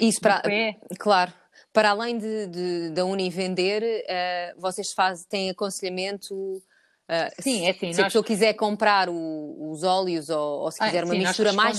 isso 0.00 0.20
para, 0.20 0.42
claro. 0.98 1.32
Para 1.72 1.90
além 1.90 2.18
de, 2.18 2.46
de 2.46 2.90
da 2.90 3.04
Uni 3.04 3.30
vender, 3.30 3.82
uh, 3.82 4.60
vocês 4.60 4.92
fazem, 4.92 5.26
têm 5.28 5.50
aconselhamento. 5.50 6.34
Uh, 6.34 7.42
sim, 7.42 7.66
é 7.66 7.70
assim. 7.70 7.92
Se 7.92 7.98
nós... 7.98 8.00
a 8.00 8.04
pessoa 8.04 8.24
quiser 8.24 8.54
comprar 8.54 9.08
o, 9.08 9.70
os 9.70 9.82
óleos 9.82 10.28
ou, 10.28 10.60
ou 10.62 10.70
se 10.70 10.78
quiser 10.78 11.02
ah, 11.02 11.06
uma 11.06 11.14
sim, 11.14 11.20
mistura 11.20 11.52
mais 11.52 11.78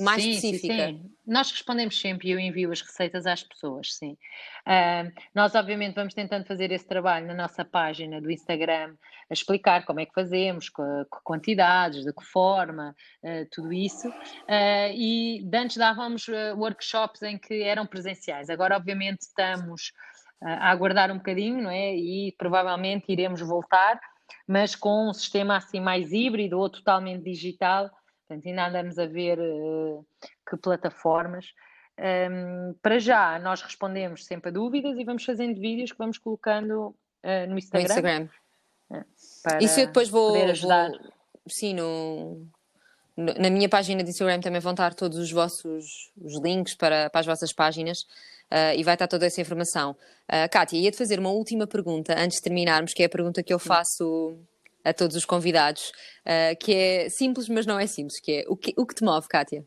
mais 0.00 0.22
sim, 0.22 0.30
específica. 0.30 0.86
Sim. 0.88 1.10
Nós 1.26 1.50
respondemos 1.50 2.00
sempre 2.00 2.28
e 2.28 2.30
eu 2.32 2.40
envio 2.40 2.72
as 2.72 2.80
receitas 2.80 3.26
às 3.26 3.42
pessoas, 3.42 3.94
sim. 3.94 4.16
Uh, 4.66 5.12
nós, 5.34 5.54
obviamente, 5.54 5.94
vamos 5.94 6.14
tentando 6.14 6.44
fazer 6.46 6.72
esse 6.72 6.86
trabalho 6.86 7.26
na 7.26 7.34
nossa 7.34 7.64
página 7.64 8.20
do 8.20 8.30
Instagram, 8.30 8.94
a 9.28 9.32
explicar 9.32 9.84
como 9.84 10.00
é 10.00 10.06
que 10.06 10.14
fazemos, 10.14 10.68
com, 10.68 11.04
com 11.08 11.20
quantidades, 11.22 12.04
de 12.04 12.12
que 12.12 12.24
forma, 12.24 12.94
uh, 13.22 13.48
tudo 13.50 13.72
isso. 13.72 14.08
Uh, 14.08 14.92
e 14.94 15.48
antes 15.54 15.76
dávamos 15.76 16.26
workshops 16.56 17.22
em 17.22 17.38
que 17.38 17.62
eram 17.62 17.86
presenciais. 17.86 18.50
Agora, 18.50 18.76
obviamente, 18.76 19.20
estamos 19.20 19.92
a 20.42 20.70
aguardar 20.70 21.10
um 21.12 21.18
bocadinho, 21.18 21.62
não 21.62 21.70
é? 21.70 21.94
E 21.94 22.34
provavelmente 22.38 23.04
iremos 23.08 23.42
voltar, 23.42 24.00
mas 24.48 24.74
com 24.74 25.10
um 25.10 25.12
sistema 25.12 25.56
assim 25.56 25.80
mais 25.80 26.12
híbrido 26.12 26.58
ou 26.58 26.70
totalmente 26.70 27.24
digital 27.24 27.90
Portanto, 28.30 28.46
ainda 28.46 28.68
andamos 28.68 28.96
a 28.96 29.06
ver 29.06 29.40
uh, 29.40 30.06
que 30.48 30.56
plataformas. 30.56 31.46
Um, 31.98 32.74
para 32.80 33.00
já, 33.00 33.40
nós 33.40 33.60
respondemos 33.60 34.24
sempre 34.24 34.50
a 34.50 34.52
dúvidas 34.52 34.96
e 34.96 35.02
vamos 35.02 35.24
fazendo 35.24 35.60
vídeos 35.60 35.90
que 35.90 35.98
vamos 35.98 36.16
colocando 36.16 36.94
uh, 37.24 37.46
no 37.48 37.58
Instagram. 37.58 37.88
No 37.88 37.90
Instagram. 37.90 38.28
Uh, 38.88 39.04
Isso 39.60 39.80
eu 39.80 39.86
depois 39.88 40.08
vou, 40.08 40.32
vou 40.32 41.12
sim, 41.48 41.74
no, 41.74 42.46
no, 43.16 43.34
na 43.34 43.50
minha 43.50 43.68
página 43.68 44.04
de 44.04 44.10
Instagram 44.10 44.40
também 44.40 44.60
vão 44.60 44.72
estar 44.72 44.94
todos 44.94 45.18
os 45.18 45.32
vossos 45.32 46.12
os 46.16 46.40
links 46.40 46.76
para, 46.76 47.10
para 47.10 47.20
as 47.20 47.26
vossas 47.26 47.52
páginas. 47.52 48.02
Uh, 48.52 48.74
e 48.76 48.84
vai 48.84 48.94
estar 48.94 49.08
toda 49.08 49.26
essa 49.26 49.40
informação. 49.40 49.96
Uh, 50.28 50.48
Kátia, 50.50 50.78
ia-te 50.78 50.96
fazer 50.96 51.18
uma 51.18 51.30
última 51.30 51.66
pergunta 51.66 52.14
antes 52.16 52.36
de 52.36 52.42
terminarmos, 52.42 52.94
que 52.94 53.02
é 53.02 53.06
a 53.06 53.08
pergunta 53.08 53.42
que 53.42 53.52
eu 53.52 53.58
faço 53.58 54.38
a 54.84 54.92
todos 54.92 55.16
os 55.16 55.24
convidados, 55.24 55.92
uh, 56.26 56.56
que 56.58 56.74
é 56.74 57.08
simples, 57.08 57.48
mas 57.48 57.66
não 57.66 57.78
é 57.78 57.86
simples, 57.86 58.20
que 58.20 58.32
é 58.32 58.44
o 58.48 58.56
que, 58.56 58.74
o 58.76 58.86
que 58.86 58.94
te 58.94 59.04
move, 59.04 59.28
Kátia? 59.28 59.64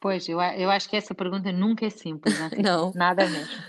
Pois, 0.00 0.28
eu, 0.28 0.40
eu 0.40 0.70
acho 0.70 0.88
que 0.88 0.96
essa 0.96 1.14
pergunta 1.14 1.50
nunca 1.50 1.86
é 1.86 1.90
simples, 1.90 2.36
não. 2.62 2.92
Nada 2.94 3.26
mesmo. 3.28 3.62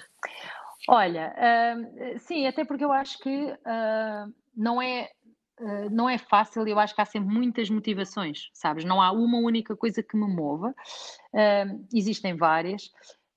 Olha, 0.90 1.34
uh, 1.38 2.20
sim, 2.20 2.46
até 2.46 2.66
porque 2.66 2.84
eu 2.84 2.92
acho 2.92 3.18
que 3.20 3.30
uh, 3.30 4.34
não 4.56 4.82
é 4.82 5.10
Uh, 5.58 5.90
não 5.90 6.10
é 6.10 6.18
fácil, 6.18 6.68
eu 6.68 6.78
acho 6.78 6.94
que 6.94 7.00
há 7.00 7.06
sempre 7.06 7.34
muitas 7.34 7.70
motivações, 7.70 8.50
sabes? 8.52 8.84
Não 8.84 9.02
há 9.02 9.14
uma 9.14 9.38
única 9.38 9.74
coisa 9.74 10.04
que 10.04 10.18
me 10.18 10.28
mova, 10.28 10.72
uh, 10.72 11.88
existem 11.94 12.36
várias, 12.36 12.92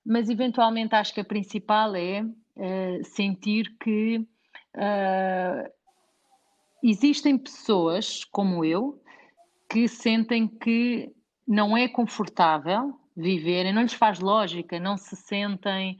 mas 0.05 0.29
eventualmente 0.29 0.95
acho 0.95 1.13
que 1.13 1.21
a 1.21 1.25
principal 1.25 1.95
é 1.95 2.21
uh, 2.21 3.03
sentir 3.05 3.73
que 3.79 4.17
uh, 4.75 5.71
existem 6.83 7.37
pessoas 7.37 8.23
como 8.25 8.63
eu 8.63 9.01
que 9.69 9.87
sentem 9.87 10.47
que 10.47 11.11
não 11.47 11.75
é 11.77 11.87
confortável 11.87 12.93
viverem, 13.15 13.73
não 13.73 13.81
lhes 13.81 13.93
faz 13.93 14.19
lógica, 14.19 14.79
não 14.79 14.97
se 14.97 15.15
sentem 15.15 15.97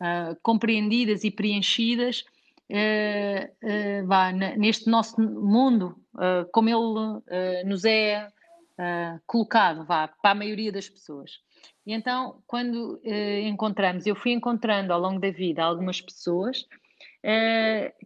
uh, 0.00 0.36
compreendidas 0.42 1.24
e 1.24 1.30
preenchidas 1.30 2.24
uh, 2.70 4.06
vá, 4.06 4.32
neste 4.32 4.88
nosso 4.88 5.20
mundo, 5.20 5.96
como 6.52 6.68
ele 6.68 7.64
nos 7.64 7.84
é 7.84 8.28
colocado, 9.26 9.84
vá, 9.84 10.08
para 10.08 10.30
a 10.30 10.34
maioria 10.34 10.72
das 10.72 10.88
pessoas. 10.88 11.38
E 11.86 11.92
então, 11.92 12.42
quando 12.46 13.00
encontramos, 13.44 14.06
eu 14.06 14.16
fui 14.16 14.32
encontrando 14.32 14.92
ao 14.92 15.00
longo 15.00 15.20
da 15.20 15.30
vida 15.30 15.62
algumas 15.62 16.00
pessoas 16.00 16.66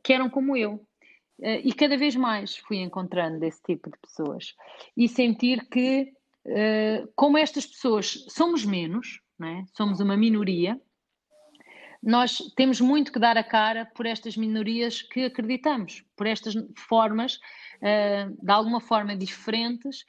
que 0.02 0.12
eram 0.12 0.28
como 0.28 0.56
eu, 0.56 0.74
Uh, 0.74 0.87
e 1.40 1.72
cada 1.72 1.96
vez 1.96 2.16
mais 2.16 2.56
fui 2.56 2.78
encontrando 2.78 3.38
desse 3.38 3.62
tipo 3.62 3.90
de 3.90 3.96
pessoas. 3.98 4.54
E 4.96 5.08
sentir 5.08 5.68
que, 5.68 6.12
uh, 6.46 7.12
como 7.14 7.38
estas 7.38 7.66
pessoas 7.66 8.24
somos 8.28 8.64
menos, 8.64 9.20
é? 9.40 9.64
somos 9.72 10.00
uma 10.00 10.16
minoria, 10.16 10.80
nós 12.02 12.38
temos 12.56 12.80
muito 12.80 13.12
que 13.12 13.18
dar 13.18 13.36
a 13.36 13.42
cara 13.42 13.86
por 13.86 14.06
estas 14.06 14.36
minorias 14.36 15.02
que 15.02 15.24
acreditamos, 15.24 16.04
por 16.16 16.26
estas 16.26 16.54
formas, 16.76 17.36
uh, 17.76 18.44
de 18.44 18.52
alguma 18.52 18.80
forma 18.80 19.16
diferentes, 19.16 20.04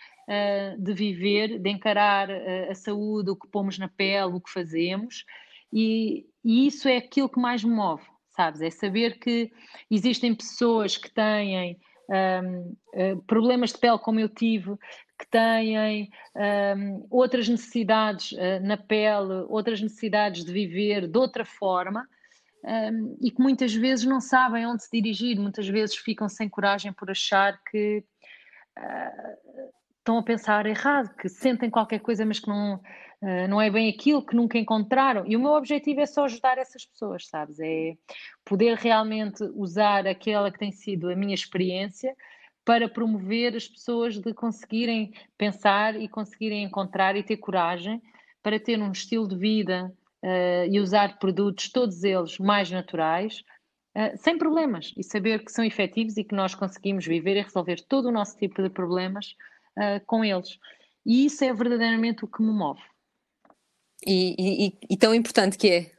de 0.78 0.94
viver, 0.94 1.58
de 1.58 1.72
encarar 1.72 2.30
a 2.70 2.76
saúde, 2.76 3.32
o 3.32 3.36
que 3.36 3.48
pomos 3.48 3.80
na 3.80 3.88
pele, 3.88 4.36
o 4.36 4.40
que 4.40 4.52
fazemos, 4.52 5.26
e, 5.74 6.28
e 6.46 6.68
isso 6.68 6.88
é 6.88 6.98
aquilo 6.98 7.28
que 7.28 7.40
mais 7.40 7.64
me 7.64 7.74
move 7.74 8.04
sabes? 8.40 8.62
É 8.62 8.70
saber 8.70 9.20
que 9.20 9.52
existem 9.92 10.34
pessoas 10.34 10.96
que 10.96 11.12
têm 11.12 11.78
um, 12.10 12.76
uh, 12.94 13.22
problemas 13.28 13.74
de 13.74 13.80
pele 13.80 14.00
como 14.00 14.18
eu 14.18 14.30
tive, 14.30 14.78
que 15.20 15.28
têm 15.30 16.10
um, 16.78 17.06
outras 17.10 17.50
necessidades 17.50 18.32
uh, 18.32 18.62
na 18.62 18.78
pele, 18.78 19.46
outras 19.50 19.82
necessidades 19.82 20.46
de 20.46 20.54
viver 20.54 21.06
de 21.06 21.18
outra 21.18 21.44
forma. 21.44 22.08
Um, 22.64 23.18
e 23.22 23.32
que 23.32 23.42
muitas 23.42 23.74
vezes 23.74 24.06
não 24.06 24.20
sabem 24.20 24.66
onde 24.66 24.84
se 24.84 24.90
dirigir, 24.92 25.38
muitas 25.40 25.68
vezes 25.68 25.96
ficam 25.96 26.28
sem 26.28 26.48
coragem 26.50 26.92
por 26.92 27.10
achar 27.10 27.58
que 27.70 28.04
uh, 28.78 29.70
estão 30.10 30.18
a 30.18 30.24
pensar 30.24 30.66
errado, 30.66 31.16
que 31.16 31.30
sentem 31.30 31.70
qualquer 31.70 32.00
coisa, 32.00 32.26
mas 32.26 32.40
que 32.40 32.48
não, 32.48 32.76
uh, 32.76 33.48
não 33.48 33.62
é 33.62 33.70
bem 33.70 33.88
aquilo, 33.90 34.26
que 34.26 34.36
nunca 34.36 34.58
encontraram. 34.58 35.24
E 35.28 35.38
o 35.38 35.40
meu 35.40 35.52
objetivo 35.52 36.02
é 36.02 36.08
só 36.08 36.26
ajudar 36.26 36.58
essas 36.58 36.84
pessoas, 36.84 37.28
sabes? 37.28 37.60
É 37.60 37.96
poder 38.44 38.76
realmente 38.76 39.44
usar 39.54 40.08
aquela 40.08 40.52
que 40.52 40.58
tem 40.58 40.72
sido 40.72 41.10
a 41.12 41.16
minha 41.16 41.36
experiência 41.36 42.16
para 42.66 42.90
promover 42.90 43.56
as 43.56 43.68
pessoas 43.68 44.18
de 44.18 44.34
conseguirem 44.34 45.14
pensar 45.38 45.96
e 45.96 46.08
conseguirem 46.08 46.64
encontrar 46.64 47.16
e 47.16 47.24
ter 47.24 47.38
coragem 47.38 48.02
para 48.42 48.60
ter 48.60 48.82
um 48.82 48.92
estilo 48.92 49.28
de 49.28 49.36
vida 49.36 49.94
uh, 50.24 50.66
e 50.72 50.80
usar 50.80 51.20
produtos, 51.20 51.70
todos 51.70 52.04
eles 52.04 52.40
mais 52.40 52.72
naturais, 52.72 53.44
uh, 53.96 54.18
sem 54.18 54.40
problemas, 54.40 54.92
e 54.98 55.04
saber 55.04 55.46
que 55.46 55.52
são 55.52 55.64
efetivos 55.64 56.18
e 56.18 56.24
que 56.24 56.34
nós 56.34 56.56
conseguimos 56.56 57.06
viver 57.06 57.38
e 57.38 57.42
resolver 57.42 57.80
todo 57.88 58.08
o 58.08 58.12
nosso 58.12 58.36
tipo 58.38 58.64
de 58.64 58.70
problemas 58.72 59.36
uh, 59.80 60.06
com 60.06 60.24
eles. 60.24 60.60
E 61.06 61.26
isso 61.26 61.44
é 61.44 61.54
verdadeiramente 61.54 62.26
o 62.26 62.28
que 62.28 62.42
me 62.42 62.52
move. 62.52 62.82
E, 64.06 64.36
e, 64.38 64.78
e 64.92 64.98
tão 64.98 65.14
importante 65.14 65.58
que 65.58 65.70
é. 65.70 65.92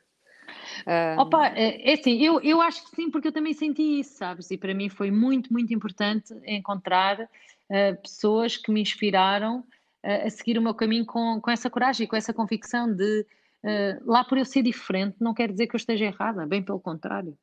Uh... 0.87 1.21
Opa, 1.21 1.49
é, 1.49 1.91
é 1.91 1.95
assim, 1.95 2.19
eu, 2.23 2.41
eu 2.41 2.61
acho 2.61 2.85
que 2.85 2.97
sim, 2.97 3.11
porque 3.11 3.29
eu 3.29 3.33
também 3.33 3.53
senti 3.53 4.01
isso, 4.01 4.17
sabes? 4.17 4.51
E 4.51 4.57
para 4.57 4.75
mim 4.75 4.89
foi 4.89 5.11
muito, 5.11 5.53
muito 5.53 5.75
importante 5.75 6.35
encontrar 6.47 7.21
uh, 7.21 8.03
pessoas 8.03 8.57
que 8.57 8.71
me 8.71 8.81
inspiraram 8.81 9.59
uh, 9.59 10.27
a 10.27 10.31
seguir 10.31 10.59
o 10.59 10.63
meu 10.63 10.75
caminho 10.75 11.05
com, 11.05 11.41
com 11.41 11.51
essa 11.51 11.69
coragem 11.69 12.05
e 12.05 12.09
com 12.09 12.17
essa 12.17 12.33
convicção 12.33 12.93
de 12.93 13.27
lá 14.07 14.25
por 14.25 14.39
eu 14.39 14.45
ser 14.47 14.63
diferente 14.63 15.19
não 15.21 15.35
quer 15.35 15.53
dizer 15.53 15.67
que 15.67 15.75
eu 15.75 15.79
esteja 15.79 16.07
errada, 16.07 16.47
bem 16.47 16.63
pelo 16.63 16.81
contrário. 16.81 17.37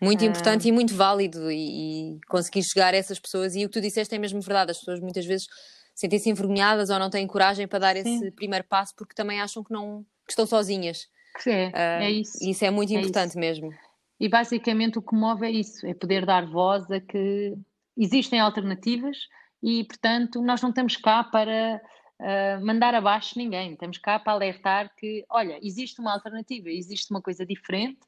Muito 0.00 0.24
importante 0.24 0.68
e 0.68 0.72
muito 0.72 0.94
válido 0.94 1.50
e, 1.50 2.16
e 2.16 2.20
conseguir 2.28 2.62
chegar 2.62 2.92
a 2.94 2.96
essas 2.96 3.18
pessoas 3.18 3.54
e 3.54 3.64
o 3.64 3.68
que 3.68 3.74
tu 3.74 3.80
disseste 3.80 4.14
é 4.14 4.18
mesmo 4.18 4.40
verdade, 4.40 4.70
as 4.70 4.78
pessoas 4.78 5.00
muitas 5.00 5.24
vezes 5.24 5.46
sentem-se 5.94 6.28
envergonhadas 6.28 6.90
ou 6.90 6.98
não 6.98 7.08
têm 7.08 7.26
coragem 7.26 7.66
para 7.66 7.78
dar 7.78 7.96
Sim. 7.96 8.16
esse 8.16 8.30
primeiro 8.32 8.64
passo 8.68 8.94
porque 8.96 9.14
também 9.14 9.40
acham 9.40 9.64
que 9.64 9.72
não 9.72 10.04
que 10.26 10.32
estão 10.32 10.46
sozinhas. 10.46 11.06
É, 11.46 11.68
uh, 11.68 12.02
é 12.02 12.10
isso. 12.10 12.38
E 12.42 12.50
isso 12.50 12.64
é 12.64 12.70
muito 12.70 12.92
é 12.92 12.96
importante 12.96 13.30
isso. 13.30 13.38
mesmo. 13.38 13.70
E 14.18 14.28
basicamente 14.28 14.98
o 14.98 15.02
que 15.02 15.14
move 15.14 15.46
é 15.46 15.50
isso, 15.50 15.86
é 15.86 15.94
poder 15.94 16.24
dar 16.24 16.46
voz 16.46 16.90
a 16.90 17.00
que 17.00 17.54
existem 17.96 18.40
alternativas 18.40 19.16
e, 19.62 19.84
portanto, 19.84 20.42
nós 20.42 20.60
não 20.62 20.70
estamos 20.70 20.96
cá 20.96 21.24
para 21.24 21.80
uh, 22.20 22.64
mandar 22.64 22.94
abaixo 22.94 23.38
ninguém, 23.38 23.72
estamos 23.72 23.98
cá 23.98 24.18
para 24.18 24.32
alertar 24.32 24.90
que, 24.96 25.24
olha, 25.28 25.58
existe 25.62 26.00
uma 26.00 26.14
alternativa, 26.14 26.70
existe 26.70 27.10
uma 27.10 27.20
coisa 27.20 27.44
diferente 27.44 28.00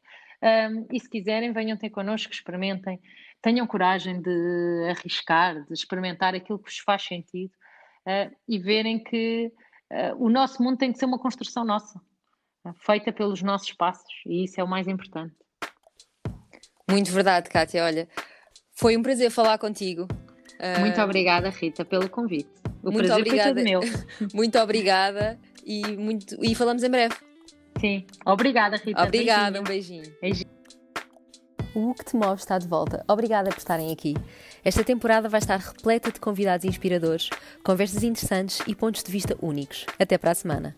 um, 0.43 0.87
e 0.93 1.01
se 1.01 1.09
quiserem, 1.09 1.53
venham 1.53 1.77
ter 1.77 1.91
connosco, 1.91 2.33
experimentem, 2.33 3.01
tenham 3.43 3.67
coragem 3.67 4.21
de 4.21 4.89
arriscar, 4.91 5.65
de 5.67 5.73
experimentar 5.73 6.35
aquilo 6.35 6.59
que 6.59 6.71
vos 6.71 6.79
faz 6.79 7.03
sentido 7.03 7.53
uh, 8.07 8.35
e 8.47 8.59
verem 8.59 9.03
que 9.03 9.53
uh, 9.93 10.25
o 10.25 10.29
nosso 10.29 10.63
mundo 10.63 10.79
tem 10.79 10.93
que 10.93 10.99
ser 10.99 11.07
uma 11.07 11.19
construção 11.19 11.65
nossa, 11.65 11.99
uh, 12.65 12.75
feita 12.75 13.13
pelos 13.13 13.43
nossos 13.43 13.73
passos, 13.73 14.13
e 14.27 14.45
isso 14.45 14.61
é 14.61 14.65
o 14.65 14.69
mais 14.69 14.87
importante. 14.87 15.35
Muito 16.91 17.11
verdade, 17.13 17.51
Kátia. 17.51 17.85
Olha, 17.85 18.09
foi 18.73 18.97
um 18.97 19.03
prazer 19.03 19.31
falar 19.31 19.59
contigo. 19.59 20.09
Muito 20.81 21.01
obrigada, 21.01 21.51
Rita, 21.51 21.85
pelo 21.85 22.09
convite. 22.09 22.51
O 22.83 22.91
muito 22.91 23.07
prazer 23.07 23.17
obrigada. 23.19 23.55
foi 23.55 23.65
todo 23.65 23.65
meu. 23.65 23.81
muito 24.35 24.59
obrigada 24.59 25.39
e, 25.65 25.97
muito, 25.97 26.37
e 26.43 26.55
falamos 26.55 26.83
em 26.83 26.91
breve. 26.91 27.15
Sim. 27.81 28.07
Obrigada, 28.25 28.77
Rita. 28.77 29.03
Obrigada, 29.03 29.61
beijinho. 29.61 29.61
um 29.61 29.65
beijinho. 29.65 30.17
beijinho. 30.21 30.59
O 31.75 31.95
que 31.95 32.05
te 32.05 32.17
move 32.17 32.41
está 32.41 32.59
de 32.59 32.67
volta. 32.67 33.05
Obrigada 33.09 33.51
por 33.51 33.59
estarem 33.59 33.93
aqui. 33.93 34.15
Esta 34.65 34.83
temporada 34.83 35.29
vai 35.29 35.39
estar 35.39 35.59
repleta 35.59 36.11
de 36.11 36.19
convidados 36.19 36.65
inspiradores, 36.65 37.31
conversas 37.63 38.03
interessantes 38.03 38.61
e 38.67 38.75
pontos 38.75 39.03
de 39.03 39.13
vista 39.13 39.37
únicos. 39.41 39.87
Até 39.99 40.19
para 40.19 40.33
a 40.33 40.35
semana. 40.35 40.77